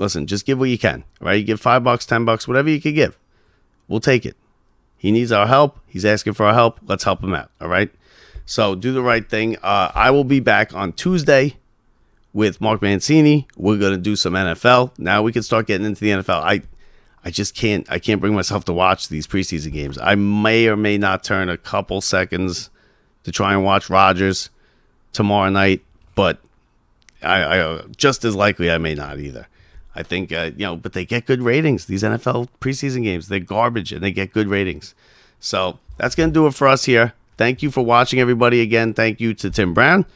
listen, 0.00 0.26
just 0.26 0.46
give 0.46 0.58
what 0.58 0.70
you 0.70 0.78
can, 0.78 1.04
right? 1.20 1.34
You 1.34 1.44
give 1.44 1.60
five 1.60 1.84
bucks, 1.84 2.06
ten 2.06 2.24
bucks, 2.24 2.48
whatever 2.48 2.70
you 2.70 2.80
can 2.80 2.94
give. 2.94 3.16
We'll 3.86 4.00
take 4.00 4.26
it. 4.26 4.36
He 4.96 5.12
needs 5.12 5.30
our 5.30 5.46
help. 5.46 5.78
He's 5.86 6.04
asking 6.04 6.32
for 6.32 6.46
our 6.46 6.54
help. 6.54 6.80
Let's 6.82 7.04
help 7.04 7.22
him 7.22 7.34
out. 7.34 7.50
All 7.60 7.68
right. 7.68 7.90
So 8.46 8.74
do 8.74 8.92
the 8.92 9.02
right 9.02 9.28
thing. 9.28 9.56
Uh, 9.62 9.92
I 9.94 10.10
will 10.10 10.24
be 10.24 10.40
back 10.40 10.74
on 10.74 10.92
Tuesday 10.92 11.56
with 12.32 12.60
Mark 12.60 12.82
Mancini. 12.82 13.48
We're 13.56 13.78
gonna 13.78 13.96
do 13.96 14.16
some 14.16 14.34
NFL. 14.34 14.98
Now 14.98 15.22
we 15.22 15.32
can 15.32 15.42
start 15.42 15.66
getting 15.66 15.86
into 15.86 16.00
the 16.00 16.10
NFL. 16.10 16.42
I 16.42 16.62
I 17.24 17.30
just 17.30 17.54
can't 17.54 17.90
I 17.90 17.98
can't 17.98 18.20
bring 18.20 18.34
myself 18.34 18.64
to 18.66 18.72
watch 18.72 19.08
these 19.08 19.26
preseason 19.26 19.72
games. 19.72 19.98
I 19.98 20.14
may 20.14 20.68
or 20.68 20.76
may 20.76 20.98
not 20.98 21.24
turn 21.24 21.48
a 21.48 21.58
couple 21.58 22.00
seconds 22.00 22.70
to 23.24 23.32
try 23.32 23.52
and 23.52 23.64
watch 23.64 23.90
Rodgers 23.90 24.50
tomorrow 25.12 25.50
night, 25.50 25.82
but 26.14 26.38
I, 27.22 27.60
I 27.60 27.82
just 27.96 28.24
as 28.24 28.34
likely 28.34 28.70
I 28.70 28.78
may 28.78 28.94
not 28.94 29.18
either. 29.18 29.46
I 29.94 30.02
think 30.02 30.32
uh, 30.32 30.52
you 30.56 30.64
know, 30.64 30.76
but 30.76 30.92
they 30.92 31.04
get 31.04 31.26
good 31.26 31.42
ratings. 31.42 31.86
These 31.86 32.02
NFL 32.02 32.48
preseason 32.60 33.02
games, 33.02 33.28
they're 33.28 33.40
garbage 33.40 33.92
and 33.92 34.02
they 34.02 34.12
get 34.12 34.32
good 34.32 34.48
ratings. 34.48 34.94
So 35.40 35.78
that's 35.96 36.14
gonna 36.14 36.32
do 36.32 36.46
it 36.46 36.54
for 36.54 36.68
us 36.68 36.84
here. 36.84 37.12
Thank 37.36 37.62
you 37.62 37.70
for 37.70 37.84
watching, 37.84 38.20
everybody. 38.20 38.60
Again, 38.60 38.94
thank 38.94 39.20
you 39.20 39.34
to 39.34 39.50
Tim 39.50 39.74
Brown. 39.74 40.06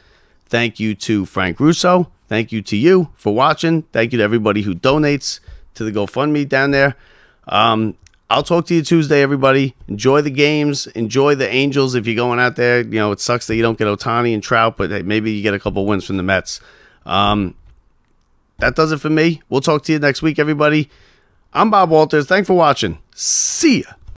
Thank 0.45 0.79
you 0.79 0.95
to 0.95 1.25
Frank 1.25 1.59
Russo. 1.59 2.11
Thank 2.27 2.51
you 2.51 2.61
to 2.63 2.77
you 2.77 3.09
for 3.15 3.33
watching. 3.33 3.83
Thank 3.91 4.11
you 4.11 4.17
to 4.17 4.23
everybody 4.23 4.61
who 4.63 4.75
donates 4.75 5.39
to 5.75 5.83
the 5.83 5.91
GoFundMe 5.91 6.47
down 6.47 6.71
there. 6.71 6.95
Um, 7.47 7.95
I'll 8.29 8.43
talk 8.43 8.65
to 8.67 8.75
you 8.75 8.81
Tuesday, 8.81 9.21
everybody. 9.21 9.75
Enjoy 9.87 10.21
the 10.21 10.31
games. 10.31 10.87
Enjoy 10.87 11.35
the 11.35 11.47
Angels 11.47 11.93
if 11.93 12.07
you're 12.07 12.15
going 12.15 12.39
out 12.39 12.55
there. 12.55 12.81
You 12.81 12.99
know, 12.99 13.11
it 13.11 13.19
sucks 13.19 13.45
that 13.47 13.55
you 13.55 13.61
don't 13.61 13.77
get 13.77 13.87
Ohtani 13.87 14.33
and 14.33 14.41
Trout, 14.41 14.77
but 14.77 14.89
hey, 14.89 15.03
maybe 15.03 15.31
you 15.31 15.43
get 15.43 15.53
a 15.53 15.59
couple 15.59 15.85
wins 15.85 16.05
from 16.05 16.17
the 16.17 16.23
Mets. 16.23 16.59
Um, 17.05 17.53
that 18.57 18.75
does 18.75 18.91
it 18.91 18.99
for 18.99 19.09
me. 19.09 19.41
We'll 19.49 19.61
talk 19.61 19.83
to 19.83 19.93
you 19.93 19.99
next 19.99 20.21
week, 20.21 20.39
everybody. 20.39 20.89
I'm 21.53 21.69
Bob 21.69 21.91
Walters. 21.91 22.25
Thanks 22.25 22.47
for 22.47 22.55
watching. 22.55 22.97
See 23.13 23.81
ya. 23.81 23.91